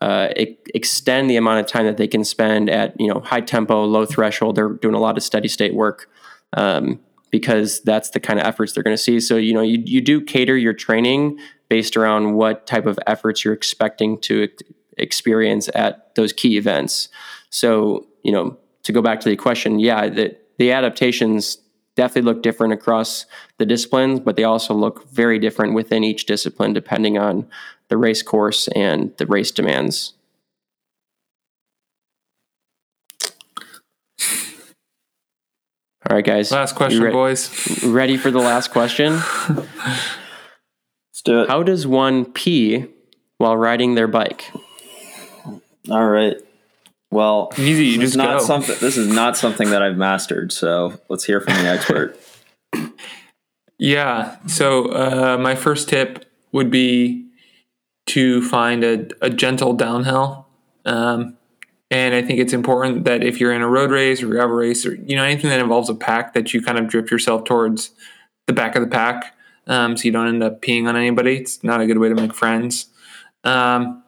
uh, 0.00 0.28
extend 0.74 1.30
the 1.30 1.36
amount 1.36 1.60
of 1.60 1.66
time 1.66 1.86
that 1.86 1.96
they 1.96 2.08
can 2.08 2.24
spend 2.24 2.70
at 2.70 2.98
you 3.00 3.08
know 3.08 3.20
high 3.20 3.40
tempo, 3.40 3.84
low 3.84 4.04
threshold. 4.06 4.56
They're 4.56 4.70
doing 4.70 4.94
a 4.94 5.00
lot 5.00 5.16
of 5.16 5.22
steady 5.22 5.48
state 5.48 5.74
work 5.74 6.08
um, 6.54 7.00
because 7.30 7.80
that's 7.80 8.10
the 8.10 8.20
kind 8.20 8.38
of 8.38 8.46
efforts 8.46 8.72
they're 8.72 8.82
going 8.82 8.96
to 8.96 9.02
see. 9.02 9.20
So 9.20 9.36
you 9.36 9.52
know 9.52 9.62
you 9.62 9.82
you 9.84 10.00
do 10.00 10.20
cater 10.20 10.56
your 10.56 10.72
training 10.72 11.38
based 11.68 11.96
around 11.96 12.34
what 12.34 12.66
type 12.66 12.86
of 12.86 12.98
efforts 13.06 13.44
you're 13.44 13.54
expecting 13.54 14.20
to 14.22 14.48
experience 14.98 15.68
at 15.74 16.14
those 16.14 16.32
key 16.32 16.56
events. 16.56 17.08
So 17.50 18.06
you 18.22 18.32
know 18.32 18.58
to 18.84 18.92
go 18.92 19.02
back 19.02 19.20
to 19.20 19.28
the 19.28 19.36
question, 19.36 19.78
yeah, 19.78 20.08
the 20.08 20.36
the 20.58 20.72
adaptations 20.72 21.58
definitely 21.96 22.32
look 22.32 22.42
different 22.42 22.72
across 22.72 23.26
the 23.58 23.66
disciplines, 23.66 24.20
but 24.20 24.36
they 24.36 24.44
also 24.44 24.74
look 24.74 25.08
very 25.10 25.38
different 25.38 25.74
within 25.74 26.02
each 26.02 26.26
discipline 26.26 26.72
depending 26.72 27.18
on 27.18 27.46
the 27.88 27.96
race 27.96 28.22
course 28.22 28.68
and 28.68 29.16
the 29.18 29.26
race 29.26 29.50
demands. 29.50 30.14
All 36.08 36.16
right, 36.16 36.24
guys. 36.24 36.52
Last 36.52 36.74
question, 36.74 37.02
re- 37.02 37.10
boys. 37.12 37.82
Ready 37.82 38.18
for 38.18 38.30
the 38.30 38.38
last 38.38 38.70
question? 38.70 39.14
Let's 39.48 41.22
do 41.24 41.42
it. 41.42 41.48
How 41.48 41.62
does 41.62 41.86
one 41.86 42.26
pee 42.26 42.86
while 43.38 43.56
riding 43.56 43.94
their 43.94 44.06
bike? 44.06 44.50
All 45.90 46.06
right. 46.06 46.36
Well, 47.10 47.52
easy. 47.56 47.86
You 47.86 48.00
just 48.00 48.16
not 48.16 48.40
go. 48.40 48.44
something. 48.44 48.76
This 48.80 48.96
is 48.96 49.08
not 49.08 49.36
something 49.36 49.70
that 49.70 49.82
I've 49.82 49.96
mastered. 49.96 50.52
So 50.52 51.00
let's 51.08 51.24
hear 51.24 51.40
from 51.40 51.54
the 51.54 51.68
expert. 51.68 52.18
yeah. 53.78 54.36
So 54.46 54.86
uh, 54.86 55.38
my 55.38 55.54
first 55.54 55.88
tip 55.88 56.24
would 56.52 56.70
be 56.70 57.28
to 58.06 58.42
find 58.42 58.84
a, 58.84 59.08
a 59.20 59.30
gentle 59.30 59.72
downhill. 59.72 60.46
Um, 60.84 61.36
and 61.90 62.14
I 62.14 62.22
think 62.22 62.40
it's 62.40 62.52
important 62.52 63.04
that 63.04 63.22
if 63.22 63.40
you're 63.40 63.52
in 63.52 63.62
a 63.62 63.68
road 63.68 63.90
race 63.90 64.22
or 64.22 64.26
gravel 64.26 64.56
race 64.56 64.84
or 64.84 64.94
you 64.94 65.16
know 65.16 65.24
anything 65.24 65.50
that 65.50 65.60
involves 65.60 65.88
a 65.88 65.94
pack, 65.94 66.34
that 66.34 66.52
you 66.52 66.60
kind 66.60 66.78
of 66.78 66.88
drift 66.88 67.10
yourself 67.10 67.44
towards 67.44 67.90
the 68.46 68.52
back 68.52 68.74
of 68.74 68.82
the 68.82 68.88
pack, 68.88 69.36
um, 69.66 69.96
so 69.96 70.04
you 70.04 70.12
don't 70.12 70.28
end 70.28 70.42
up 70.42 70.60
peeing 70.60 70.88
on 70.88 70.96
anybody. 70.96 71.36
It's 71.36 71.62
not 71.62 71.80
a 71.80 71.86
good 71.86 71.98
way 71.98 72.08
to 72.08 72.14
make 72.14 72.34
friends. 72.34 72.86
Um, 73.44 74.02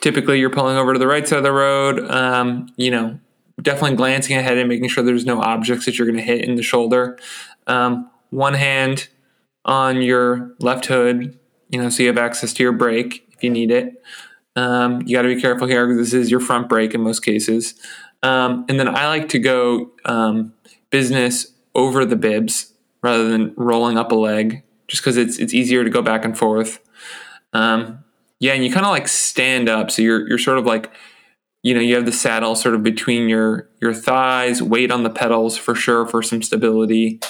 typically 0.00 0.40
you're 0.40 0.50
pulling 0.50 0.76
over 0.76 0.92
to 0.92 0.98
the 0.98 1.06
right 1.06 1.26
side 1.26 1.38
of 1.38 1.44
the 1.44 1.52
road. 1.52 2.10
Um, 2.10 2.72
you 2.76 2.90
know, 2.90 3.18
definitely 3.60 3.96
glancing 3.96 4.36
ahead 4.36 4.58
and 4.58 4.68
making 4.68 4.88
sure 4.88 5.04
there's 5.04 5.26
no 5.26 5.40
objects 5.40 5.84
that 5.84 5.98
you're 5.98 6.06
going 6.06 6.18
to 6.18 6.24
hit 6.24 6.44
in 6.44 6.56
the 6.56 6.62
shoulder. 6.62 7.18
Um, 7.66 8.10
one 8.30 8.54
hand 8.54 9.08
on 9.64 10.02
your 10.02 10.54
left 10.60 10.86
hood, 10.86 11.38
you 11.70 11.80
know, 11.80 11.88
so 11.88 12.02
you 12.02 12.08
have 12.08 12.18
access 12.18 12.52
to 12.54 12.62
your 12.62 12.72
brake 12.72 13.26
if 13.32 13.42
you 13.42 13.50
need 13.50 13.70
it. 13.70 14.02
Um, 14.56 15.02
you 15.06 15.16
got 15.16 15.22
to 15.22 15.34
be 15.34 15.40
careful 15.40 15.66
here 15.66 15.86
because 15.86 16.10
this 16.10 16.14
is 16.14 16.30
your 16.30 16.40
front 16.40 16.68
brake 16.68 16.92
in 16.92 17.00
most 17.00 17.20
cases. 17.20 17.74
Um, 18.22 18.66
and 18.68 18.78
then 18.78 18.88
I 18.88 19.06
like 19.06 19.28
to 19.30 19.38
go 19.38 19.92
um, 20.04 20.52
business 20.90 21.52
over 21.74 22.04
the 22.04 22.16
bibs 22.16 22.72
rather 23.02 23.28
than 23.28 23.54
rolling 23.56 23.96
up 23.96 24.12
a 24.12 24.16
leg, 24.16 24.62
just 24.88 25.02
because 25.02 25.16
it's 25.16 25.38
it's 25.38 25.54
easier 25.54 25.84
to 25.84 25.90
go 25.90 26.02
back 26.02 26.24
and 26.24 26.36
forth. 26.36 26.80
Um, 27.52 28.04
yeah, 28.40 28.52
and 28.52 28.64
you 28.64 28.72
kind 28.72 28.84
of 28.84 28.90
like 28.90 29.08
stand 29.08 29.68
up, 29.68 29.90
so 29.90 30.02
you're 30.02 30.28
you're 30.28 30.38
sort 30.38 30.58
of 30.58 30.66
like, 30.66 30.90
you 31.62 31.72
know, 31.72 31.80
you 31.80 31.94
have 31.94 32.04
the 32.04 32.12
saddle 32.12 32.54
sort 32.56 32.74
of 32.74 32.82
between 32.82 33.28
your 33.28 33.68
your 33.80 33.94
thighs, 33.94 34.62
weight 34.62 34.90
on 34.90 35.04
the 35.04 35.10
pedals 35.10 35.56
for 35.56 35.74
sure 35.74 36.06
for 36.06 36.22
some 36.22 36.42
stability. 36.42 37.20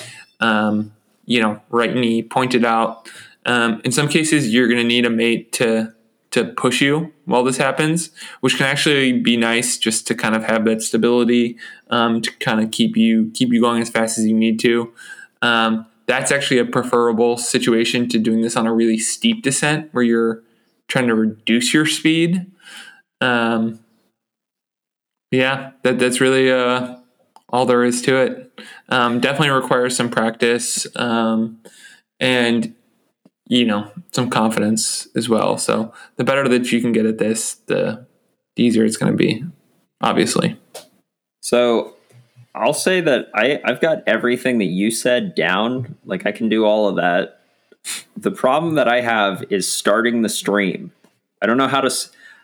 Um, 0.40 0.92
you 1.26 1.40
know, 1.40 1.60
right 1.68 1.94
knee 1.94 2.22
pointed 2.22 2.64
out. 2.64 3.08
Um, 3.46 3.80
in 3.84 3.92
some 3.92 4.08
cases, 4.08 4.52
you're 4.52 4.68
going 4.68 4.78
to 4.78 4.84
need 4.84 5.06
a 5.06 5.10
mate 5.10 5.52
to 5.54 5.94
to 6.30 6.44
push 6.44 6.80
you 6.80 7.12
while 7.24 7.42
this 7.42 7.56
happens, 7.56 8.10
which 8.40 8.56
can 8.56 8.66
actually 8.66 9.12
be 9.12 9.36
nice 9.36 9.76
just 9.76 10.06
to 10.06 10.14
kind 10.14 10.36
of 10.36 10.44
have 10.44 10.64
that 10.64 10.80
stability 10.80 11.58
um, 11.90 12.22
to 12.22 12.30
kind 12.38 12.60
of 12.60 12.70
keep 12.70 12.96
you 12.96 13.30
keep 13.34 13.52
you 13.52 13.60
going 13.60 13.82
as 13.82 13.90
fast 13.90 14.18
as 14.18 14.26
you 14.26 14.34
need 14.34 14.60
to. 14.60 14.92
Um, 15.42 15.86
that's 16.06 16.32
actually 16.32 16.58
a 16.58 16.64
preferable 16.64 17.36
situation 17.36 18.08
to 18.08 18.18
doing 18.18 18.42
this 18.42 18.56
on 18.56 18.66
a 18.66 18.72
really 18.72 18.98
steep 18.98 19.42
descent 19.42 19.88
where 19.92 20.04
you're 20.04 20.42
trying 20.88 21.06
to 21.06 21.14
reduce 21.14 21.72
your 21.72 21.86
speed. 21.86 22.50
Um, 23.20 23.80
yeah, 25.30 25.72
that 25.82 25.98
that's 25.98 26.20
really 26.20 26.50
uh, 26.50 26.96
all 27.48 27.66
there 27.66 27.84
is 27.84 28.02
to 28.02 28.16
it. 28.16 28.60
Um, 28.88 29.20
definitely 29.20 29.50
requires 29.50 29.96
some 29.96 30.10
practice 30.10 30.86
um, 30.96 31.60
and 32.18 32.74
you 33.50 33.66
know 33.66 33.90
some 34.12 34.30
confidence 34.30 35.08
as 35.16 35.28
well. 35.28 35.58
So 35.58 35.92
the 36.16 36.24
better 36.24 36.48
that 36.48 36.70
you 36.70 36.80
can 36.80 36.92
get 36.92 37.04
at 37.04 37.18
this, 37.18 37.54
the, 37.66 38.06
easier 38.56 38.84
it's 38.84 38.96
going 38.96 39.12
to 39.12 39.16
be. 39.16 39.44
Obviously. 40.00 40.58
So 41.40 41.96
I'll 42.54 42.72
say 42.72 43.00
that 43.00 43.28
I 43.34 43.60
I've 43.64 43.80
got 43.80 44.02
everything 44.06 44.58
that 44.58 44.66
you 44.66 44.90
said 44.90 45.34
down. 45.34 45.98
Like 46.04 46.26
I 46.26 46.32
can 46.32 46.48
do 46.48 46.64
all 46.64 46.88
of 46.88 46.96
that. 46.96 47.40
The 48.16 48.30
problem 48.30 48.76
that 48.76 48.86
I 48.86 49.00
have 49.00 49.44
is 49.50 49.70
starting 49.70 50.22
the 50.22 50.28
stream. 50.28 50.92
I 51.42 51.46
don't 51.46 51.56
know 51.56 51.68
how 51.68 51.80
to. 51.80 51.90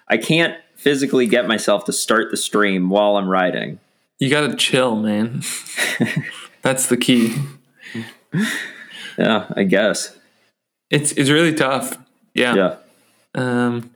I 0.08 0.16
can't 0.16 0.56
physically 0.74 1.26
get 1.26 1.46
myself 1.46 1.84
to 1.84 1.92
start 1.92 2.30
the 2.30 2.36
stream 2.36 2.90
while 2.90 3.16
I'm 3.16 3.28
riding. 3.28 3.78
You 4.18 4.28
got 4.28 4.48
to 4.48 4.56
chill, 4.56 4.96
man. 4.96 5.42
That's 6.62 6.88
the 6.88 6.96
key. 6.96 7.36
Yeah, 9.18 9.46
I 9.54 9.62
guess. 9.64 10.16
It's 10.90 11.12
it's 11.12 11.30
really 11.30 11.54
tough. 11.54 11.96
Yeah. 12.34 12.54
Yeah. 12.54 12.76
Um, 13.34 13.90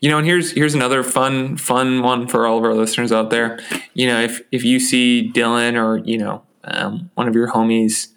you 0.00 0.08
know, 0.08 0.18
and 0.18 0.26
here's 0.26 0.52
here's 0.52 0.74
another 0.74 1.02
fun 1.02 1.56
fun 1.56 2.02
one 2.02 2.26
for 2.28 2.46
all 2.46 2.58
of 2.58 2.64
our 2.64 2.74
listeners 2.74 3.12
out 3.12 3.30
there. 3.30 3.58
You 3.94 4.06
know, 4.06 4.20
if 4.20 4.40
if 4.52 4.64
you 4.64 4.80
see 4.80 5.30
Dylan 5.34 5.74
or 5.74 5.98
you 5.98 6.18
know 6.18 6.42
um, 6.64 7.10
one 7.14 7.28
of 7.28 7.34
your 7.34 7.52
homies, 7.52 8.08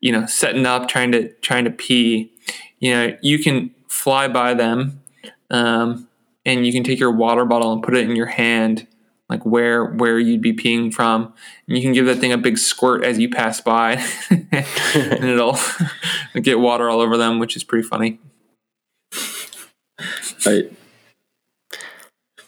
you 0.00 0.12
know, 0.12 0.26
setting 0.26 0.66
up 0.66 0.88
trying 0.88 1.12
to 1.12 1.32
trying 1.40 1.64
to 1.64 1.70
pee, 1.70 2.32
you 2.78 2.92
know, 2.92 3.16
you 3.22 3.38
can 3.38 3.74
fly 3.88 4.28
by 4.28 4.54
them, 4.54 5.00
um, 5.50 6.08
and 6.44 6.66
you 6.66 6.72
can 6.72 6.84
take 6.84 6.98
your 7.00 7.12
water 7.12 7.44
bottle 7.44 7.72
and 7.72 7.82
put 7.82 7.96
it 7.96 8.08
in 8.08 8.16
your 8.16 8.26
hand, 8.26 8.86
like 9.28 9.44
where 9.44 9.84
where 9.84 10.18
you'd 10.18 10.40
be 10.42 10.52
peeing 10.52 10.92
from, 10.92 11.32
and 11.66 11.76
you 11.76 11.82
can 11.82 11.92
give 11.92 12.06
that 12.06 12.16
thing 12.18 12.32
a 12.32 12.38
big 12.38 12.58
squirt 12.58 13.04
as 13.04 13.18
you 13.18 13.28
pass 13.28 13.60
by, 13.60 14.02
and 14.30 15.24
it'll 15.24 15.58
get 16.42 16.58
water 16.58 16.88
all 16.88 17.00
over 17.00 17.16
them, 17.16 17.38
which 17.38 17.56
is 17.56 17.64
pretty 17.64 17.86
funny. 17.86 18.18
Right. 20.46 20.72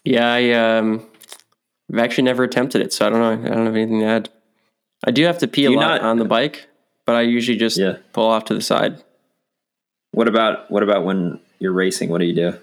Yeah, 0.05 0.33
I 0.33 0.51
um, 0.53 1.07
I've 1.93 1.99
actually 1.99 2.25
never 2.25 2.45
attempted 2.45 2.81
it, 2.83 2.93
so 2.93 3.07
I 3.07 3.11
don't 3.11 3.21
know. 3.21 3.51
I 3.51 3.55
don't 3.55 3.67
have 3.67 3.77
anything 3.77 4.01
to 4.01 4.07
add. 4.07 4.29
I 5.05 5.11
do 5.11 5.25
have 5.25 5.39
to 5.39 5.49
pee 5.49 5.63
Do 5.67 5.75
a 5.75 5.77
lot 5.77 6.01
not- 6.01 6.03
on 6.03 6.19
the 6.19 6.25
bike, 6.25 6.69
but 7.07 7.17
I 7.17 7.23
usually 7.23 7.59
just 7.59 7.77
Yeah. 7.79 7.97
pull 8.13 8.27
off 8.27 8.45
to 8.47 8.55
the 8.55 8.61
side. 8.61 9.03
What 10.13 10.29
about 10.29 10.71
what 10.71 10.83
about 10.83 11.05
when 11.05 11.41
you're 11.59 11.73
racing? 11.73 12.09
What 12.09 12.19
do 12.19 12.25
you 12.27 12.35
do? 12.35 12.59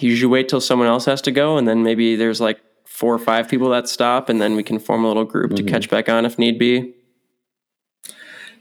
You 0.00 0.10
usually 0.10 0.30
wait 0.30 0.48
till 0.48 0.60
someone 0.60 0.88
else 0.88 1.04
has 1.06 1.20
to 1.22 1.30
go, 1.30 1.56
and 1.56 1.66
then 1.66 1.82
maybe 1.82 2.16
there's 2.16 2.40
like 2.40 2.60
four 2.84 3.14
or 3.14 3.18
five 3.18 3.48
people 3.48 3.70
that 3.70 3.88
stop, 3.88 4.28
and 4.28 4.40
then 4.40 4.56
we 4.56 4.62
can 4.62 4.78
form 4.78 5.04
a 5.04 5.08
little 5.08 5.24
group 5.24 5.54
to 5.54 5.62
catch 5.62 5.90
back 5.90 6.08
on 6.08 6.24
if 6.24 6.38
need 6.38 6.58
be. 6.58 6.94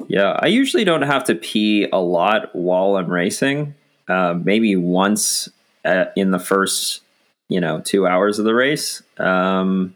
Yeah, 0.08 0.38
I 0.40 0.48
usually 0.48 0.84
don't 0.84 1.02
have 1.02 1.24
to 1.26 1.36
pee 1.36 1.88
a 1.92 1.98
lot 2.00 2.56
while 2.56 2.98
I'm 2.98 3.10
racing. 3.10 3.76
Uh, 4.08 4.36
maybe 4.42 4.76
once 4.76 5.50
uh 5.84 6.06
in 6.16 6.32
the 6.32 6.40
first, 6.40 7.02
you 7.50 7.60
know, 7.60 7.82
two 7.82 8.08
hours 8.08 8.40
of 8.40 8.46
the 8.46 8.54
race. 8.54 9.04
Um, 9.18 9.96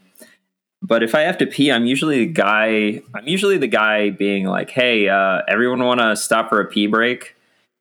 but 0.82 1.02
if 1.02 1.14
I 1.14 1.20
have 1.20 1.38
to 1.38 1.46
pee, 1.46 1.70
I'm 1.70 1.86
usually 1.86 2.26
the 2.26 2.32
guy. 2.32 3.02
I'm 3.14 3.26
usually 3.26 3.58
the 3.58 3.68
guy 3.68 4.10
being 4.10 4.46
like, 4.46 4.70
"Hey, 4.70 5.08
uh, 5.08 5.42
everyone, 5.48 5.82
want 5.84 6.00
to 6.00 6.16
stop 6.16 6.48
for 6.48 6.60
a 6.60 6.66
pee 6.66 6.88
break?" 6.88 7.36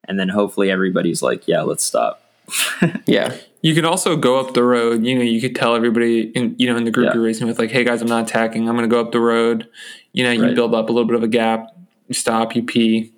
And 0.08 0.20
then 0.20 0.30
hopefully 0.30 0.70
everybody's 0.70 1.22
like, 1.22 1.48
"Yeah, 1.48 1.62
let's 1.62 1.84
stop." 1.84 2.22
Yeah, 3.06 3.36
You 3.62 3.74
could 3.76 3.86
also 3.86 4.16
go 4.16 4.40
up 4.40 4.54
the 4.54 4.64
road. 4.64 5.04
You 5.06 5.16
know, 5.18 5.24
you 5.24 5.40
could 5.42 5.56
tell 5.56 5.76
everybody 5.76 6.30
in 6.32 6.56
you 6.58 6.68
know 6.68 6.76
in 6.78 6.84
the 6.84 6.92
group 6.92 7.08
Yeah. 7.08 7.14
you're 7.16 7.24
racing 7.24 7.48
with, 7.48 7.60
like, 7.60 7.72
"Hey 7.72 7.84
guys, 7.84 8.02
I'm 8.02 8.08
not 8.08 8.28
attacking. 8.30 8.68
I'm 8.68 8.76
going 8.76 8.90
to 8.90 8.94
go 8.94 9.00
up 9.02 9.12
the 9.12 9.20
road." 9.20 9.68
You 10.14 10.24
know, 10.24 10.32
you 10.32 10.42
Right. 10.44 10.56
build 10.56 10.74
up 10.74 10.90
a 10.90 10.92
little 10.92 11.08
bit 11.08 11.16
of 11.16 11.24
a 11.24 11.28
gap. 11.28 11.68
You 12.08 12.14
stop. 12.16 12.56
You 12.56 12.64
pee, 12.64 13.14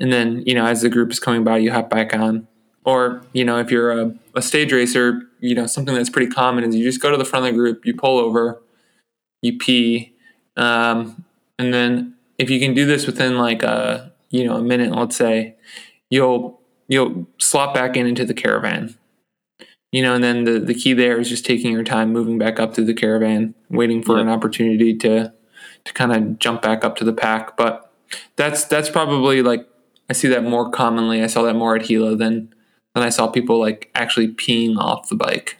and 0.00 0.12
then 0.12 0.42
you 0.46 0.54
know 0.54 0.66
as 0.66 0.82
the 0.82 0.88
group 0.88 1.10
is 1.10 1.20
coming 1.20 1.44
by, 1.44 1.58
you 1.58 1.72
hop 1.72 1.88
back 1.90 2.14
on. 2.14 2.46
Or 2.84 3.22
you 3.32 3.44
know, 3.44 3.58
if 3.58 3.70
you're 3.70 3.92
a, 3.92 4.14
a 4.34 4.42
stage 4.42 4.72
racer, 4.72 5.22
you 5.40 5.54
know 5.54 5.66
something 5.66 5.94
that's 5.94 6.10
pretty 6.10 6.30
common 6.30 6.64
is 6.64 6.74
you 6.74 6.84
just 6.84 7.00
go 7.00 7.10
to 7.10 7.16
the 7.16 7.24
front 7.24 7.46
of 7.46 7.52
the 7.52 7.56
group, 7.58 7.86
you 7.86 7.94
pull 7.94 8.18
over, 8.18 8.60
you 9.42 9.56
pee, 9.58 10.12
um, 10.56 11.24
and 11.58 11.72
then 11.72 12.14
if 12.38 12.50
you 12.50 12.58
can 12.60 12.74
do 12.74 12.84
this 12.86 13.06
within 13.06 13.38
like 13.38 13.62
a 13.62 14.10
you 14.30 14.44
know 14.44 14.56
a 14.56 14.62
minute, 14.62 14.90
let's 14.92 15.16
say, 15.16 15.54
you'll 16.10 16.57
you'll 16.88 17.26
slot 17.38 17.74
back 17.74 17.96
in 17.96 18.06
into 18.06 18.24
the 18.24 18.34
caravan 18.34 18.94
you 19.92 20.02
know 20.02 20.14
and 20.14 20.22
then 20.24 20.44
the, 20.44 20.58
the 20.58 20.74
key 20.74 20.92
there 20.92 21.18
is 21.18 21.28
just 21.28 21.44
taking 21.46 21.72
your 21.72 21.84
time 21.84 22.12
moving 22.12 22.38
back 22.38 22.58
up 22.60 22.74
to 22.74 22.82
the 22.84 22.94
caravan 22.94 23.54
waiting 23.70 24.02
for 24.02 24.16
Yeah. 24.16 24.22
an 24.22 24.28
opportunity 24.28 24.96
to 24.98 25.32
to 25.84 25.92
kind 25.94 26.12
of 26.12 26.38
jump 26.38 26.62
back 26.62 26.84
up 26.84 26.96
to 26.96 27.04
the 27.04 27.12
pack 27.12 27.56
but 27.56 27.90
that's 28.36 28.64
that's 28.64 28.90
probably 28.90 29.42
like 29.42 29.66
i 30.10 30.12
see 30.12 30.28
that 30.28 30.42
more 30.44 30.70
commonly 30.70 31.22
i 31.22 31.26
saw 31.26 31.42
that 31.42 31.54
more 31.54 31.76
at 31.76 31.84
Gila 31.86 32.16
than 32.16 32.52
than 32.94 33.04
i 33.04 33.08
saw 33.10 33.28
people 33.28 33.58
like 33.58 33.90
actually 33.94 34.28
peeing 34.28 34.76
off 34.76 35.08
the 35.08 35.14
bike 35.16 35.56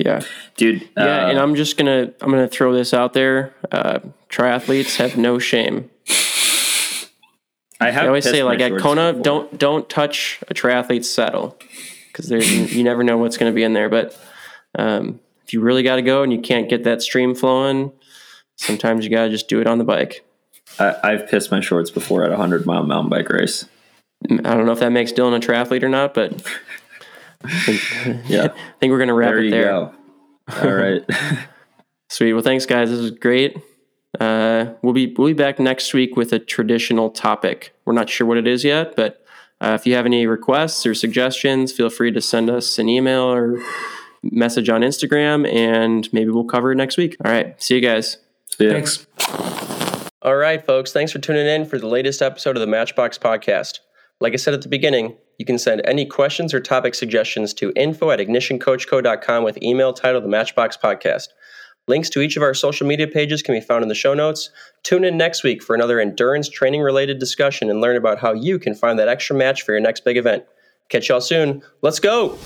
yeah, 0.00 0.20
Dude, 0.56 0.88
yeah. 0.96 1.24
uh, 1.24 1.28
and 1.30 1.38
I'm 1.40 1.56
just 1.56 1.76
gonna 1.76 2.12
I'm 2.20 2.30
gonna 2.30 2.46
throw 2.46 2.72
this 2.72 2.94
out 2.94 3.14
there. 3.14 3.52
Uh, 3.72 3.98
triathletes 4.30 4.94
have 4.98 5.16
no 5.16 5.40
shame. 5.40 5.90
I 7.80 7.90
have 7.90 8.04
I 8.04 8.06
always 8.08 8.24
say 8.24 8.42
like 8.42 8.60
at 8.60 8.78
Kona, 8.78 9.12
before. 9.12 9.22
don't 9.22 9.58
don't 9.58 9.88
touch 9.88 10.40
a 10.48 10.54
triathlete's 10.54 11.08
saddle 11.10 11.56
because 12.08 12.28
there 12.28 12.42
you 12.42 12.82
never 12.82 13.04
know 13.04 13.18
what's 13.18 13.36
going 13.36 13.50
to 13.52 13.54
be 13.54 13.62
in 13.62 13.72
there. 13.72 13.88
But 13.88 14.18
um, 14.76 15.20
if 15.46 15.52
you 15.52 15.60
really 15.60 15.82
got 15.82 15.96
to 15.96 16.02
go 16.02 16.22
and 16.22 16.32
you 16.32 16.40
can't 16.40 16.68
get 16.68 16.84
that 16.84 17.02
stream 17.02 17.34
flowing, 17.34 17.92
sometimes 18.56 19.04
you 19.04 19.10
got 19.10 19.24
to 19.24 19.30
just 19.30 19.48
do 19.48 19.60
it 19.60 19.66
on 19.66 19.78
the 19.78 19.84
bike. 19.84 20.24
I, 20.78 20.96
I've 21.04 21.28
pissed 21.28 21.50
my 21.50 21.60
shorts 21.60 21.90
before 21.90 22.24
at 22.24 22.32
a 22.32 22.36
hundred 22.36 22.66
mile 22.66 22.82
mountain 22.82 23.10
bike 23.10 23.28
race. 23.28 23.64
I 24.30 24.36
don't 24.36 24.66
know 24.66 24.72
if 24.72 24.80
that 24.80 24.90
makes 24.90 25.12
Dylan 25.12 25.36
a 25.36 25.40
triathlete 25.40 25.82
or 25.84 25.88
not, 25.88 26.12
but 26.14 26.32
Yeah, 28.26 28.46
I 28.52 28.78
think 28.80 28.90
we're 28.90 28.98
going 28.98 29.08
to 29.08 29.14
wrap 29.14 29.30
there 29.30 29.38
it 29.38 29.44
you 29.44 29.50
there. 29.50 29.64
go. 29.64 29.94
All 30.62 30.72
right. 30.72 31.02
Sweet. 32.10 32.32
Well, 32.32 32.42
thanks, 32.42 32.66
guys. 32.66 32.90
This 32.90 33.00
was 33.00 33.10
great. 33.12 33.56
Uh, 34.18 34.74
we'll 34.82 34.92
be 34.92 35.14
we'll 35.16 35.28
be 35.28 35.32
back 35.32 35.58
next 35.58 35.94
week 35.94 36.16
with 36.16 36.32
a 36.32 36.38
traditional 36.38 37.10
topic. 37.10 37.72
We're 37.84 37.92
not 37.92 38.10
sure 38.10 38.26
what 38.26 38.36
it 38.36 38.46
is 38.46 38.64
yet, 38.64 38.96
but 38.96 39.24
uh, 39.60 39.76
if 39.78 39.86
you 39.86 39.94
have 39.94 40.06
any 40.06 40.26
requests 40.26 40.86
or 40.86 40.94
suggestions, 40.94 41.72
feel 41.72 41.90
free 41.90 42.12
to 42.12 42.20
send 42.20 42.50
us 42.50 42.78
an 42.78 42.88
email 42.88 43.22
or 43.22 43.58
message 44.22 44.68
on 44.68 44.82
Instagram, 44.82 45.50
and 45.52 46.12
maybe 46.12 46.30
we'll 46.30 46.44
cover 46.44 46.72
it 46.72 46.76
next 46.76 46.96
week. 46.96 47.16
All 47.24 47.30
right. 47.30 47.60
See 47.62 47.76
you 47.76 47.80
guys. 47.80 48.18
Yeah. 48.58 48.70
thanks 48.70 49.06
All 50.22 50.36
right, 50.36 50.64
folks. 50.64 50.92
Thanks 50.92 51.12
for 51.12 51.18
tuning 51.20 51.46
in 51.46 51.64
for 51.64 51.78
the 51.78 51.86
latest 51.86 52.22
episode 52.22 52.56
of 52.56 52.60
the 52.60 52.66
Matchbox 52.66 53.18
Podcast. 53.18 53.80
Like 54.20 54.32
I 54.32 54.36
said 54.36 54.52
at 54.52 54.62
the 54.62 54.68
beginning, 54.68 55.16
you 55.38 55.44
can 55.44 55.58
send 55.58 55.80
any 55.84 56.04
questions 56.04 56.52
or 56.52 56.60
topic 56.60 56.96
suggestions 56.96 57.54
to 57.54 57.72
info 57.76 58.10
at 58.10 58.18
ignitioncoachco.com 58.18 59.44
with 59.44 59.62
email 59.62 59.92
titled 59.92 60.24
the 60.24 60.28
Matchbox 60.28 60.76
Podcast. 60.76 61.28
Links 61.88 62.10
to 62.10 62.20
each 62.20 62.36
of 62.36 62.42
our 62.42 62.54
social 62.54 62.86
media 62.86 63.08
pages 63.08 63.42
can 63.42 63.54
be 63.54 63.60
found 63.60 63.82
in 63.82 63.88
the 63.88 63.94
show 63.94 64.14
notes. 64.14 64.50
Tune 64.82 65.04
in 65.04 65.16
next 65.16 65.42
week 65.42 65.62
for 65.62 65.74
another 65.74 65.98
endurance 65.98 66.48
training 66.48 66.82
related 66.82 67.18
discussion 67.18 67.70
and 67.70 67.80
learn 67.80 67.96
about 67.96 68.18
how 68.18 68.34
you 68.34 68.58
can 68.58 68.74
find 68.74 68.98
that 68.98 69.08
extra 69.08 69.34
match 69.34 69.62
for 69.62 69.72
your 69.72 69.80
next 69.80 70.04
big 70.04 70.16
event. 70.16 70.44
Catch 70.90 71.08
y'all 71.08 71.20
soon. 71.20 71.62
Let's 71.82 71.98
go! 71.98 72.38